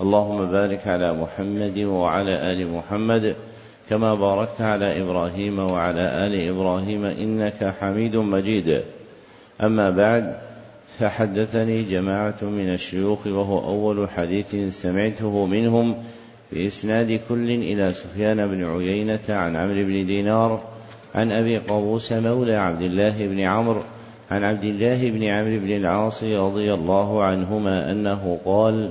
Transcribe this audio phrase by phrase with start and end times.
[0.00, 3.36] اللهم بارك على محمد وعلى آل محمد
[3.90, 8.82] كما باركت على إبراهيم وعلى آل إبراهيم إنك حميد مجيد.
[9.62, 10.36] أما بعد
[10.98, 15.94] فحدثني جماعة من الشيوخ وهو أول حديث سمعته منهم
[16.52, 20.62] بإسناد كل إلى سفيان بن عيينة عن عمرو بن دينار
[21.14, 23.80] عن أبي قابوس مولى عبد الله بن عمرو
[24.30, 28.90] عن عبد الله بن عمرو بن العاص رضي الله عنهما أنه قال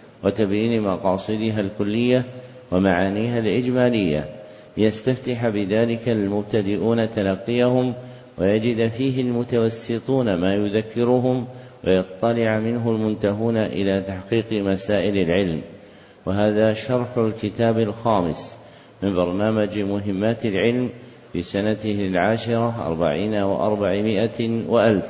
[0.23, 2.25] وتبيين مقاصدها الكلية
[2.71, 4.25] ومعانيها الإجمالية.
[4.77, 7.93] ليستفتح بذلك المبتدئون تلقيهم
[8.37, 11.47] ويجد فيه المتوسطون ما يذكرهم
[11.87, 15.61] ويطلع منه المنتهون إلى تحقيق مسائل العلم.
[16.25, 18.57] وهذا شرح الكتاب الخامس
[19.03, 20.89] من برنامج مهمات العلم
[21.33, 25.05] في سنته العاشرة أربعين وأربعمائة وألف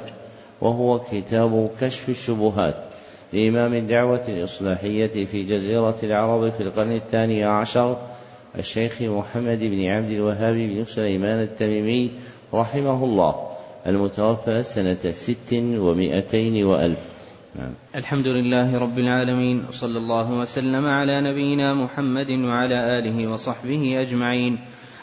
[0.62, 2.91] وهو كتاب كشف الشبهات.
[3.34, 7.98] لإمام الدعوة الإصلاحية في جزيرة العرب في القرن الثاني عشر
[8.60, 12.12] الشيخ محمد بن عبد الوهاب بن سليمان التميمي
[12.54, 13.36] رحمه الله
[13.88, 17.00] المتوفى سنة ست ومائتين وألف
[17.56, 17.74] نعم.
[17.96, 24.60] الحمد لله رب العالمين وصلى الله وسلم على نبينا محمد وعلى آله وصحبه أجمعين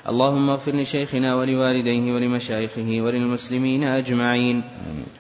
[0.09, 4.63] اللهم اغفر لشيخنا ولوالديه ولمشايخه وللمسلمين أجمعين.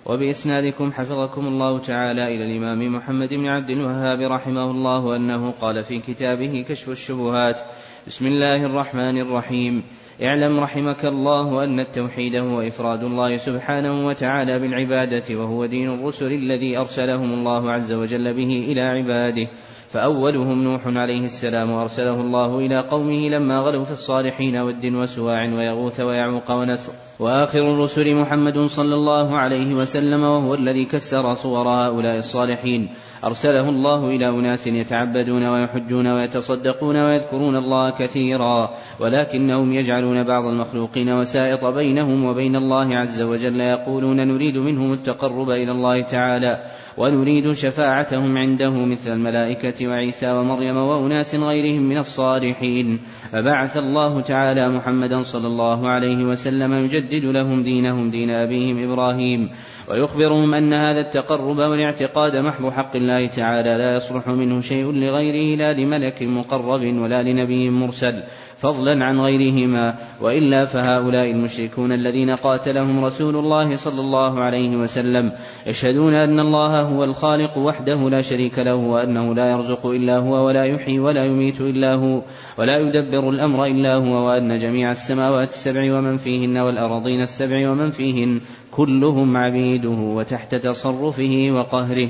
[0.06, 5.98] وبإسنادكم حفظكم الله تعالى إلى الإمام محمد بن عبد الوهاب رحمه الله أنه قال في
[5.98, 7.60] كتابه كشف الشبهات
[8.06, 9.82] بسم الله الرحمن الرحيم.
[10.22, 16.78] اعلم رحمك الله أن التوحيد هو إفراد الله سبحانه وتعالى بالعبادة وهو دين الرسل الذي
[16.78, 19.48] أرسلهم الله عز وجل به إلى عباده.
[19.88, 26.00] فأولهم نوح عليه السلام أرسله الله إلى قومه لما غلوا في الصالحين ود وسواع ويغوث
[26.00, 26.92] ويعوق ونسر.
[27.20, 32.88] وآخر الرسل محمد صلى الله عليه وسلم وهو الذي كسر صور هؤلاء الصالحين.
[33.24, 38.70] أرسله الله إلى أناس يتعبدون ويحجون ويتصدقون ويذكرون الله كثيرا.
[39.00, 45.72] ولكنهم يجعلون بعض المخلوقين وسائط بينهم وبين الله عز وجل يقولون نريد منهم التقرب إلى
[45.72, 46.58] الله تعالى.
[46.98, 52.98] ونريد شفاعتهم عنده مثل الملائكة وعيسى ومريم وأناس غيرهم من الصالحين.
[53.32, 59.50] فبعث الله تعالى محمدا صلى الله عليه وسلم يجدد لهم دينهم دين أبيهم إبراهيم.
[59.90, 65.72] ويخبرهم أن هذا التقرب والاعتقاد محض حق الله تعالى لا يصلح منه شيء لغيره لا
[65.72, 68.22] لملك مقرب ولا لنبي مرسل
[68.56, 69.94] فضلا عن غيرهما.
[70.20, 75.32] وإلا فهؤلاء المشركون الذين قاتلهم رسول الله صلى الله عليه وسلم
[75.66, 80.64] يشهدون أن الله هو الخالق وحده لا شريك له وأنه لا يرزق إلا هو ولا
[80.64, 82.22] يحيي ولا يميت إلا هو
[82.58, 88.40] ولا يدبر الأمر إلا هو وأن جميع السماوات السبع ومن فيهن والارضين السبع ومن فيهن
[88.72, 92.08] كلهم عبيده وتحت تصرفه وقهره.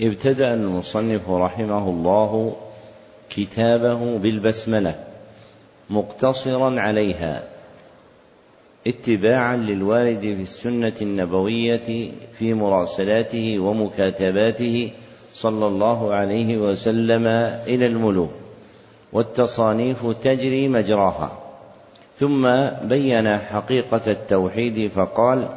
[0.00, 2.56] ابتدأ المصنف رحمه الله
[3.30, 5.04] كتابه بالبسملة
[5.90, 7.42] مقتصرا عليها
[8.86, 14.90] اتباعا للوارد في السنة النبوية في مراسلاته ومكاتباته
[15.34, 17.26] صلى الله عليه وسلم
[17.66, 18.30] إلى الملوك
[19.12, 21.43] والتصانيف تجري مجراها.
[22.16, 25.48] ثم بين حقيقة التوحيد فقال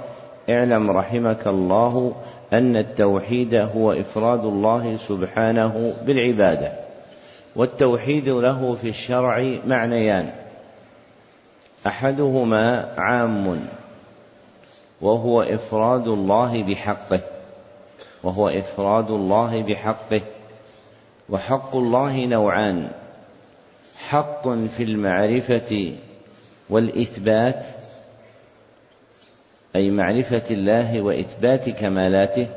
[0.50, 2.16] اعلم رحمك الله
[2.54, 6.72] أن التوحيد هو إفراد الله سبحانه بالعبادة
[7.56, 10.30] والتوحيد له في الشرع معنيان
[11.88, 13.68] أحدهما عام
[15.02, 17.20] وهو إفراد الله بحقه
[18.24, 20.22] وهو إفراد الله بحقه
[21.30, 22.88] وحق الله نوعان
[24.10, 25.94] حق في المعرفة
[26.70, 27.64] والإثبات
[29.76, 32.48] أي معرفة الله وإثبات كمالاته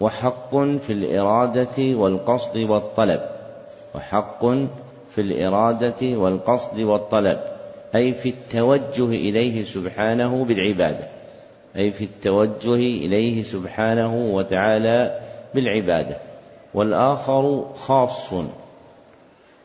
[0.00, 3.20] وحق في الإرادة والقصد والطلب
[3.94, 4.46] وحق
[5.14, 7.40] في الإرادة والقصد والطلب
[7.94, 11.08] أي في التوجه إليه سبحانه بالعبادة
[11.76, 15.20] أي في التوجه إليه سبحانه وتعالى
[15.54, 16.16] بالعبادة
[16.74, 18.32] والآخر خاص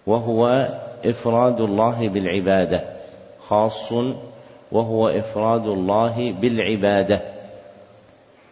[0.07, 0.68] وهو
[1.06, 2.84] إفراد الله بالعبادة
[3.40, 3.92] خاص
[4.72, 7.22] وهو إفراد الله بالعبادة.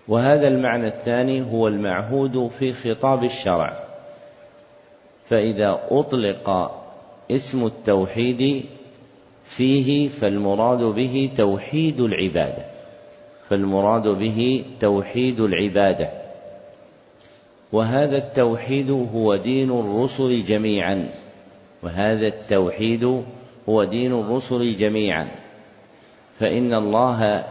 [0.07, 3.73] وهذا المعنى الثاني هو المعهود في خطاب الشرع.
[5.29, 6.71] فإذا أطلق
[7.31, 8.65] اسم التوحيد
[9.45, 12.65] فيه فالمراد به توحيد العبادة
[13.49, 16.09] فالمراد به توحيد العبادة.
[17.71, 21.09] وهذا التوحيد هو دين الرسل جميعا.
[21.83, 23.23] وهذا التوحيد
[23.69, 25.27] هو دين الرسل جميعا.
[26.39, 27.45] فإن الله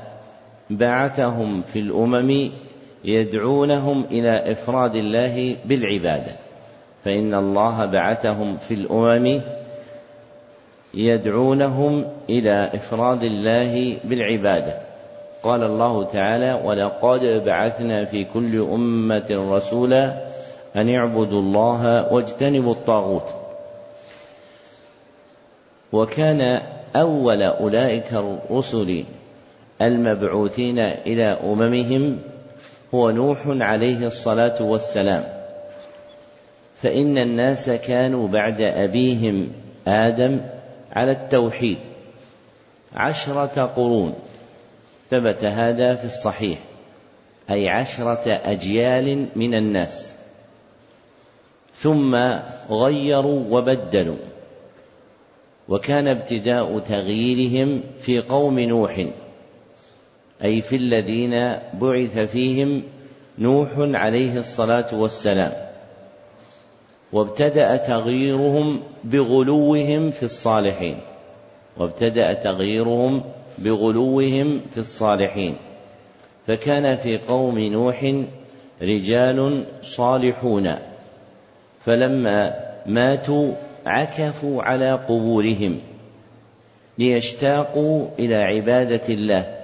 [0.71, 2.51] بعثهم في الأمم
[3.05, 6.33] يدعونهم إلى إفراد الله بالعبادة.
[7.05, 9.41] فإن الله بعثهم في الأمم
[10.95, 14.91] يدعونهم إلى إفراد الله بالعبادة.
[15.43, 20.25] قال الله تعالى ولقد بعثنا في كل أمة رسولا
[20.77, 23.35] أن اعبدوا الله واجتنبوا الطاغوت
[25.93, 26.63] وكان
[26.97, 29.05] أول أولئك الرسل
[29.83, 32.19] المبعوثين إلى أممهم
[32.95, 35.25] هو نوح عليه الصلاة والسلام.
[36.83, 39.53] فإن الناس كانوا بعد أبيهم
[39.87, 40.41] آدم
[40.93, 41.79] على التوحيد
[42.95, 44.15] عشرة قرون.
[45.11, 46.59] ثبت هذا في الصحيح
[47.51, 50.15] أي عشرة أجيال من الناس.
[51.75, 52.17] ثم
[52.71, 54.30] غيروا وبدلوا.
[55.71, 59.07] وكان ابتداء تغييرهم في قوم نوح
[60.45, 62.83] أي في الذين بعث فيهم
[63.39, 65.53] نوح عليه الصلاة والسلام.
[67.13, 70.99] وابتدأ تغييرهم بغلوهم في الصالحين.
[71.77, 73.23] وابتدأ تغييرهم
[73.59, 75.57] بغلوهم في الصالحين.
[76.47, 78.15] فكان في قوم نوح
[78.83, 80.75] رجال صالحون.
[81.85, 82.55] فلما
[82.87, 83.55] ماتوا
[83.87, 85.81] عكفوا على قبورهم
[86.99, 89.61] ليشتاقوا إلى عبادة الله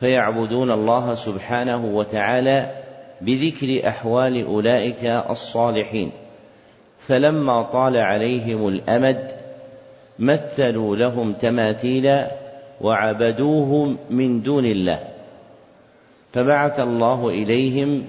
[0.00, 2.70] فيعبدون الله سبحانه وتعالى
[3.20, 6.10] بذكر أحوال أولئك الصالحين.
[6.98, 9.30] فلما طال عليهم الأمد
[10.18, 12.30] مثلوا لهم تماثيلا
[12.80, 15.00] وعبدوهم من دون الله.
[16.32, 18.04] فبعث الله إليهم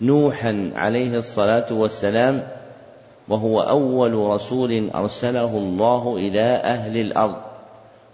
[0.00, 2.42] نوحا عليه الصلاة والسلام
[3.28, 7.36] وهو أول رسول أرسله الله إلى أهل الأرض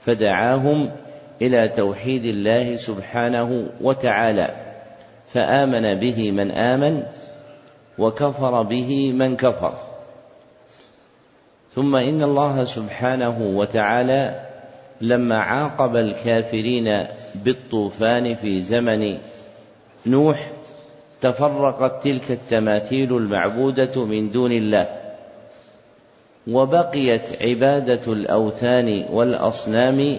[0.01, 0.91] فدعاهم
[1.43, 4.55] إلى توحيد الله سبحانه وتعالى
[5.27, 7.03] فآمن به من آمن
[7.99, 9.73] وكفر به من كفر.
[11.75, 14.53] ثم إن الله سبحانه وتعالى
[15.01, 17.07] لما عاقب الكافرين
[17.45, 19.19] بالطوفان في زمن
[20.07, 20.52] نوح
[21.23, 24.89] تفرقت تلك التماثيل المعبودة من دون الله
[26.47, 30.17] وبقيت عبادة الأوثان والأصنام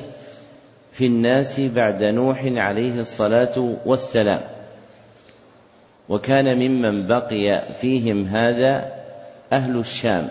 [0.91, 4.41] في الناس بعد نوح عليه الصلاة والسلام.
[6.09, 8.93] وكان ممن بقي فيهم هذا
[9.53, 10.27] أهل الشام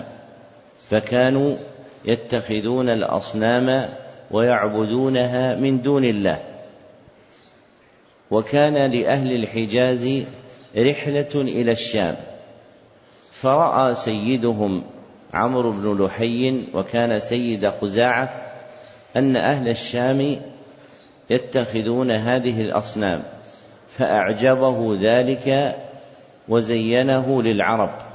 [0.88, 1.56] فكانوا
[2.04, 3.88] يتخذون الأصنام
[4.31, 6.38] ويعبدونها من دون الله.
[8.31, 10.24] وكان لأهل الحجاز
[10.76, 12.17] رحلة إلى الشام.
[13.32, 14.82] فرأى سيدهم
[15.34, 18.31] عمرو بن لحي وكان سيد خزاعة
[19.17, 20.41] أن أهل الشام
[21.31, 23.22] يتخذون هذه الأصنام
[23.88, 25.76] فأعجبه ذلك
[26.48, 28.12] وزينه للعرب.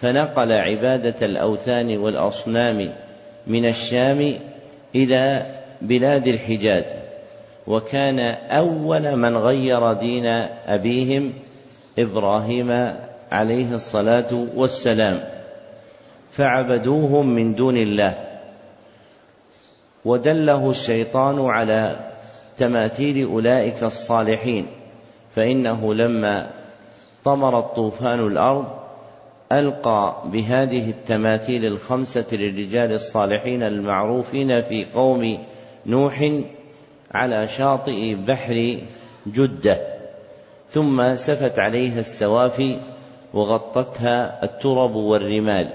[0.00, 2.92] فنقل عبادة الأوثان والأصنام
[3.46, 4.34] من الشام
[4.94, 5.46] إلى
[5.82, 6.92] بلاد الحجاز
[7.66, 8.18] وكان
[8.50, 10.26] أول من غير دين
[10.66, 11.32] أبيهم
[11.98, 12.94] إبراهيم
[13.32, 15.24] عليه الصلاة والسلام
[16.32, 18.14] فعبدوهم من دون الله
[20.04, 21.96] ودله الشيطان على
[22.58, 24.66] تماثيل أولئك الصالحين
[25.36, 26.50] فإنه لما
[27.24, 28.66] طمر الطوفان الأرض
[29.52, 35.38] ألقى بهذه التماثيل الخمسة للرجال الصالحين المعروفين في قوم
[35.86, 36.30] نوح
[37.12, 38.78] على شاطئ بحر
[39.26, 39.91] جدة.
[40.72, 42.78] ثم سفت عليها السوافي
[43.34, 45.68] وغطتها الترب والرمال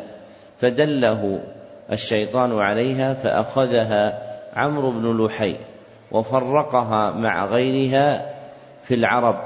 [0.60, 1.40] فدله
[1.92, 4.22] الشيطان عليها فأخذها
[4.56, 5.58] عمرو بن لحي
[6.12, 8.34] وفرقها مع غيرها
[8.84, 9.40] في العرب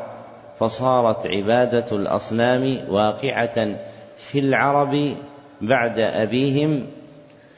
[0.59, 3.75] فصارت عبادة الأصنام واقعة
[4.17, 5.15] في العرب
[5.61, 6.87] بعد أبيهم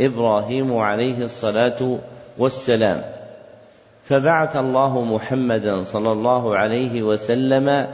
[0.01, 1.99] إبراهيم عليه الصلاة
[2.37, 3.03] والسلام.
[4.03, 7.87] فبعث الله محمدا صلى الله عليه وسلم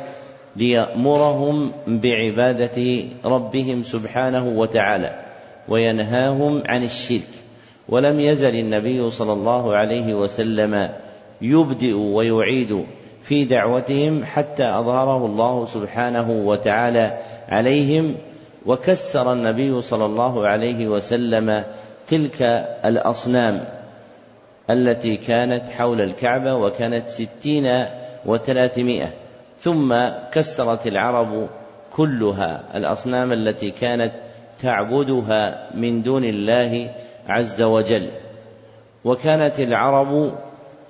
[0.55, 5.19] ليأمرهم بعبادة ربهم سبحانه وتعالى
[5.67, 7.29] وينهاهم عن الشرك.
[7.89, 10.89] ولم يزل النبي صلى الله عليه وسلم
[11.41, 12.85] يبدئ ويعيد
[13.23, 17.17] في دعوتهم حتى أظهره الله سبحانه وتعالى
[17.49, 18.15] عليهم
[18.65, 21.63] وكسر النبي صلى الله عليه وسلم
[22.07, 22.41] تلك
[22.85, 23.78] الأصنام.
[24.69, 27.85] التي كانت حول الكعبة وكانت ستين
[28.25, 29.09] وثلاثمائة.
[29.57, 29.95] ثم
[30.31, 31.49] كسرت العرب
[31.93, 34.11] كلها الأصنام التي كانت
[34.61, 36.89] تعبدها من دون الله
[37.27, 38.09] عز وجل.
[39.05, 40.31] وكانت العرب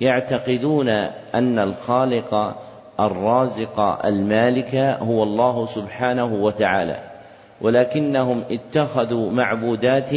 [0.00, 0.88] يعتقدون
[1.34, 2.56] أن الخالق
[3.00, 6.96] الرازق المالك هو الله سبحانه وتعالى
[7.60, 10.10] ولكنهم اتخذوا معبودات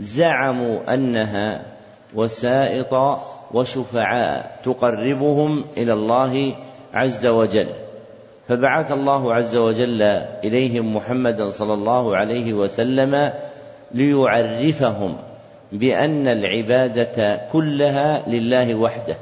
[0.00, 1.62] زعموا أنها
[2.14, 2.94] وسائط
[3.54, 6.54] وشفعاء تقربهم إلى الله
[6.94, 7.68] عز وجل.
[8.48, 10.02] فبعث الله عز وجل
[10.44, 13.32] إليهم محمدا صلى الله عليه وسلم
[13.94, 15.16] ليعرفهم
[15.72, 19.16] بأن العبادة كلها لله وحده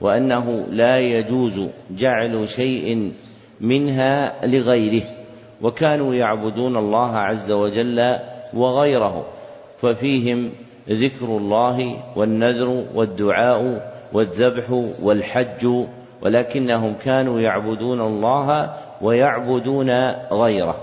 [0.00, 3.12] وأنه لا يجوز جعل شيء
[3.60, 5.02] منها لغيره.
[5.62, 8.16] وكانوا يعبدون الله عز وجل
[8.54, 9.26] وغيره
[9.82, 10.52] ففيهم
[10.90, 14.70] ذكر الله والنذر والدعاء والذبح
[15.02, 15.66] والحج
[16.22, 19.90] ولكنهم كانوا يعبدون الله ويعبدون
[20.32, 20.76] غيره.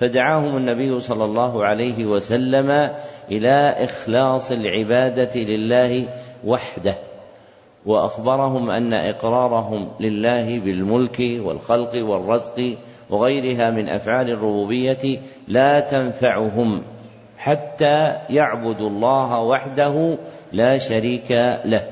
[0.00, 2.90] فدعاهم النبي صلى الله عليه وسلم
[3.30, 6.08] إلى إخلاص العبادة لله
[6.46, 6.96] وحده
[7.86, 12.76] وأخبرهم أن إقرارهم لله بالملك والخلق والرزق
[13.10, 15.18] وغيرها من أفعال الربوبية
[15.48, 16.82] لا تنفعهم.
[17.42, 20.18] حتى يعبدوا الله وحده
[20.52, 21.30] لا شريك
[21.64, 21.84] له.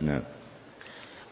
[0.00, 0.22] نعم.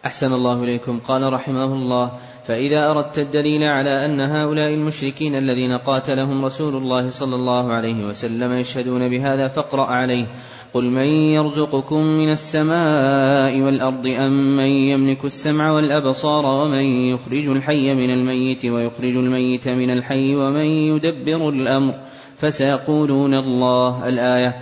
[0.06, 0.99] أحسن الله إليكم.
[0.99, 2.12] قال رحمه الله
[2.44, 8.52] فإذا أردت الدليل على أن هؤلاء المشركين الذين قاتلهم رسول الله صلى الله عليه وسلم
[8.52, 10.26] يشهدون بهذا فاقرأ عليه.
[10.75, 11.06] قل من
[11.37, 19.16] يرزقكم من السماء والأرض أم من يملك السمع والأبصار ومن يخرج الحي من الميت ويخرج
[19.16, 21.94] الميت من الحي ومن يدبر الأمر؟
[22.43, 24.57] فسيقولون الله الآية.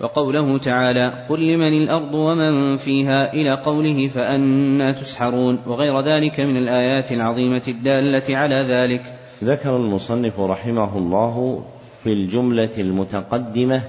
[0.00, 5.58] وقوله تعالى قل لمن الأرض ومن فيها إلى قوله فأنا تسحرون.
[5.66, 9.02] وغير ذلك من الآيات العظيمة الدالة على ذلك.
[9.44, 11.64] ذكر المصنف رحمه الله
[12.04, 13.80] في الجملة المتقدمة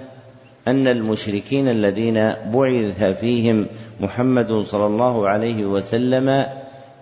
[0.67, 3.65] أن المشركين الذين بعث فيهم
[3.99, 6.45] محمد صلى الله عليه وسلم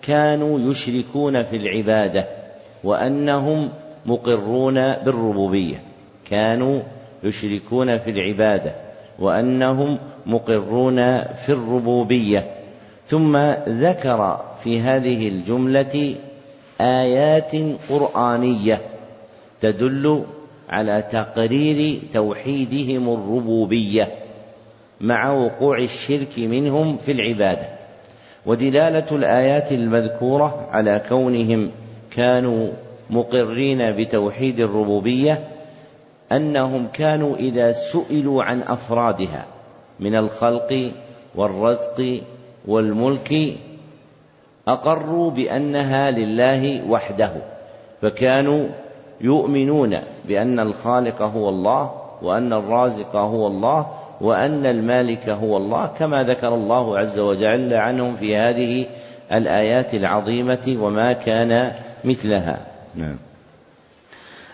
[0.02, 2.28] كانوا يشركون في العبادة
[2.84, 3.70] وأنهم
[4.06, 5.93] مقرون بالربوبية.
[6.30, 6.82] كانوا
[7.24, 8.75] يشركون في العبادة
[9.20, 12.51] وأنهم مقرون في الربوبية.
[13.08, 13.38] ثم
[13.68, 16.15] ذكر في هذه الجملة
[16.82, 17.51] آيات
[17.89, 18.82] قرآنية
[19.62, 20.24] تدل
[20.70, 24.08] على تقرير توحيدهم الربوبية
[25.01, 27.70] مع وقوع الشرك منهم في العبادة.
[28.46, 31.72] ودلالة الآيات المذكورة على كونهم
[32.12, 32.70] كانوا
[33.10, 35.52] مقرين بتوحيد الربوبية
[36.36, 39.46] أنهم كانوا إذا سئلوا عن أفرادها
[40.00, 40.92] من الخلق
[41.36, 42.22] والرزق
[42.68, 43.56] والملك
[44.68, 47.32] أقروا بأنها لله وحده
[48.02, 48.68] فكانوا
[49.22, 53.88] يؤمنون بأن الخالق هو الله وأن الرازق هو الله
[54.22, 58.86] وأن المالك هو الله كما ذكر الله عز وجل عنهم في هذه
[59.32, 61.72] الآيات العظيمة وما كان
[62.06, 62.58] مثلها.
[62.96, 63.18] نعم.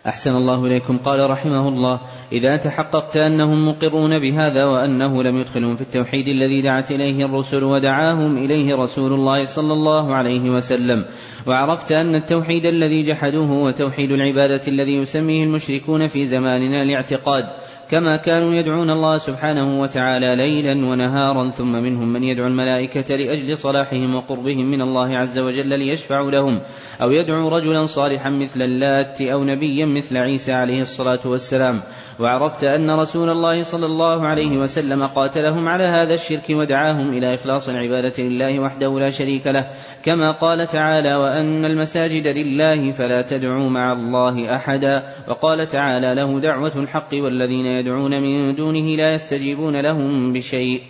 [0.10, 0.98] أحسن الله إليكم.
[0.98, 2.00] قال رحمه الله
[2.32, 8.38] إذا تحققت أنهم مقرون بهذا وأنه لم يدخلهم في التوحيد الذي دعت إليه الرسل ودعاهم
[8.38, 11.06] إليه رسول الله صلى الله عليه وسلم
[11.48, 17.44] وعرفت أن التوحيد الذي جحدوه هو توحيد العبادة الذي يسميه المشركون في زماننا الاعتقاد
[17.90, 24.16] كما كانوا يدعون الله سبحانه وتعالى ليلا ونهارا ثم منهم من يدعو الملائكة لأجل صلاحهم
[24.16, 26.60] وقربهم من الله عز وجل ليشفعوا لهم
[27.02, 31.82] أو يدعو رجلا صالحا مثل اللات أو نبيا مثل عيسى عليه الصلاة والسلام.
[32.20, 37.70] وعرفت أن رسول الله صلى الله عليه وسلم قاتلهم على هذا الشرك ودعاهم إلى إخلاص
[37.70, 39.68] العبادة لله وحده لا شريك له.
[40.04, 46.76] كما قال تعالى وأن المساجد لله فلا تدعوا مع الله أحدا وقال تعالى له دعوة
[46.76, 50.82] الحق والذين يدعون من دونه لا يستجيبون لهم بشيء.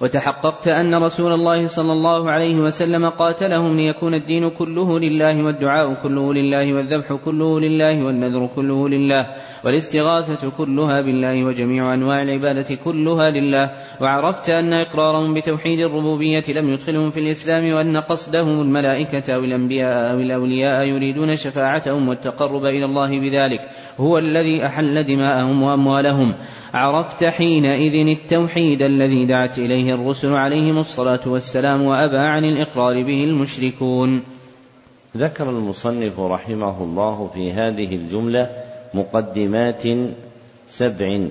[0.00, 6.34] وتحققت أن رسول الله صلى الله عليه وسلم قاتلهم ليكون الدين كله لله والدعاء كله
[6.34, 9.26] لله والذبح كله لله والنذر كله لله
[9.64, 13.70] والاستغاثة كلها بالله وجميع أنواع العبادة كلها لله.
[14.00, 20.18] وعرفت أن إقرارهم بتوحيد الربوبية لم يدخلهم في الإسلام وأن قصدهم الملائكة أو الأنبياء أو
[20.18, 23.60] الأولياء يريدون شفاعتهم والتقرب إلى الله بذلك.
[24.00, 26.34] هو الذي أحل دماءهم وأموالهم.
[26.74, 34.22] عرفت حينئذ التوحيد الذي دعت إليه الرسل عليهم الصلاة والسلام وأبى عن الإقرار به المشركون.
[35.16, 38.50] ذكر المصنف رحمه الله في هذه الجملة
[38.94, 39.82] مقدمات
[40.68, 41.26] سبع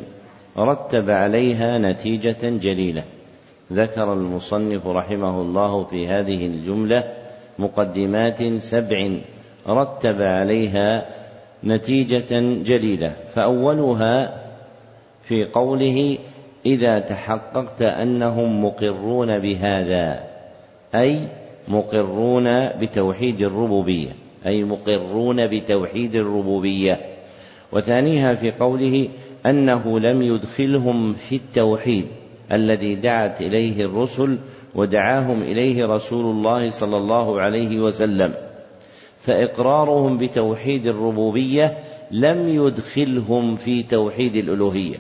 [0.58, 3.04] رتب عليها نتيجة جليلة.
[3.74, 7.04] ذكر المصنف رحمه الله في هذه الجملة
[7.60, 9.18] مقدمات سبع
[9.68, 11.06] رتب عليها
[11.64, 13.14] نتيجة جليلة.
[13.36, 14.44] فأولها
[15.24, 16.18] في قوله
[16.66, 20.24] إذا تحققت أنهم مقرون بهذا
[20.96, 21.20] أي
[21.68, 24.10] مقرون بتوحيد الربوبية
[24.46, 27.00] أي مقرون بتوحيد الربوبية.
[27.72, 29.10] وثانيها في قوله
[29.46, 32.06] أنه لم يدخلهم في التوحيد
[32.52, 34.38] الذي دعت إليه الرسل
[34.76, 38.34] ودعاهم إليه رسول الله صلى الله عليه وسلم.
[39.28, 41.78] فإقرارهم بتوحيد الربوبية
[42.12, 44.98] لم يدخلهم في توحيد الألوهية.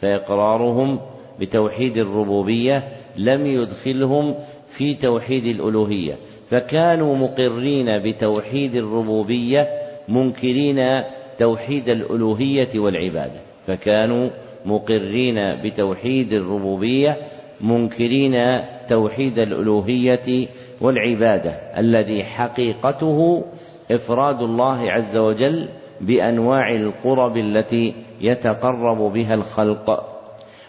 [0.00, 0.98] فإقرارهم
[1.40, 4.34] بتوحيد الربوبية لم يدخلهم
[4.70, 6.16] في توحيد الألوهية.
[6.50, 9.68] فكانوا مقرين بتوحيد الربوبية
[10.08, 11.02] منكرين
[11.38, 13.40] توحيد الألوهية والعبادة.
[13.66, 14.30] فكانوا
[14.64, 17.16] مقرين بتوحيد الربوبية
[17.60, 18.58] منكرين
[18.88, 20.48] توحيد الألوهية
[20.80, 23.44] والعبادة الذي حقيقته
[23.90, 25.68] إفراد الله عز وجل
[26.00, 30.04] بأنواع القرب التي يتقرب بها الخلق.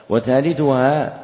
[0.10, 1.22] وثالثها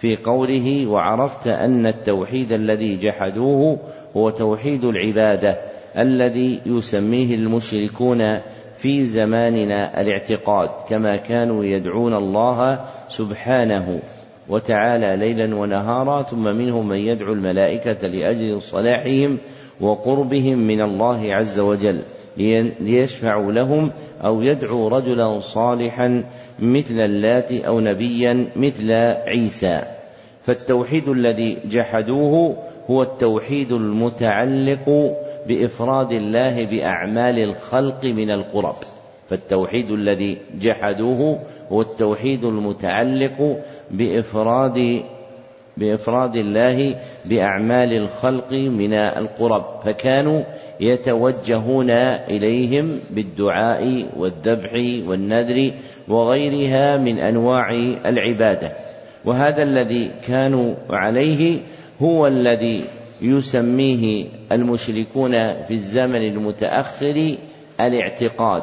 [0.00, 3.78] في قوله وعرفت أن التوحيد الذي جحدوه
[4.16, 5.58] هو توحيد العبادة
[5.98, 8.38] الذي يسميه المشركون
[8.78, 14.00] في زماننا الاعتقاد كما كانوا يدعون الله سبحانه
[14.48, 19.38] وتعالى ليلا ونهارا ثم منهم من يدعو الملائكة لأجل صلاحهم
[19.80, 22.00] وقربهم من الله عز وجل
[22.80, 23.90] ليشفعوا لهم
[24.24, 26.24] أو يدعو رجلا صالحا
[26.58, 28.92] مثل اللات أو نبيا مثل
[29.26, 29.82] عيسى.
[30.42, 32.56] فالتوحيد الذي جحدوه
[32.90, 35.16] هو التوحيد المتعلق
[35.48, 38.76] بإفراد الله بأعمال الخلق من القرب.
[39.28, 41.38] فالتوحيد الذي جحدوه
[41.72, 43.58] هو التوحيد المتعلق
[43.90, 45.02] بإفراد
[45.76, 50.42] بإفراد الله بأعمال الخلق من القرب فكانوا
[50.80, 54.72] يتوجهون إليهم بالدعاء والذبح
[55.08, 55.70] والنذر
[56.08, 57.70] وغيرها من أنواع
[58.06, 58.72] العبادة.
[59.24, 61.58] وهذا الذي كانوا عليه
[62.02, 62.84] هو الذي
[63.22, 65.32] يسميه المشركون
[65.64, 67.34] في الزمن المتأخر
[67.80, 68.62] الاعتقاد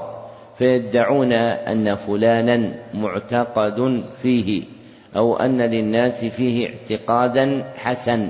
[0.57, 4.76] فيدعون أن فلانا معتقد فيه.
[5.15, 8.29] أو أن للناس فيه اعتقادا حسن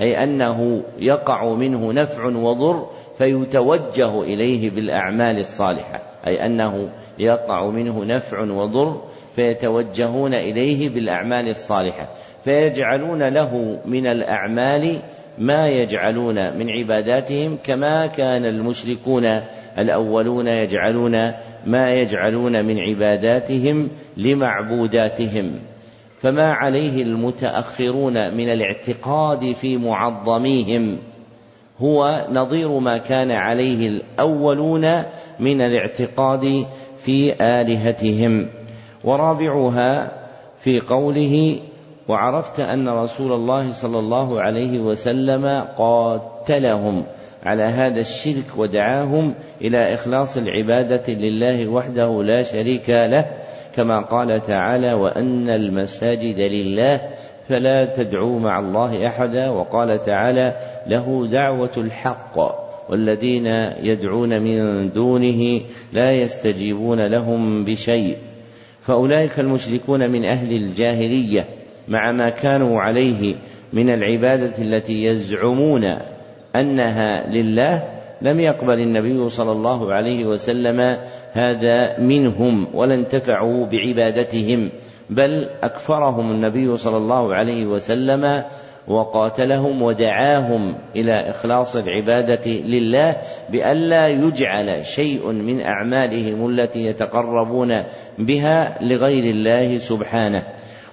[0.00, 2.86] أي أنه يقع منه نفع وضر
[3.18, 9.00] فيتوجه إليه بالأعمال الصالحة أي أنه يقع منه نفع وضر
[9.36, 12.08] فيتوجهون إليه بالأعمال الصالحة
[12.44, 14.98] فيجعلون له من الأعمال
[15.38, 19.40] ما يجعلون من عباداتهم كما كان المشركون
[19.78, 21.32] الأولون يجعلون
[21.66, 25.60] ما يجعلون من عباداتهم لمعبوداتهم.
[26.24, 30.98] فما عليه المتأخرون من الاعتقاد في معظميهم.
[31.80, 35.02] هو نظير ما كان عليه الأولون
[35.40, 36.66] من الاعتقاد
[37.04, 38.46] في آلهتهم.
[39.04, 40.12] ورابعها
[40.60, 41.58] في قوله
[42.08, 47.04] وعرفت أن رسول الله صلى الله عليه وسلم قاتلهم.
[47.44, 53.26] على هذا الشرك ودعاهم إلى إخلاص العبادة لله وحده لا شريك له
[53.76, 57.00] كما قال تعالى وأن المساجد لله
[57.48, 63.46] فلا تدعوا مع الله أحدا وقال تعالى له دعوة الحق والذين
[63.82, 65.60] يدعون من دونه
[65.92, 68.16] لا يستجيبون لهم بشيء
[68.82, 71.48] فأولئك المشركون من أهل الجاهلية
[71.88, 73.36] مع ما كانوا عليه
[73.72, 75.96] من العبادة التي يزعمون
[76.56, 77.88] أنها لله
[78.22, 80.96] لم يقبل النبي صلى الله عليه وسلم
[81.32, 84.70] هذا منهم ولا انتفعوا بعبادتهم
[85.10, 88.42] بل أكفرهم النبي صلى الله عليه وسلم
[88.88, 93.16] وقاتلهم ودعاهم إلى إخلاص العبادة لله
[93.50, 97.82] بألا يجعل شيء من أعمالهم التي يتقربون
[98.18, 100.42] بها لغير الله سبحانه.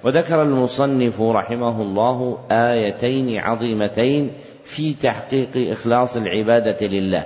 [0.04, 4.32] وذكر المصنف رحمه الله آيتين عظيمتين
[4.76, 7.24] في تحقيق إخلاص العبادة لله.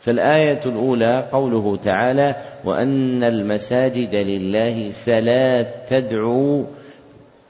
[0.00, 6.64] فالآية الأولى قوله تعالى: وأن المساجد لله فلا تدعوا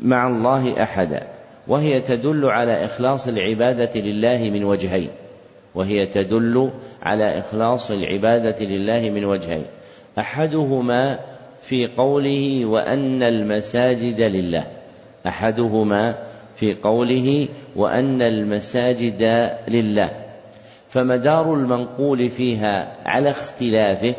[0.00, 1.22] مع الله أحدا،
[1.68, 5.08] وهي تدل على إخلاص العبادة لله من وجهين،
[5.74, 6.70] وهي تدل
[7.02, 9.66] على إخلاص العبادة لله من وجهين،
[10.18, 11.18] أحدهما
[11.62, 14.64] في قوله وأن المساجد لله،
[15.26, 16.14] أحدهما
[16.56, 20.10] في قوله وأن المساجد لله.
[20.88, 24.14] فمدار المنقول فيها على اختلافه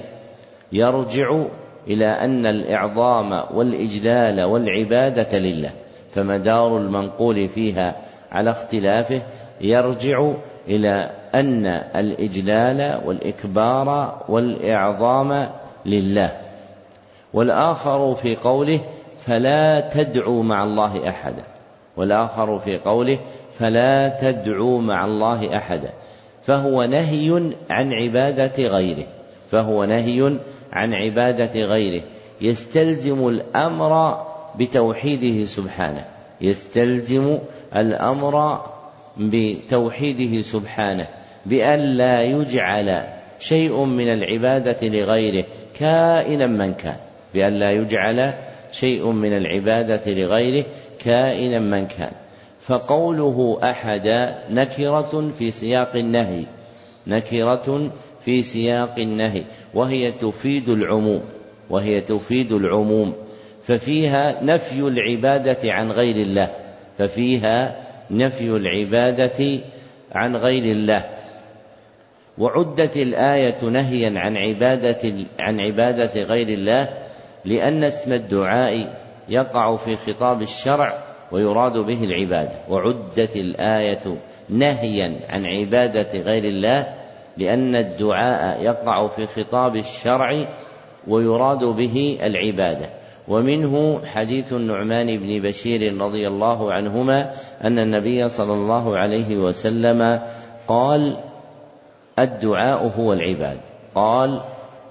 [0.72, 1.44] يرجع
[1.88, 5.72] إلى أن الإعظام والإجلال والعبادة لله.
[6.16, 7.96] فمدار المنقول فيها
[8.32, 9.22] على اختلافه
[9.62, 10.32] يرجع
[10.68, 15.50] إلى أن الإجلال والإكبار والإعظام
[15.86, 16.32] لله.
[17.34, 18.80] والآخر في قوله
[19.26, 21.44] فلا تدعوا مع الله أحدا.
[21.98, 23.20] والآخر في قوله
[23.60, 25.90] فلا تدعوا مع الله أحدا
[26.44, 29.06] فهو نهي عن عبادة غيره
[29.52, 30.38] فهو نهي
[30.74, 32.04] عن عبادة غيره
[32.42, 34.26] يستلزم الأمر
[34.60, 36.06] بتوحيده سبحانه
[36.42, 37.38] يستلزم
[37.76, 38.62] الأمر
[39.18, 41.08] بتوحيده سبحانه
[41.46, 43.04] بأن لا يجعل
[43.40, 45.46] شيء من العبادة لغيره
[45.80, 46.98] كائنا من كان
[47.34, 48.34] بأن لا يجعل
[48.72, 50.66] شيء من العبادة لغيره
[51.00, 52.12] كائنا من كان.
[52.60, 56.46] فقوله أحد نكرة في سياق النهي
[57.08, 57.92] نكرة
[58.26, 61.24] في سياق النهي وهي تفيد العموم
[61.70, 63.14] وهي تفيد العموم.
[63.64, 66.50] ففيها نفي العبادة عن غير الله
[66.98, 67.76] ففيها
[68.12, 69.60] نفي العبادة
[70.12, 71.06] عن غير الله.
[72.38, 76.90] وعدت الآية نهيا عن عبادة عن عبادة غير الله
[77.46, 84.18] لأن اسم الدعاء يقع في خطاب الشرع ويراد به العبادة وعدت الآية
[84.50, 86.94] نهيا عن عبادة غير الله
[87.38, 90.48] لأن الدعاء يقع في خطاب الشرع
[91.08, 92.90] ويراد به العبادة.
[93.28, 97.32] ومنه حديث النعمان بن بشير رضي الله عنهما
[97.64, 100.22] أن النبي صلى الله عليه وسلم
[100.68, 101.18] قال
[102.20, 103.58] الدعاء هو العباد.
[103.96, 104.42] قال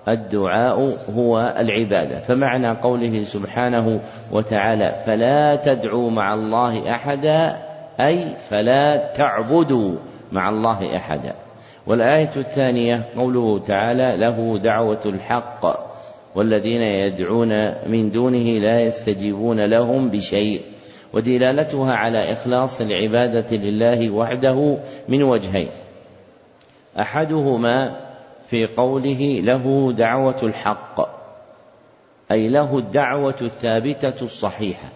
[0.09, 0.79] الدعاء
[1.11, 2.21] هو العبادة.
[2.21, 4.01] فمعنى قوله سبحانه
[4.33, 7.57] وتعالى فلا تدعوا مع الله أحدا
[8.01, 9.97] أي فلا تعبدوا
[10.33, 11.35] مع الله أحدا.
[11.87, 15.67] والآية الثانية قوله تعالى له دعوة الحق
[16.35, 20.61] والذين يدعون من دونه لا يستجيبون لهم بشيء.
[21.13, 25.69] ودلالتها على إخلاص العبادة لله وحده من وجهين.
[27.01, 28.06] أحدهما
[28.51, 31.09] في قوله له دعوة الحق
[32.31, 34.89] أي له الدعوة الثابتة الصحيحة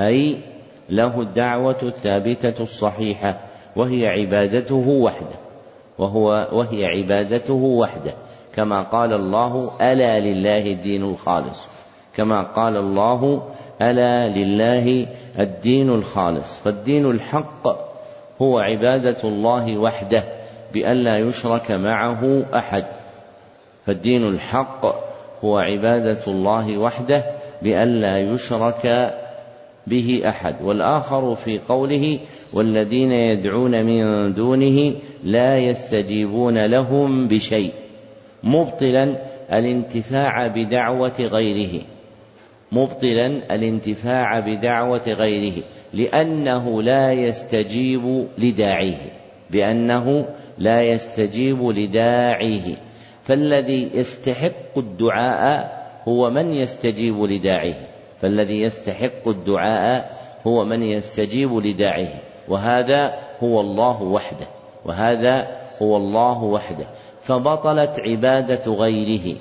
[0.00, 0.38] أي
[0.90, 3.40] له الدعوة الثابتة الصحيحة
[3.76, 5.36] وهي عبادته وحده
[5.98, 8.14] وهو وهي عبادته وحده
[8.54, 11.66] كما قال الله ألا لله الدين الخالص
[12.16, 13.42] كما قال الله
[13.82, 15.06] ألا لله
[15.38, 16.58] الدين الخالص.
[16.58, 17.66] فالدين الحق
[18.42, 20.35] هو عبادة الله وحده
[20.74, 22.86] بأن لا يشرك معه أحد.
[23.86, 24.86] فالدين الحق
[25.44, 27.24] هو عبادة الله وحده
[27.62, 29.14] بأن لا يشرك
[29.86, 30.62] به أحد.
[30.62, 32.20] والآخر في قوله
[32.54, 37.72] والذين يدعون من دونه لا يستجيبون لهم بشيء
[38.42, 39.16] مبطلا
[39.52, 41.82] الانتفاع بدعوة غيره
[42.72, 49.25] مبطلا الانتفاع بدعوة غيره لأنه لا يستجيب لداعيه.
[49.50, 50.26] بأنه
[50.58, 52.76] لا يستجيب لداعيه.
[53.22, 57.86] فالذي يستحق الدعاء هو من يستجيب لداعيه.
[58.20, 62.22] فالذي يستحق الدعاء هو من يستجيب لداعيه.
[62.48, 64.46] وهذا هو الله وحده.
[64.84, 65.48] وهذا
[65.82, 66.86] هو الله وحده.
[67.20, 69.36] فبطلت عبادة غيره.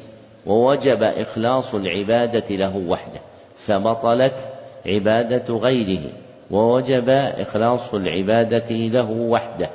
[0.46, 3.20] ووجب إخلاص العبادة له وحده.
[3.56, 4.50] فبطلت
[4.86, 6.12] عبادة غيره.
[6.52, 9.70] ووجب إخلاص العبادة له وحده.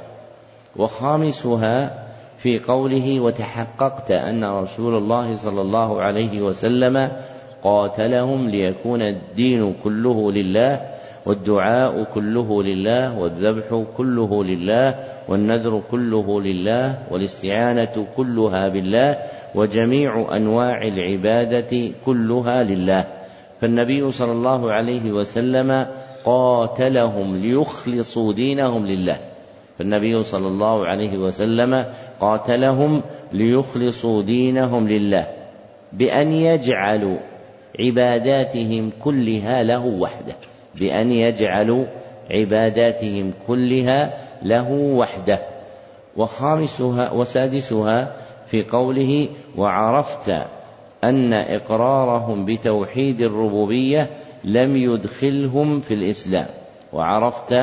[0.76, 2.04] وخامسها
[2.38, 7.10] في قوله وتحققت أن رسول الله صلى الله عليه وسلم
[7.62, 10.80] قاتلهم ليكون الدين كله لله
[11.26, 19.18] والدعاء كله لله والذبح كله لله والنذر كله لله والاستعانة كلها بالله
[19.54, 23.06] وجميع أنواع العبادة كلها لله.
[23.60, 25.86] فالنبي صلى الله عليه وسلم
[26.24, 29.29] قاتلهم ليخلصوا دينهم لله.
[29.80, 31.86] فالنبي صلى الله عليه وسلم
[32.20, 35.28] قاتلهم ليخلصوا دينهم لله
[35.92, 37.16] بأن يجعلوا
[37.80, 40.34] عباداتهم كلها له وحده
[40.74, 41.84] بأن يجعلوا
[42.30, 44.12] عباداتهم كلها
[44.42, 45.40] له وحده.
[46.16, 48.16] وخامسها وسادسها
[48.46, 50.32] في قوله وعرفت
[51.04, 54.10] أن إقرارهم بتوحيد الربوبية
[54.44, 56.46] لم يدخلهم في الإسلام
[56.92, 57.54] وعرفت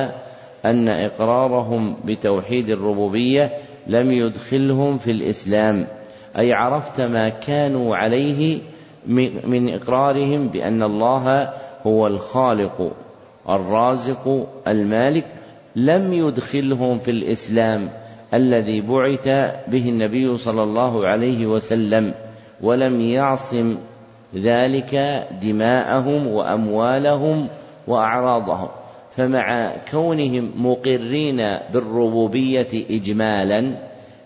[0.66, 3.52] أن إقرارهم بتوحيد الربوبية
[3.88, 5.88] لم يدخلهم في الإسلام.
[6.38, 8.60] أي عرفت ما كانوا عليه
[9.44, 11.54] من إقرارهم بأن الله
[11.88, 12.92] هو الخالق
[13.50, 15.26] الرازق المالك
[15.76, 17.90] لم يدخلهم في الإسلام
[18.34, 19.28] الذي بعث
[19.68, 22.14] به النبي صلى الله عليه وسلم
[22.62, 23.78] ولم يعصم
[24.36, 24.96] ذلك
[25.42, 27.48] دماءهم وأموالهم
[27.88, 28.70] وأعراضهم.
[29.18, 31.38] فمع كونهم مقرين
[31.74, 33.78] بالربوبية إجمالا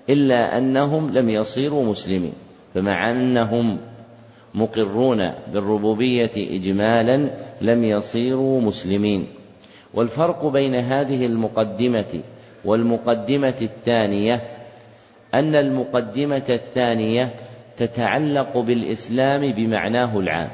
[0.10, 2.34] إلا أنهم لم يصيروا مسلمين.
[2.74, 3.78] فمع أنهم
[4.54, 9.28] مقرون بالربوبية إجمالا لم يصيروا مسلمين.
[9.94, 12.22] والفرق بين هذه المقدمة
[12.66, 14.42] والمقدمة الثانية
[15.34, 17.34] أن المقدمة الثانية
[17.78, 20.50] تتعلق بالإسلام بمعناه العام.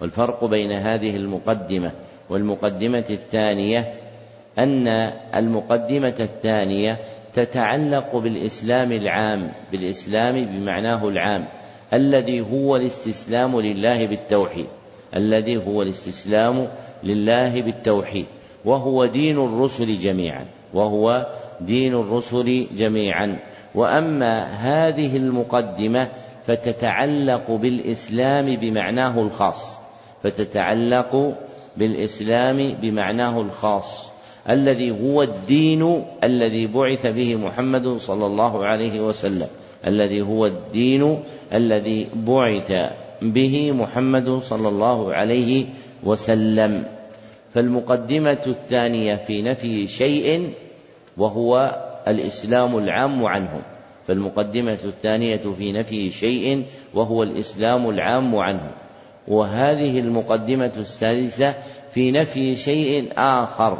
[0.00, 1.92] والفرق بين هذه المقدمة
[2.30, 3.94] والمقدمة الثانية
[4.58, 4.88] أن
[5.34, 6.98] المقدمة الثانية
[7.34, 11.44] تتعلق بالإسلام العام بالإسلام بمعناه العام
[11.92, 14.66] الذي هو الاستسلام لله بالتوحيد
[15.16, 16.68] الذي هو الاستسلام
[17.04, 18.26] لله بالتوحيد
[18.64, 21.26] وهو دين الرسل جميعا وهو
[21.60, 23.38] دين الرسل جميعا.
[23.74, 26.08] وأما هذه المقدمة
[26.44, 29.78] فتتعلق بالإسلام بمعناه الخاص
[30.22, 31.34] فتتعلق
[31.76, 34.10] بالإسلام بمعناه الخاص
[34.50, 39.48] الذي هو الدين الذي بعث به محمد صلى الله عليه وسلم
[39.86, 42.72] الذي هو الدين الذي بعث
[43.22, 45.66] به محمد صلى الله عليه
[46.04, 46.84] وسلم.
[47.54, 50.50] فالمقدمة الثانية في نفي شيء
[51.16, 53.62] وهو الإسلام العام عنهم
[54.06, 58.70] فالمقدمة الثانية في نفي شيء وهو الإسلام العام عنهم
[59.28, 61.54] وهذه المقدمة السادسة
[61.90, 63.78] في نفي شيء آخر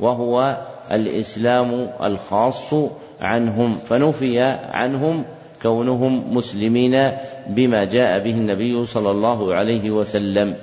[0.00, 2.74] وهو الإسلام الخاص
[3.20, 4.40] عنهم فنفي
[4.70, 5.24] عنهم
[5.62, 7.12] كونهم مسلمين
[7.48, 10.56] بما جاء به النبي صلى الله عليه وسلم.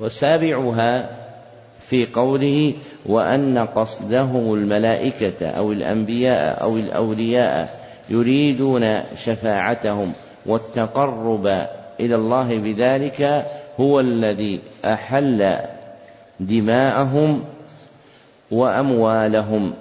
[0.00, 1.10] وسابعها
[1.80, 2.74] في قوله
[3.06, 7.68] وأن قصدهم الملائكة أو الأنبياء أو الأولياء
[8.10, 10.14] يريدون شفاعتهم
[10.46, 11.66] والتقرب
[12.00, 13.44] إلى الله بذلك
[13.80, 15.56] هو الذي أحل
[16.40, 17.44] دماءهم
[18.50, 19.74] وأموالهم.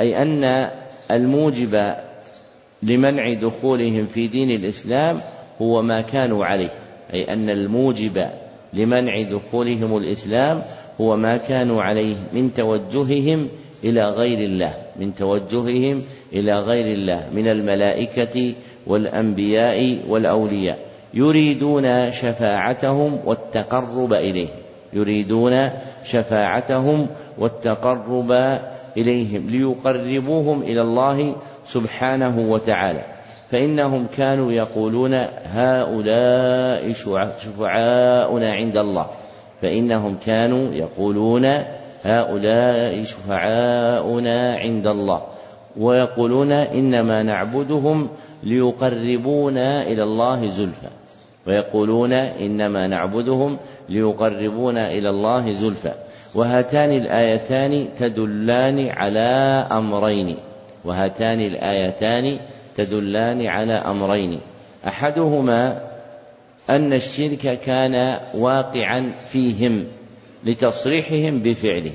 [0.00, 0.70] أي أن
[1.10, 1.94] الموجب
[2.82, 5.16] لمنع دخولهم في دين الإسلام
[5.62, 6.70] هو ما كانوا عليه.
[7.14, 8.26] أي أن الموجب
[8.72, 10.62] لمنع دخولهم الإسلام
[11.00, 13.48] هو ما كانوا عليه من توجههم
[13.84, 18.54] إلى غير الله من توجههم إلى غير الله من الملائكة
[18.86, 20.89] والأنبياء والأولياء.
[21.14, 24.48] يريدون شفاعتهم والتقرب إليه.
[24.92, 25.70] يريدون
[26.04, 27.06] شفاعتهم
[27.38, 28.32] والتقرب
[28.96, 33.02] إليهم ليقربوهم إلى الله سبحانه وتعالى.
[33.50, 39.06] فإنهم كانوا يقولون هؤلاء شفعاؤنا عند الله.
[39.62, 41.44] فإنهم كانوا يقولون
[42.02, 45.22] هؤلاء شفعاؤنا عند الله.
[45.76, 48.08] ويقولون إنما نعبدهم
[48.42, 50.99] ليقربونا إلى الله زلفى.
[51.46, 55.92] ويقولون إنما نعبدهم ليقربونا إلى الله زلفى.
[56.34, 60.36] وهاتان الآيتان تدلان على أمرين.
[60.84, 62.38] وهاتان الآيتان
[62.76, 64.40] تدلان على أمرين.
[64.86, 65.90] أحدهما
[66.70, 69.86] أن الشرك كان واقعا فيهم
[70.44, 71.92] لتصريحهم بفعله.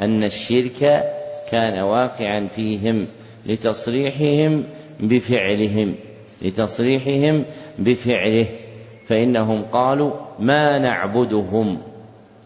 [0.00, 1.04] أن الشرك
[1.50, 3.06] كان واقعا فيهم
[3.46, 4.64] لتصريحهم
[5.00, 5.94] بفعلهم.
[6.42, 7.44] لتصريحهم
[7.78, 8.63] بفعله.
[9.06, 11.78] فإنهم قالوا ما نعبدهم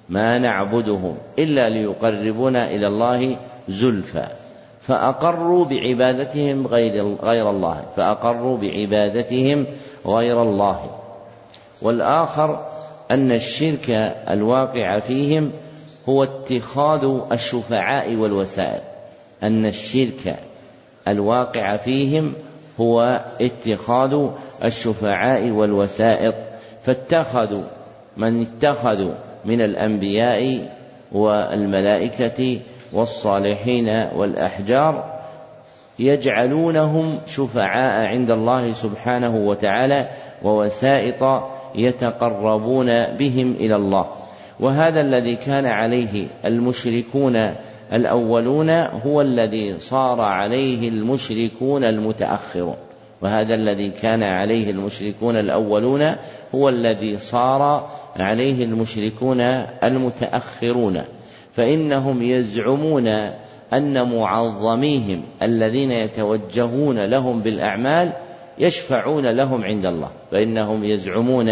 [0.08, 3.36] ما نعبدهم إلا ليقربونا إلى الله
[3.68, 4.28] زلفى.
[4.80, 9.66] فأقروا بعبادتهم غير غير الله فأقروا بعبادتهم
[10.06, 10.80] غير الله.
[11.82, 12.66] والآخر
[13.10, 13.90] أن الشرك
[14.30, 15.52] الواقع فيهم
[16.08, 18.80] هو اتخاذ الشفعاء والوسائل.
[19.42, 20.36] أن الشرك
[21.08, 22.34] الواقع فيهم
[22.80, 24.28] هو اتخاذ
[24.64, 26.34] الشفعاء والوسائط
[26.88, 27.64] فاتخذوا
[28.16, 30.68] من اتخذوا من الأنبياء
[31.12, 32.60] والملائكة
[32.92, 35.18] والصالحين والأحجار
[35.98, 40.08] يجعلونهم شفعاء عند الله سبحانه وتعالى
[40.44, 41.42] ووسائط
[41.74, 44.06] يتقربون بهم إلى الله.
[44.60, 47.36] وهذا الذي كان عليه المشركون
[47.92, 48.70] الأولون
[49.06, 52.87] هو الذي صار عليه المشركون المتأخرون.
[53.22, 56.02] وهذا الذي كان عليه المشركون الأولون
[56.54, 59.40] هو الذي صار عليه المشركون
[59.84, 61.04] المتأخرون
[61.52, 63.08] فإنهم يزعمون
[63.72, 68.12] أن معظميهم الذين يتوجهون لهم بالأعمال
[68.58, 71.48] يشفعون لهم عند الله فإنهم يزعمون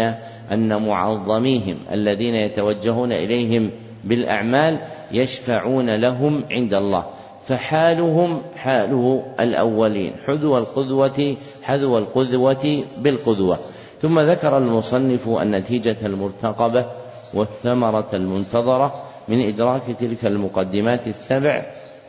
[0.51, 3.71] أن معظميهم الذين يتوجهون إليهم
[4.03, 4.79] بالأعمال
[5.11, 7.05] يشفعون لهم عند الله
[7.47, 11.35] فحالهم حال الأولين حذو القدوة
[11.67, 13.59] حذو القدوة بالقدوة
[14.01, 16.85] ثم ذكر المصنف النتيجة المرتقبة
[17.33, 18.93] والثمرة المنتظرة
[19.27, 21.65] من إدراك تلك المقدمات السبع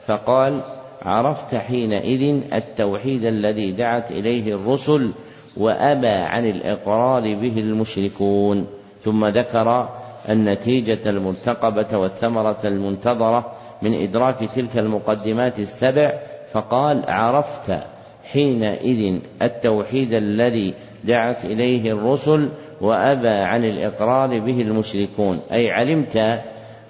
[0.06, 0.62] فقال
[1.02, 5.12] عرفت حينئذ التوحيد الذي دعت إليه الرسل
[5.56, 8.66] وأبى عن الإقرار به المشركون.
[9.02, 9.88] ثم ذكر
[10.28, 16.18] النتيجة المرتقبة والثمرة المنتظرة من إدراك تلك المقدمات السبع
[16.52, 17.97] فقال عرفت
[18.32, 22.48] حينئذ التوحيد الذي دعت إليه الرسل
[22.80, 25.40] وأبى عن الإقرار به المشركون.
[25.52, 26.18] أي علمت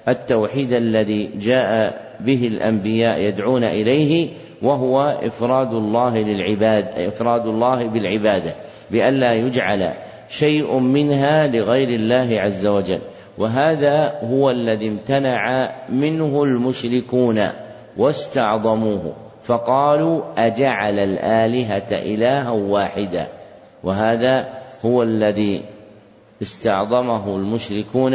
[0.09, 4.29] التوحيد الذي جاء به الأنبياء يدعون إليه
[4.62, 8.55] وهو إفراد الله للعباد إفراد الله بالعبادة
[8.90, 9.92] بألا يجعل
[10.29, 13.01] شيء منها لغير الله عز وجل.
[13.38, 17.38] وهذا هو الذي امتنع منه المشركون
[17.96, 19.27] واستعظموه.
[19.48, 23.28] فقالوا أجعل الآلهة إلها واحدا
[23.84, 24.48] وهذا
[24.84, 25.64] هو الذي
[26.42, 28.14] استعظمه المشركون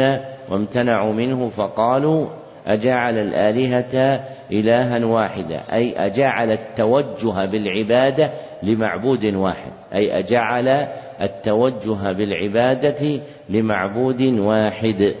[0.50, 2.26] وامتنعوا منه فقالوا
[2.66, 4.20] أجعل الآلهة
[4.52, 10.68] إلها واحدا أي أجعل التوجه بالعبادة لمعبود واحد أي أجعل
[11.22, 15.14] التوجه بالعبادة لمعبود واحد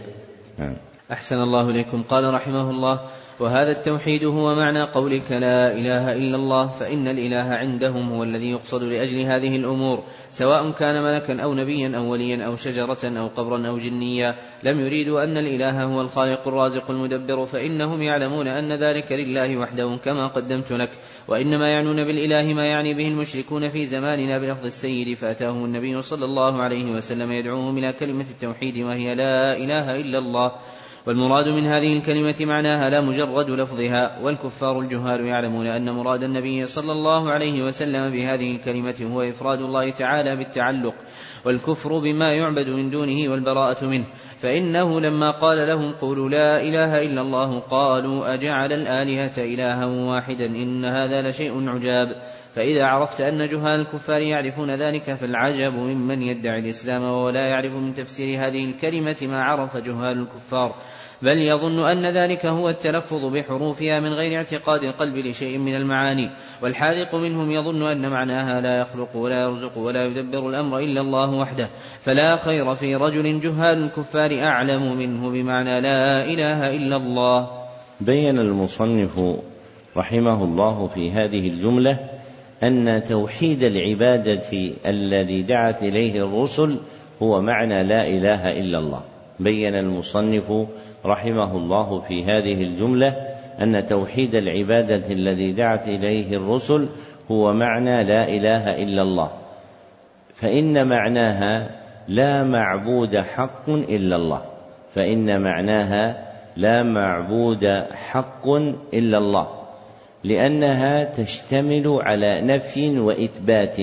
[0.58, 0.76] نعم.
[1.12, 3.00] أحسن الله إليكم قال رحمه الله
[3.40, 8.82] وهذا التوحيد هو معنى قولك لا إله إلا الله فإن الإله عندهم هو الذي يقصد
[8.82, 13.78] لأجل هذه الأمور سواء كان ملكا أو نبيا أو وليا أو شجرة أو قبرا أو
[13.78, 14.34] جنيا.
[14.62, 20.26] لم يريدوا أن الإله هو الخالق الرازق المدبر فإنهم يعلمون أن ذلك لله وحده كما
[20.26, 20.90] قدمت لك.
[21.28, 26.62] وإنما يعنون بالإله ما يعني به المشركون في زماننا بلفظ السيد فأتاهم النبي صلى الله
[26.62, 30.52] عليه وسلم يدعوهم إلى كلمة التوحيد وهي لا إله إلا الله.
[31.06, 36.92] والمراد من هذه الكلمة معناها لا مجرد لفظها والكفار الجهال يعلمون أن مراد النبي صلى
[36.92, 40.94] الله عليه وسلم بهذه الكلمة هو إفراد الله تعالى بالتعلق
[41.44, 44.06] والكفر بما يعبد من دونه والبراءة منه.
[44.38, 50.84] فإنه لما قال لهم قولوا لا إله إلا الله قالوا أجعل الآلهة إلها واحدا إن
[50.84, 52.22] هذا لشيء عجاب.
[52.54, 58.46] فإذا عرفت أن جهال الكفار يعرفون ذلك فالعجب ممن يدعي الإسلام ولا يعرف من تفسير
[58.46, 60.74] هذه الكلمة ما عرف جهال الكفار.
[61.24, 66.30] بل يظن أن ذلك هو التلفظ بحروفها من غير اعتقاد القلب لشيء من المعاني
[66.62, 71.68] والحاذق منهم يظن أن معناها لا يخلق ولا يرزق ولا يدبر الأمر إلا الله وحده.
[72.00, 77.48] فلا خير في رجل جهال الكفار أعلم منه بمعنى لا إله إلا الله.
[78.00, 79.20] بين المصنف
[79.96, 81.98] رحمه الله في هذه الجملة
[82.62, 86.78] أن توحيد العبادة الذي دعت إليه الرسل
[87.22, 89.13] هو معنى لا إله إلا الله.
[89.40, 90.66] بين المصنف
[91.04, 93.16] رحمه الله في هذه الجملة
[93.60, 96.88] أن توحيد العبادة الذي دعت إليه الرسل
[97.30, 99.30] هو معنى لا إله إلا الله.
[100.34, 101.70] فإن معناها
[102.08, 104.42] لا معبود حق إلا الله.
[104.94, 108.48] فإن معناها لا معبود حق
[108.94, 109.48] إلا الله.
[110.24, 113.76] لأنها تشتمل على نفي وإثبات.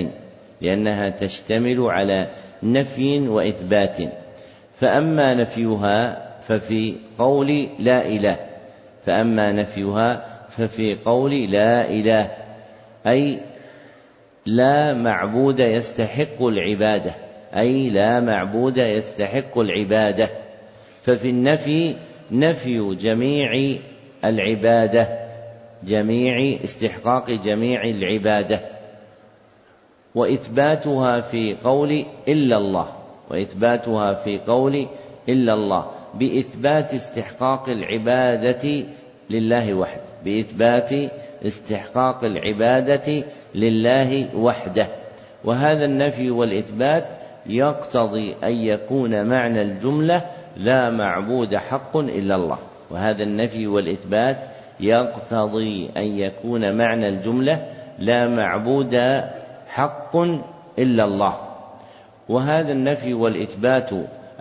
[0.61, 2.27] لأنها تشتمل على
[2.63, 3.97] نفي وإثبات.
[4.81, 8.37] فأما نفيها ففي قول لا إله.
[9.05, 12.31] فأما نفيها ففي قول لا إله.
[13.07, 13.39] أي
[14.45, 17.11] لا معبود يستحق العبادة.
[17.55, 20.29] أي لا معبود يستحق العبادة.
[21.03, 21.95] ففي النفي
[22.31, 23.77] نفي جميع
[24.25, 25.09] العبادة.
[25.83, 28.59] جميع استحقاق جميع العبادة.
[30.15, 33.00] وإثباتها في قول إلا الله.
[33.31, 34.87] وإثباتها في قول
[35.29, 38.83] إلا الله بإثبات استحقاق العبادة
[39.29, 40.89] لله وحده بإثبات
[41.45, 43.23] استحقاق العبادة
[43.55, 44.87] لله وحده.
[45.43, 47.07] وهذا النفي والإثبات
[47.45, 50.25] يقتضي أن يكون معنى الجملة
[50.57, 52.57] لا معبود حق إلا الله.
[52.91, 54.37] وهذا النفي والإثبات
[54.79, 57.65] يقتضي أن يكون معنى الجملة
[57.99, 59.21] لا معبود
[59.67, 60.17] حق
[60.79, 61.50] إلا الله.
[62.29, 63.89] وهذا النفي والإثبات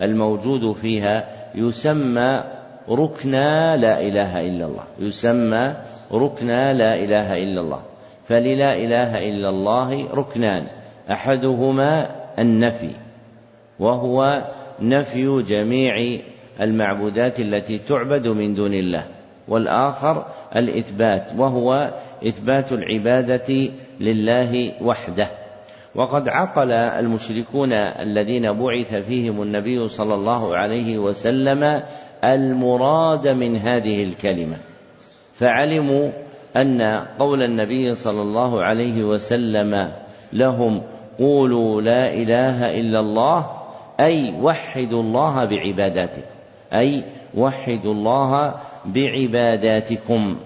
[0.02, 1.24] الموجود فيها
[1.54, 2.44] يسمى
[2.88, 5.74] ركنا لا إله إلا الله يسمى
[6.12, 7.82] ركنا لا إله إلا الله
[8.28, 10.66] فللا إله إلا الله ركنان
[11.10, 12.06] أحدهما
[12.38, 12.90] النفي
[13.78, 14.44] وهو
[14.80, 16.20] نفي جميع
[16.60, 19.04] المعبودات التي تعبد من دون الله
[19.48, 20.26] والآخر
[20.56, 21.90] الإثبات وهو
[22.26, 23.68] إثبات العبادة
[24.00, 25.39] لله وحده.
[25.95, 31.82] وقد عقل المشركون الذين بعث فيهم النبي صلى الله عليه وسلم
[32.24, 34.57] المراد من هذه الكلمة.
[35.34, 36.11] فعلموا
[36.57, 36.82] أن
[37.18, 39.93] قول النبي صلى الله عليه وسلم
[40.32, 40.82] لهم
[41.18, 43.47] قولوا لا إله إلا الله
[44.01, 46.26] أي وحدوا الله بعباداتكم
[46.72, 48.55] أي وحدوا الله
[48.86, 50.36] بعباداتكم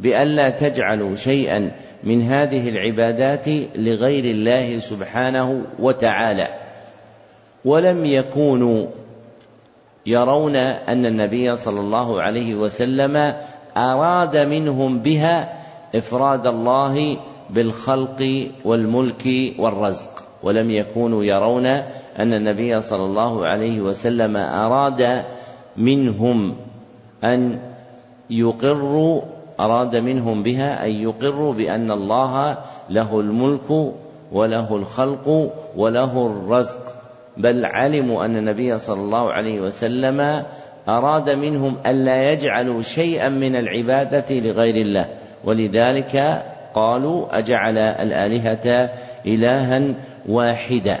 [0.00, 1.70] بألا تجعلوا شيئا
[2.04, 6.48] من هذه العبادات لغير الله سبحانه وتعالى.
[7.64, 8.86] ولم يكونوا
[10.06, 13.34] يرون أن النبي صلى الله عليه وسلم
[13.76, 15.58] أراد منهم بها
[15.94, 17.18] إفراد الله
[17.50, 20.24] بالخلق والملك والرزق.
[20.42, 21.66] ولم يكونوا يرون
[22.18, 25.24] أن النبي صلى الله عليه وسلم أراد
[25.76, 26.56] منهم
[27.24, 27.58] أن
[28.30, 29.22] يقروا
[29.60, 32.58] أراد منهم بها أن يقروا بأن الله
[32.90, 33.92] له الملك
[34.32, 36.94] وله الخلق وله الرزق.
[37.36, 40.42] بل علموا أن النبي صلى الله عليه وسلم
[40.88, 45.08] أراد منهم ألا يجعلوا شيئا من العبادة لغير الله.
[45.44, 46.42] ولذلك
[46.74, 48.90] قالوا أجعل الآلهة
[49.26, 49.82] إلها
[50.28, 51.00] واحدا.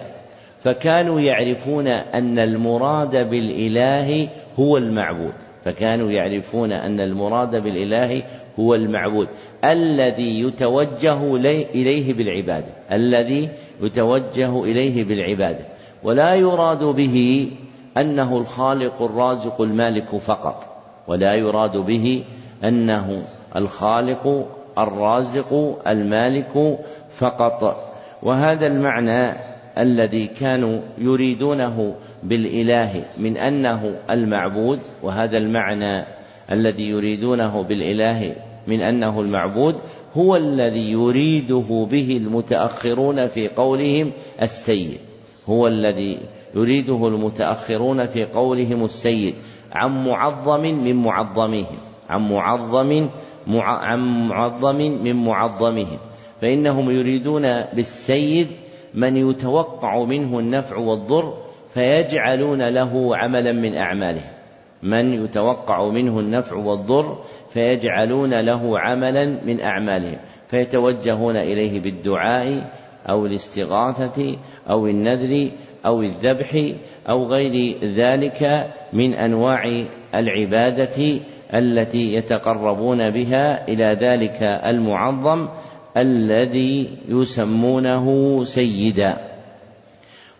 [0.64, 4.28] فكانوا يعرفون أن المراد بالإله
[4.58, 5.34] هو المعبود.
[5.64, 8.22] فكانوا يعرفون أن المراد بالإله
[8.60, 9.28] هو المعبود
[9.64, 11.36] الذي يتوجه
[11.74, 13.48] إليه بالعبادة الذي
[13.82, 15.64] يتوجه إليه بالعبادة
[16.02, 17.48] ولا يراد به
[17.96, 20.66] أنه الخالق الرازق المالك فقط
[21.08, 22.24] ولا يراد به
[22.64, 24.46] أنه الخالق
[24.78, 26.78] الرازق المالك
[27.10, 27.76] فقط.
[28.22, 29.36] وهذا المعنى
[29.78, 31.94] الذي كانوا يريدونه
[32.24, 36.04] بالإله من أنه المعبود وهذا المعنى
[36.52, 39.76] الذي يريدونه بالإله من أنه المعبود
[40.16, 44.12] هو الذي يريده به المتأخرون في قولهم
[44.42, 44.98] السيد.
[45.46, 46.18] هو الذي
[46.54, 49.34] يريده المتأخرون في قولهم السيد.
[49.72, 51.76] عن معظم من معظمهم.
[52.08, 53.08] عن معظم
[53.56, 55.98] عن معظم من معظمهم.
[56.40, 58.48] فإنهم يريدون بالسيد
[58.94, 61.34] من يتوقع منه النفع والضر
[61.74, 64.34] فيجعلون له عملا من أعمالهم
[64.82, 67.18] من يتوقع منه النفع والضر
[67.52, 70.16] فيجعلون له عملا من أعمالهم
[70.48, 72.70] فيتوجهون إليه بالدعاء
[73.08, 74.36] أو الاستغاثة
[74.70, 75.50] أو النذر
[75.86, 76.72] أو الذبح
[77.08, 81.20] أو غير ذلك من أنواع العبادة
[81.54, 85.48] التي يتقربون بها إلى ذلك المعظم
[85.96, 89.33] الذي يسمونه سيدا.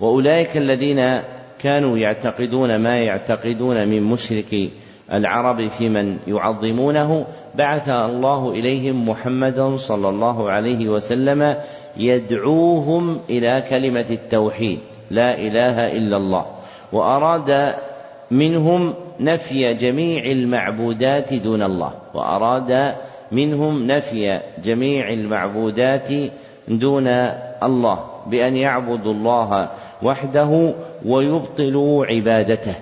[0.00, 1.20] وأولئك الذين
[1.58, 4.70] كانوا يعتقدون ما يعتقدون من مشرك
[5.12, 11.56] العرب في من يعظمونه بعث الله إليهم محمدا صلى الله عليه وسلم
[11.96, 14.78] يدعوهم إلى كلمة التوحيد
[15.10, 16.44] لا إله إلا الله.
[16.92, 17.74] وأراد
[18.30, 21.92] منهم نفي جميع المعبودات دون الله.
[22.14, 22.94] وأراد
[23.32, 26.08] منهم نفي جميع المعبودات
[26.68, 27.08] دون
[27.62, 28.13] الله.
[28.26, 29.70] بأن يعبدوا الله
[30.02, 30.74] وحده
[31.06, 32.74] ويبطلوا عبادته.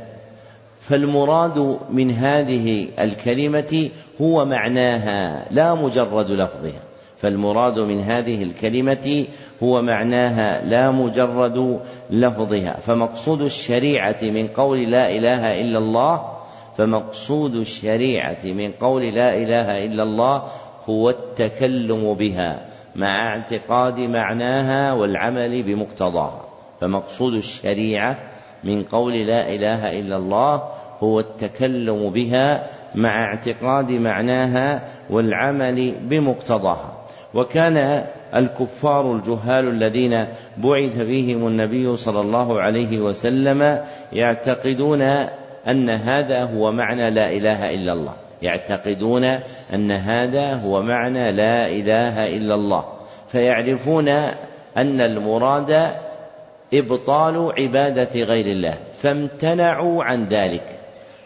[0.80, 3.90] فالمراد من هذه الكلمة
[4.20, 6.82] هو معناها لا مجرد لفظها.
[7.16, 9.24] فالمراد من هذه الكلمة
[9.62, 11.80] هو معناها لا مجرد
[12.10, 12.76] لفظها.
[12.80, 16.32] فمقصود الشريعة من قول لا إله إلا الله
[16.78, 20.42] فمقصود الشريعة من قول لا إله إلا الله
[20.88, 22.71] هو التكلم بها.
[22.96, 26.44] مع اعتقاد معناها والعمل بمقتضاها
[26.80, 28.18] فمقصود الشريعة
[28.64, 30.62] من قول لا إله إلا الله
[31.00, 36.98] هو التكلم بها مع اعتقاد معناها والعمل بمقتضاها.
[37.34, 40.26] وكان الكفار الجهال الذين
[40.58, 45.02] بعث فيهم النبي صلى الله عليه وسلم يعتقدون
[45.68, 48.14] أن هذا هو معنى لا إله إلا الله.
[48.42, 49.24] يعتقدون
[49.74, 52.84] أن هذا هو معنى لا إله إلا الله
[53.28, 54.08] فيعرفون
[54.76, 55.92] أن المراد
[56.74, 60.64] إبطال عبادة غير الله فامتنعوا عن ذلك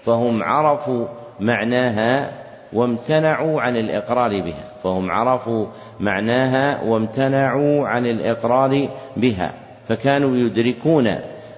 [0.02, 1.06] فهم عرفوا
[1.40, 2.32] معناها
[2.72, 5.66] وامتنعوا عن الإقرار بها فهم عرفوا
[6.00, 9.52] معناها وامتنعوا عن الإقرار بها
[9.88, 11.06] فكانوا يدركون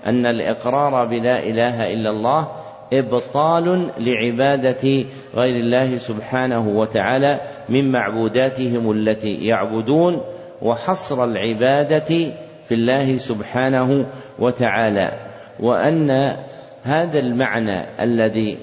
[0.06, 2.48] أن الإقرار بلا إله إلا الله
[2.92, 10.20] إبطال لعبادة غير الله سبحانه وتعالى من معبوداتهم التي يعبدون
[10.62, 12.32] وحصر العبادة
[12.68, 14.06] في الله سبحانه
[14.38, 15.12] وتعالى.
[15.60, 16.36] وأن
[16.82, 18.58] هذا المعنى الذي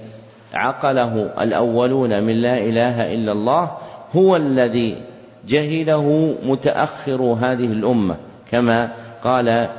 [0.53, 3.71] عقله الأولون من لا إله إلا الله
[4.11, 5.03] هو الذي
[5.47, 8.17] جهله متأخر هذه الأمة.
[8.51, 8.91] كما
[9.23, 9.69] قال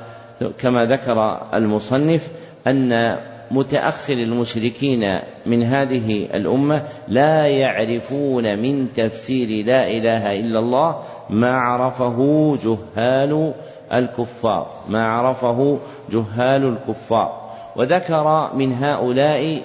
[0.58, 2.30] كما ذكر المصنف
[2.66, 3.16] أن
[3.50, 10.96] متأخر المشركين من هذه الأمة لا يعرفون من تفسير لا إله إلا الله
[11.30, 12.18] ما عرفه
[12.56, 13.54] جهال
[13.92, 15.78] الكفار ما عرفه
[16.10, 17.46] جهال الكفار.
[17.76, 19.62] وذكر من هؤلاء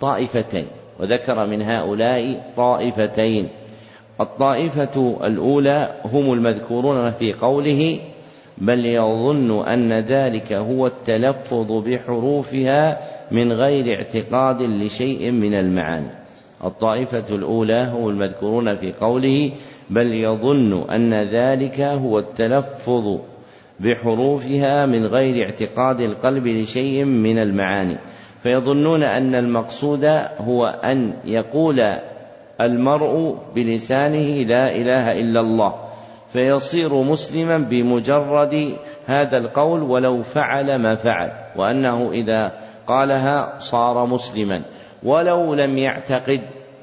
[0.00, 0.66] طائفتين
[1.00, 3.48] وذكر من هؤلاء طائفتين.
[4.20, 7.98] الطائفة الأولى هم المذكورون في قوله
[8.58, 12.98] بل يظن أن ذلك هو التلفظ بحروفها
[13.32, 16.10] من غير اعتقاد لشيء من المعاني.
[16.64, 19.50] الطائفة الأولى هم المذكورون في قوله
[19.90, 23.18] بل يظن أن ذلك هو التلفظ
[23.80, 27.98] بحروفها من غير اعتقاد القلب لشيء من المعاني.
[28.42, 30.04] فيظنون أن المقصود
[30.38, 31.80] هو أن يقول
[32.60, 35.74] المرء بلسانه لا إله إلا الله.
[36.32, 38.72] فيصير مسلما بمجرد
[39.06, 41.30] هذا القول ولو فعل ما فعل.
[41.56, 42.52] وأنه إذا
[42.90, 44.62] قالها صار مسلما
[45.02, 46.40] ولو لم يعتقد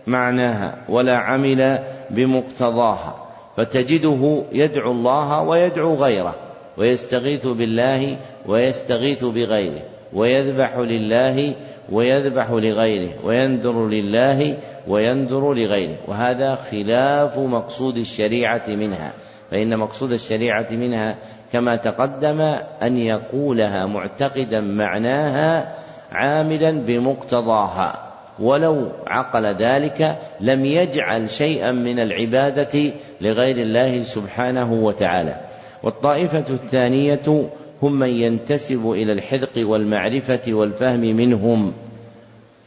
[0.08, 1.80] معناها ولا عمل
[2.10, 3.16] بمقتضاها
[3.58, 6.36] فتجده يدعو الله ويدعو غيره
[6.78, 9.82] ويستغيث بالله ويستغيث بغيره
[10.14, 11.54] ويذبح لله
[11.92, 19.14] ويذبح لغيره وينذر لله وينذر لغيره وهذا خلاف مقصود الشريعة منها
[19.52, 21.16] فإن مقصود الشريعة منها
[21.54, 22.42] كما تقدم
[22.82, 25.76] أن يقولها معتقدا معناها
[26.12, 28.08] عاملا بمقتضاها
[28.40, 32.92] ولو عقل ذلك لم يجعل شيئا من العبادة
[33.22, 35.36] لغير الله سبحانه وتعالى.
[35.84, 37.50] والطائفة الثانية
[37.82, 41.74] هم من ينتسب إلى الحذق والمعرفة والفهم منهم.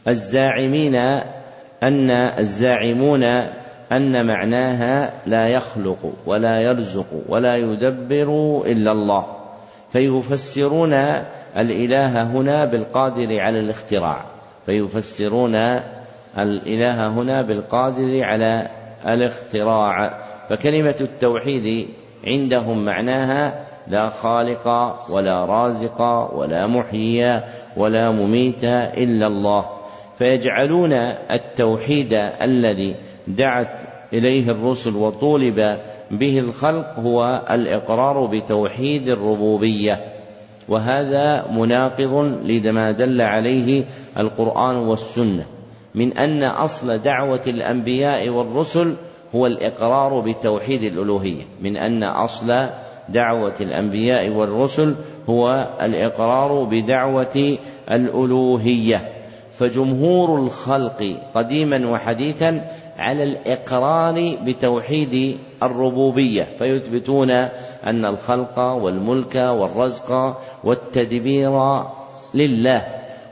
[0.07, 0.95] الزاعمين
[1.83, 3.23] أن الزاعمون
[3.91, 9.40] أن معناها لا يخلق ولا يرزق ولا يدبر إلا الله.
[9.93, 10.93] فيفسرون
[11.57, 14.25] الإله هنا بالقادر على الاختراع.
[14.65, 15.55] فيفسرون
[16.37, 18.67] الإله هنا بالقادر على
[19.07, 20.19] الاختراع.
[20.49, 21.87] فكلمة التوحيد
[22.27, 24.67] عندهم معناها لا خالق
[25.09, 26.01] ولا رازق
[26.35, 27.41] ولا محيي
[27.77, 29.65] ولا مميت إلا الله.
[30.17, 30.93] فيجعلون
[31.31, 32.95] التوحيد الذي
[33.27, 33.67] دعت
[34.13, 35.79] إليه الرسل وطولب
[36.11, 39.99] به الخلق هو الإقرار بتوحيد الربوبية
[40.69, 43.83] وهذا مناقض لما دل عليه
[44.17, 45.45] القرآن والسنة
[45.95, 48.95] من أن أصل دعوة الأنبياء والرسل
[49.35, 52.69] هو الإقرار بتوحيد الألوهية من أن أصل
[53.09, 54.95] دعوة الأنبياء والرسل
[55.29, 57.57] هو الإقرار بدعوة
[57.91, 59.11] الألوهية.
[59.59, 62.61] فجمهور الخلق قديما وحديثا
[62.97, 67.31] على الإقرار بتوحيد الربوبية فيثبتون
[67.87, 71.83] أن الخلق والملك والرزق والتدبير
[72.33, 72.85] لله.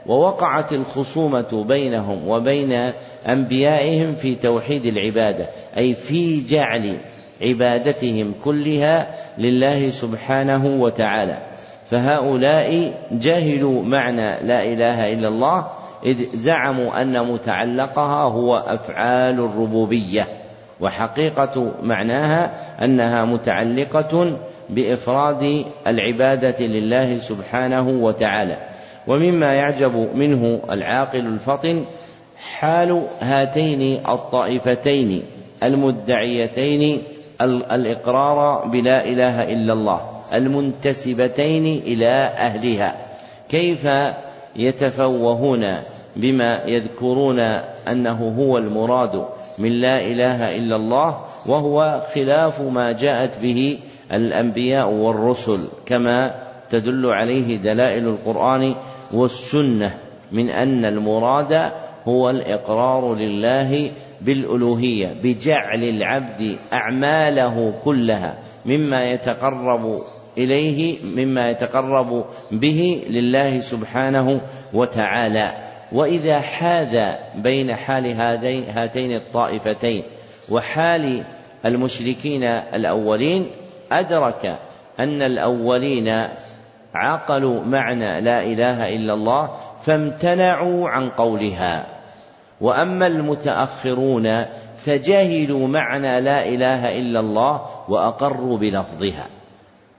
[0.07, 2.91] ووقعت الخصومة بينهم وبين
[3.29, 6.97] أنبيائهم في توحيد العبادة أي في جعل
[7.41, 9.07] عبادتهم كلها
[9.37, 11.37] لله سبحانه وتعالى.
[11.89, 15.67] فهؤلاء جهلوا معنى لا إله إلا الله
[16.05, 20.38] إذ زعموا أن متعلقها هو أفعال الربوبية.
[20.81, 22.51] وحقيقة معناها
[22.83, 24.37] أنها متعلقة
[24.69, 28.57] بإفراد العبادة لله سبحانه وتعالى.
[29.07, 31.85] ومما يعجب منه العاقل الفطن
[32.59, 35.23] حال هاتين الطائفتين
[35.63, 37.01] المدعيتين
[37.71, 40.01] الإقرار بلا إله إلا الله
[40.33, 42.95] المنتسبتين إلى أهلها.
[43.49, 43.87] كيف
[44.55, 45.75] يتفوهون
[46.15, 47.39] بما يذكرون
[47.87, 49.25] أنه هو المراد؟
[49.59, 53.77] من لا إله إلا الله وهو خلاف ما جاءت به
[54.11, 56.35] الأنبياء والرسل كما
[56.69, 58.75] تدل عليه دلائل القرآن
[59.13, 59.97] والسنة
[60.31, 61.71] من أن المراد
[62.07, 63.91] هو الإقرار لله
[64.21, 69.99] بالألوهية بجعل العبد أعماله كلها مما يتقرب
[70.37, 74.41] إليه مما يتقرب به لله سبحانه
[74.73, 75.68] وتعالى.
[75.91, 78.05] وإذا حاذ بين حال
[78.69, 80.03] هاتين الطائفتين
[80.51, 81.23] وحال
[81.65, 83.47] المشركين الأولين
[83.91, 84.59] أدرك
[84.99, 86.27] أن الأولين
[86.93, 89.49] عقلوا معنى لا إله إلا الله
[89.81, 91.85] فامتنعوا عن قولها.
[92.61, 94.45] وأما المتأخرون
[94.77, 99.27] فجهلوا معنى لا إله إلا الله وأقروا بلفظها.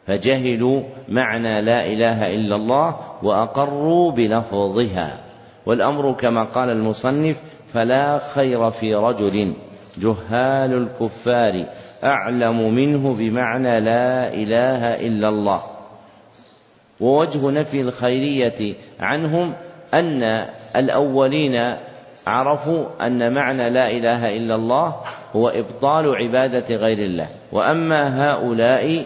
[0.07, 5.30] فجهلوا معنى لا إله إلا الله وأقروا بلفظها.
[5.71, 7.41] والأمر كما قال المصنف
[7.73, 9.55] فلا خير في رجل.
[9.99, 11.67] جهال الكفار
[12.05, 15.63] أعلم منه بمعنى لا إله إلا الله.
[17.01, 19.53] ووجه نفي الخيرية عنهم
[19.95, 20.23] أن
[20.77, 21.75] الأولين
[22.27, 24.97] عرفوا أن معنى لا إله إلا الله
[25.37, 27.29] هو إبطال عبادة غير الله.
[27.53, 29.05] وأما هؤلاء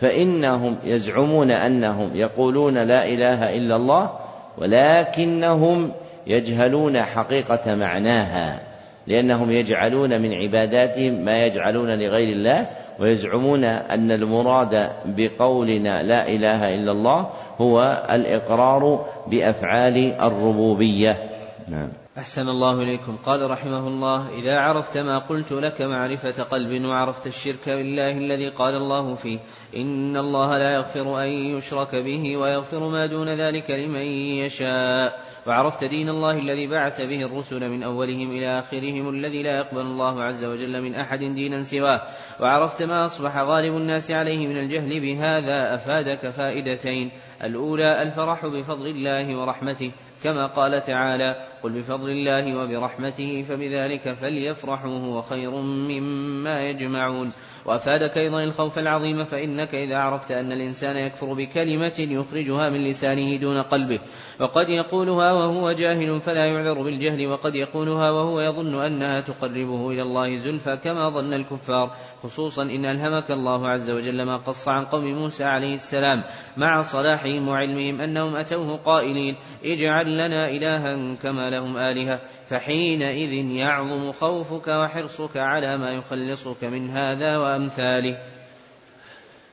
[0.00, 4.10] فإنهم يزعمون أنهم يقولون لا إله إلا الله
[4.58, 5.92] ولكنهم
[6.26, 8.70] يجهلون حقيقة معناها
[9.06, 12.66] لأنهم يجعلون من عباداتهم ما يجعلون لغير الله
[12.98, 21.30] ويزعمون أن المراد بقولنا لا إله إلا الله هو الإقرار بأفعال الربوبية.
[21.68, 21.88] نعم.
[22.18, 23.16] أحسن الله إليكم.
[23.16, 28.74] قال رحمه الله إذا عرفت ما قلت لك معرفة قلب وعرفت الشرك بالله الذي قال
[28.74, 29.38] الله فيه
[29.76, 34.06] إن الله لا يغفر أن يشرك به ويغفر ما دون ذلك لمن
[34.44, 35.29] يشاء.
[35.50, 40.22] وعرفت دين الله الذي بعث به الرسل من أولهم إلى آخرهم الذي لا يقبل الله
[40.22, 42.02] عز وجل من أحد دينا سواه.
[42.40, 47.10] وعرفت ما أصبح غالب الناس عليه من الجهل بهذا أفادك فائدتين.
[47.44, 49.92] الأولى الفرح بفضل الله ورحمته.
[50.24, 57.32] كما قال تعالى قل بفضل الله وبرحمته فبذلك فليفرحوا هو خير مما يجمعون
[57.64, 63.62] وأفادك أيضا الخوف العظيم فإنك إذا عرفت أن الإنسان يكفر بكلمة يخرجها من لسانه دون
[63.62, 64.00] قلبه.
[64.40, 70.36] وقد يقولها وهو جاهل فلا يعذر بالجهل وقد يقولها وهو يظن أنها تقربه إلى الله
[70.36, 71.96] زلفى كما ظن الكفار.
[72.22, 76.22] خصوصا إن ألهمك الله عز وجل ما قص عن قوم موسى عليه السلام
[76.56, 82.20] مع صلاحهم وعلمهم أنهم أتوه قائلين اجعل لنا إلها كما لهم آلهة.
[82.48, 88.16] فحينئذ يعظم خوفك وحرصك على ما يخلصك من هذا وأمثاله.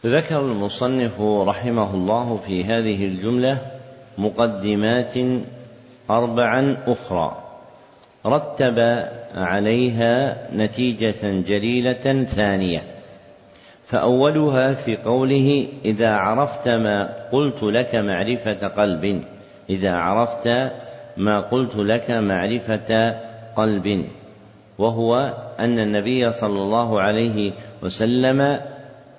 [0.06, 3.77] ذكر المصنف رحمه الله في هذه الجملة
[4.18, 5.14] مقدمات
[6.10, 7.38] أربعا أخرى.
[8.26, 9.06] رتب
[9.36, 12.84] عليها نتيجة جليلة ثانية.
[13.86, 19.24] فأولها في قوله إذا عرفت ما قلت لك معرفة قلب.
[19.70, 20.72] إذا عرفت
[21.18, 23.20] ما قلت لك معرفة
[23.56, 24.06] قلب.
[24.78, 27.52] وهو أن النبي صلى الله عليه
[27.84, 28.60] وسلم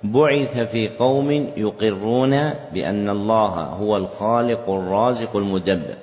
[0.03, 2.29] بعث في قوم يقرون
[2.73, 5.95] بأن الله هو الخالق الرازق المدبر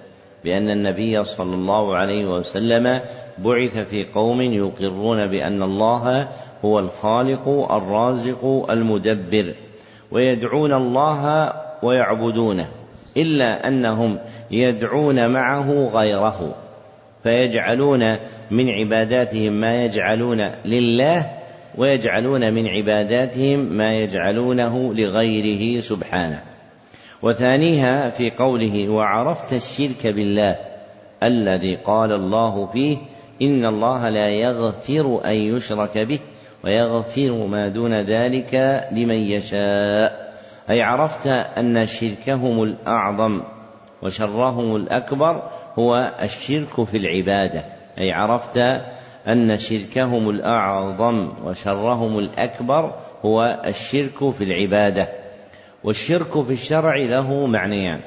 [0.44, 3.00] بأن النبي صلى الله عليه وسلم
[3.38, 6.28] بعث في قوم يقرون بأن الله
[6.64, 9.54] هو الخالق الرازق المدبر
[10.10, 12.68] ويدعون الله ويعبدونه
[13.16, 14.18] إلا أنهم
[14.50, 16.54] يدعون معه غيره
[17.22, 18.16] فيجعلون
[18.50, 21.35] من عباداتهم ما يجعلون لله
[21.78, 26.42] ويجعلون من عباداتهم ما يجعلونه لغيره سبحانه.
[27.22, 30.56] وثانيها في قوله وعرفت الشرك بالله
[31.22, 32.96] الذي قال الله فيه
[33.42, 36.18] إن الله لا يغفر أن يشرك به
[36.64, 40.34] ويغفر ما دون ذلك لمن يشاء
[40.70, 43.42] أي عرفت أن شركهم الأعظم
[44.02, 45.42] وشرهم الأكبر
[45.78, 47.64] هو الشرك في العبادة.
[47.98, 48.58] أي عرفت
[49.28, 55.08] أن شركهم الأعظم وشرهم الأكبر هو الشرك في العبادة.
[55.84, 58.00] والشرك في الشرع له معنيان.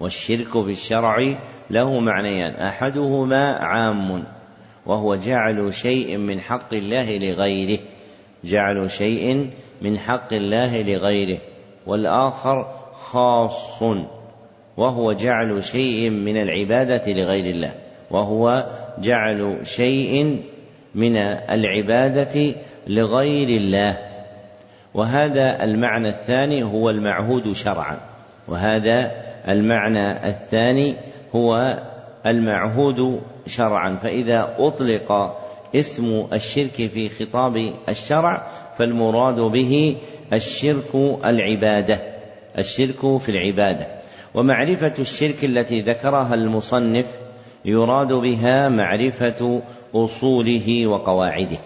[0.00, 1.34] والشرك في الشرع
[1.70, 2.54] له معنيان.
[2.54, 4.24] أحدهما عام
[4.86, 7.78] وهو جعل شيء من حق الله لغيره.
[8.44, 9.50] جعل شيء
[9.82, 11.38] من حق الله لغيره.
[11.86, 13.82] والآخر خاص
[14.76, 17.74] وهو جعل شيء من العبادة لغير الله
[18.10, 18.66] وهو
[18.98, 20.38] جعل شيء
[20.94, 21.16] من
[21.50, 22.54] العبادة
[22.86, 23.98] لغير الله.
[24.94, 27.98] وهذا المعنى الثاني هو المعهود شرعا.
[28.48, 29.10] وهذا
[29.48, 30.94] المعنى الثاني
[31.34, 31.78] هو
[32.26, 33.96] المعهود شرعا.
[34.02, 35.38] فإذا أطلق
[35.74, 38.46] اسم الشرك في خطاب الشرع
[38.78, 39.96] فالمراد به
[40.32, 42.00] الشرك العبادة
[42.58, 43.86] الشرك في العبادة.
[44.34, 47.06] ومعرفة الشرك التي ذكرها المصنف
[47.64, 49.62] يراد بها معرفة
[49.94, 51.58] أصوله وقواعده.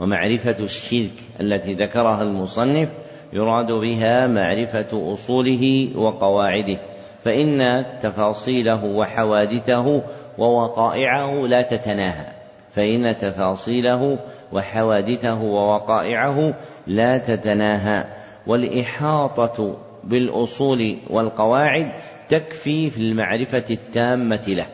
[0.00, 2.88] ومعرفة الشرك التي ذكرها المصنف
[3.32, 6.78] يراد بها معرفة أصوله وقواعده.
[7.24, 10.02] فإن تفاصيله وحوادثه
[10.38, 12.26] ووقائعه لا تتناهى.
[12.74, 14.18] فإن تفاصيله
[14.52, 16.54] وحوادثه ووقائعه
[16.86, 18.04] لا تتناهى.
[18.46, 21.92] والإحاطة بالأصول والقواعد
[22.28, 24.66] تكفي في المعرفة التامة له.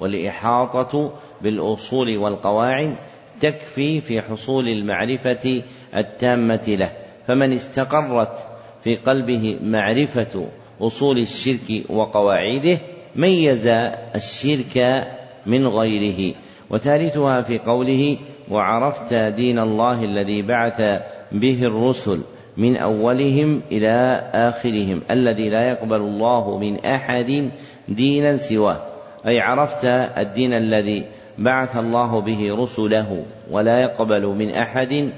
[0.00, 2.94] والإحاطة بالأصول والقواعد
[3.40, 5.62] تكفي في حصول المعرفة
[5.96, 6.92] التامة له.
[7.26, 8.36] فمن استقرت
[8.84, 10.46] في قلبه معرفة
[10.80, 12.78] أصول الشرك وقواعده
[13.16, 13.66] ميز
[14.14, 15.06] الشرك
[15.46, 16.34] من غيره.
[16.70, 18.16] وثالثها في قوله
[18.50, 22.20] وعرفت دين الله الذي بعث به الرسل
[22.56, 27.50] من أولهم إلى آخرهم الذي لا يقبل الله من أحد
[27.88, 28.87] دينا سواه
[29.28, 29.84] أي عرفت
[30.18, 31.04] الدين الذي
[31.38, 35.10] بعث الله به رسله ولا يقبل من أحد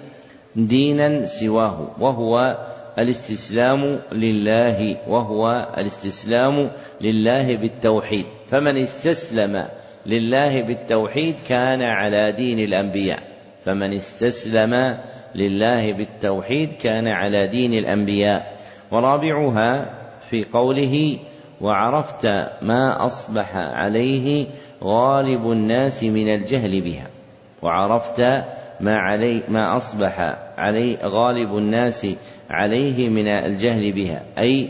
[0.56, 2.58] دينا سواه وهو
[2.98, 8.24] الاستسلام لله وهو الاستسلام لله بالتوحيد.
[8.50, 9.66] فمن استسلم
[10.06, 13.22] لله بالتوحيد كان على دين الأنبياء.
[13.64, 14.98] فمن استسلم
[15.34, 18.56] لله بالتوحيد كان على دين الأنبياء.
[18.90, 19.90] ورابعها
[20.30, 21.18] في قوله
[21.60, 22.26] وعرفت
[22.62, 24.46] ما أصبح عليه
[24.84, 27.06] غالب الناس من الجهل بها.
[27.62, 28.20] وعرفت
[28.80, 32.06] ما علي ما أصبح عليه غالب الناس
[32.50, 34.22] عليه من الجهل بها.
[34.38, 34.68] أي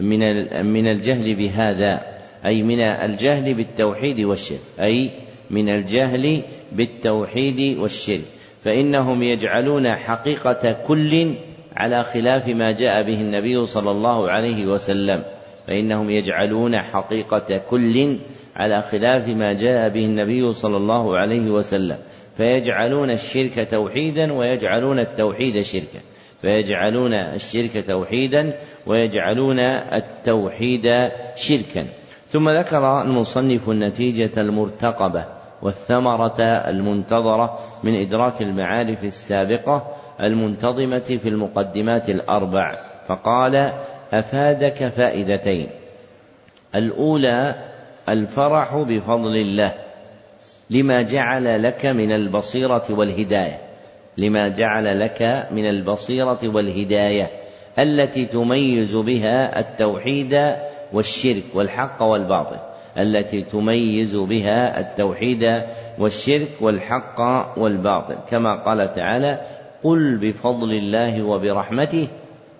[0.00, 0.20] من
[0.66, 2.00] من الجهل بهذا.
[2.46, 4.60] أي من الجهل بالتوحيد والشرك.
[4.80, 5.10] أي
[5.50, 6.42] من الجهل
[6.72, 8.24] بالتوحيد والشرك.
[8.64, 11.34] فإنهم يجعلون حقيقة كل
[11.76, 15.22] على خلاف ما جاء به النبي صلى الله عليه وسلم.
[15.68, 18.16] فإنهم يجعلون حقيقة كل
[18.56, 21.96] على خلاف ما جاء به النبي صلى الله عليه وسلم.
[22.36, 26.00] فيجعلون الشرك توحيدا ويجعلون التوحيد شركا.
[26.42, 28.52] فيجعلون الشرك توحيدا
[28.86, 31.86] ويجعلون التوحيد شركا.
[32.28, 35.24] ثم ذكر المصنف النتيجة المرتقبة
[35.62, 39.86] والثمرة المنتظرة من إدراك المعارف السابقة
[40.20, 42.74] المنتظمة في المقدمات الأربع.
[43.08, 43.72] فقال
[44.12, 45.68] أفادك فائدتين.
[46.74, 47.54] الأولى
[48.08, 49.74] الفرح بفضل الله
[50.70, 53.58] لما جعل لك من البصيرة والهداية
[54.18, 57.30] لما جعل لك من البصيرة والهداية
[57.78, 60.54] التي تميز بها التوحيد
[60.92, 62.56] والشرك والحق والباطل
[62.98, 65.62] التي تميز بها التوحيد
[65.98, 67.20] والشرك والحق
[67.56, 68.16] والباطل.
[68.30, 69.40] كما قال تعالى
[69.84, 72.08] قل بفضل الله وبرحمته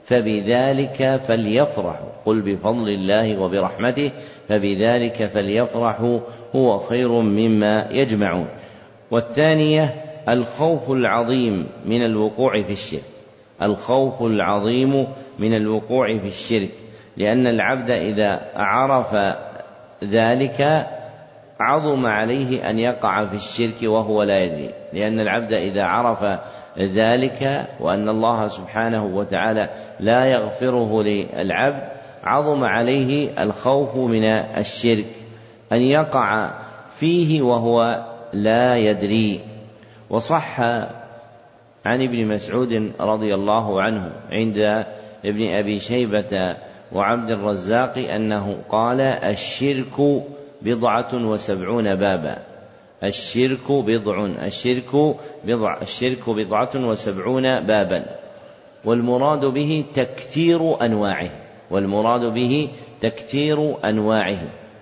[0.09, 4.11] فبذلك فليفرحوا قل بفضل الله وبرحمته
[4.48, 6.20] فبذلك فليفرحوا
[6.56, 8.46] هو خير مما يجمعون.
[9.11, 9.94] والثانية
[10.28, 13.02] الخوف العظيم من الوقوع في الشرك.
[13.62, 15.06] الخوف العظيم
[15.38, 16.70] من الوقوع في الشرك.
[17.16, 19.14] لأن العبد إذا عرف
[20.04, 20.86] ذلك
[21.61, 24.70] عظم عليه أن يقع في الشرك وهو لا يدري.
[24.92, 26.40] لأن العبد إذا عرف
[26.79, 29.68] ذلك وأن الله سبحانه وتعالى
[30.01, 31.83] لا يغفره للعبد
[32.24, 35.07] عظم عليه الخوف من الشرك
[35.72, 36.51] أن يقع
[36.97, 39.41] فيه وهو لا يدري.
[40.11, 44.87] وصح عن ابن مسعود رضي الله عنه عند
[45.24, 46.57] ابن أبي شيبة
[46.93, 50.22] وعبد الرزاق أنه قال الشرك
[50.62, 52.39] بضعة وسبعون بابا.
[53.05, 58.05] الشرك بضع الشرك بضع الشرك بضعة وسبعون بابا.
[58.84, 61.30] والمراد به تكثير أنواعه.
[61.70, 62.68] والمراد به
[63.01, 64.38] تكثير أنواعه.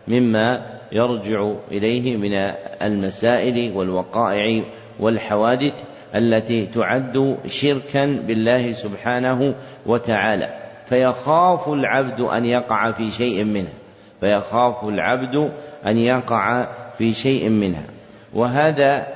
[0.08, 0.62] مما
[0.92, 2.34] يرجع إليه من
[2.82, 4.64] المسائل والوقائع
[5.00, 9.54] والحوادث التي تعد شركا بالله سبحانه
[9.86, 10.48] وتعالى.
[10.88, 13.72] فيخاف العبد أن يقع في شيء منها
[14.20, 15.50] فيخاف العبد
[15.86, 17.84] أن يقع في شيء منها.
[18.36, 19.06] وهذا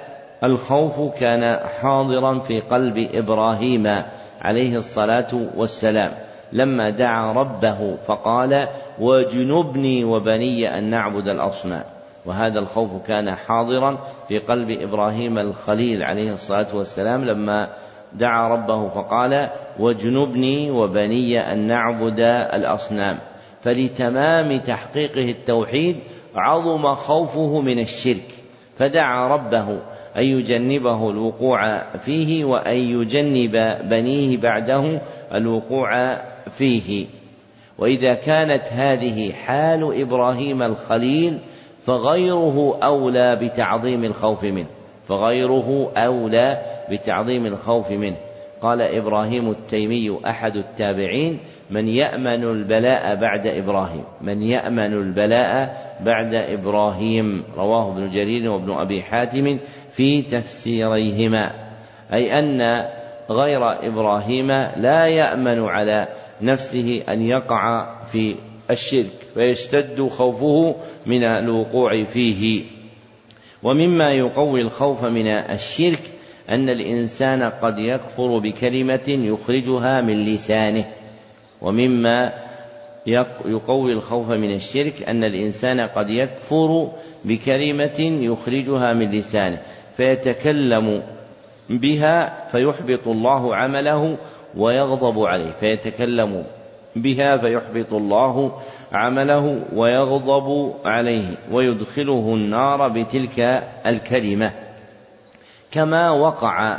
[0.44, 4.02] الخوف كان حاضرا في قلب إبراهيم
[4.42, 6.12] عليه الصلاة والسلام.
[6.52, 8.68] لما دعا ربه فقال
[8.98, 11.84] وجنبني وبني أن نعبد الأصنام.
[12.26, 13.98] وهذا الخوف كان حاضرا
[14.28, 17.24] في قلب إبراهيم الخليل عليه الصلاة والسلام.
[17.24, 17.68] لما
[18.12, 19.48] دعا ربه فقال
[19.78, 22.20] واجنبني وبني أن نعبد
[22.54, 23.18] الأصنام.
[23.62, 25.96] فلتمام تحقيقه التوحيد
[26.36, 28.29] عظم خوفه من الشرك.
[28.80, 29.78] فدعا ربه
[30.16, 35.00] أن يجنبه الوقوع فيه وأن يجنب بنيه بعده
[35.34, 36.16] الوقوع
[36.58, 37.06] فيه.
[37.78, 41.38] وإذا كانت هذه حال إبراهيم الخليل
[41.86, 44.68] فغيره أولى بتعظيم الخوف منه
[45.08, 48.16] فغيره أولى بتعظيم الخوف منه.
[48.62, 51.38] قال إبراهيم التيمي أحد التابعين
[51.70, 57.44] من يأمن البلاء بعد إبراهيم من يأمن البلاء بعد إبراهيم.
[57.56, 59.58] رواه ابن جرير وابن أبي حاتم
[59.92, 61.50] في تفسيريهما.
[62.12, 62.84] أي أن
[63.30, 64.46] غير إبراهيم
[64.76, 66.08] لا يأمن على
[66.42, 68.36] نفسه أن يقع في
[68.70, 70.74] الشرك فيشتد خوفه
[71.06, 72.64] من الوقوع فيه.
[73.62, 76.19] ومما يقوي الخوف من الشرك
[76.50, 80.84] أن الإنسان قد يكفر بكلمة يخرجها من لسانه
[81.62, 82.32] ومما
[83.46, 86.90] يقوي الخوف من الشرك أن الإنسان قد يكفر
[87.24, 89.60] بكلمة يخرجها من لسانه
[89.96, 91.02] فيتكلم
[91.70, 94.16] بها فيحبط الله عمله
[94.56, 96.44] ويغضب عليه فيتكلم
[96.96, 98.52] بها فيحبط الله
[98.92, 104.69] عمله ويغضب عليه ويدخله النار بتلك الكلمة.
[105.70, 106.76] كما وقع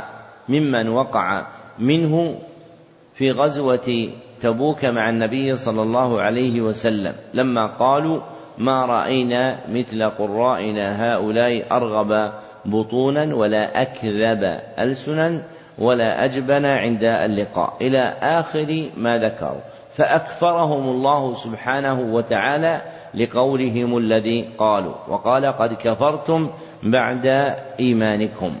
[0.48, 1.46] ممن وقع
[1.78, 2.38] منه
[3.14, 4.08] في غزوة
[4.42, 8.20] تبوك مع النبي صلى الله عليه وسلم لما قالوا
[8.58, 12.32] ما رأينا مثل قرائنا هؤلاء أرغب
[12.64, 15.42] بطونا ولا أكذب ألسنا
[15.78, 17.76] ولا أجبن عند اللقاء.
[17.80, 19.60] إلى آخر ما ذكروا.
[19.94, 22.80] فأكفرهم الله سبحانه وتعالى
[23.14, 24.94] لقولهم الذي قالوا.
[25.08, 26.50] وقال قد كفرتم
[26.82, 28.56] بعد إيمانكم.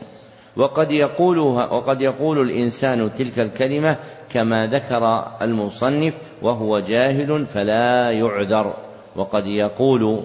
[0.56, 3.96] وقد يقولها وقد يقول الإنسان تلك الكلمة
[4.32, 8.74] كما ذكر المصنف وهو جاهل فلا يعذر.
[9.16, 10.22] وقد يقول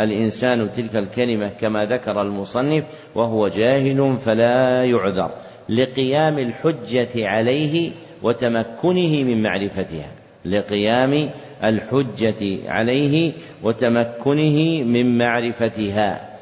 [0.00, 2.84] الإنسان تلك الكلمة كما ذكر المصنف
[3.14, 5.30] وهو جاهل فلا يعذر
[5.68, 7.92] لقيام الحجة عليه
[8.22, 10.08] وتمكنه من معرفتها.
[10.44, 11.30] لقيام
[11.64, 16.33] الحجة عليه وتمكنه من معرفتها.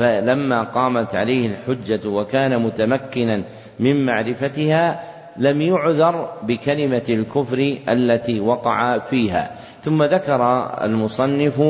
[0.00, 3.42] فلما قامت عليه الحجة وكان متمكنا
[3.80, 5.00] من معرفتها
[5.36, 9.50] لم يعذر بكلمة الكفر التي وقع فيها.
[9.84, 11.62] ثم ذكر المصنف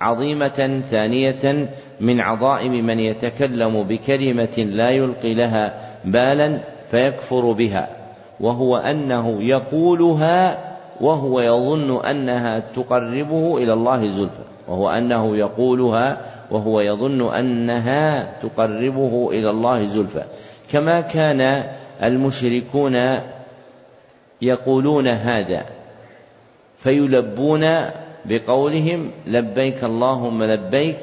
[0.00, 1.68] عظيمة ثانية
[2.00, 6.58] من عظائم من يتكلم بكلمة لا يلقي لها بالا
[6.90, 7.88] فيكفر بها
[8.40, 16.20] وهو أنه يقولها وهو يظن أنها تقربه إلى الله زلفى وهو أنه يقولها
[16.50, 20.24] وهو يظن أنها تقربه إلى الله زلفى.
[20.72, 21.64] كما كان
[22.02, 23.18] المشركون
[24.42, 25.64] يقولون هذا
[26.78, 27.66] فيلبون
[28.24, 30.96] بقولهم لبيك اللهم لبيك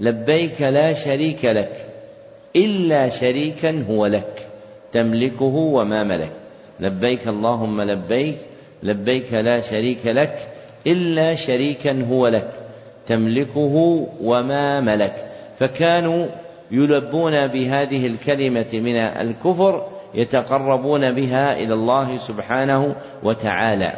[0.00, 1.86] لبيك لا شريك لك
[2.56, 4.48] إلا شريكا هو لك
[4.92, 6.32] تملكه وما ملك.
[6.80, 8.38] لبيك اللهم لبيك
[8.82, 10.48] لبيك لا شريك لك
[10.86, 12.50] إلا شريكا هو لك
[13.06, 15.30] تملكه وما ملك.
[15.58, 16.26] فكانوا
[16.70, 23.92] يلبون بهذه الكلمة من الكفر يتقربون بها إلى الله سبحانه وتعالى.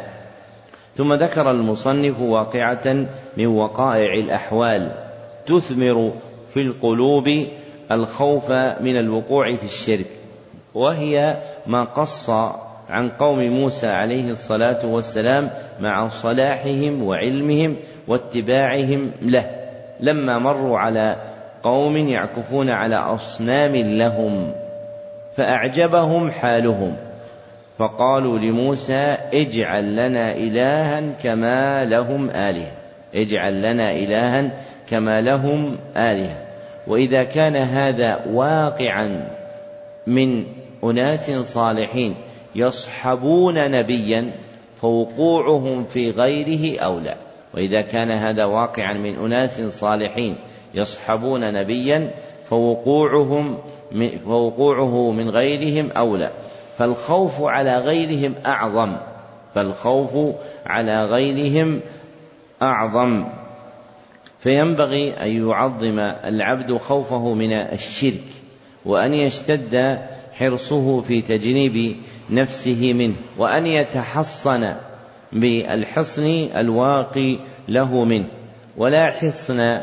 [0.95, 3.07] ثم ذكر المصنف واقعة
[3.37, 4.91] من وقائع الأحوال
[5.45, 6.13] تثمر
[6.53, 7.47] في القلوب
[7.91, 10.05] الخوف من الوقوع في الشرك
[10.73, 12.29] وهي ما قص
[12.89, 17.75] عن قوم موسى عليه الصلاة والسلام مع صلاحهم وعلمهم
[18.07, 19.49] واتباعهم له
[19.99, 21.15] لما مروا على
[21.63, 24.53] قوم يعكفون على أصنام لهم
[25.37, 26.95] فأعجبهم حالهم
[27.77, 32.71] فقالوا لموسى اجعل لنا إلها كما لهم آلهة
[33.15, 34.51] اجعل لنا إلها
[34.89, 36.37] كما لهم آلهة.
[36.87, 39.27] وإذا كان هذا واقعا
[40.07, 40.45] من
[40.83, 42.15] أناس صالحين
[42.55, 44.31] يصحبون نبيا
[44.81, 47.15] فوقوعهم في غيره أولى
[47.53, 50.35] وإذا كان هذا واقعا من أناس صالحين
[50.73, 52.11] يصحبون نبيا
[52.49, 53.57] فوقوعهم
[54.25, 56.31] فوقوعه من غيرهم أولى
[56.77, 58.95] فالخوف على غيرهم أعظم.
[59.55, 60.35] فالخوف
[60.65, 61.81] على غيرهم
[62.61, 63.25] أعظم.
[64.39, 68.23] فينبغي أن يعظم العبد خوفه من الشرك
[68.85, 69.99] وأن يشتد
[70.35, 71.95] حرصه في تجنيب
[72.29, 74.73] نفسه منه وأن يتحصن
[75.33, 76.25] بالحصن
[76.55, 78.25] الواقي له منه.
[78.77, 79.79] ولا حصن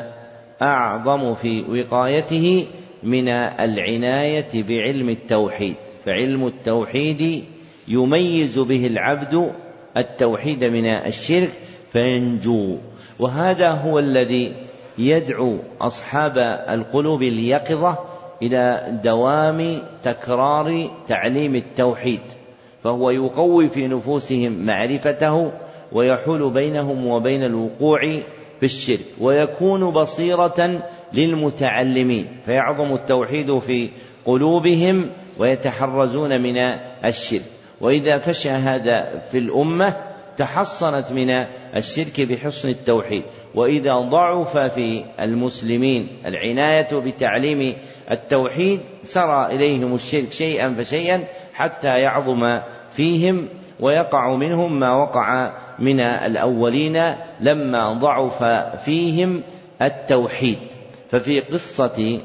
[0.62, 2.66] أعظم في وقايته
[3.02, 5.74] من العناية بعلم التوحيد
[6.04, 7.44] فعلم التوحيد
[7.88, 9.52] يميز به العبد
[9.96, 11.52] التوحيد من الشرك
[11.92, 12.76] فينجو.
[13.18, 14.52] وهذا هو الذي
[14.98, 16.38] يدعو أصحاب
[16.68, 18.11] القلوب اليقظة
[18.42, 22.20] إلى دوام تكرار تعليم التوحيد
[22.84, 25.52] فهو يقوي في نفوسهم معرفته
[25.92, 28.00] ويحول بينهم وبين الوقوع
[28.60, 30.80] في الشرك ويكون بصيرة
[31.12, 33.88] للمتعلمين فيعظم التوحيد في
[34.24, 36.56] قلوبهم ويتحرزون من
[37.04, 37.42] الشرك.
[37.80, 39.96] وإذا فشى هذا في الأمة
[40.38, 41.30] تحصنت من
[41.76, 43.22] الشرك بحصن التوحيد.
[43.54, 47.74] وإذا ضعف في المسلمين العناية بتعليم
[48.10, 51.24] التوحيد سرى إليهم الشرك شيئا فشيئا
[51.54, 52.60] حتى يعظم
[52.92, 53.48] فيهم
[53.80, 58.44] ويقع منهم ما وقع من الأولين لما ضعف
[58.84, 59.42] فيهم
[59.82, 60.58] التوحيد.
[61.10, 62.20] ففي قصة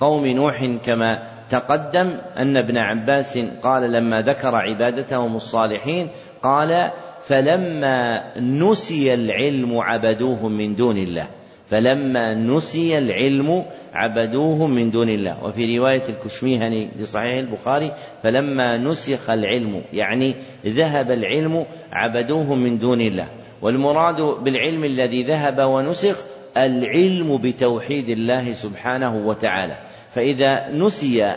[0.00, 6.08] قوم نوح كما تقدم أن ابن عباس قال لما ذكر عبادتهم الصالحين
[6.42, 6.90] قال
[7.26, 11.26] فلما نسي العلم عبدوهم من دون الله.
[11.70, 13.64] فلما نسي العلم
[13.94, 15.44] عبدوهم من دون الله.
[15.44, 17.92] وفي رواية الكشميهني لصحيح البخاري
[18.22, 20.34] فلما نسخ العلم يعني
[20.66, 23.28] ذهب العلم عبدوهم من دون الله.
[23.62, 26.24] والمراد بالعلم الذي ذهب ونسخ
[26.56, 29.76] العلم بتوحيد الله سبحانه وتعالى.
[30.14, 31.34] فإذا نسي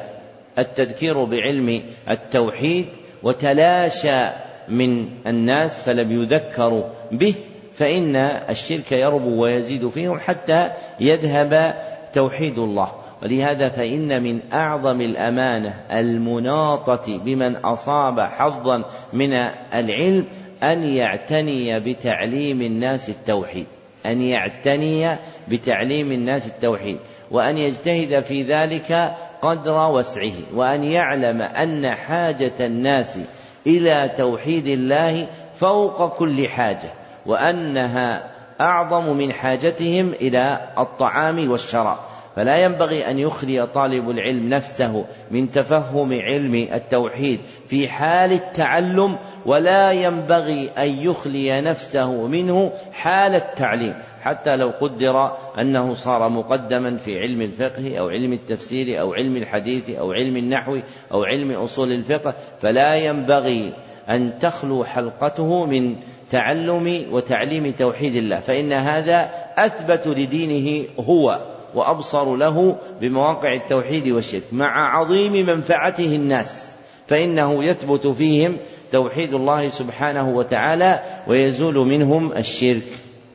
[0.59, 2.85] التذكير بعلم التوحيد
[3.23, 7.33] وتلاشى من الناس فلم يذكروا به
[7.73, 8.15] فإن
[8.49, 11.75] الشرك يربو ويزيد فيهم حتى يذهب
[12.13, 12.91] توحيد الله.
[13.23, 18.83] ولهذا فإن من أعظم الأمانة المناطة بمن أصاب حظا
[19.13, 19.33] من
[19.73, 20.25] العلم
[20.63, 23.65] أن يعتني بتعليم الناس التوحيد
[24.05, 26.97] أن يعتني بتعليم الناس التوحيد
[27.31, 33.17] وأن يجتهد في ذلك قدر وسعه وأن يعلم أن حاجة الناس
[33.67, 35.27] إلى توحيد الله
[35.59, 36.89] فوق كل حاجة
[37.25, 38.23] وأنها
[38.61, 41.97] أعظم من حاجتهم إلى الطعام والشراب.
[42.35, 49.91] فلا ينبغي أن يخلي طالب العلم نفسه من تفهم علم التوحيد في حال التعلم ولا
[49.91, 53.93] ينبغي أن يخلي نفسه منه حال التعليم.
[54.21, 59.89] حتى لو قدر أنه صار مقدما في علم الفقه أو علم التفسير أو علم الحديث
[59.89, 60.77] أو علم النحو
[61.11, 63.73] أو علم أصول الفقه فلا ينبغي
[64.09, 65.95] أن تخلو حلقته من
[66.31, 68.39] تعلم وتعليم توحيد الله.
[68.39, 71.50] فإن هذا أثبت لدينه هو.
[71.75, 76.75] وأبصر له بمواقع التوحيد والشرك مع عظيم منفعته الناس
[77.07, 78.57] فإنه يثبت فيهم
[78.91, 82.87] توحيد الله سبحانه وتعالى ويزول منهم الشرك.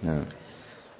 [0.03, 0.25] نعم.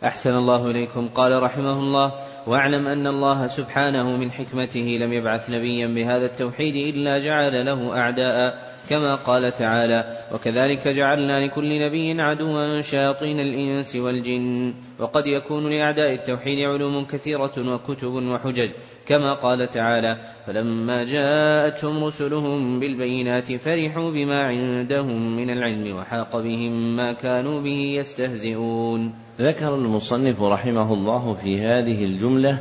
[0.05, 1.09] أحسن الله إليكم.
[1.09, 2.13] قال رحمه الله
[2.47, 8.59] واعلم أن الله سبحانه من حكمته لم يبعث نبيا بهذا التوحيد إلا جعل له أعداء
[8.89, 14.75] كما قال تعالى وكذلك جعلنا لكل نبي عدوا شياطين الإنس والجن.
[14.99, 18.71] وقد يكون لأعداء التوحيد علوم كثيرة وكتب وحجج
[19.07, 20.17] كما قال تعالى
[20.47, 29.15] فلما جاءتهم رسلهم بالبينات فرحوا بما عندهم من العلم وحاق بهم ما كانوا به يستهزئون.
[29.41, 32.59] ذكر المصنف رحمه الله في هذه الجملة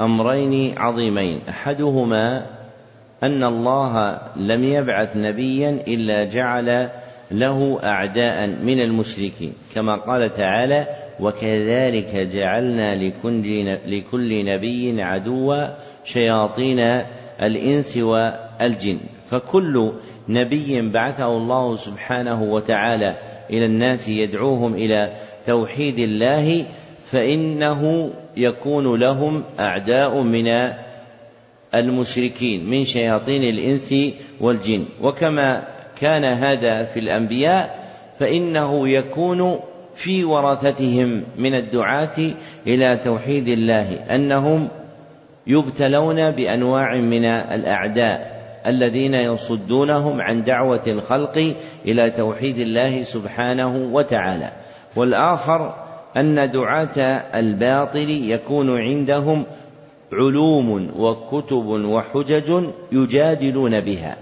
[0.00, 1.40] أمرين عظيمين.
[1.48, 2.46] أحدهما
[3.22, 6.90] أن الله لم يبعث نبيا إلا جعل
[7.30, 10.86] له أعداء من المشركين كما قال تعالى
[11.20, 12.94] وكذلك جعلنا
[13.86, 15.66] لكل, نبي عدوا
[16.04, 16.78] شياطين
[17.42, 18.98] الإنس والجن.
[19.30, 19.92] فكل
[20.28, 23.14] نبي بعثه الله سبحانه وتعالى
[23.50, 25.12] إلى الناس يدعوهم إلى
[25.46, 26.64] توحيد الله
[27.10, 30.72] فإنه يكون لهم أعداء من
[31.74, 33.94] المشركين من شياطين الإنس
[34.40, 34.84] والجن.
[35.02, 37.78] وكما كان هذا في الأنبياء
[38.18, 39.60] فإنه يكون
[39.94, 42.16] في ورثتهم من الدعاة
[42.66, 44.68] إلى توحيد الله أنهم
[45.46, 51.54] يبتلون بأنواع من الأعداء الذين يصدونهم عن دعوة الخلق
[51.86, 54.50] إلى توحيد الله سبحانه وتعالى.
[54.96, 55.74] والآخر
[56.16, 56.98] أن دعاة
[57.34, 59.44] الباطل يكون عندهم
[60.12, 64.16] علوم وكتب وحجج يجادلون بها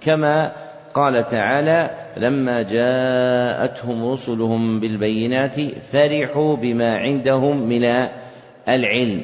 [0.00, 0.52] كما
[0.94, 5.56] قال تعالى لما جاءتهم رسلهم بالبينات
[5.92, 8.08] فرحوا بما عندهم من
[8.68, 9.20] العلم.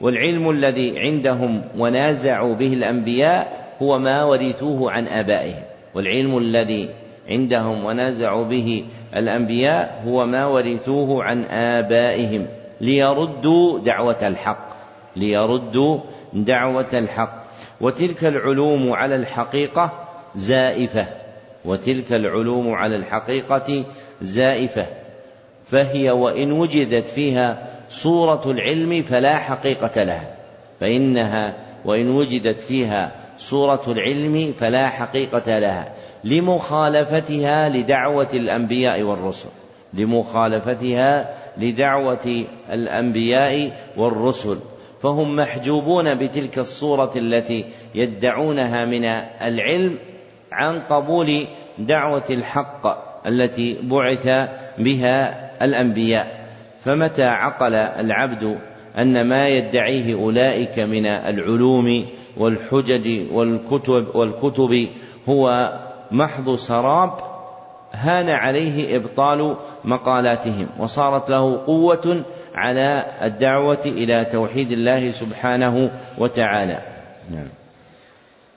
[0.00, 5.62] والعلم الذي عندهم ونازعوا به الأنبياء هو ما ورثوه عن آبائهم.
[5.94, 6.88] والعلم الذي
[7.28, 8.84] عندهم ونازعوا به
[9.16, 12.46] الأنبياء هو ما ورثوه عن آبائهم.
[12.80, 14.68] ليردوا دعوة الحق.
[15.16, 15.98] ليردوا
[16.32, 17.44] دعوة الحق.
[17.80, 21.06] وتلك العلوم على الحقيقة زائفة
[21.64, 23.84] وتلك العلوم على الحقيقة
[24.22, 24.86] زائفة
[25.70, 30.34] فهي وإن وجدت فيها صورة العلم فلا حقيقة لها
[30.80, 31.54] فإنها
[31.84, 35.92] وإن وجدت فيها صورة العلم فلا حقيقة لها
[36.24, 39.48] لمخالفتها لدعوة الأنبياء والرسل
[39.94, 44.58] لمخالفتها لدعوة الأنبياء والرسل
[45.02, 47.64] فهم محجوبون بتلك الصورة التي
[47.94, 49.04] يدعونها من
[49.42, 49.98] العلم
[50.52, 51.46] عن قبول
[51.78, 52.86] دعوة الحق
[53.26, 56.48] التي بعث بها الأنبياء
[56.84, 58.58] فمتى عقل العبد
[58.98, 64.88] أن ما يدعيه أولئك من العلوم والحجج والكتب والكتب
[65.28, 65.72] هو
[66.10, 67.12] محض سراب
[67.92, 72.22] هان عليه إبطال مقالاتهم وصارت له قوة
[72.54, 76.78] على الدعوة إلى توحيد الله سبحانه وتعالى.
[77.30, 77.48] نعم.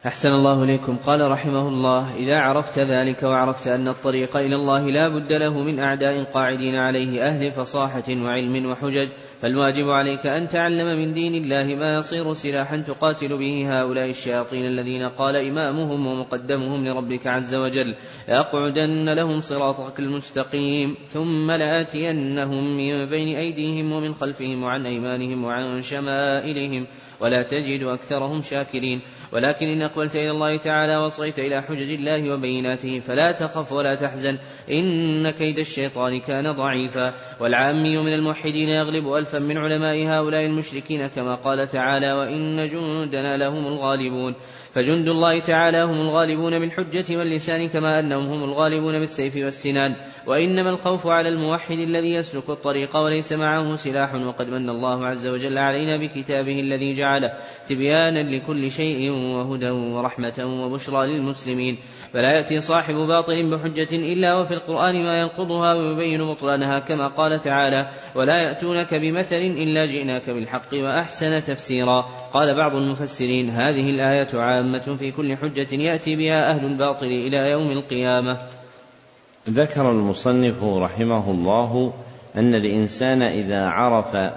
[0.07, 0.97] أحسن الله إليكم.
[0.97, 5.79] قال رحمه الله إذا عرفت ذلك وعرفت أن الطريق إلى الله لا بد له من
[5.79, 9.09] أعداء قاعدين عليه أهل فصاحة وعلم وحجج
[9.41, 15.09] فالواجب عليك أن تعلم من دين الله ما يصير سلاحا تقاتل به هؤلاء الشياطين الذين
[15.09, 17.95] قال إمامهم ومقدمهم لربك عز وجل
[18.27, 26.87] لأقعدن لهم صراطك المستقيم ثم لآتينهم من بين أيديهم ومن خلفهم وعن أيمانهم وعن شمائلهم
[27.19, 29.01] ولا تجد أكثرهم شاكرين.
[29.34, 34.38] ولكن إن أقبلت إلى الله تعالى وصيت إلى حجج الله وبيناته فلا تخف ولا تحزن.
[34.71, 37.13] إن كيد الشيطان كان ضعيفا.
[37.39, 43.67] والعامي من الموحدين يغلب ألفا من علماء هؤلاء المشركين كما قال تعالى وإن جندنا لهم
[43.67, 44.36] الغالبون.
[44.74, 49.95] فجند الله تعالى هم الغالبون بالحجة واللسان كما أنهم هم الغالبون بالسيف والسنان.
[50.28, 55.57] وإنما الخوف على الموحد الذي يسلك الطريق وليس معه سلاح وقد من الله عز وجل
[55.57, 57.34] علينا بكتابه الذي جعله
[57.69, 61.78] تبيانا لكل شيء وهدى ورحمة وبشرى للمسلمين.
[62.13, 67.89] فلا يأتي صاحب باطل بحجة إلا وفي القرآن ما ينقضها ويبين بطلانها كما قال تعالى
[68.15, 72.20] ولا يأتونك بمثل إلا جئناك بالحق وأحسن تفسيرا.
[72.34, 77.71] قال بعض المفسرين هذه الآية عامة في كل حجة يأتي بها أهل الباطل إلى يوم
[77.71, 78.38] القيامة.
[79.49, 81.93] ذكر المصنف رحمه الله
[82.36, 84.34] أن الإنسان إذا عرف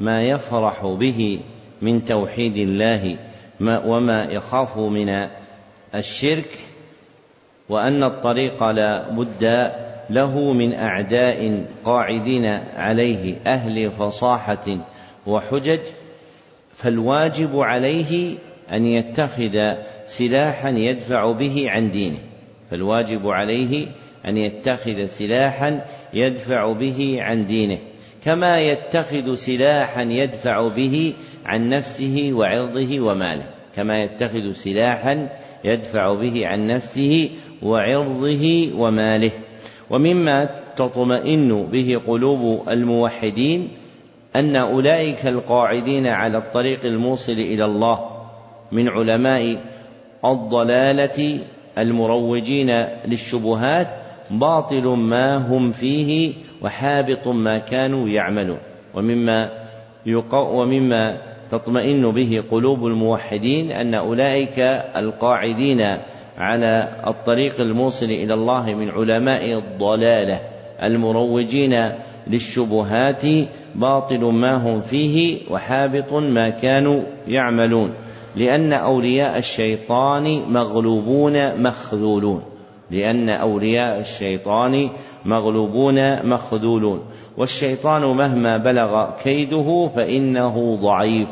[0.00, 1.40] ما يفرح به
[1.82, 3.16] من توحيد الله
[3.86, 5.28] وما يخاف من
[5.94, 6.58] الشرك
[7.68, 9.72] وأن الطريق لا بد
[10.10, 14.78] له من أعداء قاعدين عليه أهل فصاحة
[15.26, 15.80] وحجج
[16.76, 18.34] فالواجب عليه
[18.72, 19.74] أن يتخذ
[20.06, 22.18] سلاحا يدفع به عن دينه.
[22.70, 23.86] فالواجب عليه
[24.26, 25.80] أن يتخذ سلاحا
[26.14, 27.78] يدفع به عن دينه.
[28.24, 31.12] كما يتخذ سلاحا يدفع به
[31.46, 33.44] عن نفسه وعرضه وماله.
[33.76, 35.28] كما يتخذ سلاحا
[35.64, 37.30] يدفع به عن نفسه
[37.62, 39.30] وعرضه وماله.
[39.90, 43.68] ومما تطمئن به قلوب الموحدين
[44.36, 48.08] أن أولئك القاعدين على الطريق الموصل إلى الله
[48.72, 49.60] من علماء
[50.24, 51.38] الضلالة
[51.78, 52.70] المروجين
[53.06, 53.88] للشبهات
[54.30, 58.58] باطل ما هم فيه وحابط ما كانوا يعملون.
[58.94, 59.50] ومما
[60.32, 61.16] ومما
[61.50, 64.58] تطمئن به قلوب الموحدين أن أولئك
[64.96, 65.96] القاعدين
[66.38, 70.40] على الطريق الموصل إلى الله من علماء الضلالة
[70.82, 71.90] المروجين
[72.26, 73.22] للشبهات
[73.74, 77.92] باطل ما هم فيه وحابط ما كانوا يعملون
[78.36, 82.42] لأن أولياء الشيطان مغلوبون مخذولون
[82.92, 84.90] لأن أولياء الشيطان
[85.24, 87.00] مغلوبون مخذولون.
[87.36, 91.28] والشيطان مهما بلغ كيده فإنه ضعيف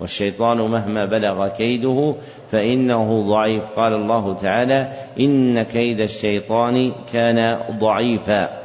[0.00, 2.14] والشيطان مهما بلغ كيده
[2.50, 3.62] فإنه ضعيف.
[3.76, 8.61] قال الله تعالى إن كيد الشيطان كان ضعيفا.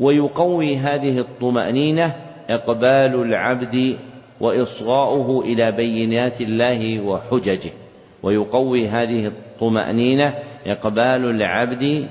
[0.00, 2.16] ويقوي هذه الطمأنينة
[2.50, 3.96] إقبال العبد
[4.40, 7.70] وإصغاؤه إلى بينات الله وحججه.
[8.22, 10.34] ويقوي هذه الطمأنينة
[10.66, 12.06] إقبال العبد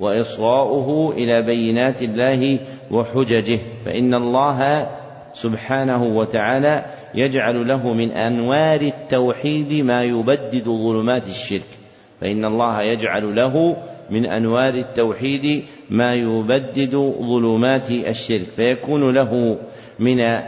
[0.00, 2.58] وإصغاؤه إلى بينات الله
[2.90, 3.58] وحججه.
[3.84, 4.88] فإن الله
[5.34, 11.77] سبحانه وتعالى يجعل له من أنوار التوحيد ما يبدد ظلمات الشرك.
[12.20, 13.76] فإن الله يجعل له
[14.10, 19.58] من أنوار التوحيد ما يبدد ظلمات الشرك فيكون له
[19.98, 20.40] من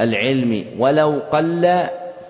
[0.00, 1.78] العلم ولو قل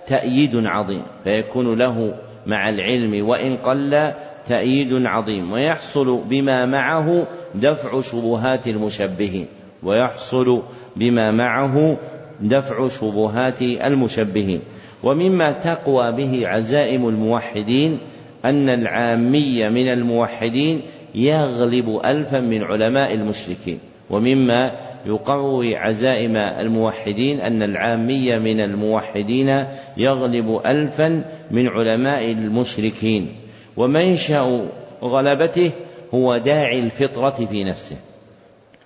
[0.06, 2.14] تأييد عظيم فيكون له
[2.46, 4.12] مع العلم وإن قل
[4.48, 9.46] تأييد عظيم ويحصل بما معه دفع شبهات المشبهين
[9.82, 10.62] ويحصل
[10.96, 11.96] بما معه
[12.40, 14.60] دفع شبهات المشبهين
[15.02, 17.98] ومما تقوى به عزائم الموحدين
[18.44, 20.80] أن العامي من الموحدين
[21.14, 23.78] يغلب ألفا من علماء المشركين
[24.10, 24.72] ومما
[25.06, 29.66] يقوي عزائم الموحدين أن العامي من الموحدين
[29.96, 33.36] يغلب ألفا من علماء المشركين.
[33.76, 34.66] ومنشأ
[35.02, 35.70] غلبته
[36.14, 37.96] هو داعي الفطرة في نفسه.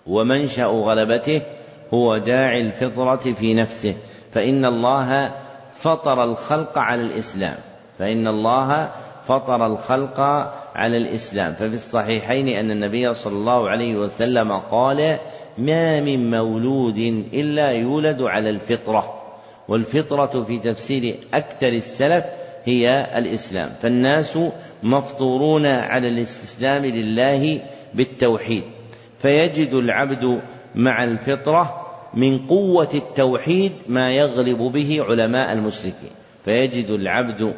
[0.06, 1.42] ومنشأ غلبته
[1.94, 3.94] هو داعي الفطرة في نفسه.
[4.32, 5.30] فإن الله
[5.78, 7.56] فطر الخلق على الإسلام.
[7.98, 8.90] فإن الله
[9.28, 10.20] فطر الخلق
[10.74, 11.52] على الإسلام.
[11.52, 15.18] ففي الصحيحين أن النبي صلى الله عليه وسلم قال
[15.58, 16.98] ما من مولود
[17.32, 19.14] إلا يولد على الفطرة.
[19.68, 22.24] والفطرة في تفسير أكثر السلف
[22.64, 23.70] هي الإسلام.
[23.82, 24.38] فالناس
[24.82, 27.60] مفطورون على الاستسلام لله
[27.94, 28.62] بالتوحيد.
[29.18, 30.40] فيجد العبد
[30.74, 36.10] مع الفطرة من قوة التوحيد ما يغلب به علماء المشركين.
[36.44, 37.54] فيجد العبد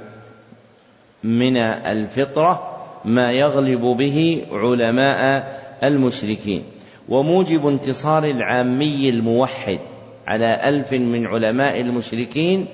[1.24, 5.44] من الفطرة ما يغلب به علماء
[5.82, 6.62] المشركين.
[7.08, 9.78] وموجب انتصار العامي الموحد
[10.26, 12.66] على ألف من علماء المشركين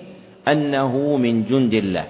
[0.49, 2.05] أنه من جند الله.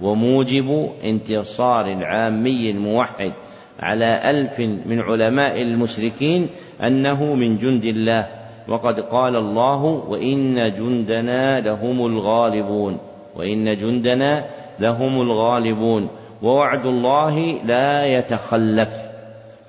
[0.00, 3.32] وموجب انتصار العامي الموحد
[3.80, 6.46] على ألف من علماء المشركين
[6.82, 8.26] أنه من جند الله.
[8.68, 12.98] وقد قال الله وإن جندنا لهم الغالبون
[13.38, 14.44] وإن جندنا
[14.80, 16.08] لهم الغالبون
[16.42, 18.88] ووعد الله لا يتخلف.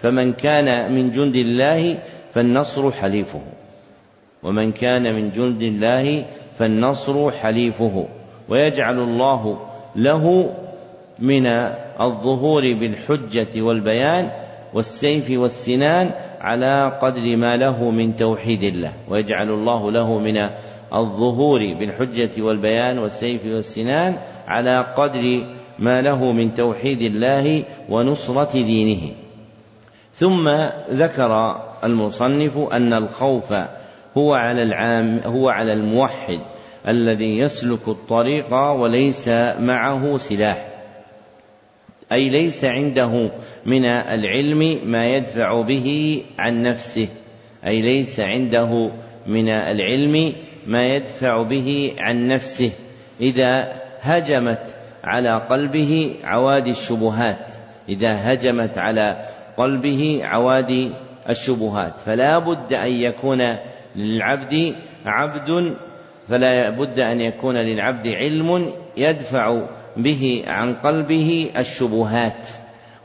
[0.02, 1.98] فمن كان من جند الله
[2.34, 3.42] فالنصر حليفه.
[4.44, 6.26] ومن كان من جند الله
[6.58, 8.06] فالنصر حليفه.
[8.50, 9.60] ويجعل الله
[9.96, 10.50] له
[11.20, 11.48] من
[12.02, 14.32] الظهور بالحجة والبيان
[14.74, 18.94] والسيف والسنان على قدر ما له من توحيد الله.
[19.10, 20.50] ويجعل الله له من
[20.94, 24.16] الظهور بالحجة والبيان والسيف والسنان
[24.48, 25.46] على قدر
[25.80, 29.12] ما له من توحيد الله ونصرة دينه.
[30.16, 30.50] ثم
[30.92, 33.54] ذكر المصنف أن الخوف
[34.18, 36.40] هو على العام هو على الموحد
[36.88, 39.28] الذي يسلك الطريق وليس
[39.60, 40.68] معه سلاح.
[42.12, 43.32] أي ليس عنده
[43.66, 47.08] من العلم ما يدفع به عن نفسه.
[47.66, 48.92] أي ليس عنده
[49.28, 50.34] من العلم
[50.68, 52.72] ما يدفع به عن نفسه
[53.22, 57.48] إذا هجمت على قلبه عوادي الشبهات.
[57.90, 59.26] إذا هجمت على
[59.58, 60.92] قلبه عوادي
[61.30, 61.94] الشبهات.
[62.06, 63.58] فلا بد أن يكون
[63.96, 64.76] للعبد
[65.06, 65.76] عبد
[66.30, 69.62] فلا بد أن يكون للعبد علم يدفع
[69.98, 72.48] به عن قلبه الشبهات.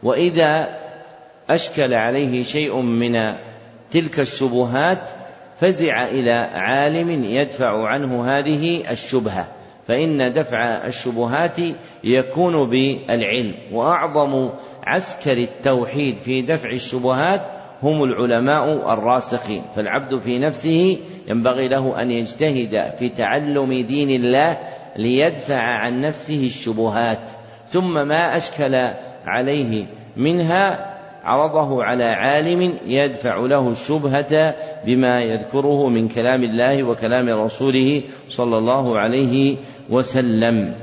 [0.02, 0.68] وإذا
[1.50, 3.34] أشكل عليه شيء من
[3.90, 5.08] تلك الشبهات
[5.60, 9.46] فزع إلى عالم يدفع عنه هذه الشبهة
[9.88, 11.56] فإن دفع الشبهات
[12.04, 13.54] يكون بالعلم.
[13.72, 14.50] وأعظم
[14.86, 17.42] عسكر التوحيد في دفع الشبهات
[17.82, 20.98] هم العلماء الراسخين فالعبد في نفسه
[21.28, 24.58] ينبغي له أن يجتهد في تعلم دين الله
[24.96, 27.30] ليدفع عن نفسه الشبهات
[27.70, 28.74] ثم ما أشكل
[29.26, 29.86] عليه
[30.16, 30.93] منها
[31.24, 34.54] عرضه على عالم يدفع له الشبهة
[34.86, 39.56] بما يذكره من كلام الله وكلام رسوله صلى الله عليه
[39.90, 40.74] وسلم.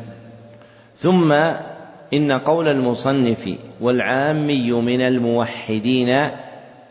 [0.98, 1.32] ثم
[2.14, 3.50] إن قول المصنف
[3.82, 6.30] والعامي من الموحدين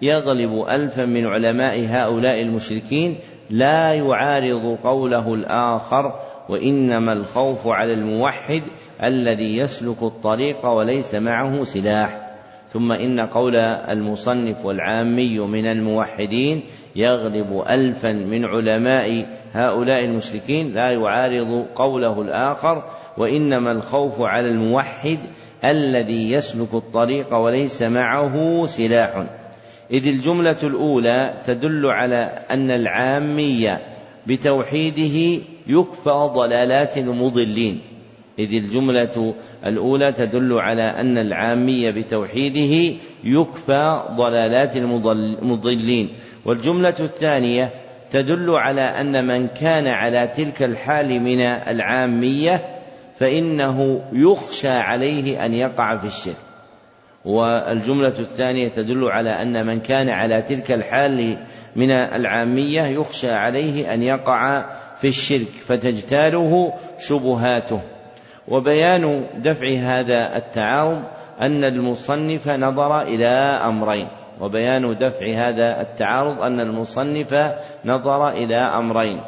[0.02, 3.16] يغلب ألفا من علماء هؤلاء المشركين
[3.51, 6.14] لا يعارض قوله الآخر
[6.48, 8.62] وإنما الخوف على الموحد
[9.02, 12.30] الذي يسلك الطريق وليس معه سلاح.
[12.72, 16.62] ثم إن قول المصنف والعامي من الموحدين
[16.97, 22.84] يغلب ألفا من علماء هؤلاء المشركين لا يعارض قوله الآخر
[23.18, 25.18] وإنما الخوف على الموحد
[25.64, 29.24] الذي يسلك الطريق وليس معه سلاح.
[29.90, 33.80] إذ الجملة الأولى تدل على أن العامية
[34.26, 37.80] بتوحيده يكفى ضلالات المضلين.
[38.40, 39.34] إذ الجملة
[39.66, 46.08] الأولى تدل على أن العامية بتوحيده يكفى ضلالات المضلين.
[46.44, 47.70] والجملة الثانية
[48.10, 52.64] تدل على أن من كان على تلك الحال من العامية
[53.18, 56.36] فإنه يخشى عليه أن يقع في الشرك.
[57.24, 61.36] والجملة الثانية تدل على أن من كان على تلك الحال
[61.76, 64.64] من العامية يخشى عليه أن يقع
[65.00, 67.80] في الشرك فتجتاله شبهاته.
[68.51, 71.02] وبيان دفع هذا التعارض
[71.40, 73.28] أن المصنف نظر إلى
[73.64, 74.09] أمرين
[74.40, 77.55] وبيان دفع هذا التعارض أن المصنف
[77.85, 79.20] نظر إلى أمرين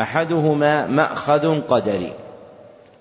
[0.00, 2.12] أحدهما مأخذ قدري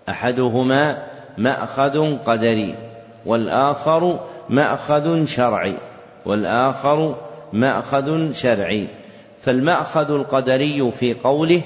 [0.10, 0.98] أحدهما
[1.38, 2.76] مأخذ قدري
[3.26, 4.20] والآخر
[4.50, 5.76] مأخذ شرعي
[6.26, 7.16] والآخر
[7.54, 8.88] مأخذ شرعي
[9.42, 11.62] فالمأخذ القدري في قوله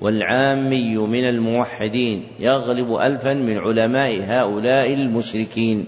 [0.00, 5.86] والعامي من الموحدين يغلب ألفا من علماء هؤلاء المشركين.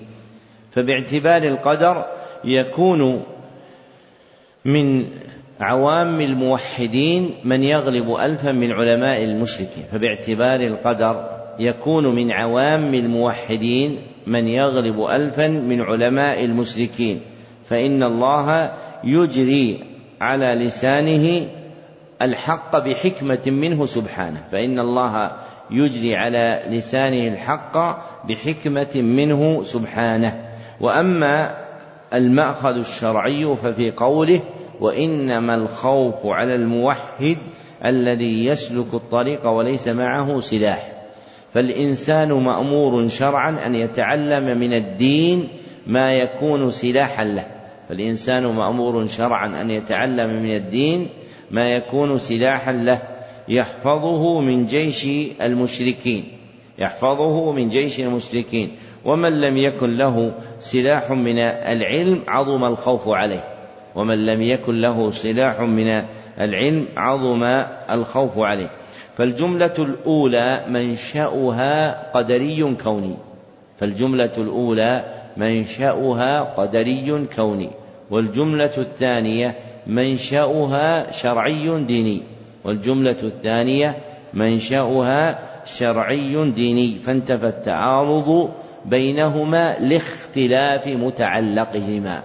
[0.73, 2.07] فباعتبار القدر
[2.45, 3.23] يكون
[4.65, 5.05] من
[5.61, 9.85] عوام الموحدين من يغلب ألفا من علماء المشركين.
[9.93, 11.29] فباعتبار القدر
[11.59, 17.21] يكون من عوام الموحدين من يغلب ألفا من علماء المشركين.
[17.69, 18.73] فإن الله
[19.05, 19.85] يجري
[20.21, 21.47] على لسانه
[22.23, 25.33] الحق بحكمة منه سبحانه فإن الله
[25.71, 27.77] يجري على لسانه الحق
[28.29, 30.45] بحكمة منه سبحانه.
[30.81, 31.57] وأما
[32.15, 34.41] المأخذ الشرعي ففي قوله
[34.81, 37.37] وإنما الخوف على الموحد
[37.85, 40.93] الذي يسلك الطريق وليس معه سلاح.
[41.55, 45.49] فالإنسان مأمور شرعا أن يتعلم من الدين
[45.87, 47.47] ما يكون سلاحا له.
[47.89, 51.09] فالإنسان مأمور شرعا أن يتعلم من الدين
[51.53, 53.03] ما يكون سلاحا له
[53.49, 55.07] يحفظه من جيش
[55.41, 56.43] المشركين
[56.79, 58.71] يحفظه من جيش المشركين.
[59.05, 63.45] ومن لم يكن له سلاح من العلم عظم الخوف عليه.
[63.95, 66.03] ومن لم يكن له سلاح من
[66.41, 67.43] العلم عظم
[67.91, 68.71] الخوف عليه.
[69.17, 73.17] فالجملة الأولى منشأها قدري كوني.
[73.79, 75.05] فالجملة الأولى
[75.37, 77.71] منشأها قدري كوني.
[78.11, 79.55] والجملة الثانية
[79.87, 82.23] منشأها شرعي ديني
[82.65, 83.97] والجملة الثانية
[84.35, 88.51] منشأها شرعي ديني فانتفى التعارض
[88.85, 92.23] بينهما لاختلاف متعلقهما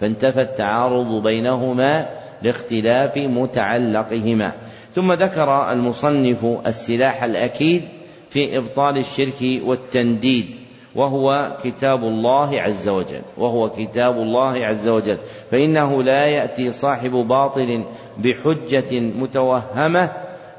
[0.00, 2.06] فانتفى التعارض بينهما
[2.42, 4.52] لاختلاف متعلقهما.
[4.94, 7.82] ثم ذكر المصنف السلاح الأكيد
[8.30, 10.57] في إبطال الشرك والتنديد
[10.94, 15.18] وهو كتاب الله عز وجل وهو كتاب الله عز وجل.
[15.50, 17.84] فإنه لا يأتي صاحب باطل
[18.18, 20.10] بحجة متوهمة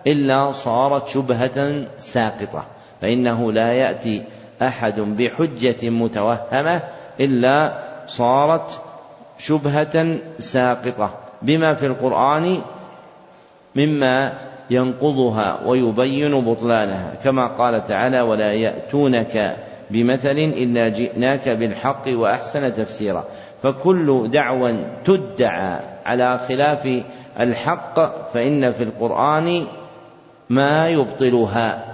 [0.08, 2.64] إلا صارت شبهة ساقطة.
[3.02, 4.24] فإنه لا يأتي
[4.62, 6.82] أحد بحجة متوهمة
[7.20, 7.74] إلا
[8.08, 8.82] صارت
[9.38, 11.14] شبهة ساقطة.
[11.42, 12.62] بما في القرآن
[13.76, 14.34] مما
[14.70, 17.16] ينقضها ويبين بطلانها.
[17.24, 19.58] كما قال تعالى ولا يأتونك
[19.92, 23.24] بمثل إلا جئناك بالحق وأحسن تفسيرا.
[23.64, 24.76] فكل دعوى
[25.06, 27.04] تدعى على خلاف
[27.40, 28.00] الحق
[28.34, 29.68] فإن في القرآن
[30.50, 31.86] ما يبطلها.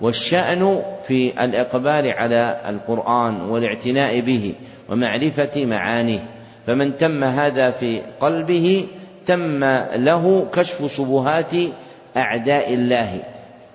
[0.00, 4.54] والشأن في الإقبال على القرآن والاعتناء به
[4.88, 6.20] ومعرفة معانيه.
[6.66, 8.86] فمن تم هذا في قلبه
[9.26, 9.64] تم
[9.94, 11.52] له كشف شبهات
[12.16, 13.22] أعداء الله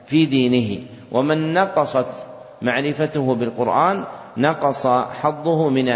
[0.05, 0.81] في دينه.
[1.11, 2.28] ومن نقصت
[2.61, 4.03] معرفته بالقرآن
[4.37, 5.89] نقص حظه من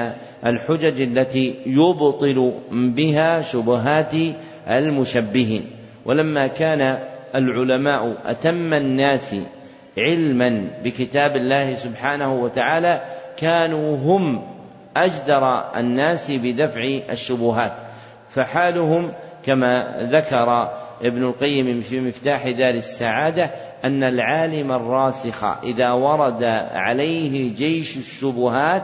[0.46, 4.14] الحجج التي يبطل بها شبهات
[4.68, 5.66] المشبهين.
[6.06, 7.00] ولما كان
[7.36, 9.36] العلماء أتم الناس
[9.98, 13.02] علما بكتاب الله سبحانه وتعالى
[13.38, 14.42] كانوا هم
[14.98, 17.74] أجدر الناس بدفع الشبهات.
[18.30, 19.12] فحالهم
[19.46, 20.70] كما ذكر
[21.02, 23.52] ابن القيم في مفتاح دار السعادة
[23.86, 28.84] أن العالم الراسخ إذا ورد عليه جيش الشبهات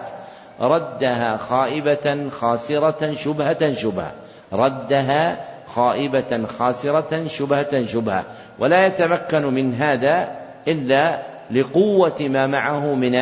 [0.62, 4.12] ردها خائبة خاسرة شبهة شبهة.
[4.54, 8.26] ردها خائبة خاسرة شبهة شبهة.
[8.60, 10.36] ولا يتمكن من هذا
[10.68, 11.22] إلا
[11.52, 13.16] لقوة ما معه من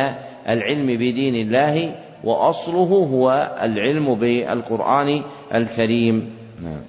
[0.48, 1.94] العلم بدين الله
[2.24, 5.22] وأصله هو العلم بالقرآن
[5.54, 6.36] الكريم.
[6.62, 6.82] نعم.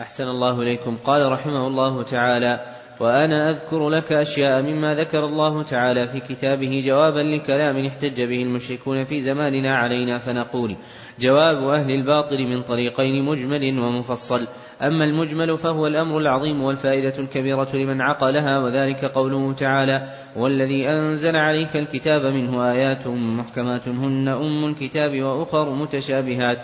[0.00, 0.98] أحسن الله إليكم.
[1.04, 2.60] قال رحمه الله تعالى
[3.00, 9.02] وأنا أذكر لك أشياء مما ذكر الله تعالى في كتابه جوابا لكلام احتج به المشركون
[9.02, 10.76] في زماننا علينا فنقول
[11.20, 14.46] جواب أهل الباطل من طريقين مجمل ومفصل.
[14.82, 21.76] أما المجمل فهو الأمر العظيم والفائدة الكبيرة لمن عقلها وذلك قوله تعالى والذي أنزل عليك
[21.76, 26.58] الكتاب منه آيات محكمات هن أم الكتاب وأخر متشابهات.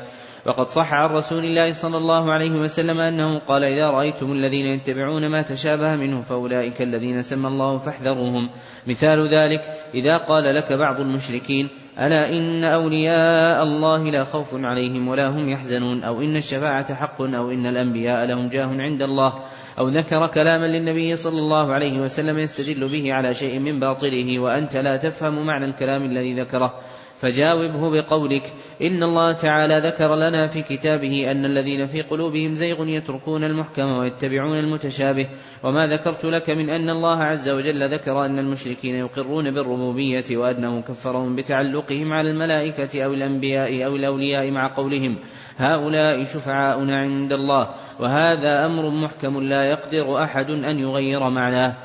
[0.47, 5.29] وقد صح عن رسول الله صلى الله عليه وسلم أنه قال إذا رأيتم الذين يتبعون
[5.29, 8.51] ما تشابه منه فأولئك الذين سمى الله فاحذروهم.
[8.87, 9.62] مثال ذلك
[9.95, 11.69] إذا قال لك بعض المشركين
[11.99, 17.51] ألا إن أولياء الله لا خوف عليهم ولا هم يحزنون أو إن الشفاعة حق أو
[17.51, 19.35] إن الأنبياء لهم جاه عند الله
[19.79, 24.77] أو ذكر كلاما للنبي صلى الله عليه وسلم يستدل به على شيء من باطله وأنت
[24.77, 26.75] لا تفهم معنى الكلام الذي ذكره.
[27.21, 28.53] فجاوبه بقولك
[28.83, 34.59] إن الله تعالى ذكر لنا في كتابه أن الذين في قلوبهم زيغ يتركون المحكم ويتبعون
[34.59, 35.29] المتشابه
[35.63, 41.37] وما ذكرت لك من أن الله عز وجل ذكر أن المشركين يقرون بالربوبية وأنه كفرهم
[41.37, 45.17] بتعلقهم على الملائكة أو الأنبياء أو الأولياء مع قولهم
[45.57, 47.69] هؤلاء شفعاؤنا عند الله
[47.99, 51.77] وهذا أمر محكم لا يقدر أحد أن يغير معناه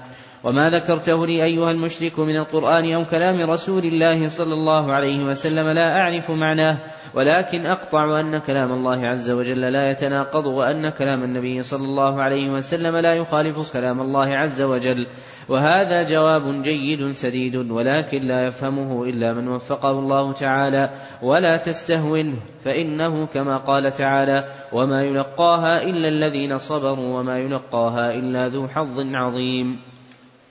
[0.45, 5.67] وما ذكرته لي أيها المشرك من القرآن أو كلام رسول الله صلى الله عليه وسلم
[5.69, 6.77] لا أعرف معناه
[7.15, 12.49] ولكن أقطع أن كلام الله عز وجل لا يتناقض وأن كلام النبي صلى الله عليه
[12.49, 15.07] وسلم لا يخالف كلام الله عز وجل.
[15.49, 20.89] وهذا جواب جيد سديد ولكن لا يفهمه إلا من وفقه الله تعالى.
[21.23, 28.67] ولا تستهونه فإنه كما قال تعالى وما يلقاها إلا الذين صبروا وما يلقاها إلا ذو
[28.67, 29.94] حظ عظيم.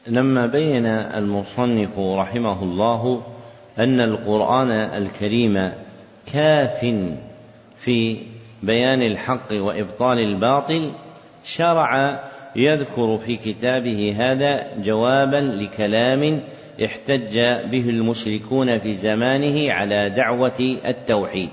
[0.06, 3.22] لما بين المصنف رحمه الله
[3.78, 5.72] أن القرآن الكريم
[6.32, 6.80] كاف
[7.76, 8.18] في
[8.62, 10.90] بيان الحق وإبطال الباطل
[11.44, 12.20] شرع
[12.56, 16.40] يذكر في كتابه هذا جوابا لكلام
[16.84, 17.38] احتج
[17.70, 21.50] به المشركون في زمانه على دعوة التوحيد.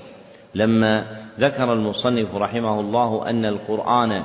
[0.54, 1.06] لما
[1.40, 4.22] ذكر المصنف رحمه الله أن القرآن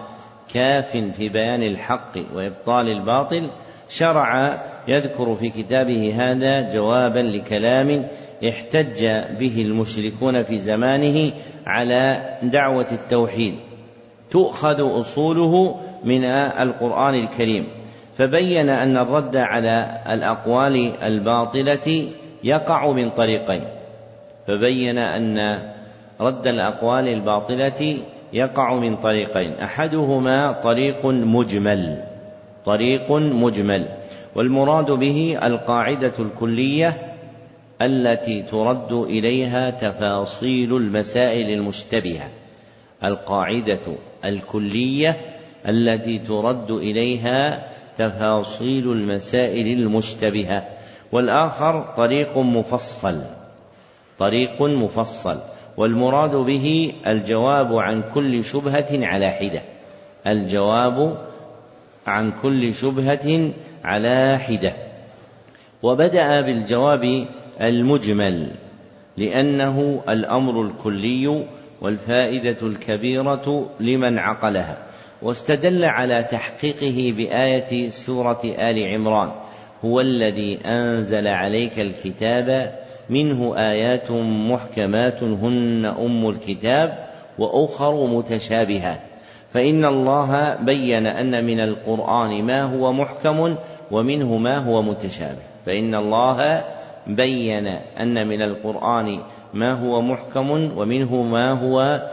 [0.53, 3.49] كاف في بيان الحق وإبطال الباطل
[3.89, 8.07] شرع يذكر في كتابه هذا جوابا لكلام
[8.49, 9.05] احتج
[9.39, 11.31] به المشركون في زمانه
[11.65, 13.55] على دعوة التوحيد.
[14.31, 17.67] تؤخذ أصوله من القرآن الكريم.
[18.17, 22.07] فبين أن الرد على الأقوال الباطلة
[22.43, 23.63] يقع من طريقين.
[24.47, 25.59] فبين أن
[26.21, 27.97] رد الأقوال الباطلة
[28.33, 29.53] يقع من طريقين.
[29.53, 32.03] أحدهما طريق مجمل.
[32.67, 33.87] طريق مجمل
[34.35, 37.13] والمراد به القاعدة الكلية
[37.81, 42.29] التي ترد إليها تفاصيل المسائل المشتبهة.
[43.03, 43.79] القاعدة
[44.25, 45.15] الكلية
[45.67, 47.67] التي ترد إليها
[47.97, 50.63] تفاصيل المسائل المشتبهة.
[51.11, 53.21] والآخر طريق مفصل
[54.19, 55.37] طريق مفصل
[55.77, 59.61] والمراد به الجواب عن كل شبهة على حدة.
[60.27, 61.26] الجواب
[62.07, 63.51] عن كل شبهة
[63.83, 64.73] على حدة.
[65.83, 67.27] وبدأ بالجواب
[67.61, 68.47] المجمل
[69.17, 71.45] لأنه الأمر الكلي
[71.81, 74.77] والفائدة الكبيرة لمن عقلها
[75.21, 79.31] واستدل على تحقيقه بآية سورة آل عمران
[79.85, 82.79] هو الذي أنزل عليك الكتاب
[83.09, 87.07] منه آيات محكمات هن أم الكتاب
[87.39, 89.01] وأخر متشابهات.
[89.53, 93.55] فإن الله بين أن من القرآن ما هو محكم
[93.91, 95.41] ومنه ما هو متشابه.
[95.65, 96.63] فإن الله
[97.07, 97.67] بين
[98.01, 99.19] أن من القرآن
[99.53, 102.07] ما هو محكم ومنه ما هو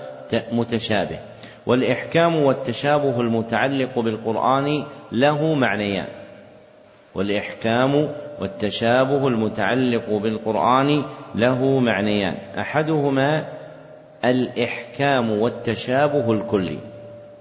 [0.52, 1.18] متشابه.
[1.66, 6.06] والإحكام والتشابه المتعلق بالقرآن له معنيان.
[7.14, 8.08] والإحكام
[8.40, 11.02] والتشابه المتعلق بالقرآن
[11.34, 12.34] له معنيان.
[12.58, 13.44] أحدهما
[14.24, 16.93] الإحكام والتشابه الكلي.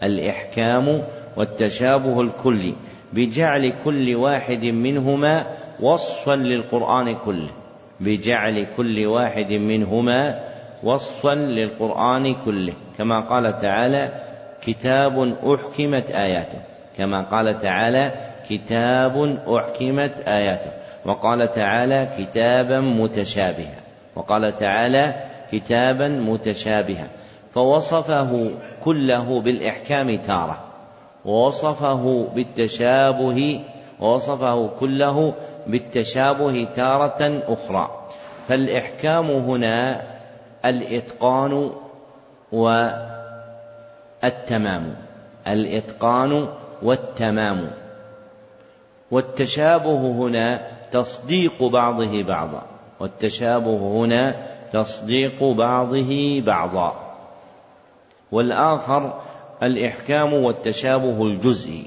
[0.04, 1.04] الإحكام
[1.38, 2.74] والتشابه الكلي
[3.14, 5.46] بجعل كل واحد منهما
[5.80, 7.50] وصفا للقرآن كله
[8.00, 10.40] بجعل كل واحد منهما
[10.84, 12.74] وصفا للقرآن كله.
[12.98, 14.10] كما قال تعالى
[14.62, 16.58] كتاب أحكمت آياته.
[16.98, 18.12] كما قال تعالى
[18.50, 20.72] كتاب أحكمت آياته.
[21.06, 23.76] وقال تعالى كتابا متشابها.
[24.16, 25.14] وقال تعالى
[25.52, 27.08] كتابا متشابها.
[27.54, 28.52] فوصفه
[28.84, 30.58] كله بالإحكام تارة.
[31.26, 33.60] ووصفه بالتشابه
[34.00, 35.34] ووصفه كله
[35.68, 37.90] بالتشابه تارة أخرى.
[38.48, 40.02] فالإحكام هنا
[40.66, 41.72] الإتقان
[44.24, 44.96] والتمام.
[45.48, 46.48] الإتقان
[46.84, 47.72] والتمام.
[49.12, 50.62] والتشابه هنا
[50.92, 52.62] تصديق بعضه بعضا.
[53.00, 54.36] والتشابه هنا
[54.72, 57.03] تصديق بعضه بعضا.
[58.34, 59.14] والآخر
[59.64, 61.86] الإحكام والتشابه الجزئي.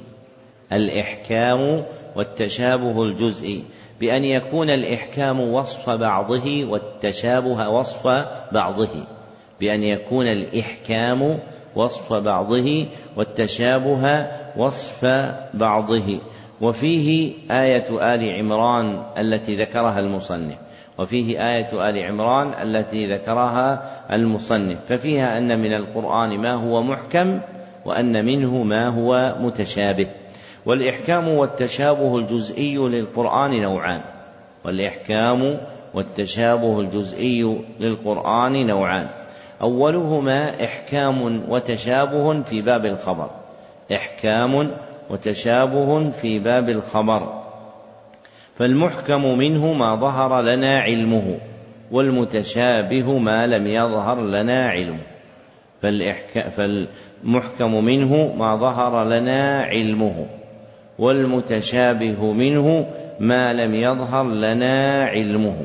[0.73, 1.85] الإحكام
[2.16, 3.64] والتشابه الجزئي.
[4.01, 8.06] بأن يكون الإحكام وصف بعضه والتشابه وصف
[8.52, 8.89] بعضه.
[9.60, 11.39] بأن يكون الإحكام
[11.77, 12.86] وصف بعضه
[13.16, 15.05] والتشابه وصف
[15.55, 16.18] بعضه.
[16.60, 20.66] وفيه آية آل عمران التي ذكرها المصنف.
[20.98, 23.82] وفيه آية آل عمران التي ذكرها
[24.12, 27.40] المصنف ففيها أن من القرآن ما هو محكم
[27.85, 30.06] وأن منه ما هو متشابه.
[30.66, 34.01] والإحكام والتشابه الجزئي للقرآن نوعان.
[34.64, 35.60] والإحكام
[35.94, 39.09] والتشابه الجزئي للقرآن نوعان.
[39.62, 43.31] أولهما إحكام وتشابه في باب الخبر.
[43.93, 44.70] إحكام
[45.10, 47.45] وتشابه في باب الخبر.
[48.59, 51.39] فالمحكم منه ما ظهر لنا علمه
[51.91, 54.99] والمتشابه ما لم يظهر لنا علمه.
[56.57, 60.27] فالمحكم منه ما ظهر لنا علمه
[60.99, 62.87] والمتشابه منه
[63.20, 65.57] ما لم يظهر لنا علمه.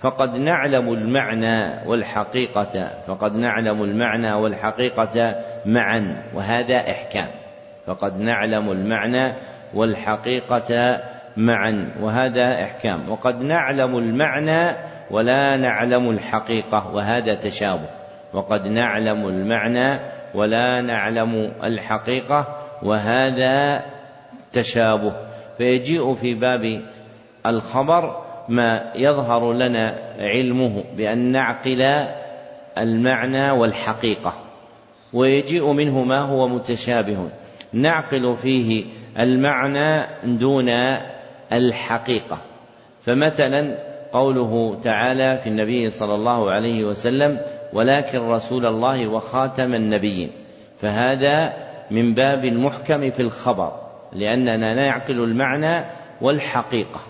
[0.00, 5.34] فقد نعلم المعنى والحقيقة فقد نعلم المعنى والحقيقة
[5.66, 7.28] معا وهذا إحكام.
[7.86, 9.32] فقد نعلم المعنى
[9.74, 11.00] والحقيقة
[11.36, 13.10] معا وهذا إحكام.
[13.10, 14.76] وقد نعلم المعنى
[15.10, 17.88] ولا نعلم الحقيقة وهذا تشابه.
[18.32, 20.00] وقد نعلم المعنى
[20.34, 22.46] ولا نعلم الحقيقة
[22.82, 23.82] وهذا
[24.52, 25.12] تشابه.
[25.58, 26.80] فيجيء في باب
[27.46, 32.06] الخبر ما يظهر لنا علمه بأن نعقل
[32.78, 34.32] المعنى والحقيقة.
[35.12, 37.28] ويجيء منه ما هو متشابه.
[37.72, 38.84] نعقل فيه
[39.18, 40.68] المعنى دون
[41.52, 42.38] الحقيقة.
[43.04, 43.78] فمثلا
[44.12, 47.38] قوله تعالى في النبي صلى الله عليه وسلم
[47.72, 50.30] ولكن رسول الله وخاتم النبيين.
[50.78, 51.52] فهذا
[51.90, 53.72] من باب المحكم في الخبر
[54.12, 55.84] لأننا نعقل المعنى
[56.20, 57.00] والحقيقة.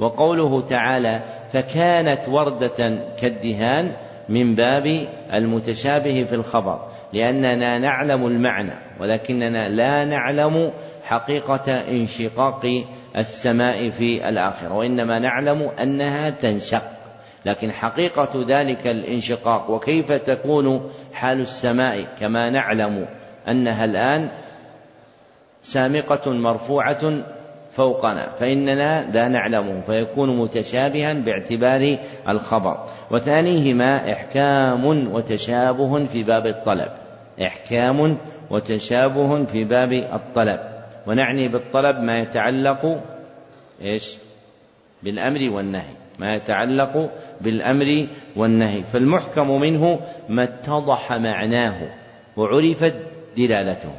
[0.00, 1.20] وقوله تعالى
[1.52, 3.92] فكانت وردة كالدهان
[4.28, 10.72] من باب المتشابه في الخبر لأننا نعلم المعنى ولكننا لا نعلم
[11.04, 12.84] حقيقة انشقاق
[13.16, 16.82] السماء في الآخرة وإنما نعلم أنها تنشق.
[17.46, 23.06] لكن حقيقة ذلك الانشقاق وكيف تكون حال السماء كما نعلم
[23.48, 24.28] أنها الآن
[25.62, 27.22] سامقة مرفوعة
[27.72, 31.96] فوقنا فإننا لا نعلمه فيكون متشابها باعتبار
[32.28, 32.84] الخبر.
[33.10, 36.88] وثانيهما إحكام وتشابه في باب الطلب.
[37.42, 38.18] إحكام
[38.50, 40.69] وتشابه في باب الطلب.
[41.10, 43.02] ونعني بالطلب ما يتعلق
[43.82, 44.16] إيش؟
[45.02, 45.94] بالأمر والنهي.
[46.18, 47.10] ما يتعلق
[47.40, 48.06] بالأمر
[48.36, 48.82] والنهي.
[48.82, 51.88] فالمحكم منه ما اتضح معناه
[52.36, 52.94] وعرفت
[53.36, 53.92] دلالته.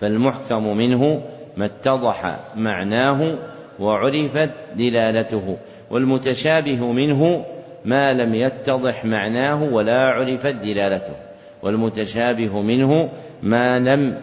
[0.00, 1.22] فالمحكم منه
[1.56, 3.38] ما اتضح معناه
[3.80, 5.56] وعرفت دلالته.
[5.90, 7.44] والمتشابه منه
[7.84, 11.14] ما لم يتضح معناه ولا عرفت دلالته.
[11.62, 13.10] والمتشابه منه
[13.42, 14.20] ما لم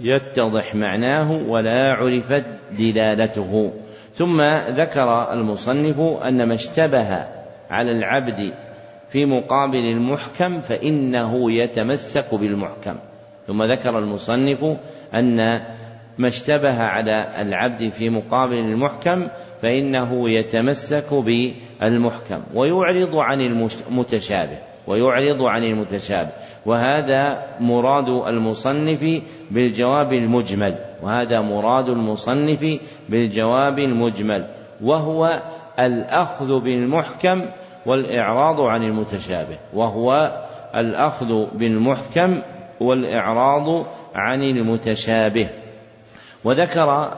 [0.00, 2.44] يتضح معناه ولا عرفت
[2.78, 3.72] دلالته.
[4.14, 7.26] ثم ذكر المصنف أن ما اشتبه
[7.70, 8.52] على العبد
[9.08, 12.96] في مقابل المحكم فإنه يتمسك بالمحكم.
[13.46, 14.64] ثم ذكر المصنف
[15.14, 15.36] أن
[16.18, 19.28] ما اشتبه على العبد في مقابل المحكم
[19.62, 22.42] فإنه يتمسك بالمحكم.
[22.54, 24.67] ويعرض عن المتشابه.
[24.88, 26.30] ويعرض عن المتشابه.
[26.66, 30.74] وهذا مراد المصنف بالجواب المجمل.
[31.02, 34.46] وهذا مراد المصنف بالجواب المجمل.
[34.82, 35.42] وهو
[35.78, 37.44] الأخذ بالمحكم
[37.86, 39.58] والإعراض عن المتشابه.
[39.74, 40.32] وهو
[40.76, 42.42] الأخذ بالمحكم
[42.80, 45.48] والإعراض عن المتشابه.
[46.44, 47.12] وذكر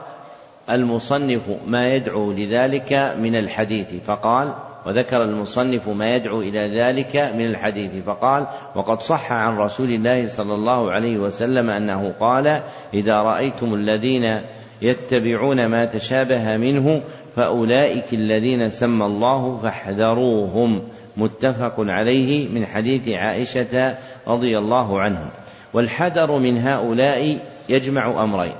[0.69, 4.03] المصنف ما يدعو لذلك من الحديث.
[4.05, 4.53] فقال
[4.85, 10.53] وذكر المصنف ما يدعو إلى ذلك من الحديث فقال وقد صح عن رسول الله صلى
[10.53, 12.61] الله عليه وسلم أنه قال
[12.93, 14.41] إذا رأيتم الذين
[14.81, 17.01] يتبعون ما تشابه منه
[17.35, 20.81] فأولئك الذين سمى الله فاحذروهم.
[21.17, 23.97] متفق عليه من حديث عائشة
[24.27, 25.29] رضي الله عنهم
[25.73, 27.37] والحذر من هؤلاء
[27.69, 28.55] يجمع أمرين.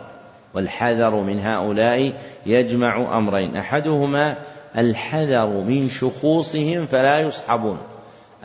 [0.54, 2.14] والحذر من هؤلاء
[2.46, 3.56] يجمع أمرين.
[3.56, 4.36] أحدهما
[4.78, 7.78] الحذر من شخوصهم فلا يصحبون.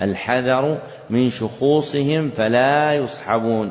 [0.03, 0.79] الحذر
[1.11, 3.71] من شخوصهم فلا يصحبون.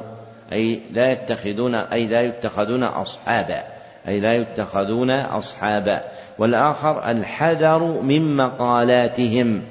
[0.54, 3.64] أي لا يتخذون أي لا يتخذون أصحابا.
[4.08, 6.02] أي لا يتخذون أصحابا.
[6.40, 9.62] والآخر الحذر من مقالاتهم.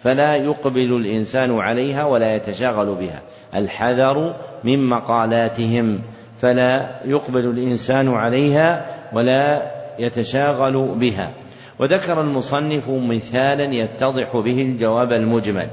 [0.00, 3.20] فلا يقبل الإنسان عليها ولا يتشاغل بها.
[3.54, 6.00] الحذر من مقالاتهم.
[6.40, 11.30] فلا يقبل الإنسان عليها ولا يتشاغل بها.
[11.78, 15.68] وذكر المصنف مثالا يتضح به الجواب المجمل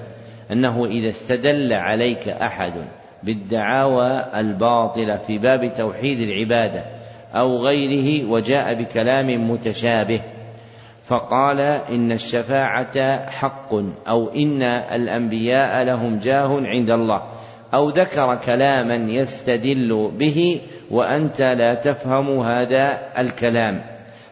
[0.51, 2.73] أنه إذا استدل عليك أحد
[3.23, 6.83] بالدعاوى الباطلة في باب توحيد العبادة
[7.35, 10.21] أو غيره وجاء بكلام متشابه
[11.05, 11.59] فقال
[11.89, 13.73] إن الشفاعة حق
[14.07, 17.23] أو إن الأنبياء لهم جاه عند الله
[17.73, 20.61] أو ذكر كلاما يستدل به
[20.91, 23.81] وأنت لا تفهم هذا الكلام.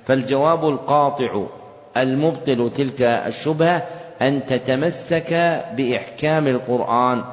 [0.05, 1.45] فالجواب القاطع
[1.97, 3.83] المبطل تلك الشبهة
[4.21, 7.23] أن تتمسك بإحكام القرآن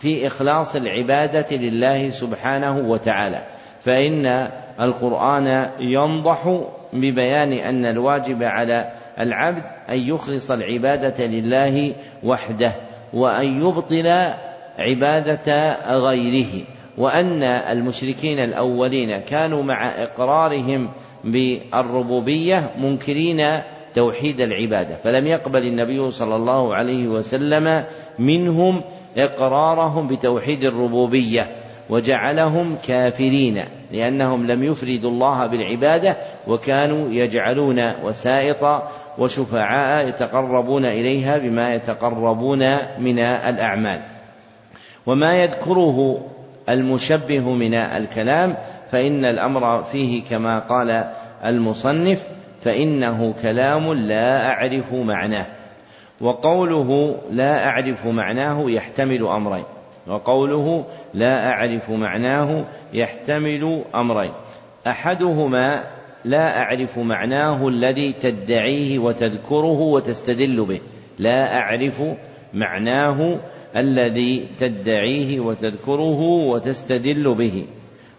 [0.00, 3.42] في إخلاص العبادة لله سبحانه وتعالى.
[3.84, 4.48] فإن
[4.80, 6.62] القرآن ينضح
[6.92, 11.92] ببيان أن الواجب على العبد أن يخلص العبادة لله
[12.24, 12.72] وحده
[13.14, 14.32] وأن يبطل
[14.78, 16.64] عبادة غيره
[16.98, 20.88] وأن المشركين الأولين كانوا مع إقرارهم
[21.24, 23.40] بالربوبية منكرين
[23.94, 24.96] توحيد العبادة.
[24.96, 27.84] فلم يقبل النبي صلى الله عليه وسلم
[28.18, 28.80] منهم
[29.16, 31.56] إقرارهم بتوحيد الربوبية
[31.90, 36.16] وجعلهم كافرين لأنهم لم يفردوا الله بالعبادة
[36.46, 38.82] وكانوا يجعلون وسائط
[39.18, 44.00] وشفعاء يتقربون إليها بما يتقربون من الأعمال.
[45.06, 46.22] وما يذكره
[46.68, 48.56] المشبه من الكلام
[48.90, 51.10] فإن الأمر فيه كما قال
[51.44, 52.28] المصنف
[52.64, 55.46] فإنه كلام لا أعرف معناه
[56.20, 59.64] وقوله لا أعرف معناه يحتمل أمرين
[60.06, 60.84] وقوله
[61.14, 64.30] لا أعرف معناه يحتمل أمرين.
[64.86, 65.84] أحدهما
[66.24, 70.80] لا أعرف معناه الذي تدعيه وتذكره وتستدل به
[71.18, 72.02] لا أعرف
[72.54, 73.38] معناه
[73.76, 77.66] الذي تدعيه وتذكره وتستدل به.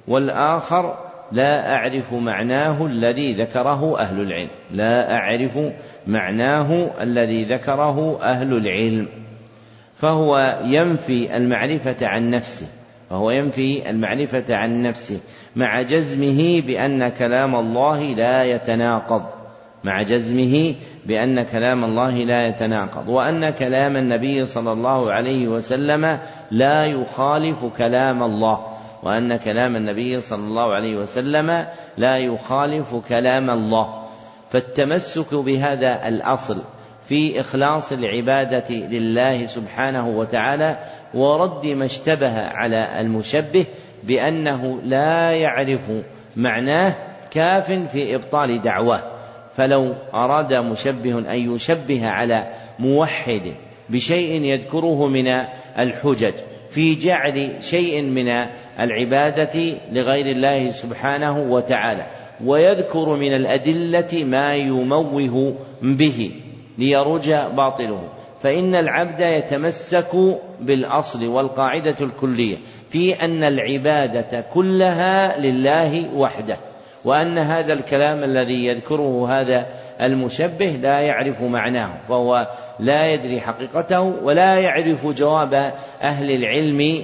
[0.07, 0.98] والآخر
[1.34, 4.49] لا أعرف معناه الذي ذكره أهل العلم.
[4.72, 5.60] لا أعرف
[6.07, 9.07] معناه الذي ذكره أهل العلم.
[9.95, 12.68] فهو ينفي المعرفة عن نفسه.
[13.10, 15.19] فهو ينفي المعرفة عن نفسه
[15.55, 19.23] مع جزمه بأن كلام الله لا يتناقض.
[19.84, 23.10] مع جزمه بأن كلام الله لا يتناقض.
[23.10, 26.19] وأن كلام النبي صلى الله عليه وسلم
[26.51, 28.73] لا يخالف كلام الله.
[29.03, 31.65] وأن كلام النبي صلى الله عليه وسلم
[31.97, 34.03] لا يخالف كلام الله.
[34.51, 36.57] فالتمسك بهذا الأصل
[37.09, 40.77] في إخلاص العبادة لله سبحانه وتعالى
[41.13, 43.65] ورد ما اشتبه على المشبه
[44.03, 45.91] بأنه لا يعرف
[46.35, 46.95] معناه
[47.31, 49.01] كاف في إبطال دعواه
[49.55, 52.47] فلو أراد مشبه أن يشبه على
[52.80, 53.53] موحد
[53.89, 55.27] بشيء يذكره من
[55.80, 56.34] الحجج
[56.74, 58.28] في جعل شيء من
[58.80, 59.60] العبادة
[59.91, 62.06] لغير الله سبحانه وتعالى
[62.45, 66.32] ويذكر من الأدلة ما يموه به
[66.78, 68.10] ليرج باطله.
[68.44, 72.58] فإن العبد يتمسك بالأصل والقاعدة الكلية
[72.90, 76.58] في أن العبادة كلها لله وحده.
[77.05, 79.67] وأن هذا الكلام الذي يذكره هذا
[80.01, 82.47] المشبه لا يعرف معناه فهو
[82.80, 87.03] لا يدري حقيقته ولا يعرف جواب أهل العلم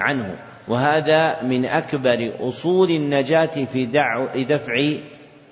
[0.00, 0.34] عنه.
[0.68, 3.86] وهذا من أكبر أصول النجاة في
[4.48, 4.92] دفع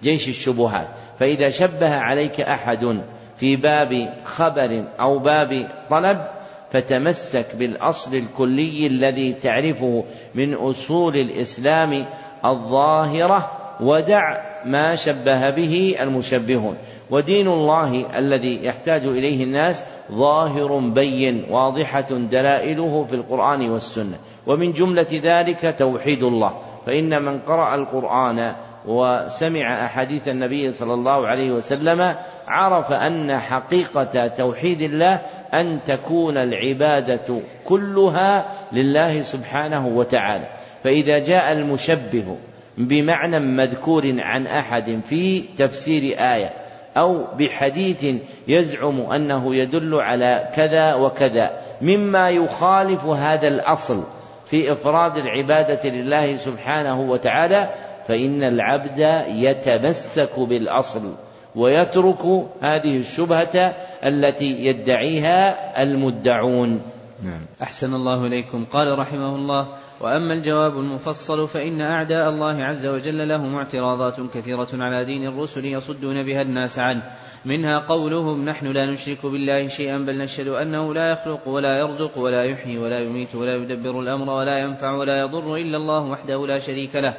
[0.03, 0.89] جيش الشبهات.
[1.21, 3.01] فإذا شبه عليك أحد
[3.37, 6.27] في باب خبر أو باب طلب
[6.73, 10.05] فتمسك بالأصل الكلي الذي تعرفه
[10.35, 12.07] من أصول الإسلام
[12.45, 16.77] الظاهرة ودع ما شبه به المشبهون.
[17.11, 24.19] ودين الله الذي يحتاج إليه الناس ظاهر بين واضحة دلائله في القرآن والسنة.
[24.47, 26.53] ومن جملة ذلك توحيد الله.
[26.87, 28.53] فإن من قرأ القرآن
[28.87, 32.15] وسمع أحاديث النبي صلى الله عليه وسلم
[32.49, 35.21] عرف أن حقيقة توحيد الله
[35.55, 40.47] أن تكون العبادة كلها لله سبحانه وتعالى.
[40.85, 42.37] فإذا جاء المشبه
[42.79, 46.51] بمعنى مذكور عن أحد في تفسير آية
[46.97, 48.07] أو بحديث
[48.49, 51.51] يزعم أنه يدل على كذا وكذا
[51.83, 54.05] مما يخالف هذا الأصل
[54.47, 57.69] في إفراد العبادة لله سبحانه وتعالى
[58.09, 61.15] فإن العبد يتمسك بالأصل
[61.57, 62.25] ويترك
[62.61, 63.75] هذه الشبهة
[64.05, 66.83] التي يدعيها المدعون.
[67.23, 67.47] نعم.
[67.63, 68.65] أحسن الله إليكم.
[68.73, 69.67] قال رحمه الله
[70.01, 76.23] وأما الجواب المفصل فإن أعداء الله عز وجل لهم اعتراضات كثيرة على دين الرسل يصدون
[76.23, 77.03] بها الناس عنه.
[77.45, 82.45] منها قولهم نحن لا نشرك بالله شيئا بل نشهد أنه لا يخلق ولا يرزق ولا
[82.45, 86.97] يحيي ولا يميت ولا يدبر الأمر ولا ينفع ولا يضر إلا الله وحده لا شريك
[86.97, 87.17] له.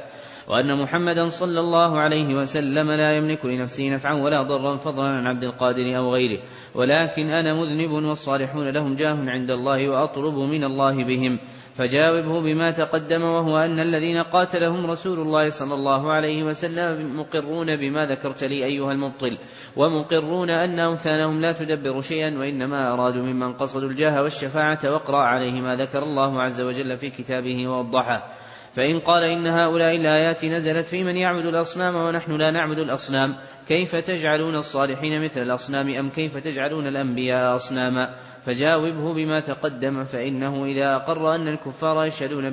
[0.47, 5.43] وأن محمدا صلى الله عليه وسلم لا يملك لنفسه نفعا ولا ضرا فضلا عن عبد
[5.43, 6.39] القادر أو غيره.
[6.75, 11.39] ولكن أنا مذنب والصالحون لهم جاه عند الله وأطلب من الله بهم.
[11.77, 18.05] فجاوبه بما تقدم وهو أن الذين قاتلهم رسول الله صلى الله عليه وسلم مقرون بما
[18.05, 19.37] ذكرت لي أيها المبطل
[19.75, 25.75] ومقرون أن أوثانهم لا تدبر شيئا وإنما أرادوا ممن قصدوا الجاه والشفاعة واقرأ عليه ما
[25.75, 28.27] ذكر الله عز وجل في كتابه ووضحه.
[28.73, 33.35] فإن قال إن هؤلاء الآيات نزلت في من يعبد الأصنام ونحن لا نعبد الأصنام
[33.67, 38.15] كيف تجعلون الصالحين مثل الأصنام أم كيف تجعلون الأنبياء أصناما؟
[38.48, 42.49] فجاوبه بما تقدم فإنه إذا أقر أن الكفار يشهدون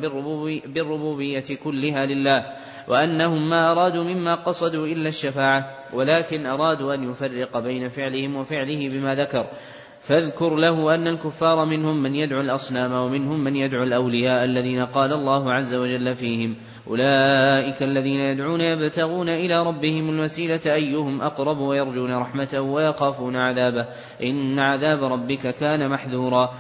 [0.66, 2.47] بالربوبية كلها لله
[2.89, 9.15] وأنهم ما أرادوا مما قصدوا إلا الشفاعة ولكن أرادوا أن يفرق بين فعلهم وفعله بما
[9.15, 9.47] ذكر.
[10.01, 15.53] فاذكر له أن الكفار منهم من يدعو الأصنام ومنهم من يدعو الأولياء الذين قال الله
[15.53, 16.57] عز وجل فيهم.
[16.89, 23.86] أولئك الذين يدعون يبتغون إلى ربهم الوسيلة أيهم أقرب ويرجون رحمته ويخافون عذابه.
[24.23, 26.52] إن عذاب ربك كان محذورا.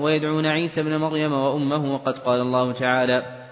[0.00, 3.45] ويدعون عيسى ابن مريم وأمه وقد قال الله تعالى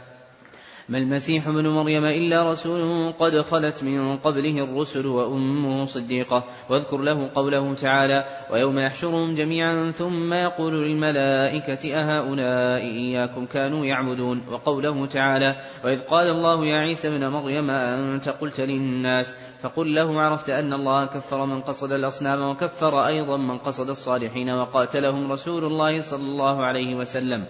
[0.88, 6.44] ما المسيح ابن مريم إلا رسول قد خلت من قبله الرسل وأمه صديقة.
[6.70, 15.06] واذكر له قوله تعالى ويوم يحشرهم جميعا ثم يقول للملائكة أهؤلاء إياكم كانوا يعبدون؟ وقوله
[15.06, 19.34] تعالى وإذ قال الله يا عيسى ابن مريم أنت قلت للناس.
[19.62, 25.32] فقل له عرفت أن الله كفر من قصد الأصنام وكفر أيضا من قصد الصالحين وقاتلهم
[25.32, 27.44] رسول الله صلى الله عليه وسلم.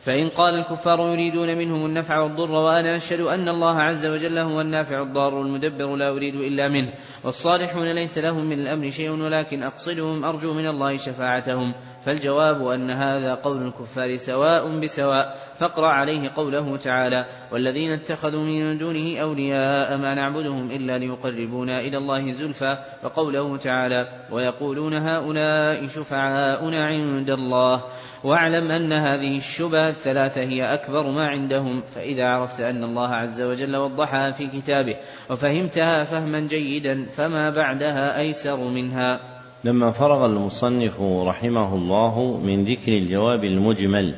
[0.00, 5.02] فإن قال الكفار يريدون منهم النفع والضر وأنا أشهد أن الله عز وجل هو النافع
[5.02, 6.92] الضار المدبر لا أريد إلا منه
[7.24, 11.74] والصالحون ليس لهم من الأمر شيء ولكن أقصدهم أرجو من الله شفاعتهم
[12.04, 19.18] فالجواب أن هذا قول الكفار سواء بسواء فاقرأ عليه قوله تعالى والذين اتخذوا من دونه
[19.18, 27.84] أولياء ما نعبدهم إلا ليقربونا إلى الله زلفى وقوله تعالى ويقولون هؤلاء شفعاؤنا عند الله
[28.24, 33.76] واعلم أن هذه الشبه الثلاثة هي أكبر ما عندهم فإذا عرفت أن الله عز وجل
[33.76, 34.96] وضحها في كتابه
[35.30, 39.20] وفهمتها فهما جيدا فما بعدها أيسر منها.
[39.64, 44.14] لما فرغ المصنف رحمه الله من ذكر الجواب المجمل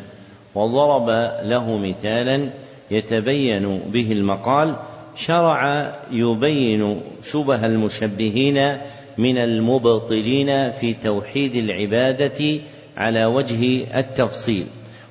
[0.54, 1.08] وضرب
[1.42, 2.50] له مثالا
[2.90, 4.76] يتبين به المقال
[5.16, 8.78] شرع يبين شبه المشبهين
[9.18, 12.60] من المبطلين في توحيد العبادة
[12.96, 14.66] على وجه التفصيل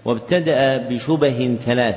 [0.06, 1.96] وابتدأ بشبه ثلاث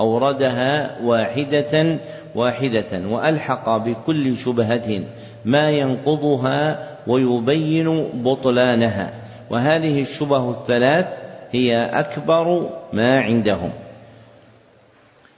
[0.00, 1.98] أوردها واحدة
[2.34, 5.02] واحدة وألحق بكل شبهة
[5.44, 9.14] ما ينقضها ويبين بطلانها.
[9.50, 11.06] وهذه الشبه الثلاث
[11.52, 13.70] هي أكبر ما عندهم.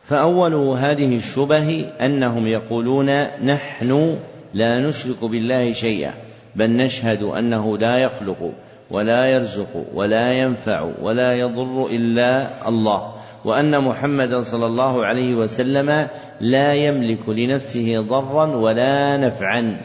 [0.04, 4.18] فأول هذه الشبه أنهم يقولون نحن
[4.54, 6.14] لا نشرك بالله شيئا
[6.56, 8.52] بل نشهد أنه لا يخلق.
[8.90, 13.12] ولا يرزق ولا ينفع ولا يضر إلا الله.
[13.44, 16.08] وأن محمدا صلى الله عليه وسلم
[16.40, 19.80] لا يملك لنفسه ضرا ولا نفعا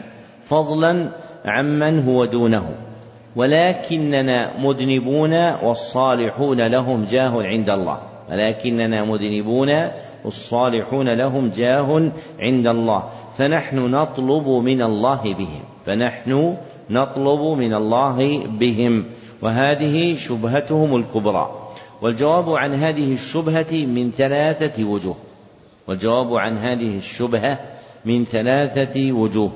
[0.48, 1.08] فضلا
[1.44, 2.70] عمن هو دونه.
[3.36, 7.98] ولكننا مذنبون والصالحون لهم جاه عند الله.
[8.30, 9.70] ولكننا مذنبون
[10.24, 12.10] والصالحون لهم جاه
[12.40, 13.02] عند الله.
[13.38, 15.73] فنحن نطلب من الله بهم.
[15.86, 16.56] فنحن
[16.90, 19.04] نطلب من الله بهم
[19.42, 21.50] وهذه شبهتهم الكبرى.
[22.02, 25.16] والجواب عن هذه الشبهة من ثلاثة وجوه.
[25.88, 27.58] والجواب عن هذه الشبهة
[28.04, 29.52] من ثلاثة وجوه.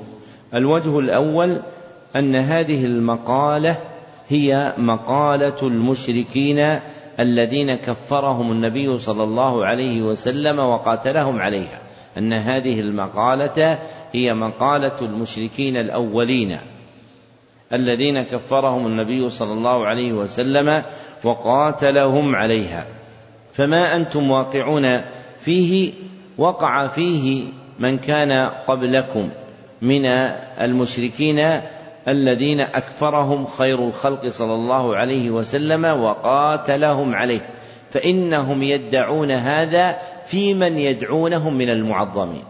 [0.53, 1.59] الوجه الأول
[2.15, 3.75] أن هذه المقالة
[4.29, 6.79] هي مقالة المشركين
[7.19, 11.79] الذين كفرهم النبي صلى الله عليه وسلم وقاتلهم عليها.
[12.17, 13.79] أن هذه المقالة
[14.13, 16.59] هي مقالة المشركين الأولين
[17.73, 20.83] الذين كفرهم النبي صلى الله عليه وسلم
[21.23, 22.85] وقاتلهم عليها.
[23.53, 25.01] فما أنتم واقعون
[25.39, 25.93] فيه؟
[26.37, 27.43] وقع فيه
[27.79, 29.29] من كان قبلكم
[29.81, 30.05] من
[30.61, 31.61] المشركين
[32.07, 37.49] الذين أكفرهم خير الخلق صلى الله عليه وسلم وقاتلهم عليه.
[37.91, 42.43] فإنهم يدعون هذا في من يدعونهم من المعظمين.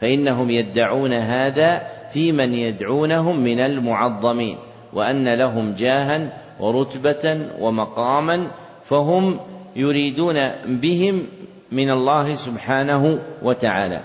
[0.00, 1.82] فإنهم يدعون هذا
[2.12, 4.56] في من يدعونهم من المعظمين
[4.92, 8.46] وأن لهم جاها ورتبة ومقاما
[8.84, 9.38] فهم
[9.76, 11.26] يريدون بهم
[11.72, 14.00] من الله سبحانه وتعالى.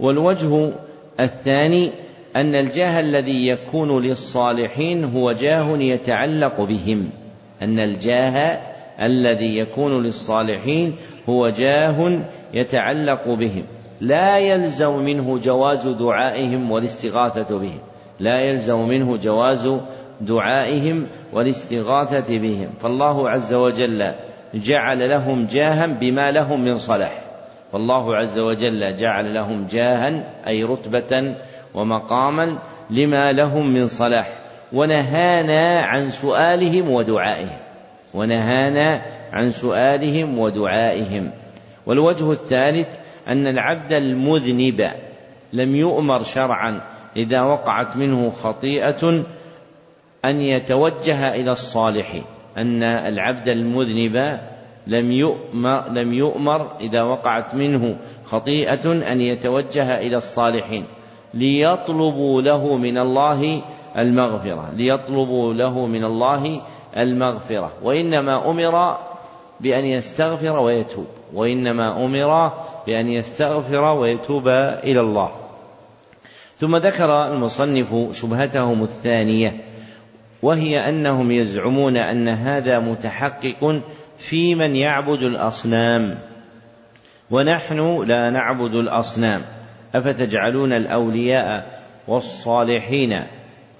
[0.00, 0.72] والوجه
[1.20, 1.90] الثاني
[2.36, 7.10] أن الجاه الذي يكون للصالحين هو جاه يتعلق بهم.
[7.62, 8.60] أن الجاه
[9.00, 10.96] الذي يكون للصالحين
[11.28, 12.20] هو جاه
[12.54, 13.64] يتعلق بهم.
[14.00, 17.78] لا يلزم منه جواز دعائهم والاستغاثة بهم.
[18.20, 19.70] لا يلزم منه جواز
[20.20, 22.68] دعائهم والاستغاثة بهم.
[22.80, 24.14] فالله عز وجل
[24.54, 27.24] جعل لهم جاها بما لهم من صلاح.
[27.72, 31.34] فالله عز وجل جعل لهم جاها أي رتبة
[31.74, 32.58] ومقاما
[32.90, 34.28] لما لهم من صلاح.
[34.72, 37.58] ونهانا عن سؤالهم ودعائهم.
[38.14, 39.02] ونهانا
[39.32, 41.30] عن سؤالهم ودعائهم.
[41.86, 42.88] والوجه الثالث
[43.28, 44.90] أن العبد المذنب
[45.52, 46.80] لم يؤمر شرعا
[47.16, 49.24] إذا وقعت منه خطيئة
[50.24, 52.24] أن يتوجه إلى الصالحين
[52.56, 54.40] أن العبد المذنب
[54.86, 60.84] لم يؤمر, لم يؤمر إذا وقعت منه خطيئة أن يتوجه إلى الصالحين.
[61.34, 63.62] ليطلبوا له من الله
[63.98, 66.60] المغفرة ليطلبوا له من الله
[66.96, 67.72] المغفرة.
[67.82, 68.96] وإنما أمر
[69.60, 72.52] بأن يستغفر ويتوب وإنما أمر
[72.86, 74.48] بأن يستغفر ويتوب
[74.84, 75.30] إلى الله.
[76.58, 79.64] ثم ذكر المصنف شبهتهم الثانية
[80.42, 83.82] وهي أنهم يزعمون أن هذا متحقق
[84.18, 86.18] في من يعبد الأصنام.
[87.30, 89.42] ونحن لا نعبد الأصنام.
[89.94, 93.20] أفتجعلون الأولياء والصالحين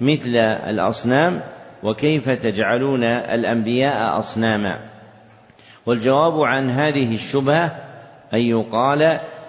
[0.00, 0.36] مثل
[0.68, 1.42] الأصنام؟
[1.82, 4.93] وكيف تجعلون الأنبياء أصناما؟
[5.86, 7.76] والجواب عن هذه الشبهة
[8.34, 9.02] أن يقال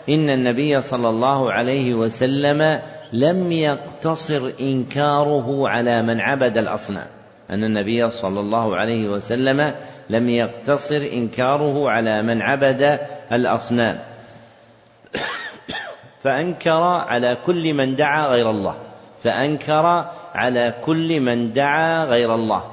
[0.09, 2.81] إن النبي صلى الله عليه وسلم
[3.13, 7.07] لم يقتصر إنكاره على من عبد الأصنام.
[7.49, 9.73] أن النبي صلى الله عليه وسلم
[10.09, 12.99] لم يقتصر إنكاره على من عبد
[13.31, 13.99] الأصنام.
[16.23, 18.75] فأنكر على كل من دعا غير الله.
[19.23, 20.05] فأنكر
[20.35, 22.63] على كل من دعا غير الله.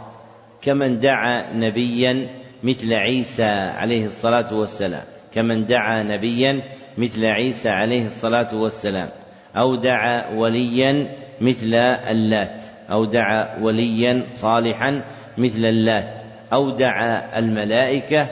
[0.62, 3.43] كمن دعا نبيا مثل عيسى
[3.78, 5.05] عليه الصلاة والسلام.
[5.34, 6.62] كمن دعا نبيا
[6.98, 9.09] مثل عيسى عليه الصلاة والسلام.
[9.56, 11.74] أو دعا وليا مثل
[12.10, 12.62] اللات.
[12.90, 15.02] أو دعا وليا صالحا
[15.39, 16.14] مثل اللات.
[16.52, 18.28] أو دعا الملائكة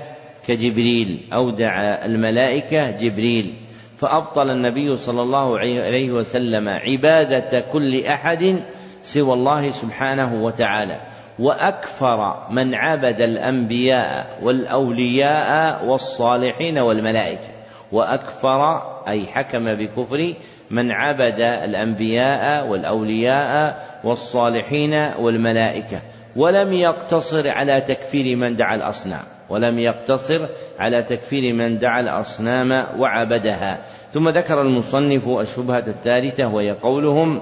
[0.47, 1.21] كجبريل.
[1.33, 3.55] أو دعا الملائكة جبريل.
[3.97, 8.57] فأبطل النبي صلى الله عليه وسلم عبادة كل أحد
[9.03, 11.01] سوى الله سبحانه وتعالى.
[11.41, 17.49] وأكفر من عبد الأنبياء والأولياء والصالحين والملائكة.
[17.93, 20.35] وأكفر أي حكم بكفر
[20.71, 26.01] من عبد الأنبياء والأولياء والصالحين والملائكة.
[26.37, 29.23] ولم يقتصر على تكفير من دعا الأصنام.
[29.49, 30.47] ولم يقتصر
[30.79, 33.79] على تكفير من دعا الأصنام وعبدها.
[34.13, 37.41] ثم ذكر المصنف الشبهة الثالثة وهي قولهم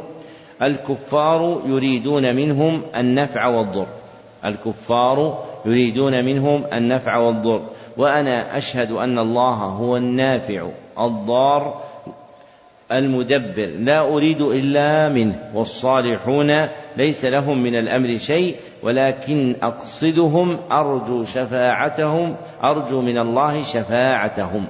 [0.63, 3.87] الكفار يريدون منهم النفع والضر.
[4.45, 7.63] الكفار يريدون منهم النفع والضر.
[7.97, 10.69] وأنا أشهد أن الله هو النافع
[10.99, 11.81] الضار
[12.93, 13.67] المدبر.
[13.79, 15.51] لا أريد إلا منه.
[15.55, 24.67] والصالحون ليس لهم من الأمر شيء ولكن أقصدهم أرجو شفاعتهم أرجو من الله شفاعتهم.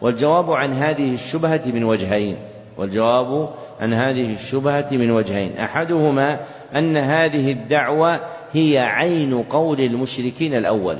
[0.00, 2.36] والجواب عن هذه الشبهة من وجهين.
[2.78, 3.48] والجواب
[3.80, 5.56] عن هذه الشبهة من وجهين.
[5.56, 6.40] أحدهما
[6.74, 8.20] أن هذه الدعوة
[8.52, 10.96] هي عين قول المشركين الأول.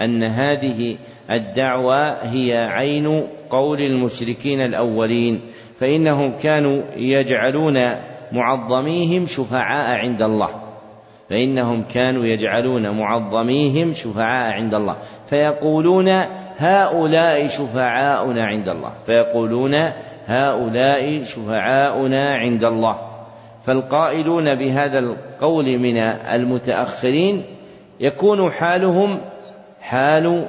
[0.00, 0.96] أن هذه
[1.30, 5.40] الدعوة هي عين قول المشركين الأولين.
[5.80, 7.94] فإنهم كانوا يجعلون
[8.32, 10.48] معظميهم شفعاء عند الله.
[11.30, 14.96] فإنهم كانوا يجعلون معظميهم شفعاء عند الله.
[15.26, 16.08] فيقولون
[16.58, 18.92] هؤلاء شفعاؤنا عند الله.
[19.06, 19.74] فيقولون
[20.26, 22.98] هؤلاء شفعاؤنا عند الله.
[23.66, 27.42] فالقائلون بهذا القول من المتأخرين
[28.00, 29.18] يكون حالهم
[29.80, 30.46] حال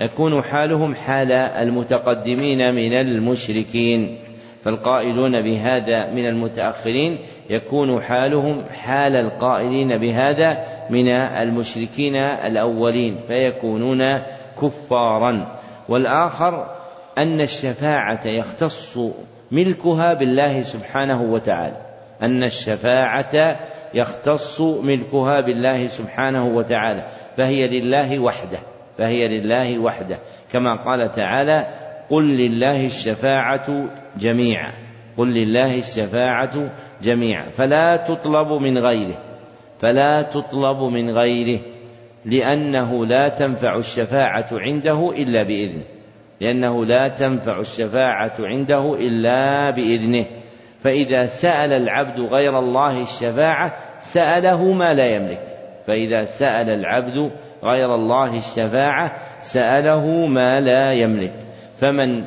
[0.00, 4.18] يكون حالهم حال المتقدمين من المشركين.
[4.64, 7.18] فالقائلون بهذا من المتأخرين
[7.50, 10.58] يكون حالهم حال القائلين بهذا
[10.90, 14.18] من المشركين الأولين فيكونون
[14.62, 15.46] كفارا.
[15.88, 16.75] والآخر
[17.18, 18.98] أن الشفاعة يختص
[19.52, 21.76] ملكها بالله سبحانه وتعالى.
[22.22, 23.58] أن الشفاعة
[23.94, 27.06] يختص ملكها بالله سبحانه وتعالى.
[27.36, 28.58] فهي لله وحده
[28.98, 30.18] فهي لله وحده.
[30.52, 31.66] كما قال تعالى
[32.10, 34.72] قل لله الشفاعة جميعا
[35.18, 36.70] قل لله الشفاعة
[37.02, 37.50] جميعا.
[37.50, 39.18] فلا تطلب من غيره
[39.78, 41.60] فلا تطلب من غيره
[42.24, 45.95] لأنه لا تنفع الشفاعة عنده إلا بإذنه.
[46.40, 50.26] لأنه لا تنفع الشفاعة عنده إلا بإذنه.
[50.82, 55.40] فإذا سأل العبد غير الله الشفاعة سأله ما لا يملك.
[55.86, 57.30] فإذا سأل العبد
[57.62, 61.34] غير الله الشفاعة سأله ما لا يملك.
[61.78, 62.24] فمن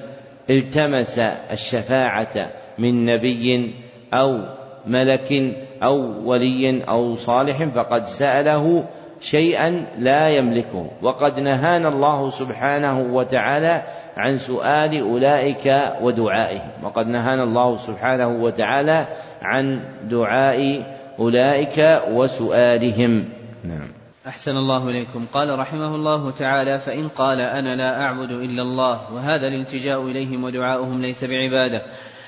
[0.49, 1.19] التمس
[1.52, 3.73] الشفاعة من نبي
[4.14, 4.40] أو
[4.88, 8.86] ملك أو ولي أو صالح فقد سأله
[9.21, 10.91] شيئا لا يملكه.
[11.01, 13.83] وقد نهانا الله سبحانه وتعالى
[14.17, 16.69] عن سؤال أولئك ودعائهم.
[16.83, 19.07] وقد نهانا الله سبحانه وتعالى
[19.41, 20.83] عن دعاء
[21.19, 23.29] أولئك وسؤالهم.
[23.63, 23.87] نعم.
[24.27, 25.25] أحسن الله إليكم.
[25.33, 31.01] قال رحمه الله تعالى فإن قال أنا لا أعبد إلا الله وهذا الالتجاء إليهم ودعاؤهم
[31.01, 31.81] ليس بعبادة.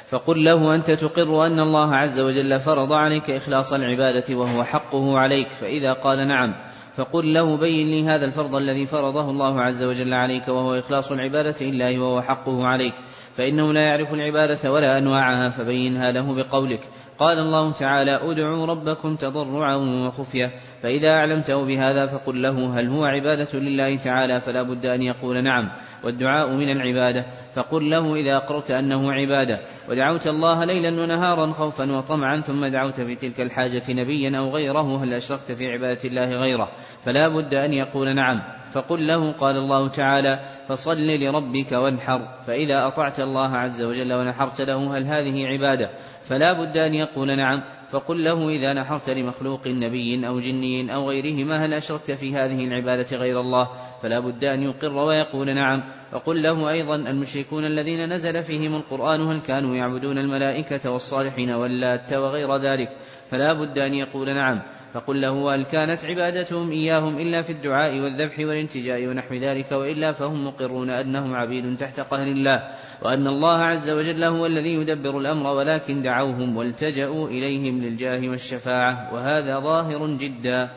[0.10, 5.48] فقل له أنت تقر أن الله عز وجل فرض عليك إخلاص العبادة وهو حقه عليك.
[5.54, 10.48] فإذا قال نعم فقل له بين لي هذا الفرض الذي فرضه الله عز وجل عليك
[10.48, 12.94] وهو إخلاص العبادة لله وهو حقه عليك
[13.34, 16.82] فإنه لا يعرف العبادة ولا أنواعها فبينها له بقولك.
[17.22, 20.52] قال الله تعالى ادعوا ربكم تضرعا وخفية
[20.84, 25.70] فإذا أعلمته بهذا فقل له هل هو عبادة لله تعالى فلا بد أن يقول نعم
[26.04, 27.26] والدعاء من العبادة
[27.56, 33.16] فقل له إذا أقررت أنه عبادة ودعوت الله ليلا ونهارا خوفا وطمعا ثم دعوت في
[33.16, 36.70] تلك الحاجة نبيا أو غيره هل أشركت في عبادة الله غيره
[37.02, 38.42] فلا بد أن يقول نعم
[38.72, 44.98] فقل له قال الله تعالى فصل لربك وانحر فإذا أطعت الله عز وجل ونحرت له
[44.98, 45.90] هل هذه عبادة
[46.24, 51.66] فلا بد أن يقول نعم فقل له إذا نحرت لمخلوق نبي أو جني أو غيرهما
[51.66, 53.70] هل أشركت في هذه العبادة غير الله؟
[54.02, 55.84] فلا بد أن يقر ويقول نعم.
[56.14, 62.56] وقل له أيضا المشركون الذين نزل فيهم القرآن هل كانوا يعبدون الملائكة والصالحين واللات وغير
[62.56, 62.90] ذلك؟
[63.30, 64.62] فلا بد أن يقول نعم.
[64.94, 70.48] فقل له هل كانت عبادتهم إياهم إلا في الدعاء والذبح والانتجاء ونحو ذلك وإلا فهم
[70.48, 72.64] مقرون أنهم عبيد تحت قهر الله
[73.02, 79.60] وأن الله عز وجل هو الذي يدبر الأمر ولكن دعوهم والتجأوا إليهم للجاه والشفاعة وهذا
[79.60, 80.70] ظاهر جدا.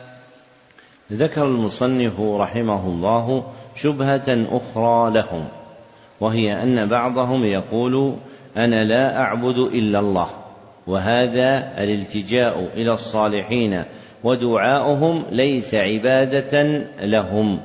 [1.11, 5.47] ذكر المصنف رحمه الله شبهة أخرى لهم
[6.19, 8.15] وهي أن بعضهم يقول
[8.57, 10.44] أنا لا أعبد إلا الله.
[10.87, 13.83] وهذا الالتجاء إلى الصالحين
[14.23, 16.63] ودعاؤهم ليس عبادة
[17.01, 17.59] لهم.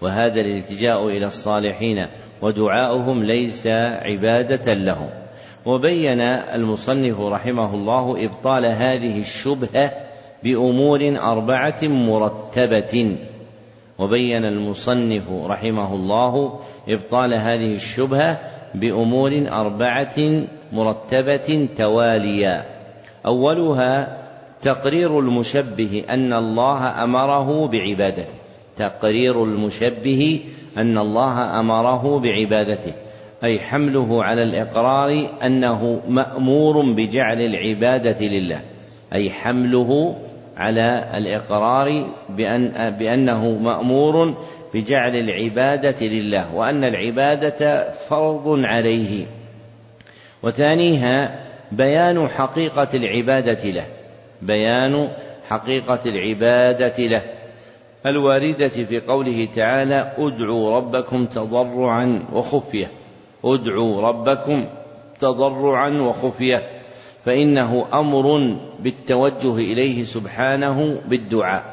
[0.00, 2.06] وهذا الالتجاء إلى الصالحين
[2.42, 3.66] ودعاؤهم ليس
[4.02, 5.10] عبادة لهم.
[5.66, 9.92] وبين المصنف رحمه الله إبطال هذه الشبهة
[10.42, 13.16] بأمور أربعة مرتبة.
[13.98, 18.40] وبين المصنف رحمه الله إبطال هذه الشبهة
[18.74, 22.64] بأمور أربعة مرتبة تواليا.
[23.26, 24.18] أولها
[24.62, 28.34] تقرير المشبه أن الله أمره بعبادته.
[28.76, 30.40] تقرير المشبه
[30.78, 32.92] أن الله أمره بعبادته.
[33.44, 38.60] أي حمله على الإقرار أنه مأمور بجعل العبادة لله.
[39.12, 40.16] أي حمله
[40.56, 44.34] على الإقرار بأن بأنه مأمور
[44.74, 46.54] بجعل العبادة لله.
[46.54, 49.37] وأن العبادة فرض عليه.
[50.42, 51.40] وثانيها
[51.72, 53.86] بيان حقيقة العبادة له.
[54.42, 55.08] بيان
[55.48, 57.22] حقيقة العبادة له.
[58.06, 62.90] الواردة في قوله تعالى أدعوا ربكم تضرعا وخفية.
[63.44, 64.68] أدعوا ربكم
[65.20, 66.62] تضرعا وخفية.
[67.24, 71.64] فإنه أمر بالتوجه إليه سبحانه بالدعاء.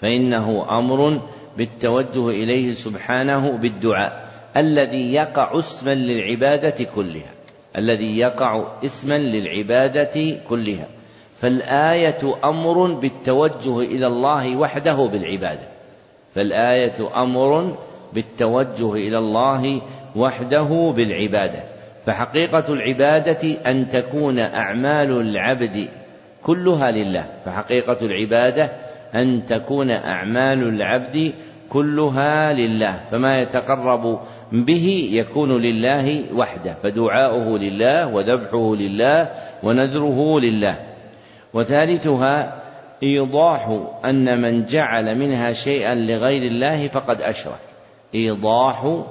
[0.00, 1.20] فإنه أمر
[1.56, 4.30] بالتوجه إليه سبحانه بالدعاء.
[4.56, 7.39] الذي يقع اسما للعبادة كلها.
[7.78, 10.86] الذي يقع اسما للعبادة كلها.
[11.40, 15.68] فالآية أمر بالتوجه إلى الله وحده بالعبادة.
[16.34, 17.76] فالآية أمر
[18.12, 19.82] بالتوجه إلى الله
[20.16, 21.62] وحده بالعبادة.
[22.06, 25.88] فحقيقة العبادة أن تكون أعمال العبد
[26.42, 27.26] كلها لله.
[27.44, 28.70] فحقيقة العبادة
[29.14, 31.32] أن تكون أعمال العبد
[31.70, 34.20] كلها لله فما يتقرب
[34.52, 39.28] به يكون لله وحده فدعاؤه لله وذبحه لله
[39.62, 40.76] ونذره لله.
[41.54, 42.62] وثالثها
[43.02, 47.60] إيضاح أن من جعل منها شيئا لغير الله فقد أشرك.
[48.14, 49.04] إيضاح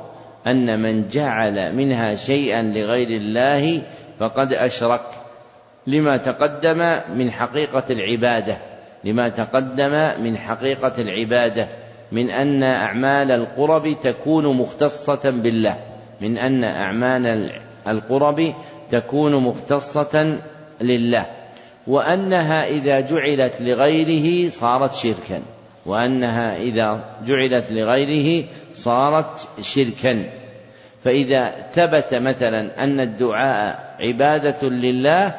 [0.47, 3.81] أن من جعل منها شيئا لغير الله
[4.19, 5.05] فقد أشرك.
[5.87, 8.57] لما تقدم من حقيقة العبادة
[9.03, 11.67] لما تقدم من حقيقة العبادة.
[12.11, 15.77] من أن أعمال القرب تكون مختصة بالله.
[16.21, 17.51] من أن أعمال
[17.87, 18.53] القرب
[18.91, 20.41] تكون مختصة
[20.81, 21.25] لله.
[21.87, 25.41] وأنها إذا جعلت لغيره صارت شركا.
[25.85, 30.29] وأنها إذا جعلت لغيره صارت شركا.
[31.03, 35.35] فإذا ثبت مثلا أن الدعاء عبادة لله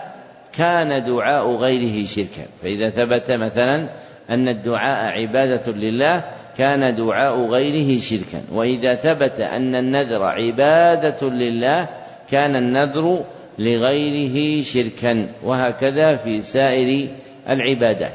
[0.52, 2.46] كان دعاء غيره شركا.
[2.62, 3.88] فإذا ثبت مثلا
[4.30, 6.24] أن الدعاء عبادة لله
[6.60, 8.42] كان دعاء غيره شركا.
[8.52, 11.88] وإذا ثبت أن النذر عبادة لله
[12.30, 13.24] كان النذر
[13.58, 15.28] لغيره شركا.
[15.44, 17.08] وهكذا في سائر
[17.48, 18.12] العبادات.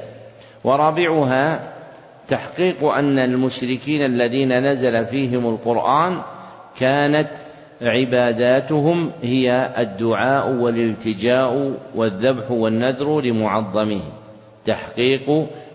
[0.64, 1.74] ورابعها
[2.28, 6.22] تحقيق أن المشركين الذين نزل فيهم القرآن
[6.80, 7.30] كانت
[7.82, 14.02] عباداتهم هي الدعاء والالتجاء والذبح والنذر لمعظمه
[14.66, 15.30] تحقيق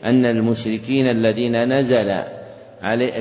[0.04, 2.39] أن المشركين الذين نزل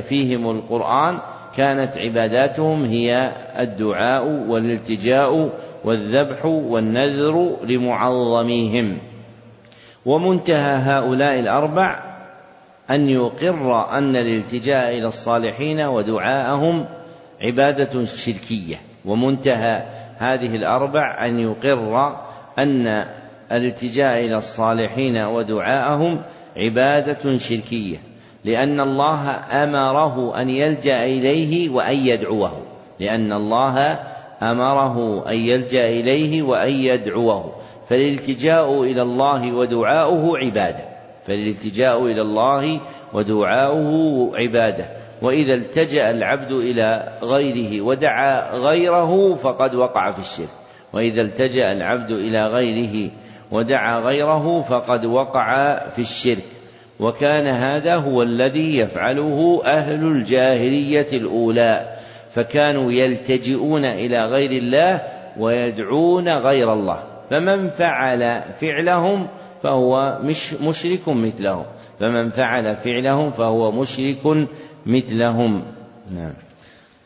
[0.01, 1.19] فيهم القرآن
[1.57, 5.49] كانت عباداتهم هي الدعاء والالتجاء
[5.83, 8.97] والذبح والنذر لمعظميهم.
[10.05, 12.03] ومنتهى هؤلاء الأربع
[12.89, 16.85] أن يقر أن الالتجاء إلى الصالحين ودعاءهم
[17.41, 18.75] عبادة شركية.
[19.05, 19.83] ومنتهى
[20.17, 22.15] هذه الأربع أن يقر
[22.57, 23.05] أن
[23.51, 26.21] الالتجاء إلى الصالحين ودعاءهم
[26.57, 28.08] عبادة شركية.
[28.45, 29.29] لأن الله
[29.63, 32.51] أمره أن يلجأ إليه وأن يدعوه.
[32.99, 33.99] لأن الله
[34.41, 37.53] أمره أن يلجأ إليه وأن يدعوه.
[37.89, 40.85] فالالتجاء إلى الله ودعاؤه عبادة.
[41.27, 42.79] فالالتجاء إلى الله
[43.13, 44.85] ودعاؤه عبادة.
[45.21, 50.49] وإذا التجأ العبد إلى غيره ودعا غيره فقد وقع في الشرك.
[50.93, 53.11] وإذا التجأ العبد إلى غيره
[53.51, 56.58] ودعا غيره فقد وقع في الشرك.
[56.99, 61.89] وكان هذا هو الذي يفعله أهل الجاهلية الأولى
[62.31, 65.01] فكانوا يلتجئون إلى غير الله
[65.37, 67.03] ويدعون غير الله.
[67.29, 69.27] فمن فعل فعلهم
[69.63, 71.65] فهو مش مشرك مثلهم.
[71.99, 74.47] فمن فعل فعلهم فهو مشرك
[74.85, 75.63] مثلهم.
[76.15, 76.48] نعم.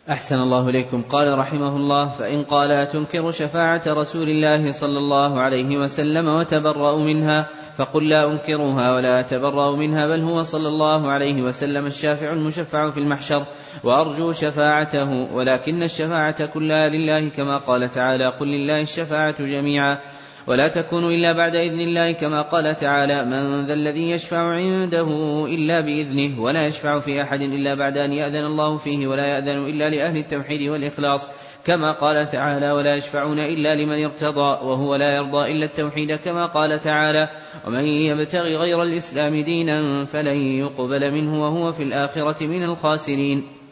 [0.10, 1.02] أحسن الله إليكم.
[1.02, 7.50] قال رحمه الله فإن قال أتنكر شفاعة رسول الله صلى الله عليه وسلم وتبرأ منها
[7.78, 12.98] فقل لا أنكرها ولا أتبرأ منها بل هو صلى الله عليه وسلم الشافع المشفع في
[12.98, 13.46] المحشر
[13.84, 20.00] وأرجو شفاعته ولكن الشفاعة كلها لله كما قال تعالى قل لله الشفاعة جميعا.
[20.48, 25.08] ولا تكون إلا بعد إذن الله كما قال تعالى من ذا الذي يشفع عنده
[25.46, 29.90] إلا بإذنه ولا يشفع في أحد إلا بعد أن يأذن الله فيه ولا يأذن إلا
[29.90, 31.30] لأهل التوحيد والإخلاص
[31.66, 36.80] كما قال تعالى ولا يشفعون إلا لمن ارتضى وهو لا يرضى إلا التوحيد كما قال
[36.80, 37.30] تعالى
[37.68, 43.63] ومن يبتغي غير الإسلام دينا فلن يقبل منه وهو في الآخرة من الخاسرين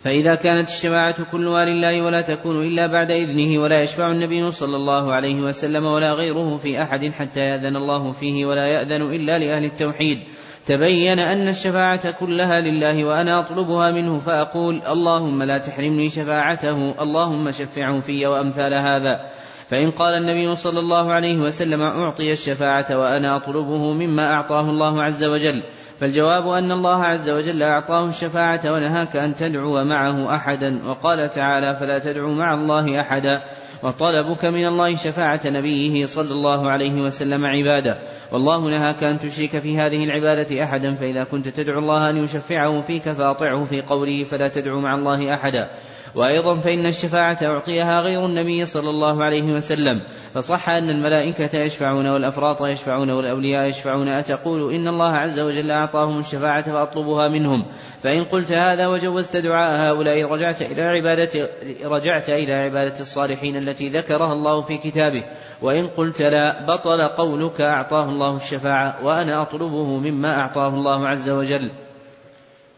[0.00, 5.14] فإذا كانت الشفاعة كلها لله ولا تكون إلا بعد إذنه ولا يشفع النبي صلى الله
[5.14, 10.18] عليه وسلم ولا غيره في أحد حتى يأذن الله فيه ولا يأذن إلا لأهل التوحيد.
[10.66, 18.00] تبين أن الشفاعة كلها لله وأنا أطلبها منه فأقول اللهم لا تحرمني شفاعته اللهم شفعه
[18.00, 19.20] في وأمثال هذا.
[19.68, 25.24] فإن قال النبي صلى الله عليه وسلم أعطي الشفاعة وأنا أطلبه مما أعطاه الله عز
[25.24, 25.62] وجل.
[26.00, 31.98] فالجواب أن الله عز وجل أعطاه الشفاعة ونهاك أن تدعو معه أحدا وقال تعالى فلا
[31.98, 33.42] تدعو مع الله أحدا
[33.82, 37.98] وطلبك من الله شفاعة نبيه صلى الله عليه وسلم عباده
[38.32, 43.12] والله نهاك أن تشرك في هذه العبادة أحدا فإذا كنت تدعو الله أن يشفعه فيك
[43.12, 45.68] فأطعه في قوله فلا تدعو مع الله أحدا
[46.14, 50.02] وأيضا فإن الشفاعة أعطيها غير النبي صلى الله عليه وسلم
[50.34, 54.08] فصح أن الملائكة يشفعون والأفراط يشفعون والأولياء يشفعون.
[54.08, 57.64] أتقول إن الله عز وجل أعطاهم الشفاعة فأطلبها منهم.
[58.02, 61.48] فإن قلت هذا وجوزت دعاء هؤلاء رجعت إلى عبادة
[61.84, 65.24] رجعت إلى عبادة الصالحين التي ذكرها الله في كتابه.
[65.62, 71.70] وإن قلت لا بطل قولك أعطاه الله الشفاعة وأنا أطلبه مما أعطاه الله عز وجل.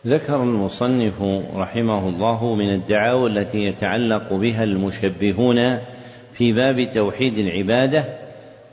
[0.06, 1.22] ذكر المصنف
[1.56, 5.78] رحمه الله من الدعاوى التي يتعلق بها المشبهون
[6.41, 8.05] في باب توحيد العبادة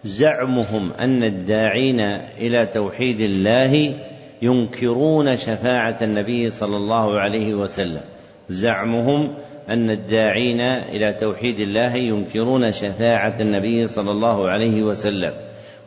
[0.03, 1.99] زعمهم أن الداعين
[2.37, 3.93] إلى توحيد الله
[4.41, 8.01] ينكرون شفاعة النبي صلى الله عليه وسلم.
[8.49, 9.33] زعمهم
[9.69, 15.33] أن الداعين إلى توحيد الله ينكرون شفاعة النبي صلى الله عليه وسلم.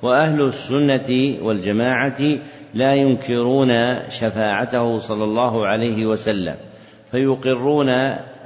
[0.02, 2.20] وأهل السنة والجماعة
[2.74, 6.55] لا ينكرون شفاعته صلى الله عليه وسلم.
[7.11, 7.89] فيقرون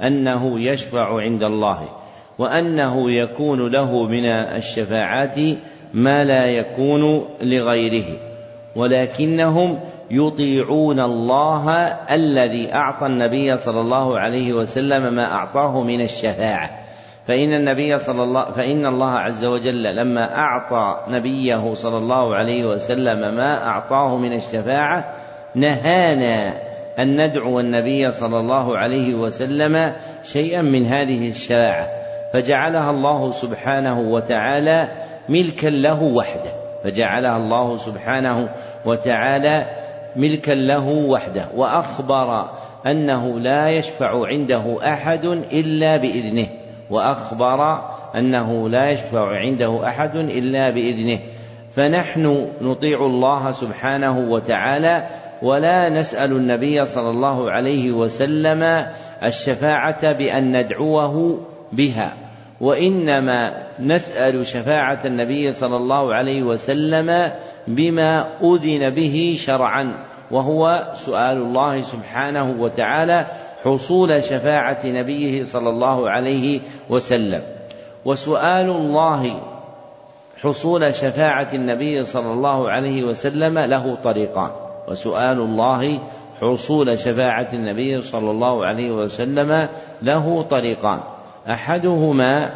[0.01, 2.04] أنه يشفع عند الله.
[2.37, 5.35] وأنه يكون له من الشفاعات
[5.93, 8.05] ما لا يكون لغيره.
[8.75, 9.79] ولكنهم
[10.11, 11.71] يطيعون الله
[12.11, 16.85] الذي أعطى النبي صلى الله عليه وسلم ما أعطاه من الشفاعة.
[17.27, 23.35] فإن النبي صلى الله فإن الله عز وجل لما أعطى نبيه صلى الله عليه وسلم
[23.35, 25.13] ما أعطاه من الشفاعة
[25.55, 26.53] نهانا
[26.99, 29.93] أن ندعو النبي صلى الله عليه وسلم
[30.23, 32.04] شيئا من هذه الشفاعة.
[32.33, 34.87] فجعلها الله سبحانه وتعالى
[35.29, 36.51] ملكا له وحده.
[36.83, 38.49] فجعلها الله سبحانه
[38.85, 39.65] وتعالى
[40.15, 41.45] ملكا له وحده.
[41.55, 42.49] وأخبر
[42.85, 46.47] أنه لا يشفع عنده أحد إلا بإذنه.
[46.89, 47.81] وأخبر
[48.15, 51.19] أنه لا يشفع عنده أحد إلا بإذنه.
[51.75, 55.03] فنحن نطيع الله سبحانه وتعالى
[55.41, 58.85] ولا نسأل النبي صلى الله عليه وسلم
[59.23, 61.39] الشفاعة بأن ندعوه
[61.75, 62.13] بها.
[62.61, 67.31] وإنما نسأل شفاعة النبي صلى الله عليه وسلم
[67.67, 73.25] بما أذن به شرعا وهو سؤال الله سبحانه وتعالى
[73.63, 77.41] حصول شفاعة نبيه صلى الله عليه وسلم.
[78.05, 79.41] وسؤال الله
[80.41, 84.51] حصول شفاعة النبي صلى الله عليه وسلم له طريقان.
[84.87, 85.99] وسؤال الله
[86.41, 89.67] حصول شفاعة النبي صلى الله عليه وسلم
[90.01, 90.99] له طريقان.
[91.49, 92.51] أحدهما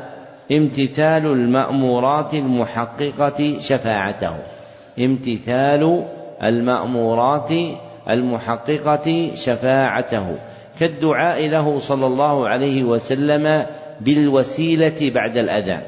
[0.51, 4.35] امتثال المأمورات المحققة شفاعته.
[4.99, 6.05] امتثال
[6.43, 7.51] المأمورات
[8.09, 10.35] المحققة شفاعته.
[10.79, 13.65] كالدعاء له صلى الله عليه وسلم
[14.01, 15.81] بالوسيلة بعد الأذان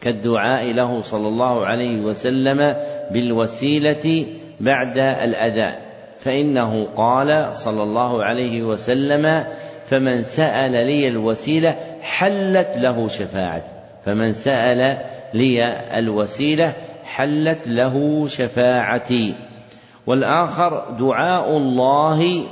[0.00, 2.74] كالدعاء له صلى الله عليه وسلم
[3.10, 4.26] بالوسيلة
[4.60, 5.74] بعد الأذان
[6.20, 9.44] فإنه قال صلى الله عليه وسلم
[9.92, 13.62] فمن سأل لي الوسيلة حلت له شفاعة
[14.04, 14.98] فمن سأل
[15.34, 16.72] لي الوسيلة
[17.04, 19.34] حلت له شفاعتي.
[20.06, 22.44] والآخر دعاء الله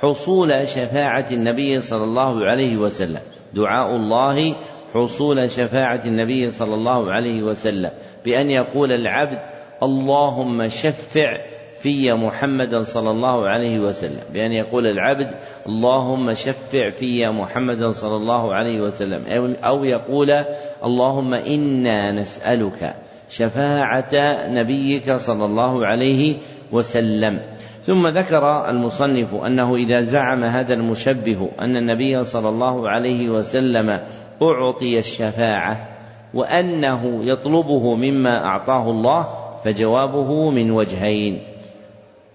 [0.00, 3.20] حصول شفاعة النبي صلى الله عليه وسلم.
[3.54, 4.54] دعاء الله
[4.94, 7.90] حصول شفاعة النبي صلى الله عليه وسلم.
[8.24, 9.38] بأن يقول العبد
[9.82, 11.36] اللهم شفع
[11.82, 14.20] في محمدا صلى الله عليه وسلم.
[14.32, 15.34] بأن يقول العبد
[15.66, 19.54] اللهم شفع في محمدا صلى الله عليه وسلم.
[19.64, 20.30] أو يقول
[20.84, 22.94] اللهم إنا نسألك
[23.30, 24.14] شفاعة
[24.48, 26.36] نبيك صلى الله عليه
[26.72, 27.40] وسلم.
[27.86, 34.00] ثم ذكر المصنف أنه إذا زعم هذا المشبه أن النبي صلى الله عليه وسلم
[34.42, 35.88] أعطي الشفاعة
[36.34, 39.26] وأنه يطلبه مما أعطاه الله
[39.64, 41.38] فجوابه من وجهين.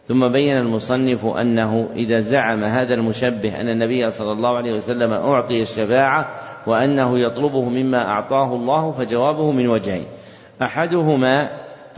[0.08, 5.62] ثم بين المصنف أنه إذا زعم هذا المشبه أن النبي صلى الله عليه وسلم أعطي
[5.62, 6.28] الشفاعة
[6.68, 10.06] وأنه يطلبه مما أعطاه الله فجوابه من وجهين.
[10.62, 11.50] أحدهما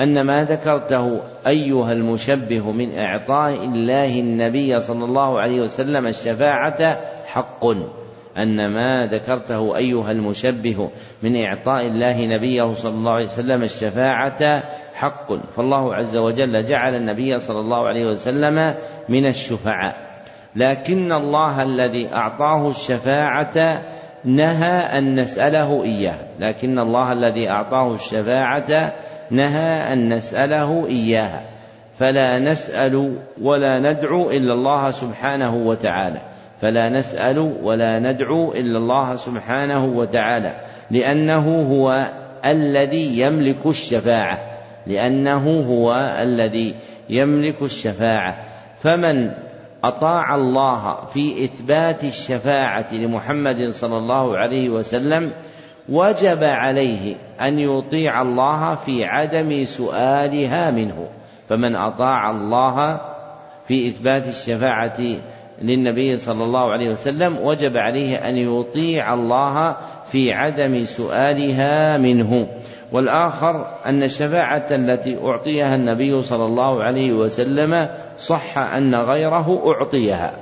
[0.02, 7.66] أن ما ذكرته أيها المشبه من إعطاء الله النبي صلى الله عليه وسلم الشفاعة حق
[8.38, 10.90] أن ما ذكرته أيها المشبه
[11.24, 14.64] من إعطاء الله نبيه صلى الله عليه وسلم الشفاعة
[15.00, 15.34] حق.
[15.56, 18.74] فالله عز وجل جعل النبي صلى الله عليه وسلم
[19.10, 19.96] من الشفعاء.
[20.56, 23.82] لكن الله الذي أعطاه الشفاعة
[24.24, 26.16] نهى أن نسأله إياه.
[26.40, 28.94] لكن الله الذي أعطاه الشفاعة
[29.32, 31.42] نهى أن نسأله إياها
[32.00, 36.22] فلا نسأل ولا ندعو إلا الله سبحانه وتعالى.
[36.62, 40.54] فلا نسأل ولا ندعو إلا الله سبحانه وتعالى.
[40.92, 42.10] لأنه هو
[42.46, 44.49] الذي يملك الشفاعة.
[44.88, 46.76] لأنه هو الذي
[47.10, 48.38] يملك الشفاعة.
[48.80, 49.32] فمن
[49.84, 55.32] أطاع الله في إثبات الشفاعة لمحمد صلى الله عليه وسلم
[55.90, 61.08] وجب عليه أن يطيع الله في عدم سؤالها منه.
[61.50, 63.02] فمن أطاع الله
[63.68, 65.00] في إثبات الشفاعة
[65.62, 69.76] للنبي صلى الله عليه وسلم وجب عليه أن يطيع الله
[70.12, 72.48] في عدم سؤالها منه.
[72.92, 80.34] والآخر أن الشفاعة التي أعطيها النبي صلى الله عليه وسلم صح أن غيره أعطيها.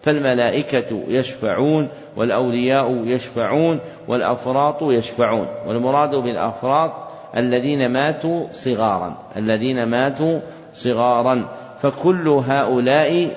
[0.00, 5.46] فالملائكة يشفعون والأولياء يشفعون والأفراط يشفعون.
[5.66, 6.92] والمراد بالأفراط
[7.36, 10.40] الذين ماتوا صغارا الذين ماتوا
[10.74, 11.48] صغارا.
[11.78, 13.30] فكل هؤلاء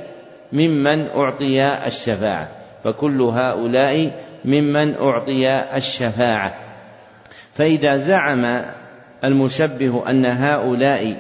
[0.53, 2.48] ممن أعطي الشفاعة
[2.84, 4.11] فكل هؤلاء
[4.45, 6.68] ممن أعطي الشفاعة.
[7.60, 8.61] فإذا زعم
[9.23, 11.15] المشبه أن هؤلاء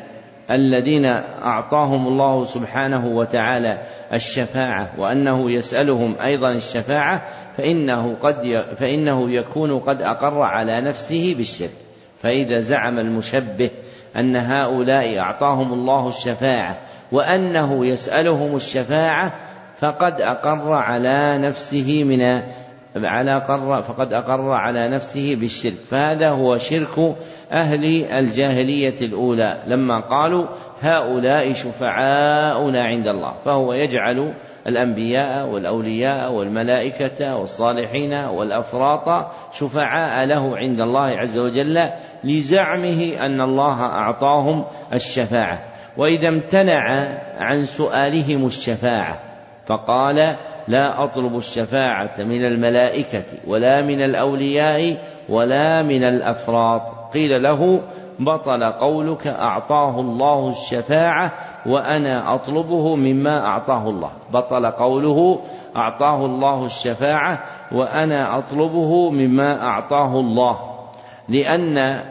[0.51, 1.05] الذين
[1.43, 3.77] أعطاهم الله سبحانه وتعالى
[4.13, 7.23] الشفاعة وأنه يسألهم أيضا الشفاعة
[7.57, 11.69] فإنه قد فإنه يكون قد أقر على نفسه بالشرك.
[12.23, 13.69] فإذا زعم المشبه
[14.15, 16.77] أن هؤلاء أعطاهم الله الشفاعة
[17.11, 19.33] وأنه يسألهم الشفاعة
[19.79, 22.41] فقد أقر على نفسه من
[23.05, 25.79] على قر فقد أقر على نفسه بالشرك.
[25.89, 27.15] فهذا هو شرك
[27.51, 29.63] أهل الجاهلية الأولى.
[29.67, 30.45] لما قالوا
[30.81, 34.33] هؤلاء شفعاؤنا عند الله فهو يجعل
[34.67, 41.89] الأنبياء والأولياء والملائكة والصالحين والأفراط شفعاء له عند الله عز وجل
[42.23, 45.59] لزعمه أن الله أعطاهم الشفاعة.
[45.97, 47.07] وإذا امتنع
[47.37, 49.28] عن سؤالهم الشفاعة
[49.69, 50.35] فقال
[50.67, 54.97] لا أطلب الشفاعة من الملائكة ولا من الأولياء
[55.29, 56.81] ولا من الأفراط.
[57.13, 57.81] قيل له
[58.19, 61.33] بطل قولك أعطاه الله الشفاعة
[61.65, 64.11] وأنا أطلبه مما أعطاه الله.
[64.33, 65.39] بطل قوله
[65.75, 70.59] أعطاه الله الشفاعة وأنا أطلبه مما أعطاه الله.
[71.29, 72.03] لأن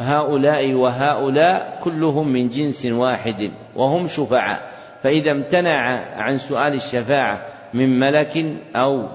[0.00, 4.71] هؤلاء وهؤلاء كلهم من جنس واحد وهم شفعاء.
[5.02, 5.78] فإذا امتنع
[6.16, 9.08] عن سؤال الشفاعة من ملك أو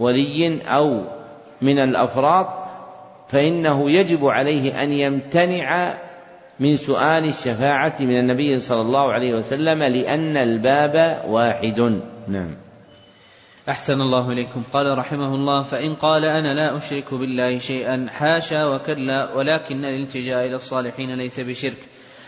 [0.00, 1.02] ولي أو
[1.62, 2.64] من الأفراط
[3.28, 5.94] فإنه يجب عليه أن يمتنع
[6.60, 12.00] من سؤال الشفاعة من النبي صلى الله عليه وسلم لأن الباب واحد.
[12.28, 12.56] نعم.
[13.68, 14.62] أحسن الله إليكم.
[14.72, 20.56] قال رحمه الله فإن قال أنا لا أشرك بالله شيئا حاشا وكلا ولكن الالتجاء إلى
[20.56, 21.78] الصالحين ليس بشرك.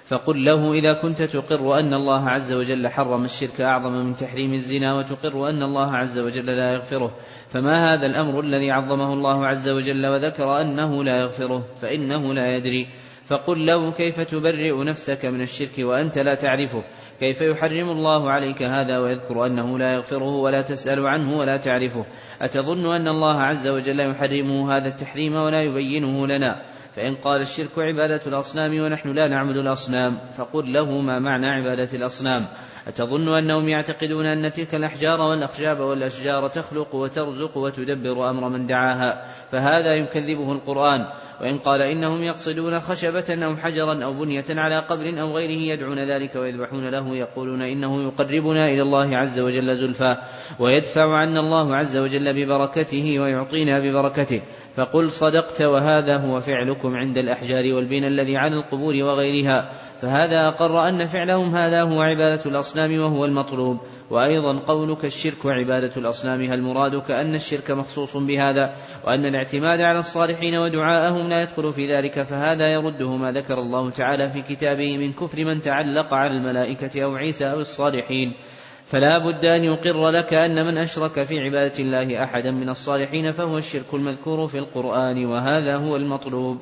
[0.06, 4.94] فقل له إذا كنت تقر أن الله عز وجل حرم الشرك أعظم من تحريم الزنا
[4.94, 7.12] وتقر أن الله عز وجل لا يغفره.
[7.48, 12.88] فما هذا الأمر الذي عظمه الله عز وجل وذكر أنه لا يغفره؟ فإنه لا يدري.
[13.26, 16.84] فقل له كيف تبرئ نفسك من الشرك وأنت لا تعرفه؟
[17.20, 22.04] كيف يحرم الله عليك هذا ويذكر أنه لا يغفره ولا تسأل عنه ولا تعرفه؟
[22.42, 28.20] أتظن أن الله عز وجل يحرمه هذا التحريم ولا يبينه لنا؟ فإن قال الشرك عبادة
[28.27, 32.47] الأصنام ونحن لا نعبد الأصنام فقل له ما معنى عبادة الأصنام؟
[32.89, 39.94] أتظن أنهم يعتقدون أن تلك الأحجار والأخشاب والأشجار تخلق وترزق وتدبر أمر من دعاها؟ فهذا
[39.94, 41.06] يكذبه القرآن.
[41.40, 46.36] وإن قال إنهم يقصدون خشبة أو حجرا أو بنية على قبر أو غيره يدعون ذلك
[46.36, 50.16] ويذبحون له يقولون إنه يقربنا إلى الله عز وجل زلفى
[50.58, 54.40] ويدفع عنا الله عز وجل ببركته ويعطينا ببركته.
[54.76, 59.72] فقل صدقت وهذا هو فعلكم عند الأحجار والبنى الذي على القبور وغيرها.
[60.01, 63.78] فهذا أقر أن فعلهم هذا هو عبادة الأصنام وهو المطلوب.
[64.10, 70.59] وأيضا قولك الشرك عبادة الأصنام هل مرادك أن الشرك مخصوص بهذا؟ وأن الاعتماد على الصالحين
[70.59, 75.44] ودعاءهم لا يدخل في ذلك فهذا يرده ما ذكر الله تعالى في كتابه من كفر
[75.44, 78.35] من تعلق على الملائكة أو عيسى أو الصالحين.
[78.86, 83.59] فلا بد أن يقر لك أن من أشرك في عبادة الله أحدا من الصالحين فهو
[83.59, 86.59] الشرك المذكور في القرآن وهذا هو المطلوب.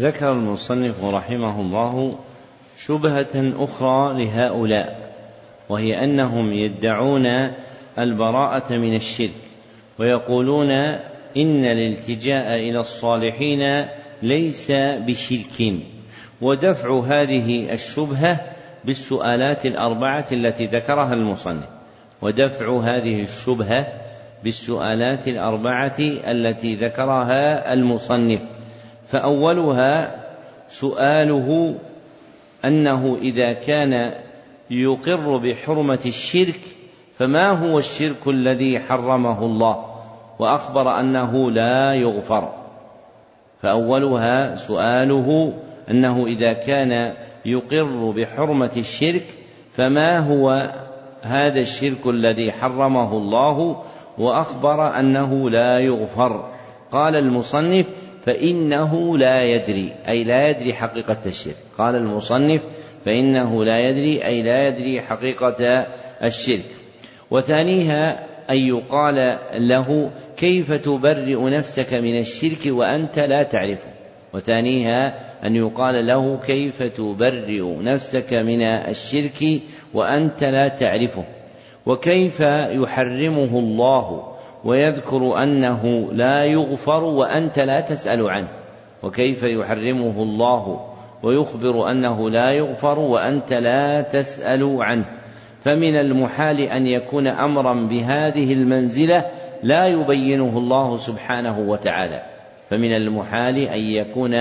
[0.00, 2.18] ذكر المصنف رحمه الله
[2.86, 5.10] شبهة أخرى لهؤلاء
[5.68, 7.26] وهي أنهم يدعون
[7.98, 9.40] البراءة من الشرك
[9.98, 10.70] ويقولون
[11.36, 13.86] إن الالتجاء إلى الصالحين
[14.22, 15.74] ليس بشرك
[16.40, 18.40] ودفع هذه الشبهة
[18.84, 21.68] بالسؤالات الأربعة التي ذكرها المصنف
[22.22, 23.86] ودفع هذه الشبهة
[24.44, 28.40] بالسؤالات الأربعة التي ذكرها المصنف
[29.08, 30.16] فأولها
[30.68, 31.74] سؤاله
[32.64, 34.12] أنه إذا كان
[34.70, 36.60] يقر بحرمة الشرك
[37.18, 39.84] فما هو الشرك الذي حرمه الله؟
[40.38, 42.52] وأخبر أنه لا يغفر.
[43.62, 45.52] فأولها سؤاله
[45.90, 47.14] أنه إذا كان
[47.44, 49.26] يقر بحرمة الشرك
[49.72, 50.72] فما هو
[51.22, 53.82] هذا الشرك الذي حرمه الله؟
[54.18, 56.48] وأخبر أنه لا يغفر.
[56.92, 57.86] قال المصنف
[58.26, 61.56] فإنه لا يدري أي لا يدري حقيقة الشرك.
[61.78, 62.60] قال المصنف
[63.04, 65.86] فإنه لا يدري أي لا يدري حقيقة
[66.22, 66.64] الشرك.
[67.30, 73.88] وثانيها أن يقال له كيف تبرئ نفسك من الشرك وأنت لا تعرفه؟
[74.34, 75.14] وثانيها
[75.46, 79.60] أن يقال له كيف تبرئ نفسك من الشرك
[79.94, 81.24] وأنت لا تعرفه؟
[81.86, 82.40] وكيف
[82.70, 84.29] يحرمه الله؟
[84.64, 88.48] ويذكر أنه لا يغفر وأنت لا تسأل عنه.
[89.02, 90.86] وكيف يحرمه الله
[91.22, 95.04] ويخبر أنه لا يغفر وأنت لا تسأل عنه.
[95.64, 99.24] فمن المحال أن يكون أمرا بهذه المنزلة
[99.62, 102.22] لا يبينه الله سبحانه وتعالى.
[102.70, 104.34] فمن المحال أن يكون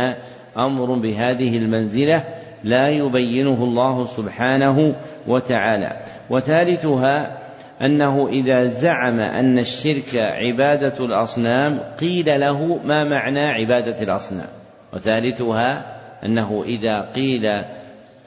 [0.58, 2.24] أمر بهذه المنزلة
[2.64, 4.96] لا يبينه الله سبحانه
[5.28, 5.98] وتعالى.
[6.30, 7.38] وثالثها
[7.82, 14.48] أنه إذا زعم أن الشرك عبادة الأصنام قيل له ما معنى عبادة الأصنام؟
[14.94, 15.86] وثالثها
[16.26, 17.46] أنه إذا قيل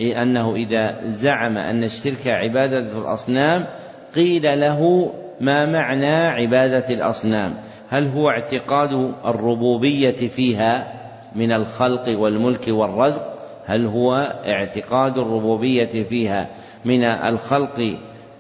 [0.01, 3.67] أنه إذا زعم أن الشرك عبادة الأصنام
[4.15, 7.55] قيل له ما معنى عبادة الأصنام؟
[7.91, 10.93] هل هو اعتقاد الربوبية فيها
[11.37, 13.33] من الخلق والملك والرزق؟
[13.67, 14.15] هل هو
[14.47, 16.49] اعتقاد الربوبية فيها
[16.85, 17.99] من الخلق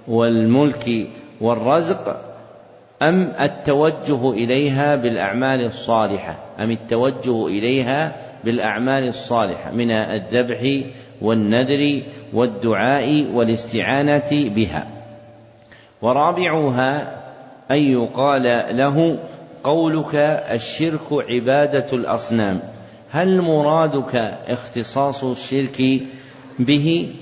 [0.09, 1.09] والملك
[1.41, 2.33] والرزق
[3.03, 10.83] أم التوجه إليها بالأعمال الصالحة؟ أم التوجه إليها بالأعمال الصالحة؟ من الذبح
[11.23, 12.03] والنذر
[12.33, 14.87] والدعاء والاستعانة بها.
[16.03, 17.20] ورابعها
[17.70, 18.43] أن يقال
[18.77, 19.19] له
[19.65, 20.15] قولك
[20.51, 22.61] الشرك عبادة الأصنام.
[23.11, 24.16] هل مرادك
[24.49, 25.83] اختصاص الشرك
[26.59, 27.15] به؟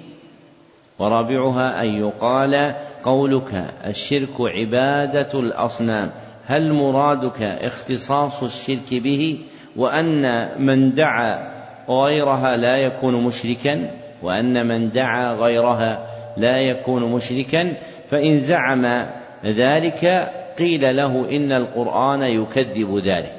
[1.01, 2.75] ورابعها أن يقال
[3.05, 6.11] قولك الشرك عبادة الأصنام.
[6.47, 9.39] هل مرادك اختصاص الشرك به
[9.77, 11.51] وأن من دعا
[11.89, 13.91] غيرها لا يكون مشركا
[14.23, 16.07] وأن من دعا غيرها
[16.37, 17.73] لا يكون مشركا؟
[18.11, 19.07] فإن زعم
[19.45, 23.33] ذلك قيل له إن القرآن يكذب ذلك.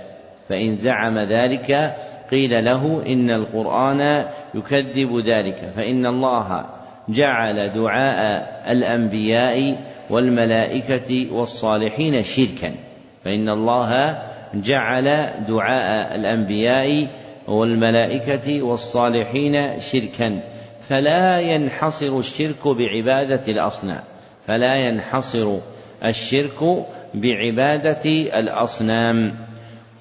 [0.49, 1.95] فإن زعم ذلك
[2.31, 4.25] قيل له إن القرآن
[4.55, 5.71] يكذب ذلك.
[5.75, 9.77] فإن الله جعل دعاء الأنبياء
[10.09, 12.75] والملائكة والصالحين شركا.
[13.25, 14.21] فإن الله
[14.53, 17.07] جعل دعاء الأنبياء
[17.47, 20.39] والملائكة والصالحين شركا.
[20.89, 24.03] فلا ينحصر الشرك بعبادة الأصنام.
[24.47, 25.57] فلا ينحصر
[26.05, 28.09] الشرك بعبادة
[28.39, 29.35] الأصنام.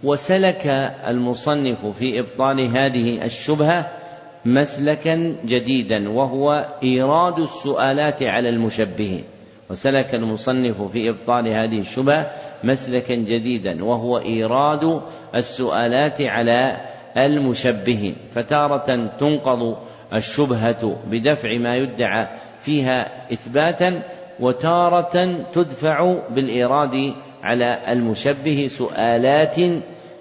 [0.05, 0.67] وسلك
[1.09, 4.00] المصنف في إبطال هذه الشبهة
[4.45, 9.25] مسلكا جديدا وهو إيراد السؤالات على المشبهين.
[9.71, 12.31] وسلك المصنف في إبطال هذه الشبهة
[12.65, 15.01] مسلكا جديدا وهو إيراد
[15.35, 16.77] السؤالات على
[17.17, 18.17] المشبهين.
[18.35, 19.77] فتارة تنقض
[20.15, 22.27] الشبهة بدفع ما يدعى
[22.63, 24.03] فيها إثباتا
[24.41, 27.13] وتارة تدفع بالإيراد
[27.43, 29.57] على المشبه سؤالات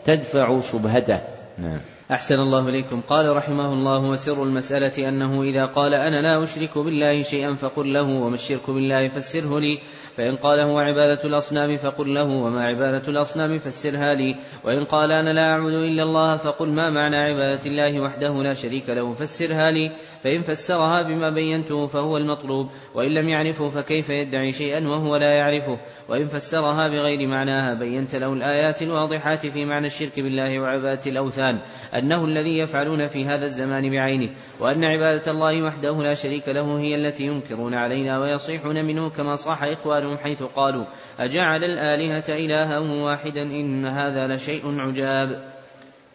[0.05, 1.19] تدفع شبهته.
[1.57, 1.79] نعم.
[2.11, 3.01] أحسن الله إليكم.
[3.01, 8.01] قال رحمه الله وسر المسألة أنه إذا قال أنا لا أشرك بالله شيئا فقل له
[8.01, 9.79] وما الشرك بالله فسره لي.
[10.17, 14.35] فإن قال هو عبادة الأصنام فقل له وما عبادة الأصنام فسرها لي.
[14.63, 18.89] وإن قال أنا لا أعبد إلا الله فقل ما معنى عبادة الله وحده لا شريك
[18.89, 19.91] له فسرها لي.
[20.23, 22.69] فإن فسرها بما بينته فهو المطلوب.
[22.95, 25.79] وإن لم يعرفه فكيف يدعي شيئا وهو لا يعرفه؟
[26.09, 31.59] وإن فسرها بغير معناها بينت له الآيات الواضحات في معنى الشرك بالله وعبادة الأوثان
[31.95, 34.29] أنه الذي يفعلون في هذا الزمان بعينه
[34.59, 39.63] وأن عبادة الله وحده لا شريك له هي التي ينكرون علينا ويصيحون منه كما صاح
[39.63, 40.85] إخوانهم حيث قالوا
[41.19, 45.43] أجعل الآلهة إلها واحدا إن هذا لشيء عجاب.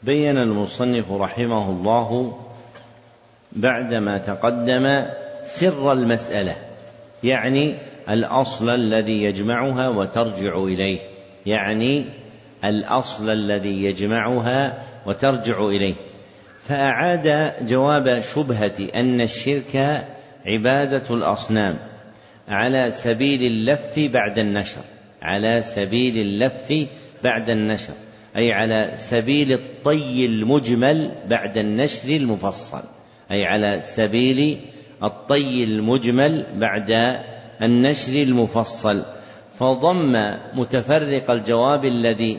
[0.02, 2.38] بين المصنف رحمه الله
[3.52, 5.04] بعدما تقدم
[5.44, 6.56] سر المسألة
[7.22, 7.74] يعني
[8.10, 10.98] الأصل الذي يجمعها وترجع إليه.
[11.46, 12.04] يعني
[12.64, 15.94] الأصل الذي يجمعها وترجع إليه.
[16.62, 20.06] فأعاد جواب شبهة أن الشرك
[20.46, 21.76] عبادة الأصنام
[22.48, 24.82] على سبيل اللف بعد النشر.
[25.22, 26.88] على سبيل اللف
[27.24, 27.94] بعد النشر.
[28.36, 32.82] أي على سبيل الطي المجمل بعد النشر المفصل.
[33.30, 34.58] أي على سبيل
[35.02, 36.90] الطي المجمل بعد
[37.62, 39.04] النشر المفصل
[39.58, 42.38] فضم متفرق الجواب الذي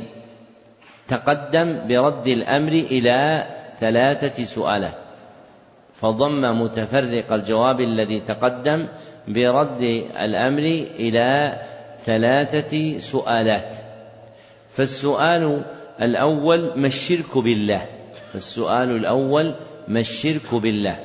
[1.08, 3.48] تقدم برد الأمر إلى
[3.80, 5.06] ثلاثة سؤالات
[5.96, 8.88] فضم متفرق الجواب الذي تقدم
[9.28, 9.82] برد
[10.20, 10.64] الأمر
[11.00, 11.60] إلى
[12.06, 13.74] ثلاثة سؤالات.
[14.76, 15.64] فالسؤال
[16.02, 17.86] الأول ما الشرك بالله؟
[18.34, 19.56] فالسؤال الأول
[19.88, 21.00] ما الشرك بالله؟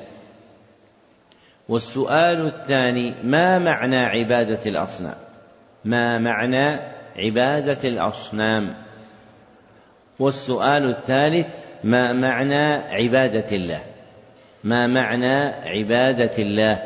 [1.70, 5.14] والسؤال الثاني ما معنى عبادة الأصنام؟
[5.84, 6.80] ما معنى
[7.16, 8.74] عبادة الأصنام؟
[10.18, 11.46] والسؤال الثالث
[11.84, 13.80] ما معنى عبادة الله؟
[14.64, 16.82] ما معنى عبادة الله؟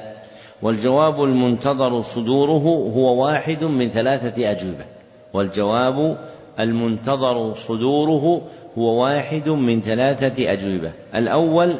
[0.62, 4.84] والجواب المنتظر صدوره هو واحد من ثلاثة أجوبة.
[5.32, 6.18] والجواب
[6.60, 8.42] المنتظر صدوره
[8.78, 10.92] هو واحد من ثلاثة أجوبة.
[11.14, 11.74] الأول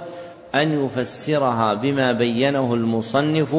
[0.54, 3.56] أن يفسرها بما بينه المصنف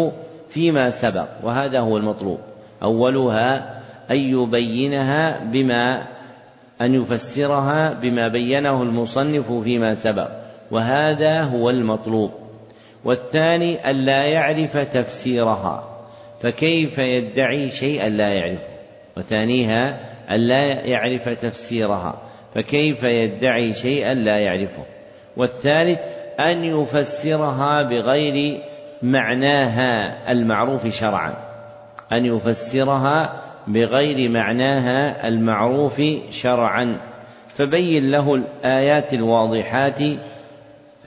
[0.49, 2.39] فيما سبق وهذا هو المطلوب.
[2.83, 3.79] أولها
[4.11, 6.07] أن يبينها بما
[6.81, 10.29] أن يفسرها بما بينه المصنف فيما سبق
[10.71, 12.31] وهذا هو المطلوب.
[13.05, 15.83] والثاني أن لا يعرف تفسيرها
[16.41, 18.75] فكيف يدعي شيئا لا يعرفه؟
[19.17, 19.99] وثانيها
[20.29, 22.21] أن لا يعرف تفسيرها
[22.55, 24.83] فكيف يدعي شيئا لا يعرفه؟
[25.37, 25.99] والثالث
[26.39, 28.61] أن يفسرها بغير
[29.01, 31.33] معناها المعروف شرعا.
[32.11, 36.01] أن يفسرها بغير معناها المعروف
[36.31, 36.97] شرعا.
[37.47, 39.99] فبين له الآيات الواضحات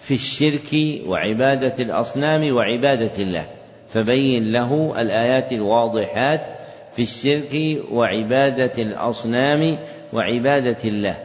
[0.00, 3.46] في الشرك وعبادة الأصنام وعبادة الله.
[3.88, 6.40] فبين له الآيات الواضحات
[6.92, 9.78] في الشرك وعبادة الأصنام
[10.12, 11.16] وعبادة الله.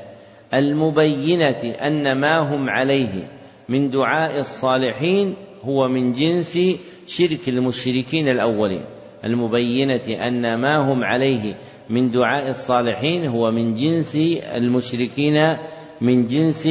[0.54, 3.24] المبينة أن ما هم عليه
[3.70, 6.60] من دعاء الصالحين هو من جنس
[7.08, 8.86] شرك المشركين الأولين
[9.26, 11.56] المبينة أن ما هم عليه
[11.90, 14.16] من دعاء الصالحين هو من جنس
[14.56, 15.58] المشركين
[16.02, 16.68] من جنس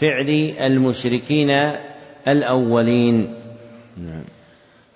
[0.00, 1.50] فعل المشركين
[2.28, 3.28] الأولين
[3.96, 4.35] نعم.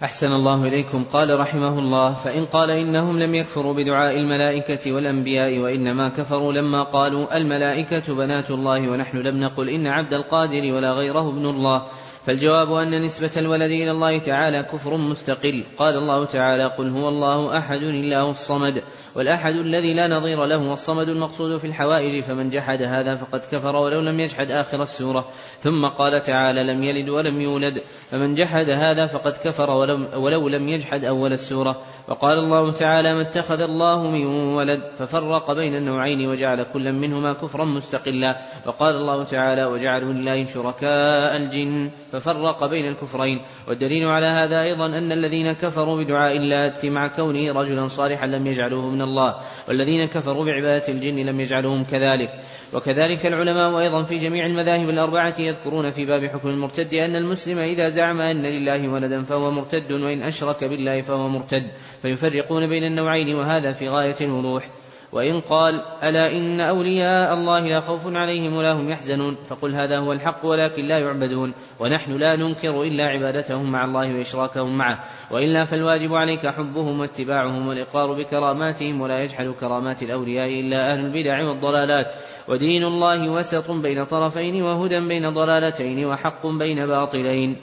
[0.04, 1.04] أحسن الله إليكم.
[1.04, 7.36] قال رحمه الله فإن قال إنهم لم يكفروا بدعاء الملائكة والأنبياء وإنما كفروا لما قالوا
[7.36, 11.82] الملائكة بنات الله ونحن لم نقل إن عبد القادر ولا غيره ابن الله.
[12.26, 15.64] فالجواب أن نسبة الولد إلى الله تعالى كفر مستقل.
[15.78, 18.82] قال الله تعالى قل هو الله أحد الله الصمد.
[19.16, 24.00] والأحد الذي لا نظير له والصمد المقصود في الحوائج فمن جحد هذا فقد كفر ولو
[24.00, 25.28] لم يجحد آخر السورة.
[25.58, 27.82] ثم قال تعالى لم يلد ولم يولد.
[28.10, 29.70] فمن جحد هذا فقد كفر
[30.16, 31.82] ولو لم يجحد أول السورة.
[32.08, 37.64] وقال الله تعالى ما اتخذ الله من ولد ففرق بين النوعين وجعل كلا منهما كفرا
[37.64, 38.36] مستقلا.
[38.66, 43.40] وقال الله تعالى وجعلوا لله شركاء الجن ففرق بين الكفرين.
[43.68, 48.90] والدليل على هذا أيضا أن الذين كفروا بدعاء اللات مع كونه رجلا صالحا لم يجعلوه
[48.90, 49.34] من الله
[49.68, 52.30] والذين كفروا بعبادة الجن لم يجعلوهم كذلك.
[52.72, 57.88] وكذلك العلماء أيضا في جميع المذاهب الأربعة يذكرون في باب حكم المرتد أن المسلم إذا
[57.88, 61.70] زعم أن لله ولدا فهو مرتد وإن أشرك بالله فهو مرتد
[62.02, 64.68] فيفرقون بين النوعين وهذا في غاية الوضوح.
[65.12, 70.12] وإن قال ألا إن أولياء الله لا خوف عليهم ولا هم يحزنون فقل هذا هو
[70.12, 76.14] الحق ولكن لا يعبدون ونحن لا ننكر إلا عبادتهم مع الله وإشراكهم معه وإلا فالواجب
[76.14, 82.10] عليك حبهم واتباعهم والإقرار بكراماتهم ولا يجحد كرامات الأولياء إلا أهل البدع والضلالات
[82.48, 87.56] ودين الله وسط بين طرفين وهدى بين ضلالتين وحق بين باطلين.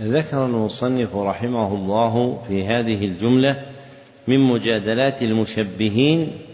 [0.00, 3.62] ذكر المصنف رحمه الله في هذه الجملة
[4.28, 6.49] من مجادلات المشبهين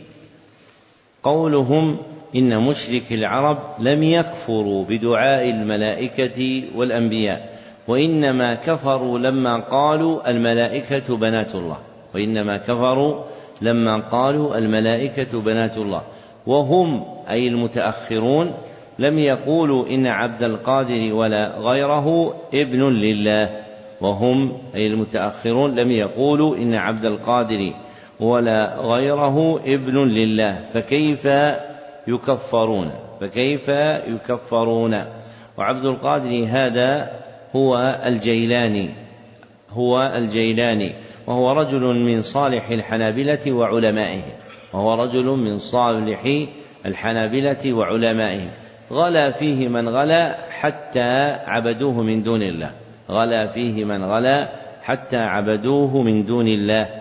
[1.26, 1.96] قولهم
[2.36, 7.58] إن مشرك العرب لم يكفروا بدعاء الملائكة والأنبياء
[7.88, 11.76] وإنما كفروا لما قالوا الملائكة بنات الله
[12.14, 13.22] وإنما كفروا
[13.62, 16.02] لما قالوا الملائكة بنات الله
[16.46, 18.52] وهم أي المتأخرون
[18.98, 23.50] لم يقولوا إن عبد القادر ولا غيره ابن لله
[24.00, 27.72] وهم أي المتأخرون لم يقولوا إن عبد القادر
[28.20, 31.28] ولا غيره ابن لله فكيف
[32.06, 32.90] يكفرون؟
[33.20, 33.68] فكيف
[34.08, 35.04] يكفرون؟
[35.58, 37.10] وعبد القادر هذا
[37.56, 38.90] هو الجيلاني
[39.70, 40.92] هو الجيلاني
[41.26, 44.32] وهو رجل من صالح الحنابلة وعلمائهم
[44.72, 46.46] وهو رجل من صالح
[46.86, 48.48] الحنابلة وعلمائهم
[48.92, 52.70] غلا فيه من غلا حتى عبدوه من دون الله.
[53.10, 54.48] غلا فيه من غلا
[54.82, 56.95] حتى عبدوه من دون الله.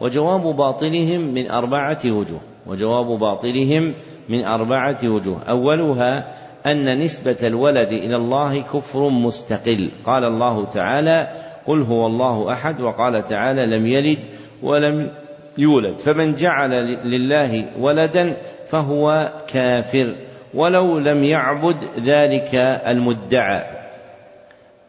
[0.00, 3.94] وجواب باطلهم من أربعة وجوه وجواب باطلهم
[4.28, 5.42] من أربعة وجوه.
[5.48, 6.24] أولها
[6.66, 9.88] أن نسبة الولد إلى الله كفر مستقل.
[10.06, 11.28] قال الله تعالى
[11.66, 14.18] قل هو الله أحد وقال تعالى لم يلد
[14.62, 15.10] ولم
[15.58, 15.98] يولد.
[15.98, 16.70] فمن جعل
[17.04, 18.36] لله ولدا
[18.68, 20.14] فهو كافر
[20.54, 22.54] ولو لم يعبد ذلك
[22.86, 23.64] المدعى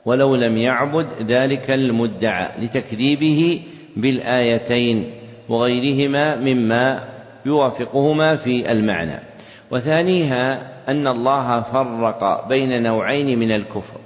[0.05, 3.61] ولو لم يعبد ذلك المدعى لتكذيبه
[3.97, 5.11] بالآيتين
[5.49, 7.03] وغيرهما مما
[7.45, 9.19] يوافقهما في المعنى.
[9.71, 13.99] وثانيها أن الله فرق بين نوعين من الكفر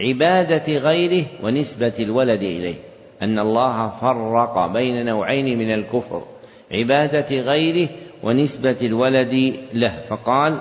[0.00, 2.74] عبادة غيره ونسبة الولد إليه.
[3.22, 6.22] أن الله فرق بين نوعين من الكفر
[6.72, 7.88] عبادة غيره
[8.22, 10.00] ونسبة الولد له.
[10.08, 10.60] فقال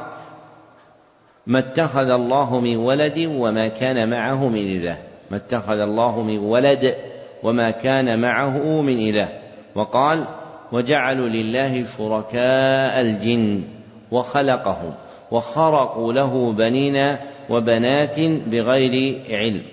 [1.47, 4.97] ما اتخذ الله من ولد وما كان معه من إله.
[5.31, 6.95] ما اتخذ الله من ولد
[7.43, 9.30] وما كان معه من إله.
[9.76, 10.27] وقال
[10.72, 13.64] وجعلوا لله شركاء الجن
[14.11, 14.93] وخلقهم
[15.31, 17.15] وخرقوا له بنين
[17.49, 19.64] وبنات بغير علم.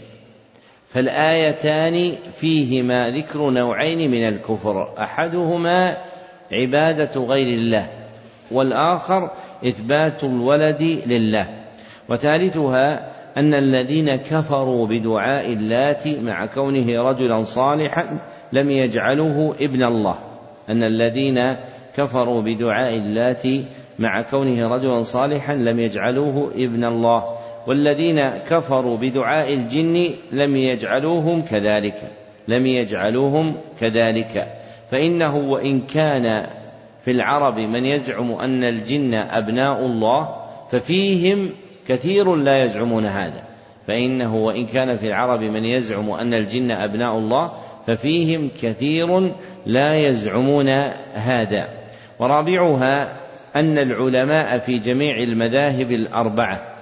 [0.95, 5.97] فالآيتان فيهما ذكر نوعين من الكفر أحدهما
[6.53, 7.89] عبادة غير الله
[8.51, 9.31] والآخر
[9.65, 11.47] إثبات الولد لله
[12.09, 18.19] وثالثها أن الذين كفروا بدعاء اللات مع كونه رجلا صالحا
[18.52, 20.19] لم يجعلوه ابن الله.
[20.69, 21.56] أن الذين
[21.97, 23.43] كفروا بدعاء اللات
[23.98, 27.24] مع كونه رجلا صالحا لم يجعلوه ابن الله.
[27.66, 32.12] والذين كفروا بدعاء الجن لم يجعلوهم كذلك
[32.48, 34.48] لم يجعلوهم كذلك.
[34.90, 36.47] فإنه وإن كان
[37.05, 40.28] في العرب من يزعم أن الجن أبناء الله
[40.70, 41.51] ففيهم
[41.89, 43.43] كثير لا يزعمون هذا.
[43.86, 47.52] فإنه وإن كان في العرب من يزعم أن الجن أبناء الله
[47.86, 49.32] ففيهم كثير
[49.66, 50.69] لا يزعمون
[51.15, 51.69] هذا.
[52.19, 53.12] ورابعها
[53.56, 56.74] أن العلماء في جميع المذاهب الأربعة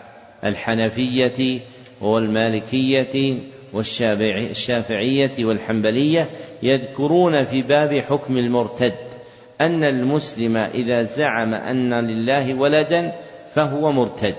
[0.45, 1.61] الحنفية
[2.01, 3.35] والمالكية
[3.73, 6.29] والشافعية والحنبلية
[6.63, 8.95] يذكرون في باب حكم المرتد
[9.61, 13.13] أن المسلم إذا زعم أن لله ولدا
[13.55, 14.35] فهو مرتد.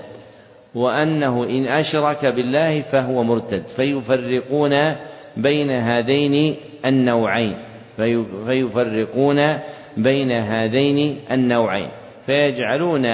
[0.74, 3.62] وأنه إن أشرك بالله فهو مرتد.
[3.76, 4.94] فيفرقون
[5.36, 7.56] بين هذين النوعين.
[8.46, 9.58] فيفرقون
[9.96, 11.88] بين هذين النوعين.
[12.26, 13.06] فيجعلون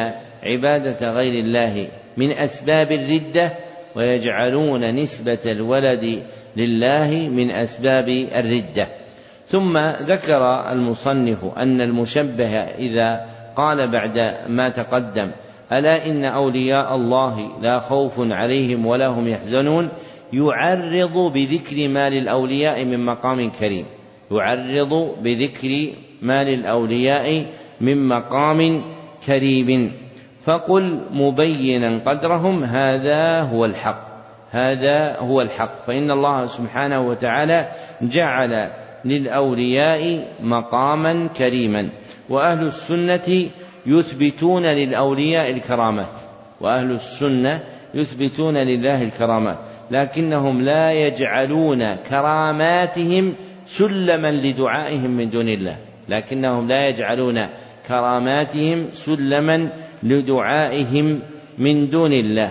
[0.43, 3.53] عبادة غير الله من أسباب الردة
[3.97, 6.23] ويجعلون نسبة الولد
[6.57, 8.89] لله من أسباب الردة.
[9.47, 13.27] ثم ذكر المصنف أن المشبه إذا
[13.57, 15.31] قال بعد ما تقدم
[15.73, 19.89] ألا إن أولياء الله لا خوف عليهم ولا هم يحزنون؟
[20.33, 23.85] يعرض بذكر ما للأولياء من مقام كريم.
[24.31, 25.93] يعرض بذكر
[26.23, 27.47] ما للأولياء
[27.81, 28.83] من مقام
[29.27, 29.93] كريم.
[30.43, 34.11] فقل مبينا قدرهم هذا هو الحق.
[34.51, 35.83] هذا هو الحق.
[35.87, 37.69] فإن الله سبحانه وتعالى
[38.03, 38.71] جعل
[39.05, 41.89] للأولياء مقاما كريما.
[42.29, 43.51] وأهل السنة
[43.87, 46.21] يثبتون للأولياء الكرامات
[46.61, 47.63] وأهل السنة
[47.95, 49.59] يثبتون لله الكرامات
[49.91, 53.35] لكنهم لا يجعلون كراماتهم
[53.67, 55.77] سلما لدعائهم من دون الله
[56.09, 57.47] لكنهم لا يجعلون
[57.89, 59.69] كراماتهم سلما
[60.03, 61.21] لدعائهم
[61.59, 62.51] من دون الله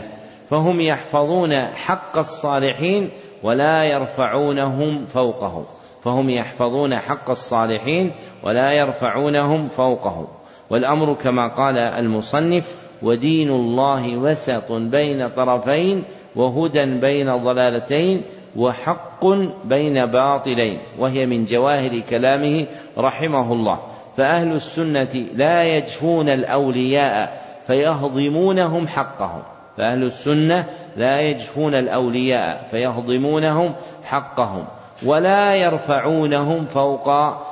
[0.49, 3.09] فهم يحفظون حق الصالحين
[3.43, 5.65] ولا يرفعونهم فوقه
[6.03, 8.11] فهم يحفظون حق الصالحين
[8.43, 10.27] ولا يرفعونهم فوقه
[10.69, 16.03] والأمر كما قال المصنف ودين الله وسط بين طرفين
[16.35, 18.21] وهدى بين ضلالتين
[18.55, 19.25] وحق
[19.65, 22.65] بين باطلين وهي من جواهر كلامه
[22.97, 23.79] رحمه الله.
[24.17, 29.41] فاهل السنة لا يجفون الاولياء فيهضمونهم حقهم.
[29.77, 30.65] فاهل السنة
[30.97, 33.73] لا يجفون الاولياء فيهضمونهم
[34.03, 34.65] حقهم
[35.05, 37.09] ولا يرفعونهم فوق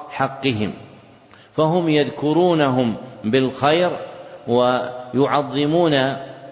[0.10, 0.74] حقهم.
[1.58, 3.92] فهم يذكرونهم بالخير
[4.48, 5.94] ويعظمون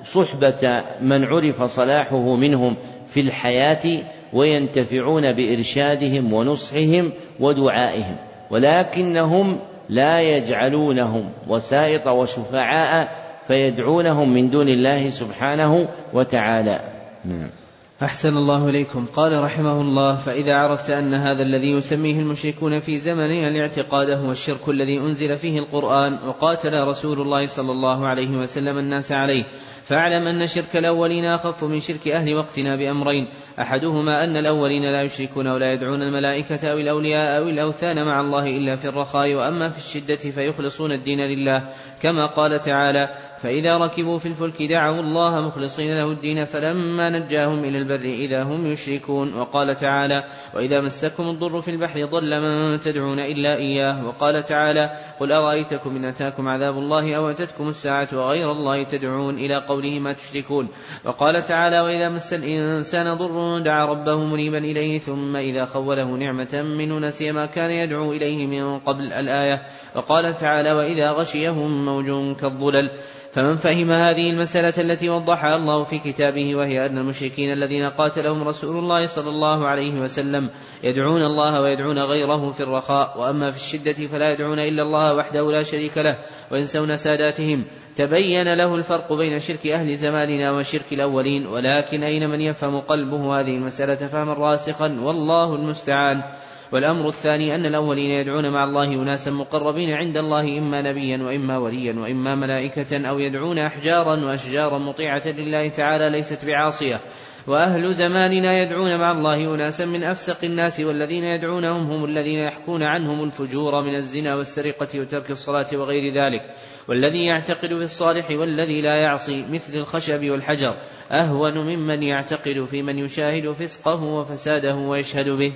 [0.04, 2.76] صحبة من عرف صلاحه منهم
[3.08, 4.04] في الحياة
[4.34, 8.16] وينتفعون بإرشادهم ونصحهم ودعائهم.
[8.52, 9.60] ولكنهم
[9.90, 13.10] لا يجعلونهم وسائط وشفعاء
[13.48, 16.80] فيدعونهم من دون الله سبحانه وتعالى.
[17.26, 17.65] نعم.
[18.04, 19.06] أحسن الله إليكم.
[19.06, 24.70] قال رحمه الله فإذا عرفت أن هذا الذي يسميه المشركون في زمننا الاعتقاد هو الشرك
[24.70, 29.44] الذي أنزل فيه القرآن وقاتل رسول الله صلى الله عليه وسلم الناس عليه.
[29.84, 33.28] فاعلم أن شرك الأولين أخف من شرك أهل وقتنا بأمرين.
[33.60, 38.76] أحدهما أن الأولين لا يشركون ولا يدعون الملائكة أو الأولياء أو الأوثان مع الله إلا
[38.76, 41.64] في الرخاء وأما في الشدة فيخلصون الدين لله.
[42.02, 47.78] كما قال تعالى فإذا ركبوا في الفلك دعوا الله مخلصين له الدين فلما نجاهم إلى
[47.78, 49.34] البر إذا هم يشركون.
[49.34, 50.24] وقال تعالى
[50.56, 54.08] وإذا مسكم الضر في البحر ضل من تدعون إلا إياه.
[54.08, 54.90] وقال تعالى
[55.20, 60.14] قل أرأيتكم إن أتاكم عذاب الله أو أتتكم الساعة وغير الله تدعون إلى قوله ما
[60.14, 60.70] تشركون.
[61.06, 67.00] وقال تعالى وإذا مس الإنسان ضر دعا ربه منيبا إليه ثم إذا خوله نعمة منه
[67.00, 69.62] نسي ما كان يدعو إليه من قبل الآية.
[69.96, 72.90] وقال تعالى وإذا غشيهم موج كالظلل.
[73.36, 78.78] فمن فهم هذه المسألة التي وضحها الله في كتابه وهي أن المشركين الذين قاتلهم رسول
[78.80, 80.50] الله صلى الله عليه وسلم
[80.84, 85.64] يدعون الله ويدعون غيره في الرخاء وأما في الشدة فلا يدعون إلا الله وحده لا
[85.64, 86.18] شريك له
[86.52, 92.80] وينسون ساداتهم تبين له الفرق بين شرك أهل زماننا وشرك الأولين ولكن أين من يفهم
[92.80, 96.24] قلبه هذه المسألة فهما راسخا والله المستعان.
[96.72, 102.00] والأمر الثاني أن الأولين يدعون مع الله أناسا مقربين عند الله إما نبيا وإما وليا
[102.00, 107.02] وإما ملائكة أو يدعون أحجارا وأشجارا مطيعة لله تعالى ليست بعاصية.
[107.48, 113.24] وأهل زماننا يدعون مع الله أناسا من أفسق الناس والذين يدعونهم هم الذين يحكون عنهم
[113.24, 116.42] الفجور من الزنا والسرقة وترك الصلاة وغير ذلك.
[116.88, 120.76] والذي يعتقد في الصالح والذي لا يعصي مثل الخشب والحجر
[121.12, 125.54] أهون ممن يعتقد في من يشاهد فسقه وفساده ويشهد به.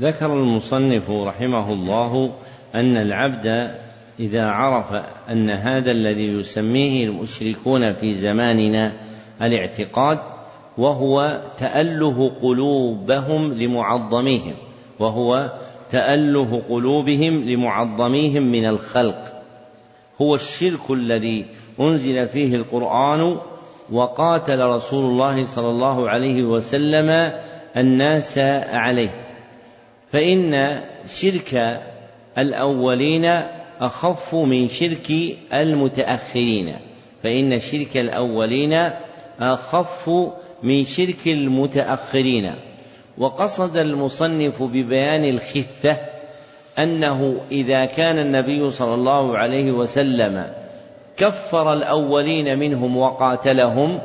[0.00, 2.32] ذكر المصنف رحمه الله
[2.74, 3.74] أن العبد
[4.20, 8.92] إذا عرف أن هذا الذي يسميه المشركون في زماننا
[9.42, 10.18] الاعتقاد
[10.78, 14.54] وهو تأله قلوبهم لمعظميهم
[14.98, 15.52] وهو
[15.90, 19.32] تأله قلوبهم لمعظميهم من الخلق.
[20.20, 21.46] هو الشرك الذي
[21.80, 23.36] أنزل فيه القرآن
[23.92, 27.32] وقاتل رسول الله صلى الله عليه وسلم
[27.76, 28.38] الناس
[28.72, 29.23] عليه.
[30.14, 31.80] فإن شرك
[32.38, 33.24] الأولين
[33.80, 35.12] أخف من شرك
[35.52, 36.76] المتأخرين.
[37.22, 38.90] فإن شرك الأولين
[39.40, 40.10] أخف
[40.62, 42.54] من شرك المتأخرين.
[43.18, 45.96] وقصد المصنف ببيان الخفة
[46.78, 50.52] أنه إذا كان النبي صلى الله عليه وسلم
[51.16, 53.98] كفر الأولين منهم وقاتلهم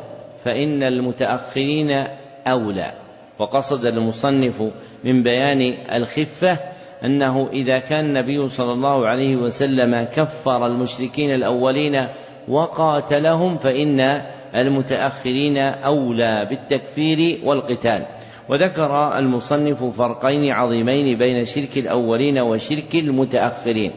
[0.45, 2.07] فإن المتأخرين
[2.47, 2.98] أولى.
[3.39, 4.61] وقصد المصنف
[5.03, 6.59] من بيان الخفة
[7.05, 12.07] أنه إذا كان النبي صلى الله عليه وسلم كفر المشركين الأولين
[12.47, 14.21] وقاتلهم فإن
[14.55, 18.05] المتأخرين أولى بالتكفير والقتال.
[18.49, 23.91] وذكر المصنف فرقين عظيمين بين شرك الأولين وشرك المتأخرين.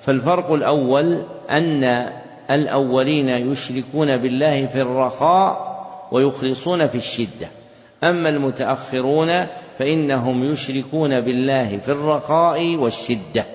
[0.00, 2.08] فالفرق الأول أن
[2.50, 5.78] الأولين يشركون بالله في الرخاء
[6.12, 7.57] ويخلصون في الشدة.
[8.04, 9.46] أما المتأخرون
[9.78, 13.46] فإنهم يشركون بالله في الرخاء والشدة.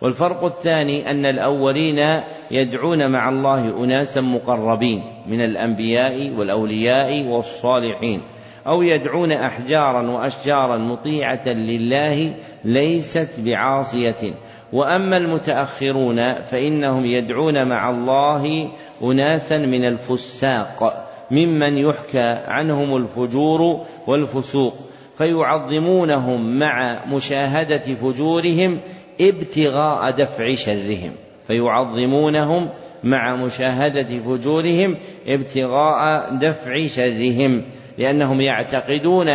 [0.00, 2.20] والفرق الثاني أن الأولين
[2.50, 8.20] يدعون مع الله أناسا مقربين من الأنبياء والأولياء والصالحين
[8.66, 14.34] أو يدعون أحجارا وأشجارا مطيعة لله ليست بعاصية.
[14.72, 18.70] وأما المتأخرون فإنهم يدعون مع الله
[19.02, 21.01] أناسا من الفساق
[21.32, 24.74] ممن يحكى عنهم الفجور والفسوق
[25.18, 28.78] فيعظمونهم مع مشاهدة فجورهم
[29.20, 31.12] ابتغاء دفع شرهم
[31.46, 32.68] فيعظمونهم
[33.04, 34.96] مع مشاهدة فجورهم
[35.26, 37.62] ابتغاء دفع شرهم
[37.98, 39.28] لأنهم يعتقدون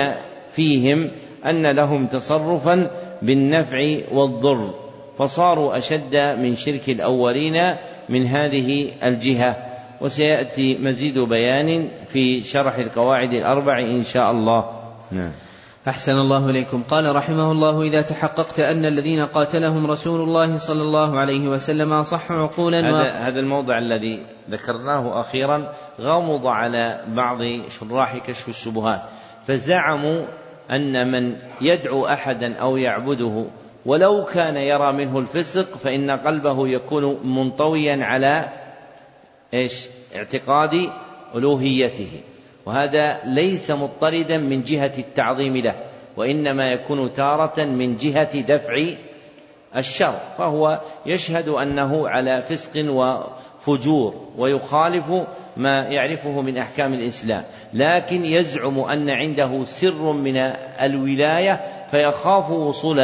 [0.52, 1.10] فيهم
[1.46, 4.74] أن لهم تصرفا بالنفع والضر
[5.20, 7.76] فصاروا أشد من شرك الأولين
[8.10, 9.67] من هذه الجهة.
[10.02, 14.66] وسيأتي مزيد بيان في شرح القواعد الأربع إن شاء الله.
[15.12, 15.32] نعم.
[15.88, 16.84] أحسن الله إليكم.
[16.84, 22.32] قال رحمه الله إذا تحققت أن الذين قاتلهم رسول الله صلى الله عليه وسلم أصح
[22.32, 24.20] عقولا هذا, هذا الموضع الذي
[24.50, 27.38] ذكرناه أخيرا غمض على بعض
[27.70, 29.02] شراح كشف الشبهات
[29.48, 30.26] فزعموا
[30.72, 33.46] أن من يدعو أحدا أو يعبده
[33.86, 38.46] ولو كان يرى منه الفسق فإن قلبه يكون منطويا على
[39.54, 40.90] إيش؟ اعتقاد
[41.36, 42.22] ألوهيته.
[42.66, 45.76] وهذا ليس مضطردا من جهة التعظيم له
[46.18, 48.86] وإنما يكون تارة من جهة دفع
[49.76, 50.20] الشر.
[50.38, 55.06] فهو يشهد أنه على فسق وفجور ويخالف
[55.58, 57.44] ما يعرفه من أحكام الإسلام.
[57.74, 60.38] لكن يزعم أن عنده سر من
[60.82, 61.62] الولاية
[61.92, 63.00] فيخاف وصول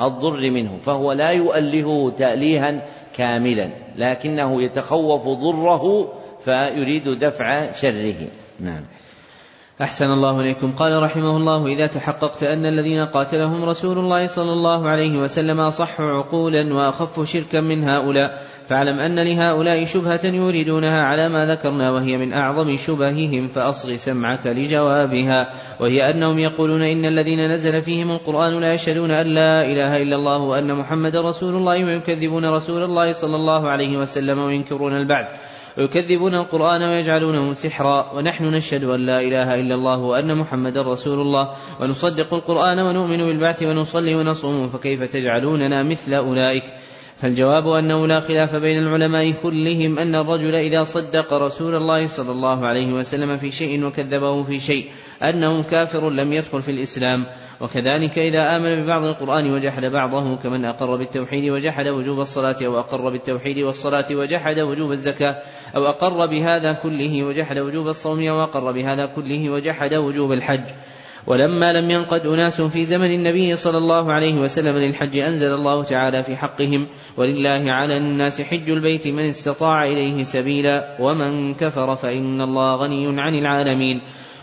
[0.00, 2.82] الضر منه فهو لا يؤله تأليها
[3.16, 6.12] كاملا لكنه يتخوف ضره
[6.44, 8.14] فيريد دفع شره.
[8.60, 8.82] نعم.
[9.80, 10.72] أحسن الله إليكم.
[10.72, 16.00] قال رحمه الله إذا تحققت أن الذين قاتلهم رسول الله صلى الله عليه وسلم أصح
[16.00, 22.32] عقولا وأخف شركا من هؤلاء فاعلم أن لهؤلاء شبهة يريدونها على ما ذكرنا وهي من
[22.32, 25.52] أعظم شبههم فأصغ سمعك لجوابها.
[25.80, 30.38] وهي أنهم يقولون إن الذين نزل فيهم القرآن لا يشهدون أن لا إله إلا الله
[30.38, 35.51] وأن محمد رسول الله ويكذبون رسول الله صلى الله عليه وسلم وينكرون البعث.
[35.78, 41.50] ويكذبون القرآن ويجعلونه سحرا ونحن نشهد أن لا إله إلا الله وأن محمدا رسول الله
[41.80, 46.64] ونصدق القرآن ونؤمن بالبعث ونصلي ونصوم فكيف تجعلوننا مثل أولئك؟
[47.16, 52.66] فالجواب أنه لا خلاف بين العلماء كلهم أن الرجل إذا صدق رسول الله صلى الله
[52.66, 54.90] عليه وسلم في شيء وكذبه في شيء
[55.22, 57.26] أنه كافر لم يدخل في الإسلام.
[57.62, 63.10] وكذلك إذا آمن ببعض القرآن وجحد بعضه كمن أقر بالتوحيد وجحد وجوب الصلاة أو أقر
[63.10, 65.42] بالتوحيد والصلاة وجحد وجوب الزكاة
[65.76, 70.64] أو أقر بهذا كله وجحد وجوب الصوم أو أقر بهذا كله وجحد وجوب الحج.
[71.26, 76.22] ولما لم ينقد أناس في زمن النبي صلى الله عليه وسلم للحج أنزل الله تعالى
[76.22, 82.76] في حقهم ولله على الناس حج البيت من استطاع إليه سبيلا ومن كفر فإن الله
[82.76, 84.00] غني عن العالمين.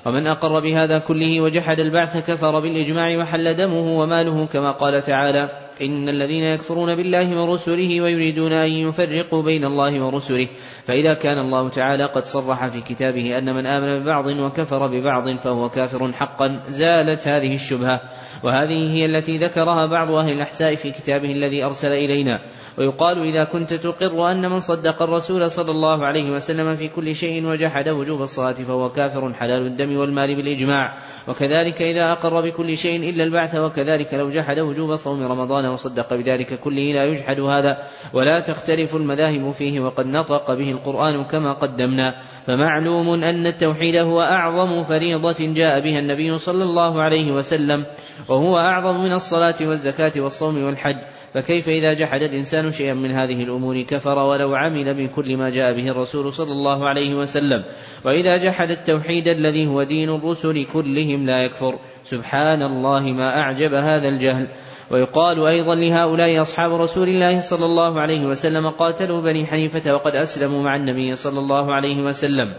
[0.10, 5.50] ومن أقر بهذا كله وجحد البعث كفر بالإجماع وحل دمه وماله كما قال تعالى
[5.82, 10.48] إن الذين يكفرون بالله ورسله ويريدون أن يفرقوا بين الله ورسله
[10.86, 15.70] فإذا كان الله تعالى قد صرح في كتابه أن من آمن ببعض وكفر ببعض فهو
[15.70, 18.02] كافر حقا زالت هذه الشبهة
[18.44, 22.40] وهذه هي التي ذكرها بعض أهل الأحساء في كتابه الذي أرسل إلينا
[22.78, 27.46] ويقال إذا كنت تقر أن من صدق الرسول صلى الله عليه وسلم في كل شيء
[27.46, 30.98] وجحد وجوب الصلاة فهو كافر حلال الدم والمال بالإجماع.
[31.28, 36.60] وكذلك إذا أقر بكل شيء إلا البعث وكذلك لو جحد وجوب صوم رمضان وصدق بذلك
[36.60, 37.78] كله لا يجحد هذا.
[38.14, 42.22] ولا تختلف المذاهب فيه وقد نطق به القرآن كما قدمنا.
[42.48, 47.86] فمعلوم أن التوحيد هو أعظم فريضة جاء بها النبي صلى الله عليه وسلم
[48.30, 50.98] وهو أعظم من الصلاة والزكاة والصوم والحج.
[51.34, 55.90] فكيف إذا جحد الإنسان شيئا من هذه الأمور كفر ولو عمل بكل ما جاء به
[55.90, 57.64] الرسول صلى الله عليه وسلم؟
[58.06, 61.80] وإذا جحد التوحيد الذي هو دين الرسل كلهم لا يكفر.
[62.04, 64.48] سبحان الله ما أعجب هذا الجهل.
[64.92, 70.64] ويقال أيضا لهؤلاء أصحاب رسول الله صلى الله عليه وسلم قاتلوا بني حنيفة وقد أسلموا
[70.64, 72.54] مع النبي صلى الله عليه وسلم.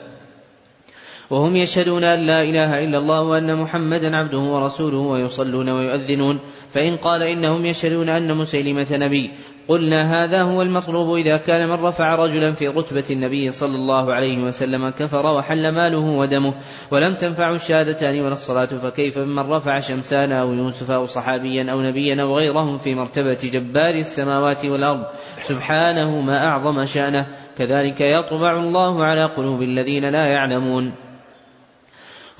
[1.30, 6.38] وهم يشهدون أن لا إله إلا الله وأن محمدا عبده ورسوله ويصلون ويؤذنون.
[6.70, 9.30] فإن قال إنهم يشهدون أن مسيلمة نبي
[9.68, 14.38] قلنا هذا هو المطلوب إذا كان من رفع رجلا في رتبة النبي صلى الله عليه
[14.38, 16.54] وسلم كفر وحل ماله ودمه
[16.90, 22.22] ولم تنفع الشهادتان ولا الصلاة فكيف بمن رفع شمسان أو يوسف أو صحابيا أو نبيا
[22.22, 27.26] أو غيرهم في مرتبة جبار السماوات والأرض؟ سبحانه ما أعظم شأنه
[27.58, 31.09] كذلك يطبع الله على قلوب الذين لا يعلمون.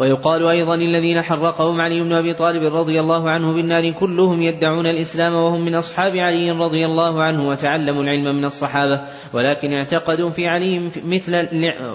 [0.00, 5.34] ويقال أيضا الذين حرقهم علي بن أبي طالب رضي الله عنه بالنار كلهم يدعون الإسلام
[5.34, 9.00] وهم من أصحاب علي رضي الله عنه وتعلموا العلم من الصحابة
[9.32, 11.48] ولكن اعتقدوا في علي مثل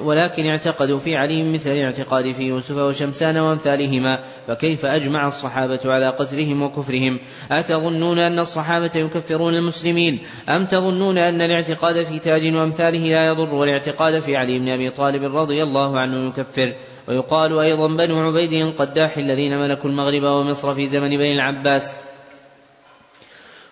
[0.04, 6.62] ولكن اعتقدوا في علي مثل الاعتقاد في يوسف وشمسان وأمثالهما فكيف أجمع الصحابة على قتلهم
[6.62, 7.20] وكفرهم؟
[7.52, 10.20] أتظنون أن الصحابة يكفرون المسلمين؟
[10.50, 15.36] أم تظنون أن الاعتقاد في تاج وأمثاله لا يضر والاعتقاد في علي بن أبي طالب
[15.36, 16.74] رضي الله عنه يكفر؟
[17.08, 21.98] ويقال أيضا بنو عبيد القداح الذين ملكوا المغرب ومصر في زمن بني العباس.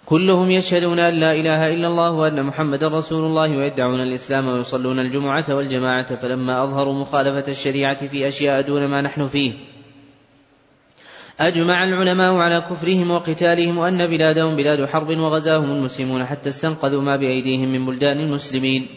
[0.06, 5.46] كلهم يشهدون أن لا إله إلا الله وأن محمدا رسول الله ويدعون الإسلام ويصلون الجمعة
[5.50, 9.54] والجماعة فلما أظهروا مخالفة الشريعة في أشياء دون ما نحن فيه
[11.40, 17.70] أجمع العلماء على كفرهم وقتالهم وأن بلادهم بلاد حرب وغزاهم المسلمون حتى استنقذوا ما بأيديهم
[17.70, 18.88] من بلدان المسلمين.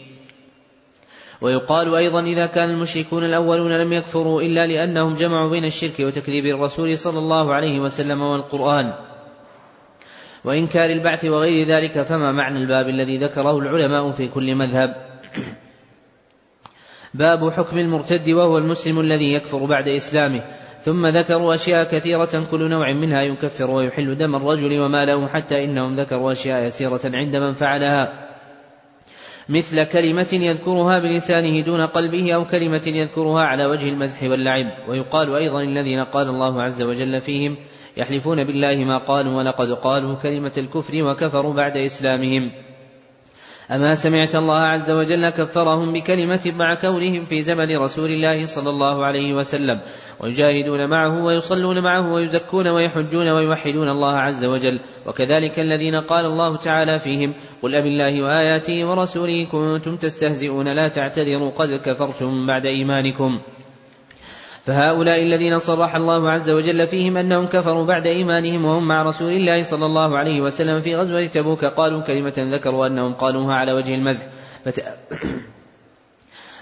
[1.41, 6.97] ويقال أيضا إذا كان المشركون الأولون لم يكفروا إلا لأنهم جمعوا بين الشرك وتكذيب الرسول
[6.97, 8.93] صلى الله عليه وسلم والقرآن.
[10.45, 14.95] وإنكار البعث وغير ذلك فما معنى الباب الذي ذكره العلماء في كل مذهب؟
[17.13, 20.43] باب حكم المرتد وهو المسلم الذي يكفر بعد إسلامه.
[20.81, 26.31] ثم ذكروا أشياء كثيرة كل نوع منها يكفر ويحل دم الرجل وماله حتى إنهم ذكروا
[26.31, 28.26] أشياء يسيرة عند من فعلها.
[29.49, 34.65] مثل كلمة يذكرها بلسانه دون قلبه أو كلمة يذكرها على وجه المزح واللعب.
[34.89, 37.57] ويقال أيضا الذين قال الله عز وجل فيهم
[37.97, 42.51] يحلفون بالله ما قالوا ولقد قالوا كلمة الكفر وكفروا بعد إسلامهم.
[43.71, 49.05] أما سمعت الله عز وجل كفرهم بكلمة مع كونهم في زمن رسول الله صلى الله
[49.05, 49.79] عليه وسلم
[50.19, 56.99] ويجاهدون معه ويصلون معه ويزكون ويحجون ويوحدون الله عز وجل وكذلك الذين قال الله تعالى
[56.99, 63.39] فيهم قل أب الله وآياته ورسوله كنتم تستهزئون لا تعتذروا قد كفرتم بعد إيمانكم.
[64.67, 69.63] فهؤلاء الذين صرح الله عز وجل فيهم أنهم كفروا بعد إيمانهم وهم مع رسول الله
[69.63, 74.25] صلى الله عليه وسلم في غزوة تبوك قالوا كلمة ذكروا أنهم قالوها على وجه المزح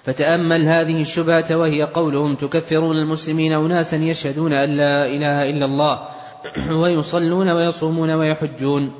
[0.06, 6.08] فتأمل هذه الشبهة وهي قولهم تكفرون المسلمين أناسا يشهدون أن لا إله إلا الله
[6.82, 8.94] ويصلون ويصومون ويحجون.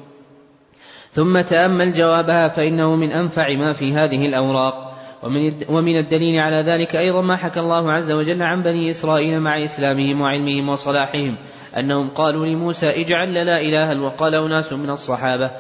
[1.12, 4.85] ثم تأمل جوابها فإنه من أنفع ما في هذه الأوراق.
[5.70, 10.22] ومن الدليل على ذلك أيضا ما حكى الله عز وجل عن بني إسرائيل مع إسلامهم
[10.22, 11.38] وعلمهم وصلاحهم
[11.78, 15.52] أنهم قالوا لموسى اجعل لنا إلها وقال أناس من الصحابة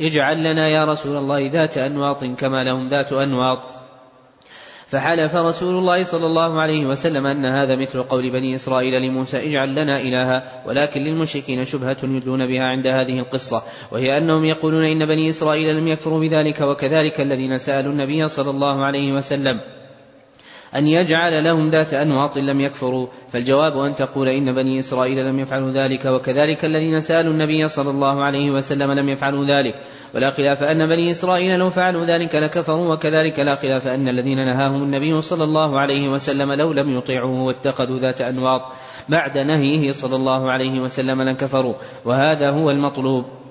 [0.00, 3.81] اجعل لنا يا رسول الله ذات أنواط كما لهم ذات أنواط.
[4.92, 9.74] فحلف رسول الله صلى الله عليه وسلم أن هذا مثل قول بني إسرائيل لموسى اجعل
[9.74, 10.62] لنا إلها.
[10.66, 13.62] ولكن للمشركين شبهة يدلون بها عند هذه القصة
[13.92, 18.84] وهي أنهم يقولون إن بني إسرائيل لم يكفروا بذلك وكذلك الذين سألوا النبي صلى الله
[18.84, 19.60] عليه وسلم.
[20.76, 23.06] أن يجعل لهم ذات أنواط لم يكفروا.
[23.32, 28.24] فالجواب أن تقول إن بني إسرائيل لم يفعلوا ذلك وكذلك الذين سألوا النبي صلى الله
[28.24, 29.74] عليه وسلم لم يفعلوا ذلك.
[30.14, 34.82] ولا خلاف أن بني إسرائيل لو فعلوا ذلك لكفروا وكذلك لا خلاف أن الذين نهاهم
[34.82, 38.62] النبي صلى الله عليه وسلم لو لم يطيعوه واتخذوا ذات أنواط
[39.08, 43.41] بعد نهيه صلى الله عليه وسلم لكفروا وهذا هو المطلوب.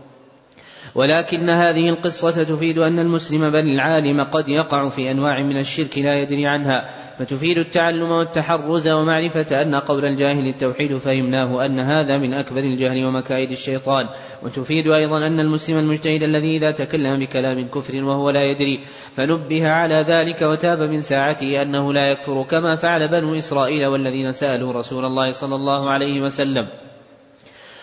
[0.95, 6.21] ولكن هذه القصة تفيد أن المسلم بل العالم قد يقع في أنواع من الشرك لا
[6.21, 6.89] يدري عنها
[7.19, 13.51] فتفيد التعلم والتحرز ومعرفة أن قول الجاهل التوحيد فهمناه أن هذا من أكبر الجهل ومكائد
[13.51, 14.09] الشيطان
[14.43, 18.79] وتفيد أيضا أن المسلم المجتهد الذي إذا تكلم بكلام كفر وهو لا يدري
[19.15, 24.73] فنبه على ذلك وتاب من ساعته أنه لا يكفر كما فعل بنو إسرائيل والذين سألوا
[24.73, 26.90] رسول الله صلى الله عليه وسلم.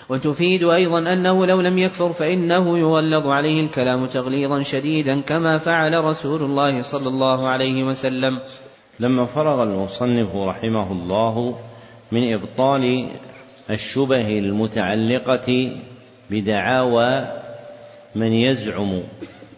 [0.09, 6.43] وتفيد أيضا أنه لو لم يكفر فإنه يغلظ عليه الكلام تغليظا شديدا كما فعل رسول
[6.43, 8.39] الله صلى الله عليه وسلم.
[9.01, 11.59] لما فرغ المصنف رحمه الله
[12.13, 13.09] من إبطال
[13.71, 15.73] الشبه المتعلقة
[16.31, 17.29] بدعاوى
[18.15, 19.03] من يزعم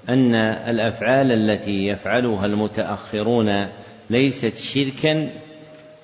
[0.08, 3.66] أن الأفعال التي يفعلها المتأخرون
[4.10, 5.30] ليست شركا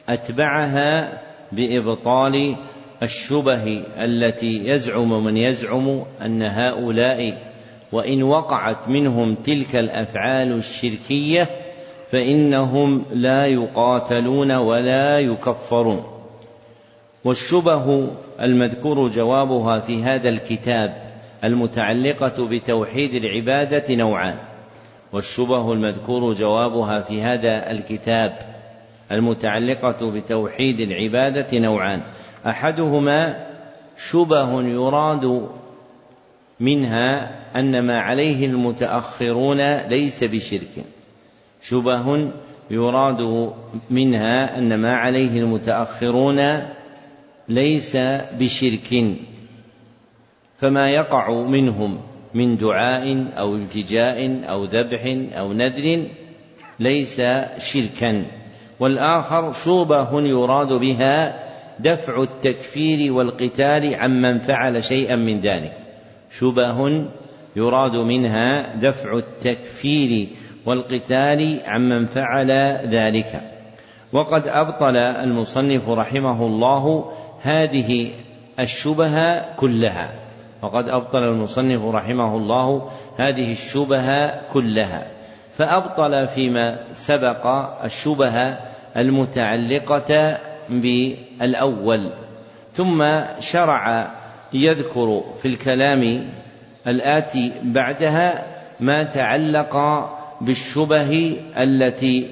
[0.08, 2.56] أتبعها بإبطال
[3.02, 7.38] الشبه التي يزعم من يزعم أن هؤلاء
[7.92, 11.48] وإن وقعت منهم تلك الأفعال الشركية
[12.12, 16.04] فإنهم لا يقاتلون ولا يكفرون.
[17.24, 18.08] والشبه
[18.40, 21.02] المذكور جوابها في هذا الكتاب
[21.44, 24.36] المتعلقة بتوحيد العبادة نوعان.
[25.12, 28.32] والشبه المذكور جوابها في هذا الكتاب
[29.12, 32.02] المتعلقة بتوحيد العبادة نوعان.
[32.46, 33.46] أحدهما
[34.10, 35.48] شبه يراد
[36.60, 40.84] منها أن ما عليه المتأخرون ليس بشرك.
[41.62, 42.28] شبه
[42.70, 43.52] يراد
[43.90, 46.62] منها أن ما عليه المتأخرون
[47.48, 47.96] ليس
[48.38, 49.16] بشرك.
[50.58, 51.98] فما يقع منهم
[52.34, 56.02] من دعاء أو التجاء أو ذبح أو نذر
[56.80, 57.22] ليس
[57.58, 58.24] شركا.
[58.80, 61.46] والآخر شوبة يراد بها
[61.80, 65.72] دفع التكفير والقتال عمن فعل شيئا من ذلك.
[66.30, 67.04] شبه
[67.56, 70.28] يراد منها دفع التكفير
[70.66, 72.50] والقتال عمن فعل
[72.90, 73.40] ذلك.
[74.12, 78.10] وقد أبطل المصنف رحمه الله هذه
[78.60, 80.12] الشبه كلها.
[80.62, 85.06] وقد أبطل المصنف رحمه الله هذه الشبه كلها.
[85.56, 87.46] فأبطل فيما سبق
[87.84, 88.56] الشبه
[88.96, 90.38] المتعلقة
[90.68, 92.12] بالأول
[92.74, 94.10] ثم شرع
[94.52, 96.28] يذكر في الكلام
[96.86, 98.44] الآتي بعدها
[98.80, 99.76] ما تعلق
[100.40, 102.30] بالشبه التي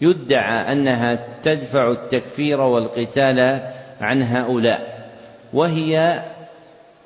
[0.00, 3.60] يدعى أنها تدفع التكفير والقتال
[4.00, 5.08] عن هؤلاء.
[5.52, 6.22] وهي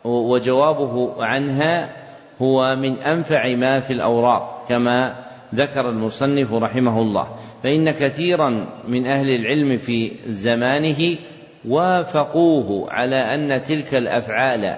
[0.05, 1.89] وجوابه عنها
[2.43, 5.15] هو من أنفع ما في الأوراق كما
[5.55, 7.29] ذكر المصنف رحمه الله.
[7.63, 11.17] فإن كثيرا من أهل العلم في زمانه
[11.69, 14.77] وافقوه على أن تلك الأفعال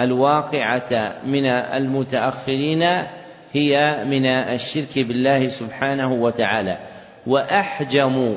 [0.00, 2.82] الواقعة من المتأخرين
[3.52, 6.78] هي من الشرك بالله سبحانه وتعالى
[7.26, 8.34] واحجموا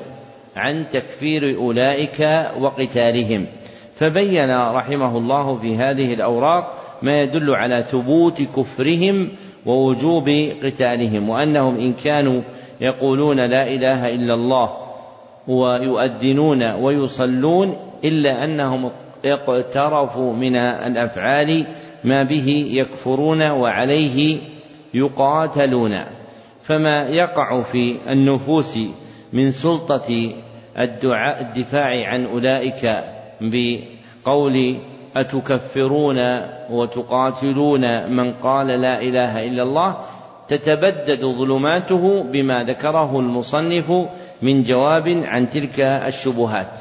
[0.56, 3.46] عن تكفير أولئك وقتالهم.
[3.96, 9.30] فبين رحمه الله في هذه الأوراق ما يدل على ثبوت كفرهم
[9.66, 10.30] ووجوب
[10.64, 12.42] قتالهم وأنهم إن كانوا
[12.82, 14.70] يقولون لا إله إلا الله
[15.48, 18.92] ويؤذنون ويصلون إلا أنهم
[19.26, 21.66] اقترفوا من الأفعال
[22.04, 24.38] ما به يكفرون وعليه
[24.94, 26.00] يقاتلون.
[26.64, 28.80] فما يقع في النفوس
[29.34, 30.32] من سلطة
[30.80, 33.04] الدعاء الدفاع عن أولئك
[33.42, 34.76] بقول
[35.16, 39.98] أتكفرون وتقاتلون من قال لا إله إلا الله؟
[40.48, 43.92] تتبدد ظلماته بما ذكره المصنف
[44.42, 46.72] من جواب عن تلك الشبهات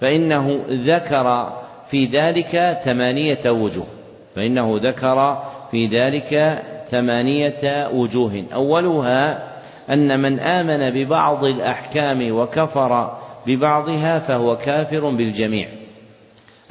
[0.00, 1.52] فإنه ذكر
[1.90, 3.86] في ذلك ثمانية وجوه
[4.36, 8.44] فإنه ذكر في ذلك ثمانية وجوه.
[8.54, 9.52] أولها
[9.90, 13.16] أن من آمن ببعض الأحكام وكفر
[13.46, 15.68] ببعضها فهو كافر بالجميع.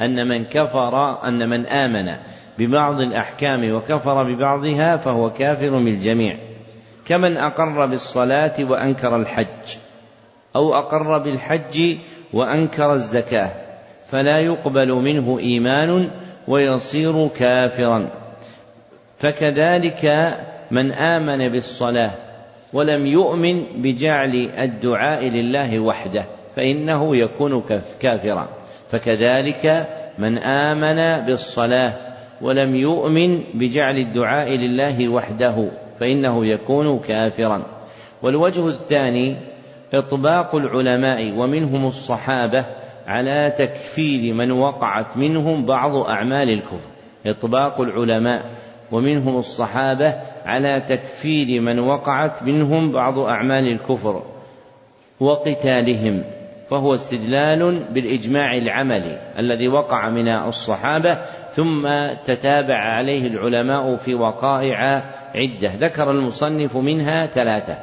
[0.01, 2.11] أن من كفر أن من آمن
[2.59, 6.37] ببعض الأحكام وكفر ببعضها فهو كافر بالجميع.
[7.07, 9.77] كمن أقر بالصلاة وأنكر الحج
[10.55, 11.97] أو أقر بالحج
[12.33, 13.51] وأنكر الزكاة
[14.11, 16.09] فلا يقبل منه إيمان
[16.47, 18.09] ويصير كافرا.
[19.17, 20.35] فكذلك
[20.71, 22.11] من آمن بالصلاة
[22.73, 26.25] ولم يؤمن بجعل الدعاء لله وحده
[26.55, 27.63] فإنه يكون
[28.01, 28.47] كافرا.
[28.95, 31.93] فكذلك من آمن بالصلاة
[32.41, 37.65] ولم يؤمن بجعل الدعاء لله وحده فإنه يكون كافرا.
[38.23, 39.35] والوجه الثاني
[39.93, 42.65] إطباق العلماء ومنهم الصحابة
[43.07, 46.89] على تكفير من وقعت منهم بعض أعمال الكفر.
[47.25, 48.45] إطباق العلماء
[48.91, 50.13] ومنهم الصحابة
[50.45, 54.23] على تكفير من وقعت منهم بعض أعمال الكفر
[55.19, 56.23] وقتالهم.
[56.69, 61.19] فهو استدلال بالإجماع العملي الذي وقع من الصحابة
[61.51, 61.87] ثم
[62.25, 65.03] تتابع عليه العلماء في وقائع
[65.35, 65.71] عدة.
[65.75, 67.77] ذكر المصنف منها ثلاثة.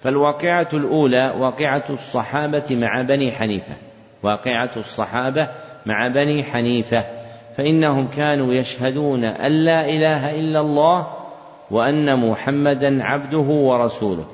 [0.00, 3.74] فالواقعة الأولى واقعة الصحابة مع بني حنيفة.
[4.22, 5.48] واقعة الصحابة
[5.86, 7.04] مع بني حنيفة.
[7.56, 11.06] فإنهم كانوا يشهدون أن لا إله إلا الله
[11.70, 14.26] وأن محمدا عبده ورسوله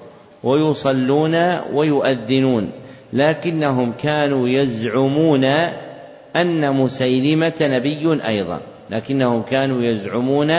[0.42, 1.34] ويصلون
[1.73, 2.73] ويؤذنون.
[3.12, 5.44] لكنهم كانوا يزعمون
[6.36, 8.60] أن مسيلمة نبي أيضا.
[8.91, 10.50] لكنهم كانوا يزعمون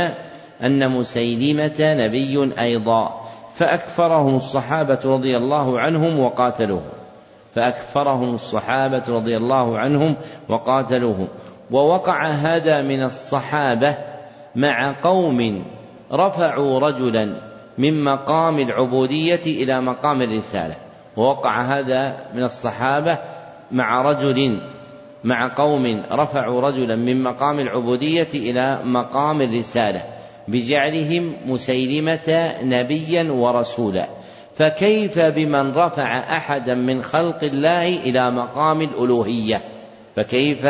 [0.64, 3.22] أن مسيلمة نبي أيضا.
[3.54, 6.92] فأكفرهم الصحابة رضي الله عنهم وقاتلوهم.
[7.56, 10.16] فأكفرهم الصحابة رضي الله عنهم
[10.50, 11.28] وقاتلوهم.
[11.72, 13.98] ووقع هذا من الصحابة
[14.56, 15.66] مع قوم
[16.12, 17.36] رفعوا رجلا
[17.78, 20.76] من مقام العبودية إلى مقام الرسالة.
[21.18, 23.20] ووقع هذا من الصحابة
[23.72, 24.60] مع رجل
[25.24, 30.02] مع قوم رفعوا رجلا من مقام العبودية إلى مقام الرسالة
[30.48, 34.10] بجعلهم مسيلمة نبيا ورسولا.
[34.56, 39.62] فكيف بمن رفع أحدا من خلق الله إلى مقام الألوهية؟
[40.16, 40.66] فكيف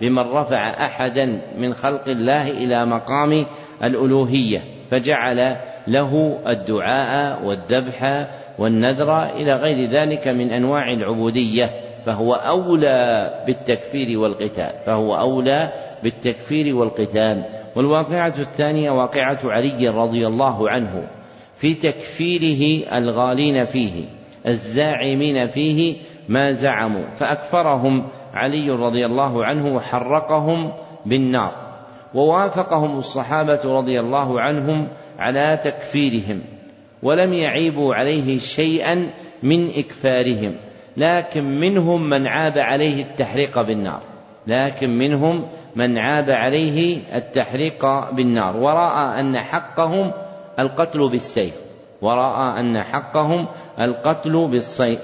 [0.00, 3.46] بمن رفع أحدا من خلق الله إلى مقام
[3.84, 5.56] الألوهية؟ فجعل
[5.86, 8.26] له الدعاء والذبح
[8.58, 11.70] والنذر إلى غير ذلك من أنواع العبودية
[12.06, 17.44] فهو أولى بالتكفير والقتال فهو أولى بالتكفير والقتال.
[17.76, 21.08] والواقعة الثانية واقعة علي رضي الله عنه
[21.56, 24.04] في تكفيره الغالين فيه
[24.46, 25.96] الزاعمين فيه
[26.28, 30.72] ما زعموا فأكفرهم علي رضي الله عنه وحرقهم
[31.06, 31.64] بالنار
[32.14, 36.42] ووافقهم الصحابة رضي الله عنهم على تكفيرهم.
[37.04, 39.10] ولم يعيبوا عليه شيئا
[39.42, 40.56] من إكفارهم.
[40.96, 44.02] لكن منهم من عاب عليه التحريق بالنار.
[44.46, 48.56] لكن منهم من عاب عليه التحريق بالنار.
[48.56, 50.12] ورأى أن حقهم
[50.58, 51.54] القتل بالسيف.
[52.02, 53.46] ورأى أن حقهم
[53.80, 54.48] القتل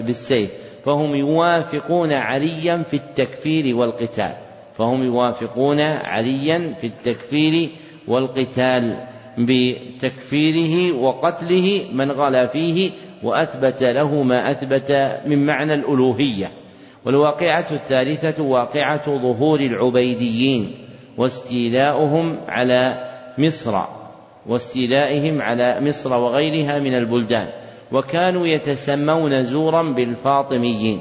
[0.07, 0.51] بالسيف.
[0.85, 4.37] فهم يوافقون عليا في التكفير والقتال.
[4.73, 7.71] فهم يوافقون عليا في التكفير
[8.09, 9.07] والقتال.
[9.49, 12.91] بتكفيره وقتله من غلا فيه
[13.23, 14.93] وأثبت له ما أثبت
[15.27, 16.51] من معنى الألوهية.
[17.07, 20.75] والواقعة الثالثة واقعة ظهور العبيديين
[21.19, 23.79] واستيلاؤهم على مصر
[24.47, 27.49] واستيلائهم على مصر وغيرها من البلدان.
[27.93, 31.01] وكانوا يتسمون زورا بالفاطميين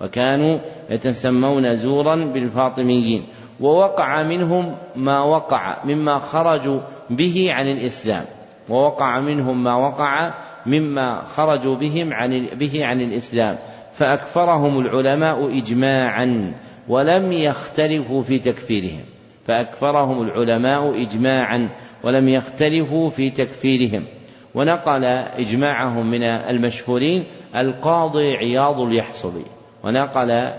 [0.00, 0.58] وكانوا
[0.90, 3.26] يتسمون زورا بالفاطميين.
[3.60, 6.80] ووقع منهم ما وقع مما خرجوا
[7.10, 8.24] به عن الإسلام.
[8.68, 10.34] ووقع منهم ما وقع
[10.66, 13.58] مما خرجوا بهم عن به عن الإسلام.
[13.92, 16.54] فأكفرهم العلماء إجماعا
[16.88, 19.04] ولم يختلفوا في تكفيرهم.
[19.44, 21.70] فأكفرهم العلماء إجماعا
[22.04, 24.06] ولم يختلفوا في تكفيرهم.
[24.54, 25.04] ونقل
[25.38, 27.24] إجماعهم من المشهورين
[27.56, 29.44] القاضي عياض اليحصبي.
[29.84, 30.52] ونقل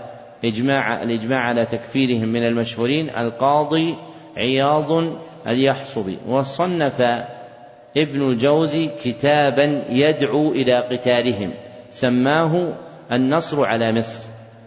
[0.44, 3.96] إجماع الإجماع على تكفيرهم من المشهورين القاضي
[4.36, 4.92] عياض
[5.46, 7.00] اليحصبي وصنف
[7.96, 11.52] ابن الجوزي كتابا يدعو إلى قتالهم.
[11.90, 12.74] سماه
[13.12, 14.22] النصر على مصر.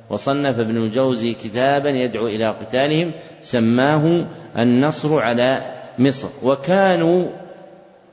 [0.10, 3.12] وصنف ابن الجوزي كتابا يدعو إلى قتالهم.
[3.42, 4.26] سماه
[4.58, 6.30] النصر على مصر.
[6.44, 7.28] وكانوا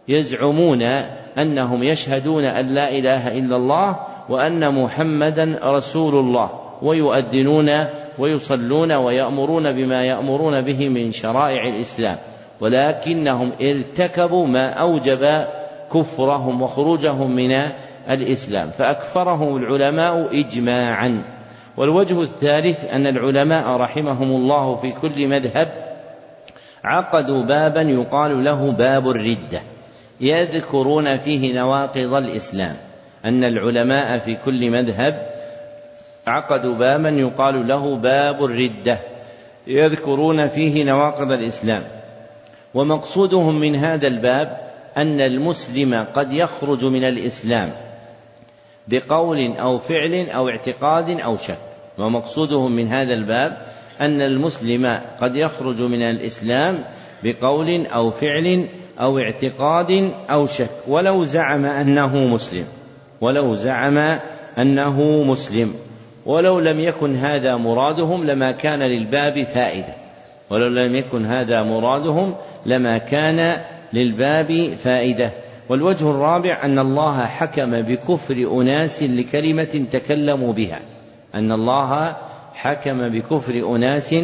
[0.09, 0.83] يزعمون
[1.39, 6.62] أنهم يشهدون أن لا إله إلا الله وأن محمدا رسول الله.
[6.83, 7.87] ويؤذنون
[8.19, 12.19] ويصلون ويأمرون بما يأمرون به من شرائع الإسلام.
[12.61, 15.47] ولكنهم ارتكبوا ما أوجب
[15.95, 17.51] كفرهم وخروجهم من
[18.11, 18.71] الإسلام.
[18.71, 21.25] فأكفرهم العلماء إجماعا.
[21.77, 25.69] والوجه الثالث أن العلماء رحمهم الله في كل مذهب
[26.85, 29.61] عقدوا بابا يقال له باب الردة.
[30.21, 32.77] يذكرون فيه نواقض الإسلام.
[33.25, 35.32] أن العلماء في كل مذهب
[36.27, 38.99] عقدوا بابا يقال له باب الردة
[39.67, 41.85] يذكرون فيه نواقض الإسلام.
[42.75, 44.57] ومقصودهم من هذا الباب
[44.97, 47.73] أن المسلم قد يخرج من الإسلام
[48.89, 51.59] بقول أو فعل أو اعتقاد أو شك.
[51.99, 53.57] ومقصودهم من هذا الباب
[54.01, 56.85] أن المسلم قد يخرج من الإسلام
[57.23, 58.67] بقول أو فعل
[59.01, 60.71] أو اعتقاد أو شك.
[60.89, 62.65] ولو زعم أنه مسلم
[63.21, 64.19] ولو زعم
[64.59, 65.75] أنه مسلم.
[66.27, 69.95] ولو لم يكن هذا مرادهم لما كان للباب فائدة.
[70.51, 72.35] ولو لم يكن هذا مرادهم
[72.67, 73.61] لما كان
[73.93, 74.53] للباب
[74.85, 75.31] فائدة.
[75.69, 80.81] والوجه الرابع أن الله حكم بكفر أناس لكلمة تكلموا بها.
[81.35, 82.17] أن الله
[82.55, 84.15] حكم بكفر أناس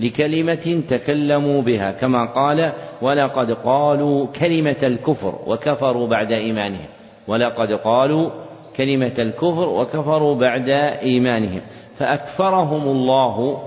[0.00, 1.90] لكلمة تكلموا بها.
[1.92, 6.86] كما قال ولقد قالوا كلمة الكفر وكفروا بعد إيمانهم
[7.28, 8.30] ولقد قالوا
[8.76, 10.68] كلمة الكفر وكفروا بعد
[11.02, 11.60] إيمانهم.
[11.98, 13.62] فأكفرهم الله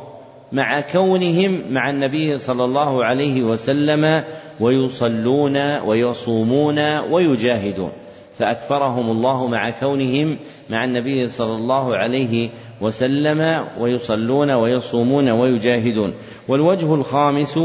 [0.52, 4.24] مع كونهم مع النبي صلى الله عليه وسلم
[4.62, 6.80] ويصلون ويصومون
[7.12, 7.92] ويجاهدون.
[8.38, 10.38] فأكفرهم الله مع كونهم
[10.70, 12.50] مع النبي صلى الله عليه
[12.82, 16.14] وسلم ويصلون ويصومون ويجاهدون.
[16.48, 17.60] والوجه الخامس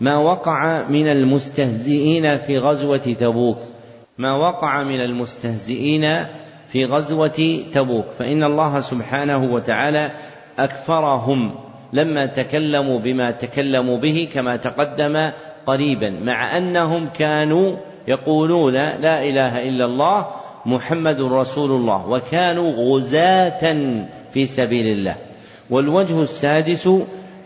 [0.00, 3.58] ما وقع من المستهزئين في غزوة تبوك.
[4.18, 6.04] ما وقع من المستهزئين
[6.72, 10.10] في غزوة تبوك فإن الله سبحانه وتعالى
[10.58, 11.54] أكفرهم
[11.92, 15.30] لما تكلموا بما تكلموا به كما تقدم
[15.66, 17.76] قريبا مع أنهم كانوا
[18.08, 20.26] يقولون لا إله إلا الله
[20.66, 23.74] محمد رسول الله وكانوا غزاة
[24.32, 25.16] في سبيل الله.
[25.70, 26.86] والوجه السادس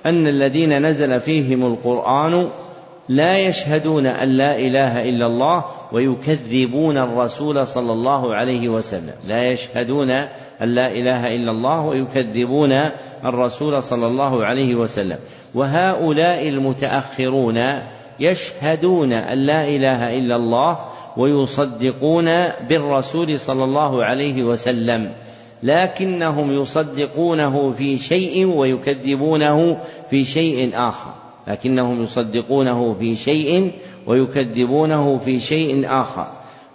[0.07, 2.49] أن الذين نزل فيهم القرآن
[3.09, 9.15] لا يشهدون أن لا إله إلا الله ويكذبون الرسول صلى الله عليه وسلم.
[9.29, 10.29] لا يشهدون أن
[10.75, 12.73] لا إله إلا الله ويكذبون
[13.25, 15.19] الرسول صلى الله عليه وسلم.
[15.55, 17.59] وهؤلاء المتأخرون
[18.21, 20.79] يشهدون أن لا إله إلا الله
[21.17, 22.25] ويصدقون
[22.69, 25.13] بالرسول صلى الله عليه وسلم
[25.63, 31.24] لكنهم يصدقونه في شيء ويكذبونه في شيء آخر.
[31.49, 33.73] لكنهم يصدقونه في شيء
[34.07, 36.27] ويكذبونه في شيء آخر.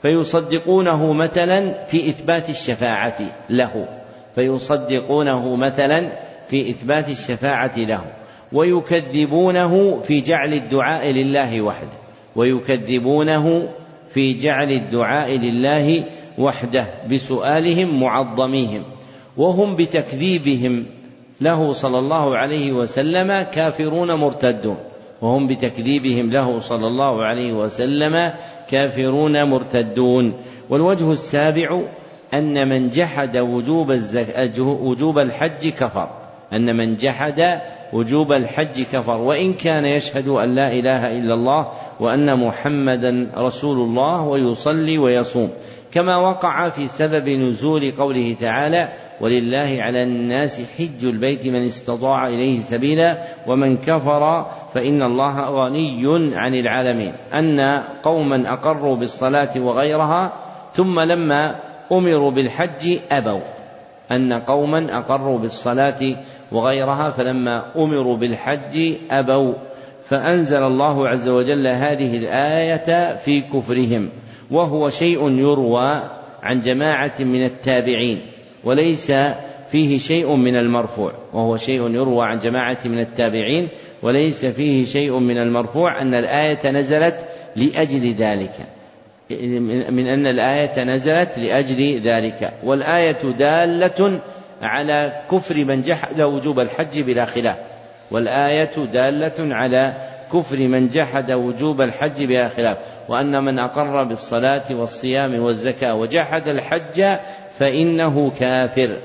[0.01, 3.17] فيصدقونه مثلا في إثبات الشفاعة
[3.49, 3.87] له.
[4.35, 6.11] فيصدقونه مثلا
[6.47, 8.05] في إثبات الشفاعة له.
[8.53, 11.99] ويكذبونه في جعل الدعاء لله وحده.
[12.35, 13.69] ويكذبونه
[14.13, 16.03] في جعل الدعاء لله
[16.37, 18.83] وحده بسؤالهم معظميهم.
[19.37, 20.85] وهم بتكذيبهم
[21.41, 24.77] له صلى الله عليه وسلم كافرون مرتدون.
[25.21, 28.31] وهم بتكذيبهم له صلى الله عليه وسلم
[28.71, 30.33] كافرون مرتدون.
[30.69, 31.81] والوجه السابع
[32.33, 33.99] أن من جحد وجوب.
[34.59, 36.09] وجوب الحج كفر.
[36.53, 37.61] أن من جحد
[37.93, 39.17] وجوب الحج كفر.
[39.17, 41.67] وإن كان يشهد أن لا إله إلا الله
[41.99, 45.49] وأن محمدا رسول الله ويصلي ويصوم.
[45.93, 48.89] كما وقع في سبب نزول قوله تعالى
[49.21, 53.17] ولله على الناس حج البيت من استطاع إليه سبيلا
[53.47, 57.13] ومن كفر فإن الله غني عن العالمين.
[57.33, 57.59] أن
[58.03, 60.33] قوما أقروا بالصلاة وغيرها
[60.73, 61.55] ثم لما
[61.91, 63.41] أمروا بالحج أبوا.
[64.11, 66.15] أن قوما أقروا بالصلاة
[66.51, 69.53] وغيرها فلما أمروا بالحج أبوا.
[70.05, 74.09] فأنزل الله عز وجل هذه الآية في كفرهم.
[74.51, 76.01] وهو شيء يروى
[76.43, 78.19] عن جماعة من التابعين.
[78.63, 79.11] وليس
[79.71, 83.67] فيه شيء من المرفوع وهو شيء يروى عن جماعة من التابعين
[84.03, 88.51] وليس فيه شيء من المرفوع أن الآية نزلت لأجل ذلك.
[89.89, 92.53] من أن الآية نزلت لأجل ذلك.
[92.63, 94.19] والآية دالة
[94.61, 97.57] على كفر من جحد وجوب الحج بلا خلاف.
[98.11, 99.93] والآية دالة على
[100.33, 102.77] كفر من جحد وجوب الحج بلا خلاف.
[103.09, 107.17] وأن من أقر بالصلاة والصيام والزكاة وجحد الحج
[107.59, 108.97] فإنه كافر.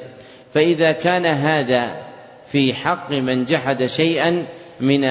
[0.55, 1.97] فإذا كان هذا
[2.47, 4.47] في حق من جحد شيئا
[4.81, 5.05] من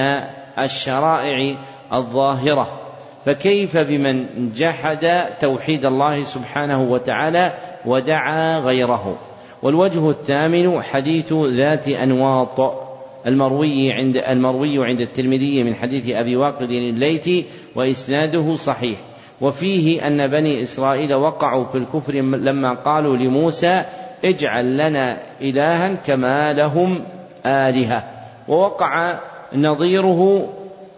[0.58, 1.56] الشرائع
[1.92, 2.80] الظاهرة
[3.26, 7.54] فكيف بمن جحد توحيد الله سبحانه وتعالى
[7.86, 9.18] ودعا غيره؟
[9.62, 12.84] والوجه الثامن حديث ذات أنواط
[13.26, 18.98] المروي عند المروي عند الترمذي من حديث أبي واقد الليثي وإسناده صحيح.
[19.44, 23.82] وفيه أن بني إسرائيل وقعوا في الكفر لما قالوا لموسى
[24.24, 27.00] اجعل لنا إلها كما لهم
[27.46, 28.04] آلهة.
[28.48, 29.20] ووقع
[29.54, 30.48] نظيره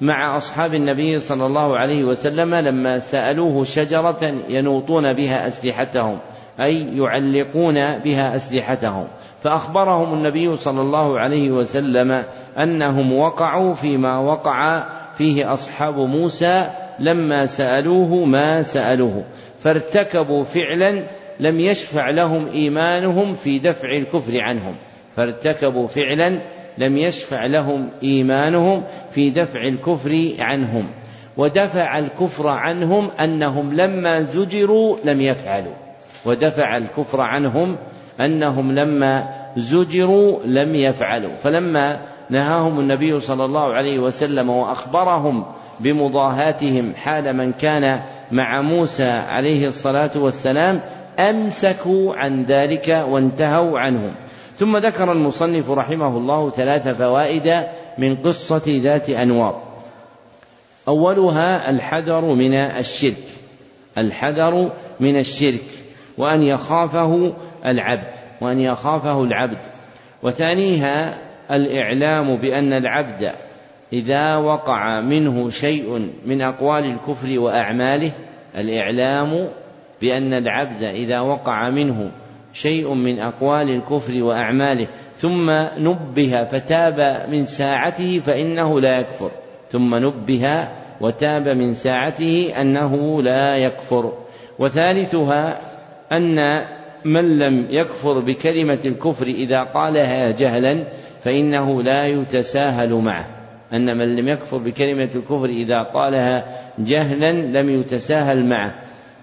[0.00, 6.18] مع أصحاب النبي صلى الله عليه وسلم لما سألوه شجرة ينوطون بها أسلحتهم
[6.60, 9.07] أي يعلقون بها أسلحتهم.
[9.42, 12.25] فأخبرهم النبي صلى الله عليه وسلم
[12.58, 14.86] أنهم وقعوا فيما وقع
[15.18, 19.25] فيه أصحاب موسى لما سألوه ما سألوه.
[19.58, 21.02] فارتكبوا فعلا
[21.41, 24.75] لم يشفع لهم إيمانهم في دفع الكفر عنهم.
[25.16, 26.41] فارتكبوا فعلا
[26.78, 30.89] لم يشفع لهم إيمانهم في دفع الكفر عنهم.
[31.36, 35.75] ودفع الكفر عنهم أنهم لما زجروا لم يفعلوا.
[36.25, 37.76] ودفع الكفر عنهم
[38.20, 41.36] أنهم لما زجروا لم يفعلوا.
[41.42, 42.00] فلما
[42.31, 45.44] نهاهم النبي صلى الله عليه وسلم وأخبرهم
[45.81, 50.81] بمضاهاتهم حال من كان مع موسى عليه الصلاة والسلام
[51.19, 54.15] أمسكوا عن ذلك وانتهوا عنه
[54.57, 57.67] ثم ذكر المصنف رحمه الله ثلاث فوائد
[57.99, 59.63] من قصة ذات أنوار.
[60.89, 63.25] أولها الحذر من الشرك.
[63.99, 65.65] الحذر من الشرك
[66.19, 67.35] وأن يخافه
[67.67, 69.59] العبد وأن يخافه العبد.
[70.23, 71.19] وثانيها
[71.51, 73.33] الإعلام بأن العبد
[73.92, 78.12] إذا وقع منه شيء من أقوال الكفر وأعماله
[78.58, 79.48] الإعلام
[80.00, 82.10] بأن العبد إذا وقع منه
[82.52, 89.31] شيء من أقوال الكفر وأعماله ثم نبه فتاب من ساعته فإنه لا يكفر.
[89.70, 90.68] ثم نبه
[91.00, 94.12] وتاب من ساعته أنه لا يكفر.
[94.58, 95.58] وثالثها
[96.12, 96.36] أن
[97.05, 100.84] من لم يكفر بكلمة الكفر إذا قالها جهلا
[101.23, 103.35] فإنه لا يتساهل معه.
[103.73, 106.45] أن من لم يكفر بكلمة الكفر إذا قالها
[106.78, 108.75] جهلا لم يتساهل معه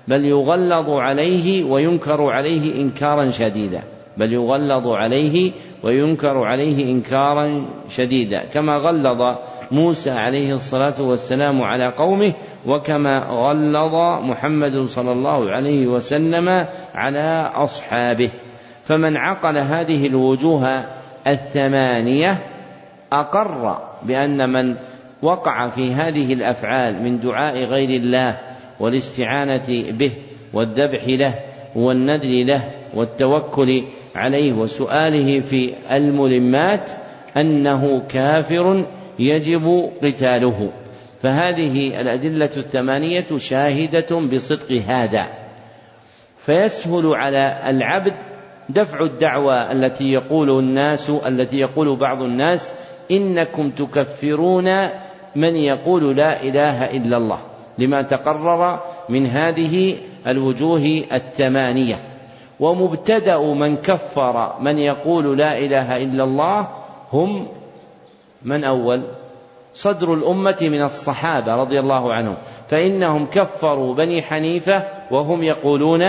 [0.08, 3.84] بل يغلظ عليه وينكر عليه إنكارا شديدا
[4.18, 5.52] بل يغلظ عليه
[5.84, 9.38] وينكر عليه إنكارا شديدا كما غلظ
[9.72, 12.34] موسى عليه الصلاة والسلام على قومه
[12.68, 18.30] وكما غلظ محمد صلى الله عليه وسلم على أصحابه.
[18.84, 20.86] فمن عقل هذه الوجوه
[21.28, 22.44] الثمانية
[23.12, 24.76] أقر بأن من
[25.22, 28.40] وقع في هذه الأفعال من دعاء غير الله
[28.80, 30.12] والاستعانة به
[30.54, 31.40] والذبح له
[31.76, 33.84] والنذر له والتوكل
[34.16, 36.90] عليه وسؤاله في الملمات
[37.38, 38.86] أنه كافر
[39.20, 40.72] يجب قتاله.
[41.22, 45.28] فهذه الأدلة الثمانية شاهدة بصدق هذا.
[46.38, 48.14] فيسهل على العبد
[48.70, 54.90] دفع الدعوى التي يقول الناس التي يقول بعض الناس إنكم تكفرون
[55.36, 57.40] من يقول لا إله إلا الله.
[57.78, 61.96] لما تقرر من هذه الوجوه الثمانية
[62.60, 66.68] ومبتدأ من كفر من يقول لا إله إلا الله
[67.14, 67.48] هم
[68.44, 69.04] من أول؟
[69.74, 72.36] صدر الأمة من الصحابة رضي الله عنهم.
[72.68, 76.02] فإنهم كفروا بني حنيفة وهم يقولون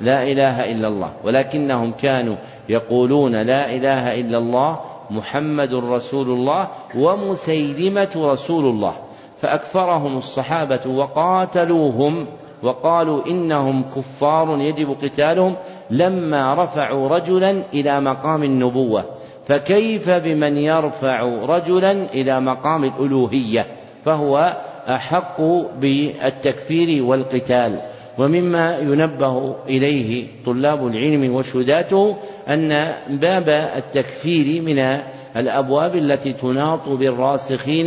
[0.00, 1.12] لا إله إلا الله.
[1.24, 2.36] ولكنهم كانوا
[2.68, 8.96] يقولون لا إله إلا الله محمد رسول الله ومسيلمة رسول الله.
[9.40, 12.26] فأكفرهم الصحابة وقاتلوهم
[12.62, 15.54] وقالوا إنهم كفار يجب قتالهم
[15.90, 19.04] لما رفعوا رجلا إلى مقام النبوة.
[19.44, 23.66] فكيف بمن يرفع رجلا إلى مقام الألوهية؟
[24.04, 24.56] فهو
[24.88, 25.42] أحق
[25.80, 27.80] بالتكفير والقتال.
[28.18, 32.16] ومما ينبه إليه طلاب العلم وشداته
[32.50, 34.78] أن باب التكفير من
[35.36, 37.86] الأبواب التي تناط بالراسخين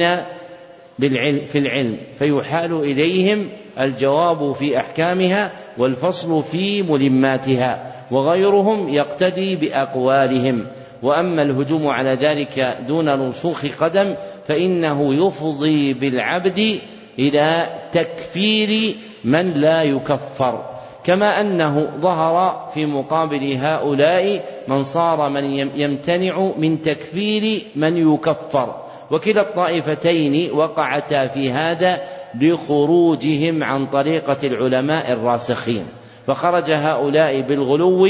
[1.00, 10.68] بالعلم في العلم فيحال إليهم الجواب في أحكامها والفصل في ملماتها وغيرهم يقتدي بأقوالهم.
[11.04, 14.16] وأما الهجوم على ذلك دون رسوخ قدم
[14.48, 16.80] فإنه يفضي بالعبد
[17.20, 20.73] إلى تكفير من لا يكفر.
[21.04, 25.44] كما أنه ظهر في مقابل هؤلاء من صار من
[25.80, 28.76] يمتنع من تكفير من يكفر.
[29.12, 32.02] وكلا الطائفتين وقعتا في هذا
[32.42, 35.86] لخروجهم عن طريقة العلماء الراسخين.
[36.28, 38.08] فخرج هؤلاء بالغلو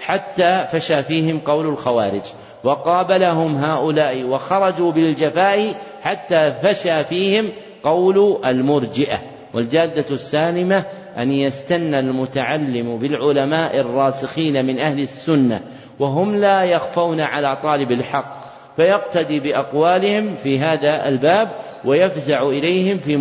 [0.00, 2.22] حتى فشى فيهم قول الخوارج.
[2.64, 9.18] وقابلهم هؤلاء وخرجوا بالجفاء حتى فشى فيهم قول المرجئة.
[9.54, 10.84] والجادة السالمة
[11.18, 15.60] أن يستنى المتعلم بالعلماء الراسخين من أهل السنة
[15.98, 21.48] وهم لا يخفون على طالب الحق فيقتدي بأقوالهم في هذا الباب
[21.84, 23.16] ويفزع إليهم في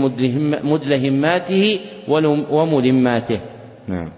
[0.63, 1.79] مدلهماته
[2.51, 3.41] وملماته.
[3.87, 4.11] نعم.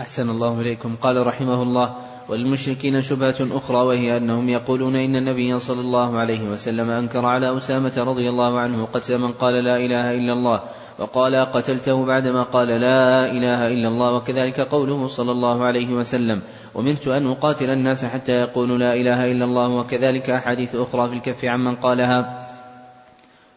[0.00, 0.96] أحسن الله إليكم.
[0.96, 1.96] قال رحمه الله
[2.28, 7.94] وللمشركين شبهة أخرى وهي أنهم يقولون إن النبي صلى الله عليه وسلم أنكر على أسامة
[7.98, 10.62] رضي الله عنه قتل من قال لا إله إلا الله.
[10.98, 16.42] وقال قتلته بعدما قال لا إله إلا الله وكذلك قوله صلى الله عليه وسلم
[16.76, 21.44] أمرت أن أقاتل الناس حتى يقولوا لا إله إلا الله وكذلك أحاديث أخرى في الكف
[21.44, 22.38] عمن قالها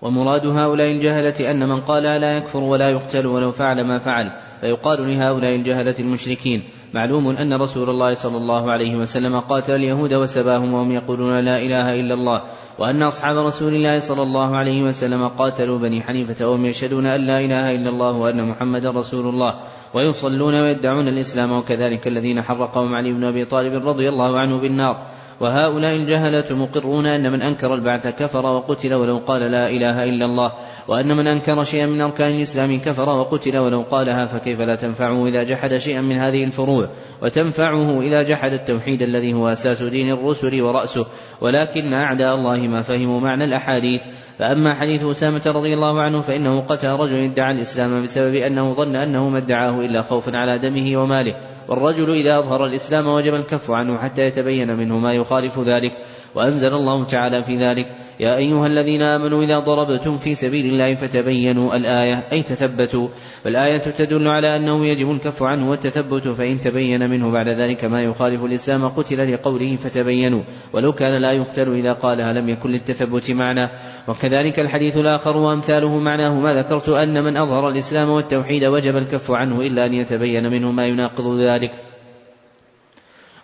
[0.01, 5.07] ومراد هؤلاء الجهلة أن من قال لا يكفر ولا يقتل ولو فعل ما فعل فيقال
[5.07, 6.63] لهؤلاء الجهلة المشركين
[6.93, 11.99] معلوم أن رسول الله صلى الله عليه وسلم قاتل اليهود وسباهم وهم يقولون لا إله
[11.99, 12.41] إلا الله
[12.81, 17.39] وأن أصحاب رسول الله صلى الله عليه وسلم قاتلوا بني حنيفة وهم يشهدون أن لا
[17.39, 19.53] إله إلا الله وأن محمدا رسول الله
[19.93, 24.97] ويصلون ويدعون الإسلام وكذلك الذين حرقهم علي بن أبي طالب رضي الله عنه بالنار.
[25.41, 30.51] وهؤلاء الجهلة مقرون أن من أنكر البعث كفر وقتل ولو قال لا إله إلا الله.
[30.87, 35.43] وأن من أنكر شيئا من أركان الإسلام كفر وقتل ولو قالها فكيف لا تنفعه إذا
[35.43, 36.89] جحد شيئا من هذه الفروع؟
[37.21, 41.05] وتنفعه إذا جحد التوحيد الذي هو أساس دين الرسل ورأسه.
[41.41, 44.03] ولكن أعداء الله ما فهموا معنى الأحاديث.
[44.37, 49.29] فأما حديث أسامة رضي الله عنه فإنه قتل رجل ادعى الإسلام بسبب أنه ظن أنه
[49.29, 51.35] ما ادعاه إلا خوفا على دمه وماله.
[51.67, 55.91] والرجل إذا أظهر الإسلام وجب الكف عنه حتى يتبين منه ما يخالف ذلك.
[56.35, 57.85] وأنزل الله تعالى في ذلك.
[58.21, 63.07] يا أيها الذين آمنوا إذا ضربتم في سبيل الله فتبينوا الآية أي تثبتوا
[63.43, 68.43] فالآية تدل على أنه يجب الكف عنه والتثبت فإن تبين منه بعد ذلك ما يخالف
[68.43, 70.41] الإسلام قتل لقوله فتبينوا
[70.73, 73.69] ولو كان لا يقتل إذا قالها لم يكن للتثبت معنى.
[74.07, 79.61] وكذلك الحديث الآخر وأمثاله معناه ما ذكرت أن من أظهر الإسلام والتوحيد وجب الكف عنه
[79.61, 81.90] إلا أن يتبين منه ما يناقض ذلك.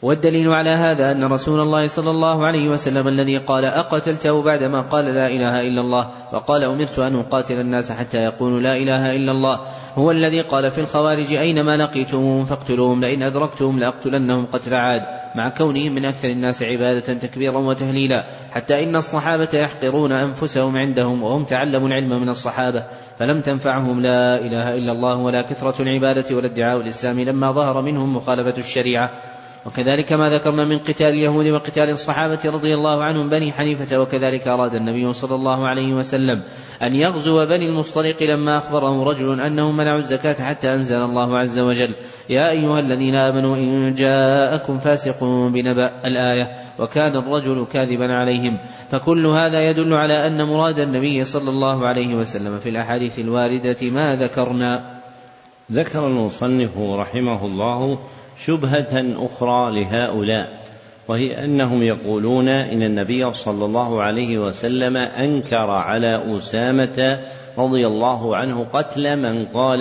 [0.02, 5.06] والدليل على هذا أن رسول الله صلى الله عليه وسلم الذي قال أقتلته بعدما قال
[5.06, 9.60] لا إله إلا الله وقال أمرت أن أقاتل الناس حتى يقولوا لا إله إلا الله
[9.96, 15.02] هو الذي قال في الخوارج أينما لقيتموهم فاقتلوهم لئن أدركتهم لأقتلنهم قتل عاد
[15.36, 21.44] مع كونهم من أكثر الناس عبادة تكبيرا وتهليلا حتى إن الصحابة يحقرون أنفسهم عندهم وهم
[21.44, 22.84] تعلموا العلم من الصحابة
[23.20, 28.16] فلم تنفعهم لا إله إلا الله ولا كثرة العبادة ولا ادعاء الإسلام لما ظهر منهم
[28.16, 29.12] مخالفة الشريعة
[29.66, 34.76] وكذلك ما ذكرنا من قتال اليهود وقتال الصحابة رضي الله عنهم بني حنيفة وكذلك أراد
[34.76, 36.44] النبي صلى الله عليه وسلم
[36.82, 41.96] أن يغزو بني المصطلق لما أخبره رجل أنهم منعوا الزكاة حتى أنزل الله عز وجل.
[42.30, 48.58] يا أيها الذين آمنوا إن جاءكم فاسق بنبأ الآية وكان الرجل كاذبا عليهم.
[48.90, 54.16] فكل هذا يدل على أن مراد النبي صلى الله عليه وسلم في الأحاديث الواردة ما
[54.16, 54.98] ذكرنا.
[55.72, 58.00] ذكر المصنف رحمه الله
[58.48, 60.48] شبهة أخرى لهؤلاء
[61.08, 67.20] وهي أنهم يقولون إن النبي صلى الله عليه وسلم أنكر على أسامة
[67.58, 69.80] رضي الله عنه قتل من قال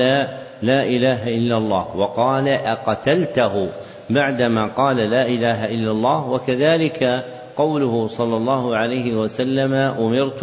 [0.62, 3.69] لا إله إلا الله وقال أقتلته
[4.11, 7.25] بعدما قال لا إله إلا الله وكذلك
[7.57, 10.43] قوله صلى الله عليه وسلم أمرت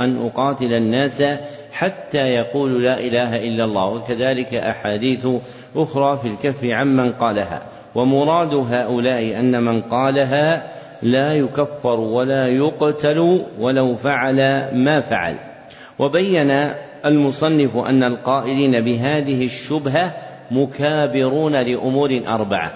[0.00, 1.22] أن أقاتل الناس
[1.72, 5.26] حتى يقولوا لا إله إلا الله وكذلك أحاديث
[5.76, 7.62] أخرى في الكف عمن قالها.
[7.94, 10.62] ومراد هؤلاء أن من قالها
[11.02, 14.36] لا يكفر ولا يقتل ولو فعل
[14.74, 15.34] ما فعل.
[15.98, 16.50] وبين
[17.04, 20.12] المصنف أن القائلين بهذه الشبهة
[20.50, 22.72] مكابرون لأمور أربعة.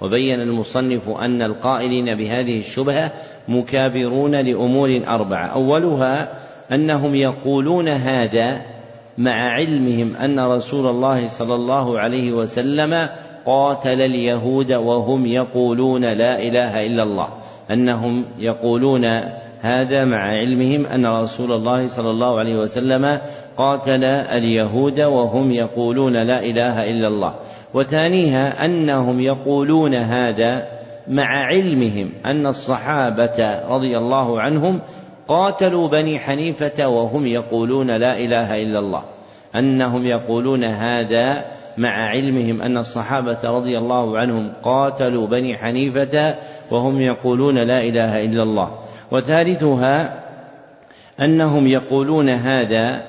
[0.00, 3.10] وبين المصنف أن القائلين بهذه الشبهة
[3.48, 5.46] مكابرون لأمور أربعة.
[5.46, 6.28] أولها
[6.72, 8.71] أنهم يقولون هذا
[9.18, 13.08] مع علمهم أن رسول الله صلى الله عليه وسلم
[13.46, 17.28] قاتل اليهود وهم يقولون لا إله إلا الله.
[17.70, 19.04] أنهم يقولون
[19.60, 23.18] هذا مع علمهم أن رسول الله صلى الله عليه وسلم
[23.56, 27.34] قاتل اليهود وهم يقولون لا إله إلا الله.
[27.74, 30.66] وثانيها أنهم يقولون هذا
[31.08, 34.80] مع علمهم أن الصحابة رضي الله عنهم
[35.28, 39.02] قاتلوا بني حنيفة وهم يقولون لا إله إلا الله
[39.56, 41.44] أنهم يقولون هذا
[41.78, 46.34] مع علمهم أن الصحابة رضي الله عنهم قاتلوا بني حنيفة
[46.70, 48.78] وهم يقولون لا إله إلا الله.
[49.10, 50.22] وثالثها
[51.20, 53.02] أنهم يقولون هذا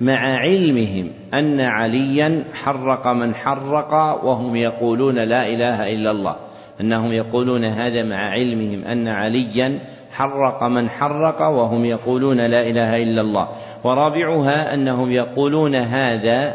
[0.00, 6.36] مع علمهم أن عليا حرق من حرق وهم يقولون لا إله إلا الله.
[6.80, 9.78] أنهم يقولون هذا مع علمهم أن عليا
[10.12, 13.48] حرق من حرق وهم يقولون لا إله إلا الله.
[13.84, 16.54] ورابعها أنهم يقولون هذا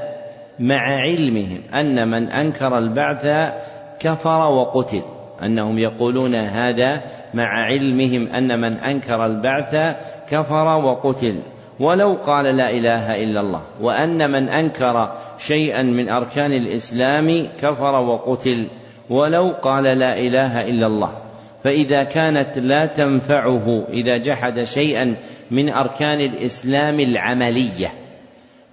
[0.60, 3.54] مع علمهم أن من أنكر البعث
[4.00, 5.02] كفر وقتل.
[5.44, 7.02] أنهم يقولون هذا
[7.34, 9.96] مع علمهم أن من أنكر البعث
[10.30, 11.36] كفر وقتل.
[11.80, 18.68] ولو قال لا إله إلا الله وأن من أنكر شيئا من أركان الإسلام كفر وقتل.
[19.10, 21.26] ولو قال لا إله إلا الله.
[21.66, 25.16] فإذا كانت لا تنفعه إذا جحد شيئا
[25.52, 27.94] من أركان الإسلام العملية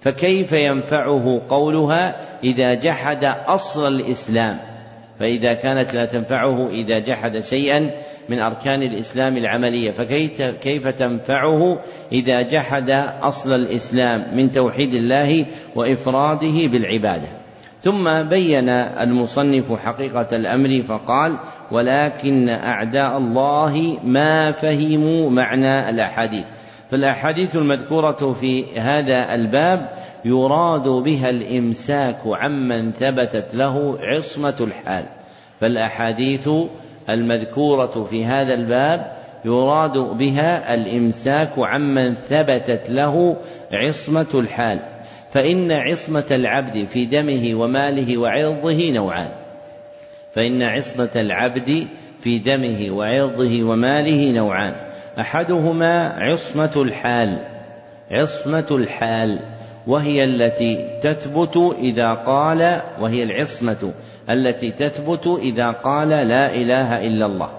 [0.01, 4.59] فكيف ينفعه قولها إذا جحد أصل الإسلام؟
[5.19, 7.91] فإذا كانت لا تنفعه إذا جحد شيئا
[8.29, 11.79] من أركان الإسلام العملية فكيف تنفعه
[12.11, 12.89] إذا جحد
[13.21, 15.45] أصل الإسلام من توحيد الله
[15.75, 17.42] وإفراده بالعبادة؟
[17.83, 21.37] ثم بين المصنف حقيقة الأمر فقال
[21.71, 26.45] ولكن أعداء الله ما فهموا معنى الأحاديث.
[26.91, 29.89] فالأحاديث المذكورة في هذا الباب
[30.25, 35.05] يراد بها الإمساك عمن ثبتت له عصمة الحال.
[35.61, 36.49] فالأحاديث
[37.09, 39.11] المذكورة في هذا الباب
[39.45, 43.37] يراد بها الإمساك عمن ثبتت له
[43.71, 44.92] عصمة الحال.
[45.33, 49.29] فإن عصمة العبد في دمه وماله وعرضه نوعان.
[50.35, 51.87] فإن عصمة العبد
[52.21, 54.75] في دمه وعرضه وماله نوعان.
[55.19, 57.37] أحدهما عصمة الحال
[58.11, 59.39] عصمة الحال
[59.87, 63.91] وهي التي تثبت إذا قال وهي العصمة
[64.29, 67.49] التي تثبت إذا قال لا إله إلا الله.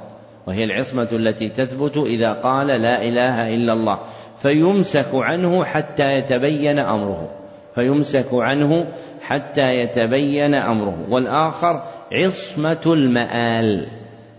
[0.47, 3.99] وهي العصمة التي تثبت إذا قال لا إله إلا الله.
[4.43, 7.44] فيمسك عنه حتى يتبين أمره.
[7.75, 8.86] فيمسك عنه
[9.23, 11.07] حتى يتبين أمره.
[11.11, 13.86] والآخر عصمة المآل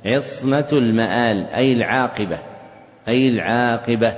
[0.05, 2.37] عصمة المآل أي العاقبة
[3.07, 4.13] أي العاقبة.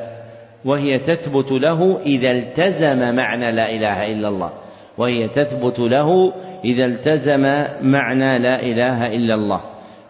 [0.65, 4.53] وهي تثبت له إذا التزم معنى لا إله إلا الله.
[4.97, 6.33] وهي تثبت له
[6.65, 9.61] إذا التزم معنى لا إله إلا الله.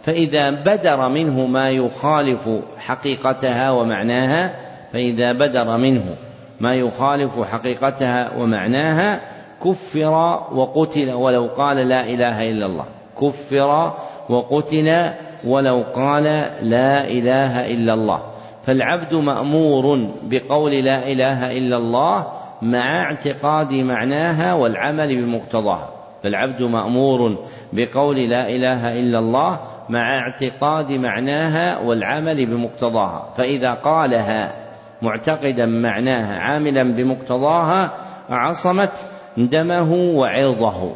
[0.03, 4.56] فإذا بدر منه ما يخالف حقيقتها ومعناها
[4.94, 6.16] فإذا بدر منه
[6.60, 9.22] ما يخالف حقيقتها ومعناها
[9.66, 10.14] كفر
[10.53, 12.86] وقتل ولو قال لا إله إلا الله.
[13.22, 13.94] كفر
[14.30, 15.11] وقتل
[15.48, 16.24] ولو قال
[16.61, 18.22] لا إله إلا الله.
[18.64, 22.27] فالعبد مأمور بقول لا إله إلا الله
[22.61, 25.90] مع اعتقاد معناها والعمل بمقتضاها.
[26.24, 27.36] فالعبد مأمور
[27.74, 33.30] بقول لا إله إلا الله مع اعتقاد معناها والعمل بمقتضاها.
[33.38, 34.67] فإذا قالها
[35.01, 37.92] معتقدا معناها عاملا بمقتضاها
[38.30, 38.92] عصمت
[39.38, 40.95] دمه وعرضه.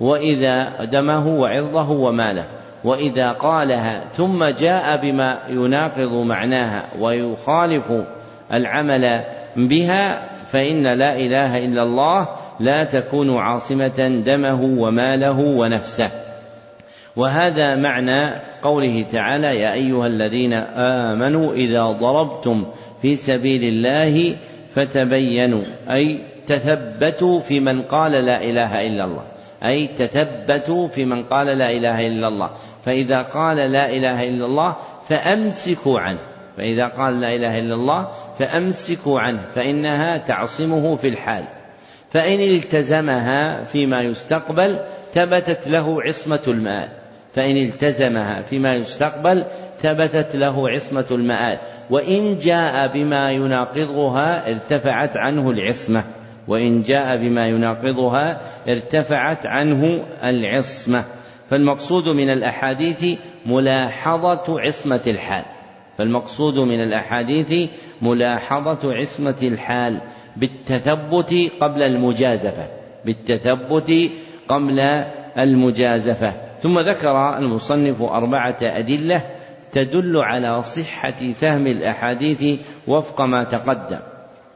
[0.00, 2.44] وإذا دمه وعرضه وماله.
[2.84, 7.92] وإذا قالها ثم جاء بما يناقض معناها ويخالف
[8.52, 9.24] العمل
[9.56, 12.28] بها فإن لا إله إلا الله
[12.60, 16.23] لا تكون عاصمة دمه وماله ونفسه.
[17.16, 22.66] وهذا معنى قوله تعالى يا أيها الذين آمنوا إذا ضربتم
[23.02, 24.36] في سبيل الله
[24.74, 29.22] فتبينوا أي تثبتوا في من قال لا إله إلا الله
[29.64, 32.50] أي تثبتوا في من قال لا إله إلا الله.
[32.84, 34.76] فإذا قال لا إله إلا الله
[35.08, 36.18] فأمسكوا عنه
[36.56, 41.44] فإذا قال لا إله إلا الله فأمسكوا عنه فإنها تعصمه في الحال.
[42.10, 44.78] فإن التزمها فيما يستقبل
[45.12, 46.88] ثبتت له عصمة المآل.
[47.34, 49.44] فإن التزمها فيما يستقبل
[49.82, 51.58] ثبتت له عصمة المآل.
[51.90, 56.04] وإن جاء بما يناقضها ارتفعت عنه العصمة.
[56.48, 61.04] وإن جاء بما يناقضها ارتفعت عنه العصمة.
[61.50, 65.44] فالمقصود من الأحاديث ملاحظة عصمة الحال.
[65.98, 67.70] فالمقصود من الأحاديث
[68.02, 69.98] ملاحظة عصمة الحال
[70.36, 72.68] بالتثبت قبل المجازفة.
[73.04, 74.10] بالتثبت
[74.48, 74.80] قبل
[75.38, 76.53] المجازفة.
[76.64, 79.22] ثم ذكر المصنف أربعة أدلة
[79.72, 83.98] تدل على صحة فهم الأحاديث وفق ما تقدم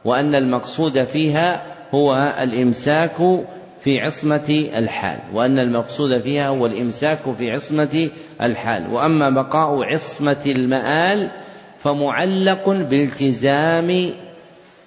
[0.05, 3.45] وأن المقصود فيها هو الإمساك
[3.83, 8.09] في عصمة الحال وأن المقصود فيها هو الإمساك في عصمة
[8.41, 11.29] الحال وأما بقاء عصمة المآل
[11.79, 14.09] فمعلق بالتزام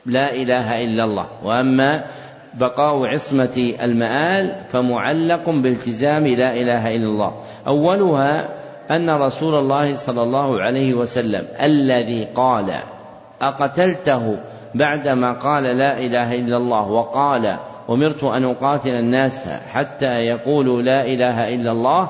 [0.06, 2.04] لا إله إلا الله وأما
[2.54, 7.32] بقاء عصمة المآل فمعلق بالتزام لا إله إلا الله.
[7.66, 8.48] أولها
[8.90, 12.74] أن رسول الله صلى الله عليه وسلم الذي قال
[13.42, 14.36] أقتلته
[14.74, 17.56] بعدما قال لا إله إلا الله وقال
[17.90, 22.08] أمرت أن أقاتل الناس حتى يقولوا لا إله إلا الله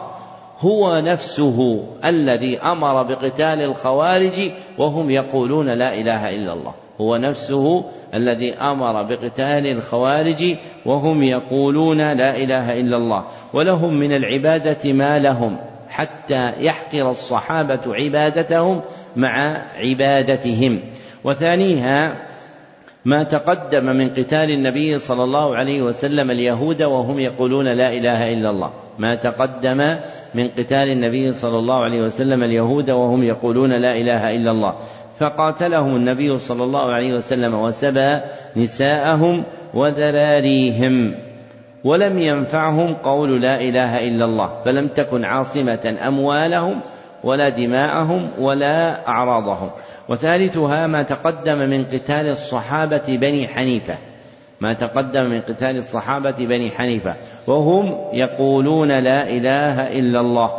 [0.61, 6.75] هو نفسه الذي أمر بقتال الخوارج وهم يقولون لا إله إلا الله.
[7.03, 10.57] هو نفسه الذي أمر بقتال الخوارج
[10.87, 13.25] وهم يقولون لا إله إلا الله.
[13.53, 15.57] ولهم من العبادة ما لهم
[15.89, 18.81] حتى يحقر الصحابة عبادتهم
[19.17, 20.81] مع عبادتهم.
[21.25, 22.17] وثانيها
[23.05, 28.51] ما تقدم من قتال النبي صلى الله عليه وسلم اليهود وهم يقولون لا إله إلا
[28.51, 28.71] الله.
[28.99, 29.97] ما تقدم
[30.35, 34.75] من قتال النبي صلى الله عليه وسلم اليهود وهم يقولون لا إله إلا الله.
[35.19, 38.21] فقاتلهم النبي صلى الله عليه وسلم وسبى
[38.57, 41.15] نساءهم وذراريهم
[41.85, 46.81] ولم ينفعهم قول لا إله إلا الله فلم تكن عاصمة أموالهم
[47.25, 49.71] ولا دماءهم ولا أعراضهم.
[50.09, 53.95] وثالثها ما تقدم من قتال الصحابة بني حنيفة.
[54.61, 57.15] ما تقدم من قتال الصحابة بني حنيفة.
[57.47, 60.51] وهم يقولون لا إله إلا الله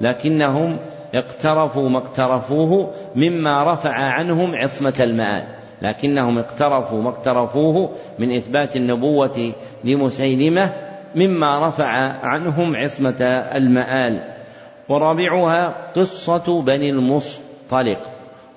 [0.00, 0.78] لكنهم
[1.18, 5.44] اقترفوا ما اقترفوه مما رفع عنهم عصمة المآل.
[5.82, 9.52] لكنهم اقترفوا ما اقترفوه من إثبات النبوة
[9.84, 10.72] لمسيلمة
[11.14, 11.86] مما رفع
[12.22, 13.22] عنهم عصمة
[13.56, 14.18] المآل.
[14.88, 17.98] ورابعها قصة بني المصطلق.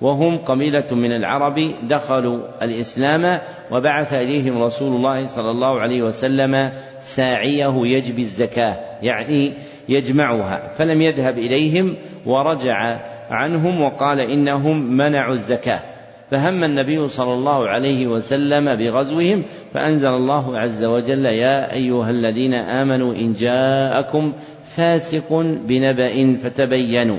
[0.00, 3.38] وهم قبيلة من العرب دخلوا الإسلام
[3.72, 6.70] وبعث إليهم رسول الله صلى الله عليه وسلم
[7.02, 8.76] ساعيه يجبي الزكاة.
[9.02, 9.52] يعني
[9.88, 10.68] يجمعها.
[10.78, 13.00] فلم يذهب إليهم ورجع
[13.30, 15.82] عنهم وقال إنهم منعوا الزكاة.
[16.30, 19.42] فهم النبي صلى الله عليه وسلم بغزوهم
[19.74, 24.32] فأنزل الله عز وجل يا أيها الذين آمنوا إن جاءكم
[24.76, 25.32] فاسق
[25.66, 27.18] بنبأ فتبينوا.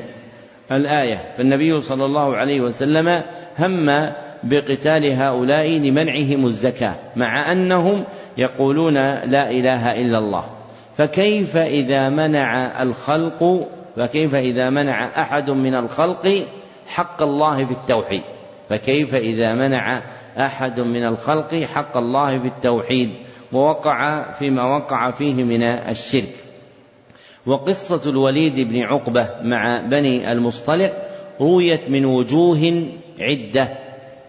[0.71, 3.21] الآية فالنبي صلى الله عليه وسلم
[3.59, 4.11] هم
[4.43, 8.03] بقتال هؤلاء لمنعهم الزكاة مع أنهم
[8.37, 10.43] يقولون لا إله إلا الله.
[10.97, 16.45] فكيف إذا منع الخلق فكيف إذا منع أحد من الخلق
[16.87, 18.23] حق الله في التوحيد؟
[18.69, 20.01] فكيف إذا منع
[20.37, 23.09] أحد من الخلق حق الله في التوحيد؟
[23.53, 26.35] ووقع فيما وقع فيه من الشرك.
[27.45, 30.93] وقصة الوليد بن عقبة مع بني المصطلق
[31.41, 32.87] رويت من وجوه
[33.19, 33.77] عدة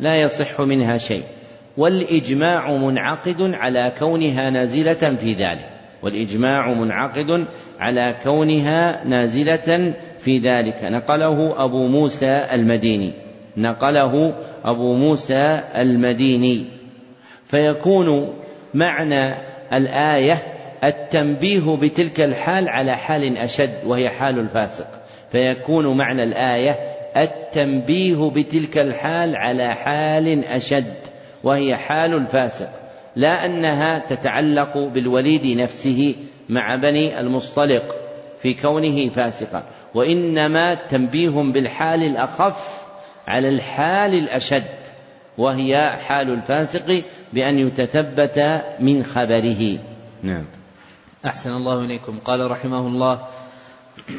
[0.00, 1.24] لا يصح منها شيء
[1.76, 5.72] والإجماع منعقد على كونها نازلة في ذلك.
[6.02, 7.47] والإجماع منعقد
[7.81, 10.84] على كونها نازلة في ذلك.
[10.84, 13.12] نقله أبو موسى المديني.
[13.56, 16.64] نقله أبو موسى المديني.
[17.47, 18.34] فيكون
[18.74, 19.34] معنى
[19.72, 20.39] الآية
[20.84, 24.86] التنبيه بتلك الحال على حال أشد وهي حال الفاسق.
[25.32, 26.76] فيكون معنى الآية
[27.16, 30.94] التنبيه بتلك الحال على حال أشد
[31.44, 32.82] وهي حال الفاسق.
[33.16, 36.15] لا أنها تتعلق بالوليد نفسه
[36.49, 37.97] مع بني المصطلق
[38.42, 39.62] في كونه فاسقا
[39.94, 42.86] وإنما تنبيه بالحال الأخف
[43.28, 44.82] على الحال الأشد
[45.39, 49.78] وهي حال الفاسق بأن يتثبت من خبره.
[50.23, 50.44] نعم.
[51.26, 52.18] أحسن الله إليكم.
[52.18, 53.26] قال رحمه الله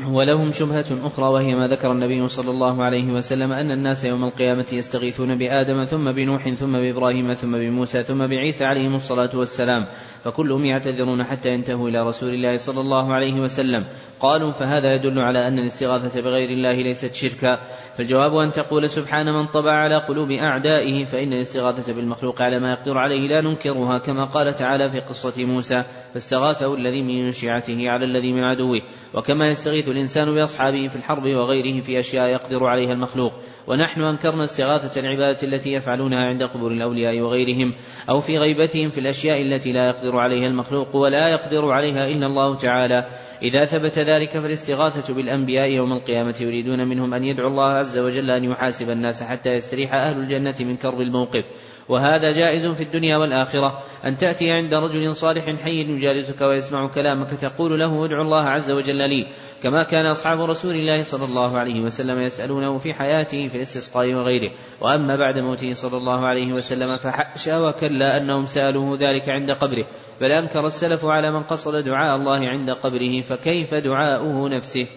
[0.08, 4.66] ولهم شبهة أخرى وهي ما ذكر النبي صلى الله عليه وسلم أن الناس يوم القيامة
[4.74, 9.86] يستغيثون بآدم ثم بنوح ثم بإبراهيم ثم بموسى ثم بعيسى عليهم الصلاة والسلام
[10.24, 13.86] فكلهم يعتذرون حتى ينتهوا إلى رسول الله صلى الله عليه وسلم.
[14.20, 17.60] قالوا فهذا يدل على أن الاستغاثة بغير الله ليست شركا.
[17.98, 22.98] فالجواب أن تقول سبحان من طبع على قلوب أعدائه فإن الاستغاثة بالمخلوق على ما يقدر
[22.98, 25.84] عليه لا ننكرها كما قال تعالى في قصة موسى
[26.14, 28.82] فاستغاثه الذي من شيعته على الذي من عدوه
[29.14, 33.34] وكما يستغيث الإنسان بأصحابه في الحرب وغيره في أشياء يقدر عليها المخلوق.
[33.68, 37.74] ونحن أنكرنا استغاثة العبادة التي يفعلونها عند قبور الأولياء وغيرهم
[38.10, 42.56] أو في غيبتهم في الأشياء التي لا يقدر عليها المخلوق ولا يقدر عليها إلا الله
[42.56, 43.06] تعالى.
[43.42, 48.44] إذا ثبت ذلك فالاستغاثة بالأنبياء يوم القيامة يريدون منهم أن يدعوا الله عز وجل أن
[48.44, 51.44] يحاسب الناس حتى يستريح أهل الجنة من كرب الموقف.
[51.90, 53.84] وهذا جائز في الدنيا والآخرة.
[54.06, 59.10] أن تأتي عند رجل صالح حي يجالسك ويسمع كلامك تقول له ادعو الله عز وجل
[59.10, 59.28] لي.
[59.64, 64.52] كما كان أصحاب رسول الله صلى الله عليه وسلم يسألونه في حياته في الاستسقاء وغيره.
[64.82, 69.86] وأما بعد موته صلى الله عليه وسلم فحاشا وكلا أنهم سألوه ذلك عند قبره.
[70.22, 74.88] بل أنكر السلف على من قصد دعاء الله عند قبره فكيف دعاؤه نفسه؟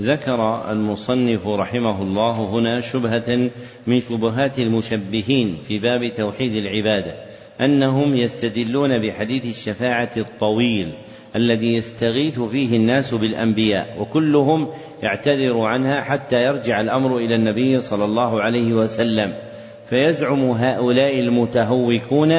[0.00, 3.50] ذكر المصنف رحمه الله هنا شبهة
[3.86, 7.14] من شبهات المشبهين في باب توحيد العبادة.
[7.60, 10.92] أنهم يستدلون بحديث الشفاعة الطويل
[11.36, 14.68] الذي يستغيث فيه الناس بالأنبياء وكلهم
[15.02, 19.34] يعتذر عنها حتى يرجع الأمر إلى النبي صلى الله عليه وسلم.
[19.90, 22.32] فيزعم هؤلاء المتهوكون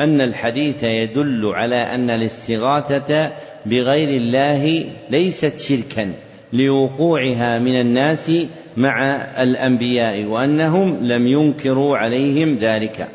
[0.00, 3.32] أن الحديث يدل على أن الاستغاثة
[3.66, 6.12] بغير الله ليست شركا
[6.52, 8.30] لوقوعها من الناس
[8.76, 9.04] مع
[9.42, 13.08] الأنبياء وأنهم لم ينكروا عليهم ذلك.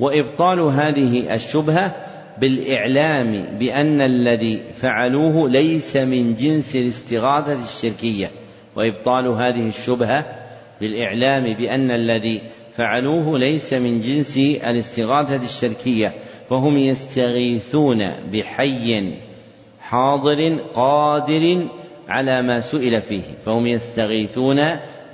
[0.00, 1.94] وإبطال هذه الشبهة
[2.38, 8.30] بالإعلام بأن الذي فعلوه ليس من جنس الاستغاثة الشركية
[8.76, 10.26] وإبطال هذه الشبهة
[10.80, 12.40] بالإعلام بأن الذي
[12.76, 16.12] فعلوه ليس من جنس الاستغاثة الشركية
[16.50, 19.12] فهم يستغيثون بحي
[19.80, 21.66] حاضر قادر
[22.08, 24.60] على ما سئل فيه فهم يستغيثون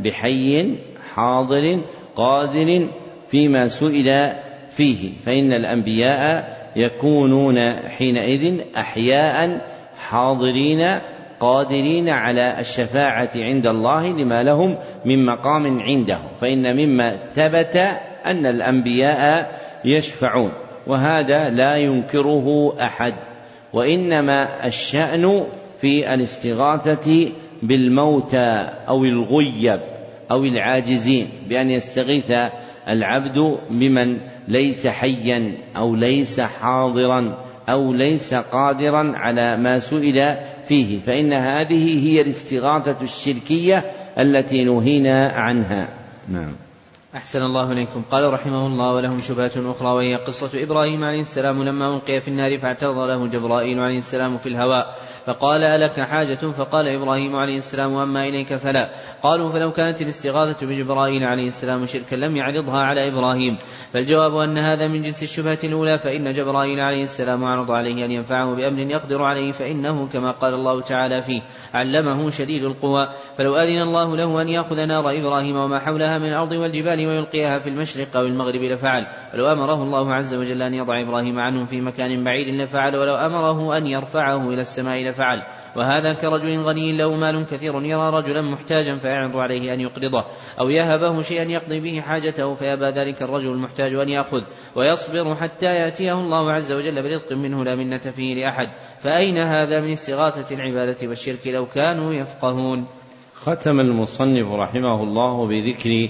[0.01, 0.75] بحي
[1.15, 1.81] حاضر
[2.17, 2.89] قادر
[3.31, 4.33] فيما سئل
[4.77, 5.11] فيه.
[5.27, 9.61] فإن الأنبياء يكونون حينئذ أحياء
[10.09, 10.99] حاضرين
[11.41, 16.19] قادرين على الشفاعة عند الله لما لهم من مقام عنده.
[16.41, 17.77] فإن مما ثبت
[18.27, 20.53] أن الأنبياء يشفعون
[20.87, 23.15] وهذا لا ينكره أحد.
[23.73, 25.45] وإنما الشأن
[25.81, 27.29] في الاستغاثة
[27.63, 29.81] بالموتى أو الغيب
[30.31, 32.33] أو العاجزين بأن يستغيث
[32.89, 37.39] العبد بمن ليس حيا أو ليس حاضرا
[37.69, 40.37] أو ليس قادرا على ما سئل
[40.69, 41.01] فيه.
[41.07, 43.85] فإن هذه هي الاستغاثة الشركية
[44.19, 45.89] التي نهينا عنها.
[46.29, 46.53] نعم.
[47.17, 48.03] أحسن الله إليكم.
[48.11, 52.59] قال رحمه الله ولهم شبهة أخرى وهي قصة إبراهيم عليه السلام لما ألقي في النار
[52.59, 58.29] فاعترض له جبرائيل عليه السلام في الهواء فقال ألك حاجة؟ فقال إبراهيم عليه السلام أما
[58.29, 58.91] إليك فلا.
[59.23, 63.59] قالوا فلو كانت الاستغاثة بجبرائيل عليه السلام شركا لم يعرضها على إبراهيم.
[63.93, 68.55] فالجواب أن هذا من جنس الشبهة الأولى فإن جبرائيل عليه السلام عرض عليه أن ينفعه
[68.55, 71.43] بأمر يقدر عليه فإنه كما قال الله تعالى فيه
[71.75, 73.09] علمه شديد القوى.
[73.39, 77.69] فلو أذن الله له أن يأخذ نار إبراهيم وما حولها من الأرض والجبال ويلقيها في
[77.69, 79.07] المشرق أو المغرب لفعل.
[79.35, 83.77] ولو أمره الله عز وجل أن يضع إبراهيم عنهم في مكان بعيد لفعل ولو أمره
[83.77, 85.43] أن يرفعه إلى السماء لفعل.
[85.77, 90.25] وهذا كرجل غني له مال كثير يرى رجلا محتاجا فيعرض عليه أن يقرضه
[90.61, 94.43] أو يهبه شيئا يقضي به حاجته فيأبى ذلك الرجل المحتاج أن يأخذ
[94.77, 98.69] ويصبر حتى يأتيه الله عز وجل برزق منه لا منة فيه لأحد.
[99.01, 102.87] فأين هذا من استغاثة العبادة والشرك لو كانوا يفقهون؟
[103.35, 106.09] ختم المصنف رحمه الله بذكر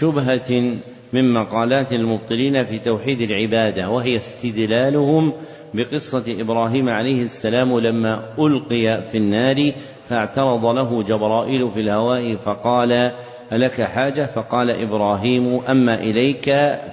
[0.00, 0.78] شبهة
[1.12, 5.32] من مقالات المبطلين في توحيد العبادة وهي استدلالهم
[5.74, 9.72] بقصة إبراهيم عليه السلام لما ألقي في النار
[10.08, 13.12] فاعترض له جبرائيل في الهواء فقال
[13.52, 16.44] ألك حاجة؟ فقال إبراهيم أما إليك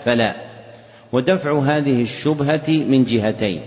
[0.03, 0.35] فلا.
[1.11, 3.61] ودفع هذه الشبهة من جهتين.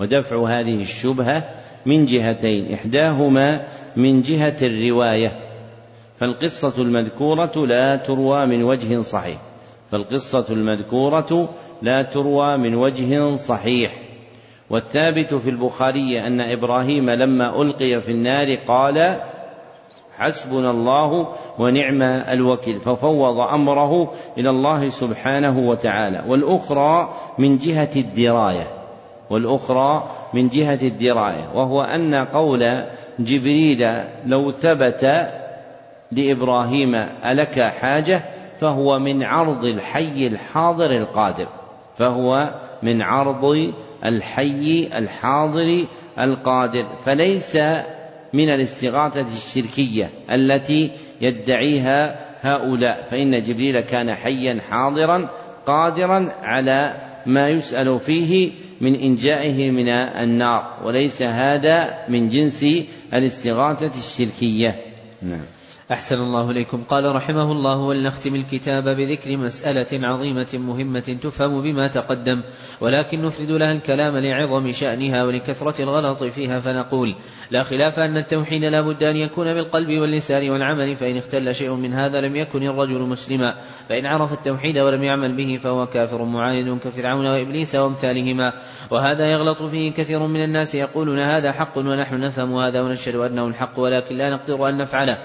[0.00, 1.44] ودفع هذه الشبهة
[1.86, 2.72] من جهتين.
[2.72, 3.60] إحداهما
[3.96, 5.32] من جهة الرواية.
[6.20, 9.38] فالقصة المذكورة لا تروى من وجه صحيح.
[9.92, 11.48] فالقصة المذكورة
[11.82, 14.01] لا تروى من وجه صحيح.
[14.72, 19.20] والثابت في البخاري أن إبراهيم لما ألقي في النار قال
[20.18, 21.28] حسبنا الله
[21.58, 26.24] ونعم الوكيل ففوض أمره إلى الله سبحانه وتعالى.
[26.26, 28.66] والأخرى من جهة الدراية
[29.30, 32.82] والأخرى من جهة الدراية وهو أن قول
[33.18, 33.88] جبريل
[34.26, 35.30] لو ثبت
[36.12, 36.94] لإبراهيم
[37.24, 38.24] ألك حاجة
[38.60, 41.46] فهو من عرض الحي الحاضر القادر
[41.96, 43.72] فهو من عرض
[44.04, 45.84] الحي الحاضر
[46.18, 46.96] القادر.
[47.04, 47.56] فليس
[48.32, 50.90] من الاستغاثة الشركية التي
[51.20, 53.06] يدعيها هؤلاء.
[53.10, 55.28] فإن جبريل كان حيا حاضرا
[55.66, 56.94] قادرا على
[57.26, 58.50] ما يسأل فيه
[58.80, 60.78] من إنجائه من النار.
[60.84, 62.66] وليس هذا من جنس
[63.14, 64.76] الاستغاثة الشركية.
[65.22, 65.61] نعم.
[65.92, 66.84] أحسن الله إليكم.
[66.84, 72.42] قال رحمه الله ولنختم الكتاب بذكر مسألة عظيمة مهمة تفهم بما تقدم
[72.80, 77.14] ولكن نفرد لها الكلام لعظم شأنها ولكثرة الغلط فيها فنقول
[77.50, 81.92] لا خلاف أن التوحيد لا بد أن يكون بالقلب واللسان والعمل فإن اختل شيء من
[81.92, 83.54] هذا لم يكن الرجل مسلما
[83.88, 88.52] فإن عرف التوحيد ولم يعمل به فهو كافر معاند كفرعون وإبليس وأمثالهما.
[88.90, 93.78] وهذا يغلط فيه كثير من الناس يقولون هذا حق ونحن نفهم هذا ونشهد أنه الحق
[93.78, 95.18] ولكن لا نقدر أن نفعله.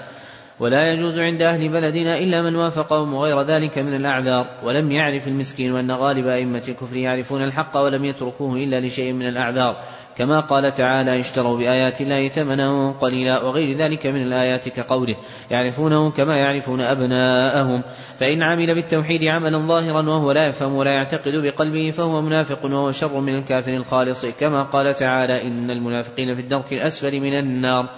[0.60, 5.72] ولا يجوز عند أهل بلدنا إلا من وافقهم وغير ذلك من الأعذار ولم يعرف المسكين
[5.72, 9.74] وأن غالب أئمة الكفر يعرفون الحق ولم يتركوه إلا لشيء من الأعذار.
[10.16, 15.16] كما قال تعالى اشتروا بآيات الله ثمنا قليلا وغير ذلك من الآيات كقوله.
[15.50, 17.82] يعرفونه كما يعرفون أبناءهم.
[18.20, 23.20] فإن عمل بالتوحيد عملا ظاهرا وهو لا يفهم ولا يعتقد بقلبه فهو منافق وهو شر
[23.20, 24.26] من الكافر الخالص.
[24.26, 27.88] كما قال تعالى إن المنافقين في الدرك الأسفل من النار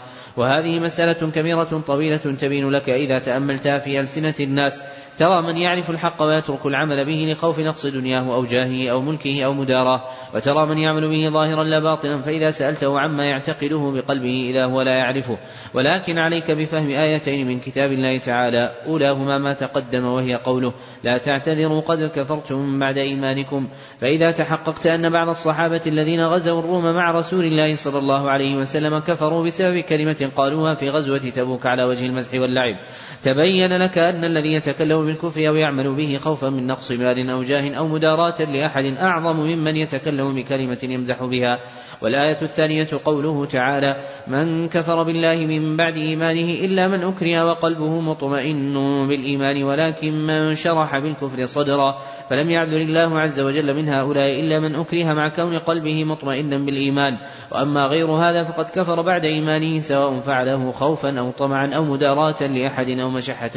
[0.41, 4.83] وهذه مسألة كبيرة طويلة تبين لك إذا تأملتها في ألسنة الناس
[5.21, 9.53] ترى من يعرف الحق ويترك العمل به لخوف نقص دنياه أو جاهه أو ملكه أو
[9.53, 10.03] مداراه
[10.35, 14.95] وترى من يعمل به ظاهرا لا باطنا فإذا سألته عما يعتقده بقلبه إذا هو لا
[14.95, 15.39] يعرفه.
[15.75, 18.73] ولكن عليك بفهم آيتين من كتاب الله تعالى.
[18.87, 20.73] أولاهما ما تقدم وهي قوله
[21.05, 23.69] لا تعتذروا قد كفرتم بعد إيمانكم
[23.99, 28.99] فإذا تحققت أن بعض الصحابة الذين غزوا الروم مع رسول الله صلى الله عليه وسلم
[28.99, 32.75] كفروا بسبب كلمة قالوها في غزوة تبوك على وجه المزح واللعب.
[33.23, 37.75] تبين لك أن الذي يتكلم بالكفر أو يعمل به خوفا من نقص مال أو جاه
[37.75, 41.61] أو مداراة لأحد أعظم ممن يتكلم بكلمة يمزح بها.
[42.03, 48.75] والآية الثانية قوله تعالى من كفر بالله من بعد إيمانه إلا من أكره وقلبه مطمئن
[49.09, 51.95] بالإيمان ولكن من شرح بالكفر صدرا.
[52.31, 57.19] فلم يعذر الله عز وجل من هؤلاء إلا من أكره مع كون قلبه مطمئنا بالإيمان.
[57.53, 62.91] وأما غير هذا فقد كفر بعد إيمانه سواء فعله خوفا أو طمعا أو مداراة لأحد
[62.91, 63.51] أو مشحة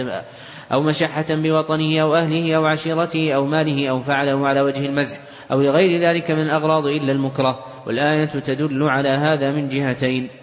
[0.72, 5.18] أو مشحة بوطنه أو أهله أو عشيرته أو ماله أو فعله على وجه المزح
[5.52, 7.66] أو لغير ذلك من الأغراض إلا المكره.
[7.88, 10.42] والآية تدل على هذا من جهتين.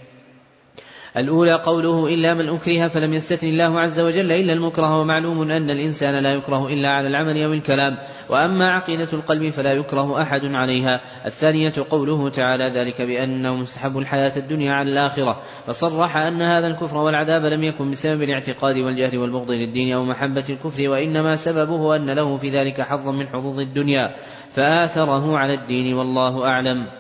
[1.16, 6.22] الأولى قوله إلا من أكره فلم يستثن الله عز وجل إلا المكره ومعلوم أن الإنسان
[6.22, 7.98] لا يكره إلا على العمل أو الكلام.
[8.28, 11.00] وأما عقيدة القلب فلا يكره أحد عليها.
[11.26, 15.42] الثانية قوله تعالى ذلك بأنه مستحب الحياة الدنيا على الآخرة.
[15.66, 20.89] فصرح أن هذا الكفر والعذاب لم يكن بسبب الاعتقاد والجهل والبغض للدين أو محبة الكفر
[20.89, 24.14] وإنما سببه أن له في ذلك حظا من حظوظ الدنيا.
[24.52, 26.99] فآثره على الدين والله أعلم.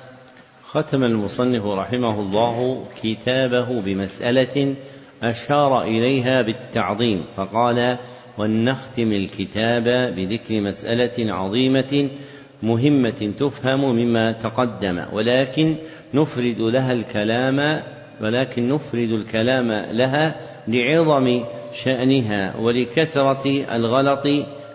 [0.72, 4.74] ختم المصنف رحمه الله كتابه بمسألة
[5.22, 7.96] أشار إليها بالتعظيم فقال
[8.38, 12.08] ولنختم الكتاب بذكر مسألة عظيمة
[12.62, 15.76] مهمة تفهم مما تقدم ولكن
[16.14, 17.82] نفرد لها الكلام
[18.20, 20.36] ولكن نفرد الكلام لها
[20.68, 24.26] لعظم شأنها ولكثرة الغلط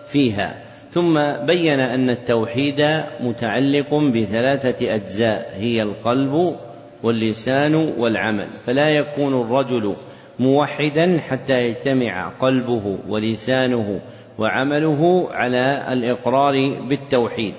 [0.08, 0.65] فيها.
[0.96, 6.56] ثم بين أن التوحيد متعلق بثلاثة أجزاء هي القلب
[7.02, 8.46] واللسان والعمل.
[8.64, 9.96] فلا يكون الرجل
[10.38, 14.00] موحدا حتى يجتمع قلبه ولسانه
[14.38, 17.54] وعمله على الإقرار بالتوحيد.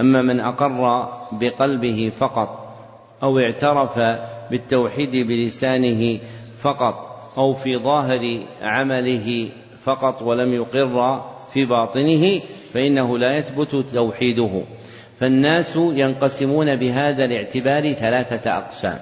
[0.00, 2.74] أما من أقر بقلبه فقط
[3.22, 3.98] أو اعترف
[4.50, 6.18] بالتوحيد بلسانه
[6.58, 6.94] فقط
[7.38, 9.48] أو في ظاهر عمله
[9.84, 11.22] فقط ولم يقر
[11.52, 12.40] في باطنه
[12.74, 14.62] فإنه لا يثبت توحيده.
[15.20, 18.98] فالناس ينقسمون بهذا الاعتبار ثلاثة أقسام.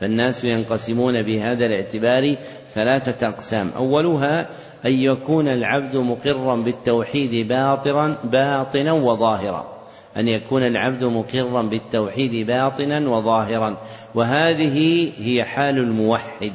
[0.00, 2.36] فالناس ينقسمون بهذا الاعتبار
[2.74, 3.70] ثلاثة أقسام.
[3.76, 4.48] أولها
[4.86, 9.80] أن يكون العبد مقرا بالتوحيد باطرا باطنا وظاهرا.
[10.16, 13.76] أن يكون العبد مقرا بالتوحيد باطنا وظاهرا.
[14.14, 16.52] وهذه هي حال الموحد.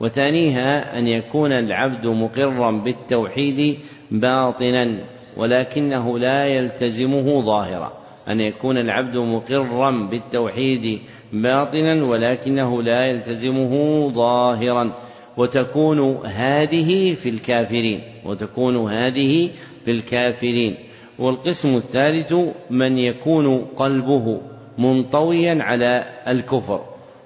[0.00, 3.78] وثانيها أن يكون العبد مقرا بالتوحيد
[4.10, 4.96] باطنا.
[5.36, 7.92] ولكنه لا يلتزمه ظاهرا.
[8.28, 10.98] أن يكون العبد مقرا بالتوحيد
[11.32, 14.92] باطنا ولكنه لا يلتزمه ظاهرا.
[15.36, 19.50] وتكون هذه في الكافرين وتكون هذه
[19.84, 20.74] في الكافرين.
[21.18, 22.34] والقسم الثالث
[22.70, 24.40] من يكون قلبه
[24.78, 26.80] منطويا على الكفر.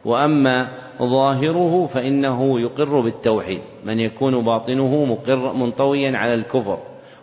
[0.05, 0.68] وأما
[1.02, 3.60] ظاهره فإنه يقر بالتوحيد.
[3.84, 6.78] من يكون باطنه مقر منطويا على الكفر.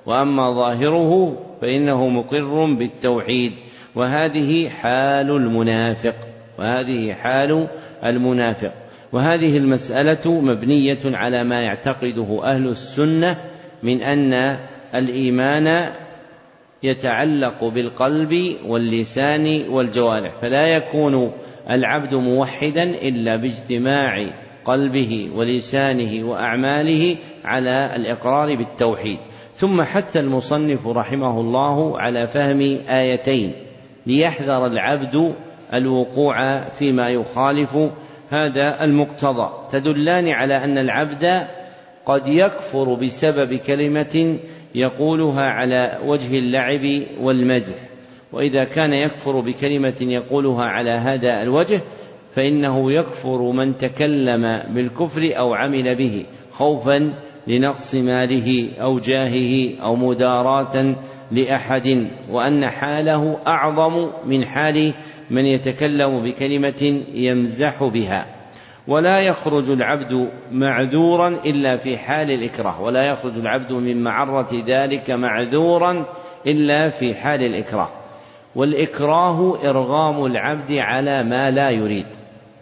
[0.05, 3.51] وأما ظاهره فإنه مقر بالتوحيد.
[3.95, 6.15] وهذه حال المنافق.
[6.59, 7.67] وهذه حال
[8.05, 8.73] المنافق.
[9.11, 13.37] وهذه المسألة مبنية على ما يعتقده أهل السنة
[13.83, 14.57] من أن
[14.95, 15.91] الإيمان
[16.83, 20.31] يتعلق بالقلب واللسان والجوارح.
[20.41, 21.31] فلا يكون
[21.69, 24.25] العبد موحدا إلا باجتماع
[24.65, 27.15] قلبه ولسانه وأعماله
[27.45, 29.19] على الإقرار بالتوحيد.
[29.61, 32.59] ثم حتى المصنف رحمه الله على فهم
[32.89, 33.51] آيتين
[34.07, 35.33] ليحذر العبد
[35.73, 37.77] الوقوع فيما يخالف
[38.29, 39.49] هذا المقتضى.
[39.71, 41.47] تدلان على أن العبد
[42.05, 44.37] قد يكفر بسبب كلمة
[44.75, 47.75] يقولها على وجه اللعب والمزح.
[48.33, 51.81] وإذا كان يكفر بكلمة يقولها على هذا الوجه
[52.35, 57.13] فإنه يكفر من تكلم بالكفر أو عمل به خوفا
[57.47, 60.95] لنقص ماله أو جاهه أو مداراة
[61.31, 64.93] لأحد وأن حاله أعظم من حال
[65.29, 68.25] من يتكلم بكلمة يمزح بها.
[68.87, 76.05] ولا يخرج العبد معذورا إلا في حال الإكراه ولا يخرج العبد من معرة ذلك معذورا
[76.47, 77.89] إلا في حال الإكراه.
[78.55, 82.05] والإكراه إرغام العبد على ما لا يريد.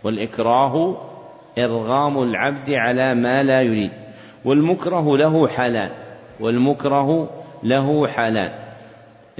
[0.03, 0.98] والإكراه
[1.58, 3.91] إرغام العبد على ما لا يريد.
[4.45, 5.90] والمكره له حالان
[6.40, 7.30] والمكره
[7.64, 8.51] له حالان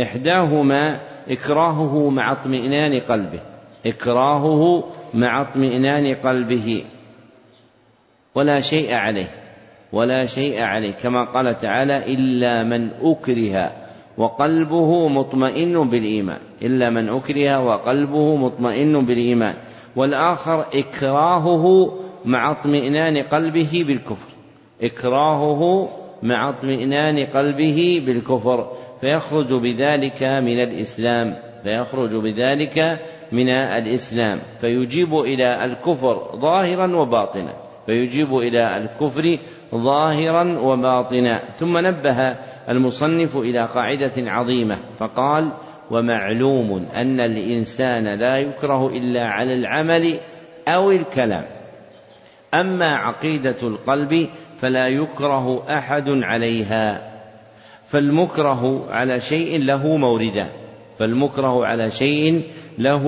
[0.02, 3.40] إحداهما إكراهه مع اطمئنان قلبه
[3.86, 6.84] إكراهه مع اطمئنان قلبه.
[8.36, 9.30] ولا شيء عليه
[9.94, 13.72] ولا شيء عليه كما قال تعالى إلا من أكره
[14.18, 19.56] وقلبه مطمئن بالإيمان إلا من أكره وقلبه مطمئن بالإيمان.
[19.96, 21.94] والآخر إكراهه
[22.26, 24.39] مع اطمئنان قلبه بالكفر.
[24.82, 25.90] إكراهه
[26.24, 33.00] مع اطمئنان قلبه بالكفر فيخرج بذلك من الإسلام فيخرج بذلك
[33.32, 37.54] من الإسلام فيجيب إلى الكفر ظاهرا وباطنا
[37.86, 39.38] فيجيب إلى الكفر
[39.76, 41.40] ظاهرا وباطنا.
[41.60, 42.36] ثم نبه
[42.70, 45.50] المصنف إلى قاعدة عظيمة فقال
[45.92, 50.20] ومعلوم أن الإنسان لا يكره إلا على العمل
[50.68, 51.46] أو الكلام
[52.54, 54.28] أما عقيدة القلب
[54.62, 57.12] فلا يكره أحد عليها
[57.88, 60.50] فالمكره على شيء له موردان
[61.00, 62.44] فالمكره على شيء
[62.78, 63.04] له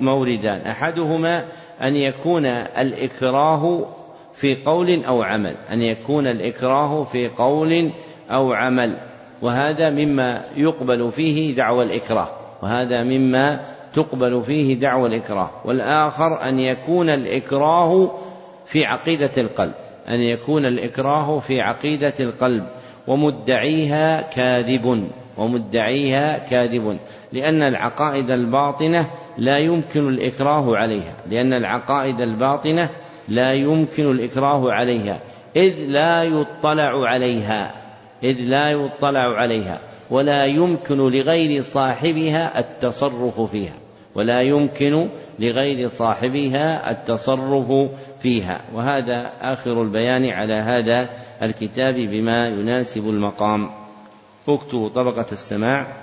[0.00, 1.44] موردان أحدهما
[1.82, 3.86] أن يكون الإكراه
[4.34, 7.90] في قول أو عمل أن يكون الإكراه في قول
[8.30, 8.96] أو عمل.
[9.42, 12.28] وهذا مما يقبل فيه دعوى الإكراه
[12.62, 13.60] وهذا مما
[13.94, 15.50] تقبل فيه دعوى الإكراه.
[15.64, 18.10] والآخر أن يكون الإكراه
[18.66, 19.74] في عقيدة القلب.
[20.10, 22.64] أن يكون الإكراه في عقيدة القلب
[23.06, 25.08] ومدعيها كاذب
[25.38, 26.98] ومدعيها كاذب
[27.32, 32.90] لأن العقائد الباطنة لا يمكن الإكراه عليها لأن العقائد الباطنة
[33.28, 35.20] لا يمكن الإكراه عليها
[35.56, 37.74] إذ لا يطلع عليها
[38.24, 39.80] إذ لا يطلع عليها
[40.10, 43.74] ولا يمكن لغير صاحبها التصرف فيها
[44.14, 45.08] ولا يمكن
[45.38, 47.90] لغير صاحبها التصرف
[48.22, 48.64] فيها.
[48.72, 51.10] وهذا آخر البيان على هذا
[51.42, 53.70] الكتاب بما يناسب المقام.
[54.48, 55.96] اكتبوا طبقة السماع.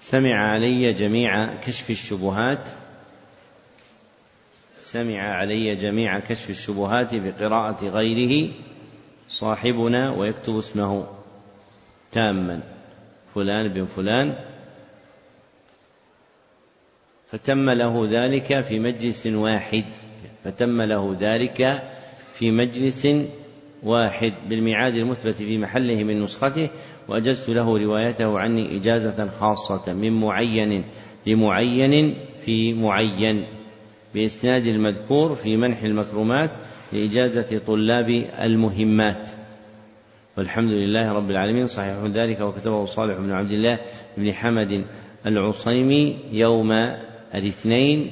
[0.00, 2.68] سمع علي جميع كشف الشبهات.
[4.82, 8.52] سمع علي جميع كشف الشبهات بقراءة غيره
[9.28, 11.06] صاحبنا ويكتب اسمه
[12.12, 12.60] تاما.
[13.34, 14.53] فلان بن فلان.
[17.34, 19.84] فتم له ذلك في مجلس واحد.
[20.44, 21.82] فتم له ذلك
[22.34, 23.08] في مجلس
[23.82, 26.68] واحد بالميعاد المثبت في محله من نسخته
[27.08, 30.84] وأجزت له روايته عني إجازة خاصة من معين
[31.26, 32.14] لمعين
[32.44, 33.44] في معين
[34.14, 36.50] بإسناد المذكور في منح المكرمات
[36.92, 39.26] لإجازة طلاب المهمات.
[40.36, 41.68] والحمد لله رب العالمين.
[41.68, 43.78] صحيح ذلك وكتبه صالح بن عبد الله
[44.16, 44.84] بن حمد
[45.26, 46.72] العصيمي يوم
[47.34, 48.10] الاثنين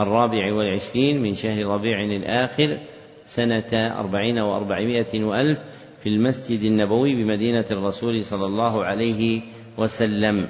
[0.00, 2.78] الرابع والعشرين من شهر ربيع الآخر
[3.24, 5.58] سنة أربعين وأربعمائة وألف
[6.02, 9.40] في المسجد النبوي بمدينة الرسول صلى الله عليه
[9.78, 10.48] وسلم.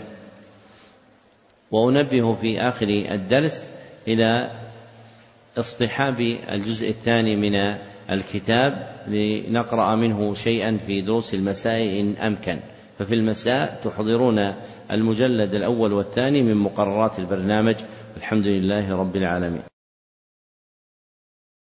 [1.70, 3.70] وأنبه في آخر الدرس
[4.08, 4.50] إلى
[5.58, 6.20] اصطحاب
[6.50, 7.54] الجزء الثاني من
[8.10, 12.58] الكتاب لنقرأ منه شيئا في دروس المساء إن أمكن.
[12.98, 14.54] ففي المساء تحضرون
[14.90, 17.76] المجلد الأول والثاني من مقررات البرنامج
[18.16, 19.73] الحمد لله رب العالمين.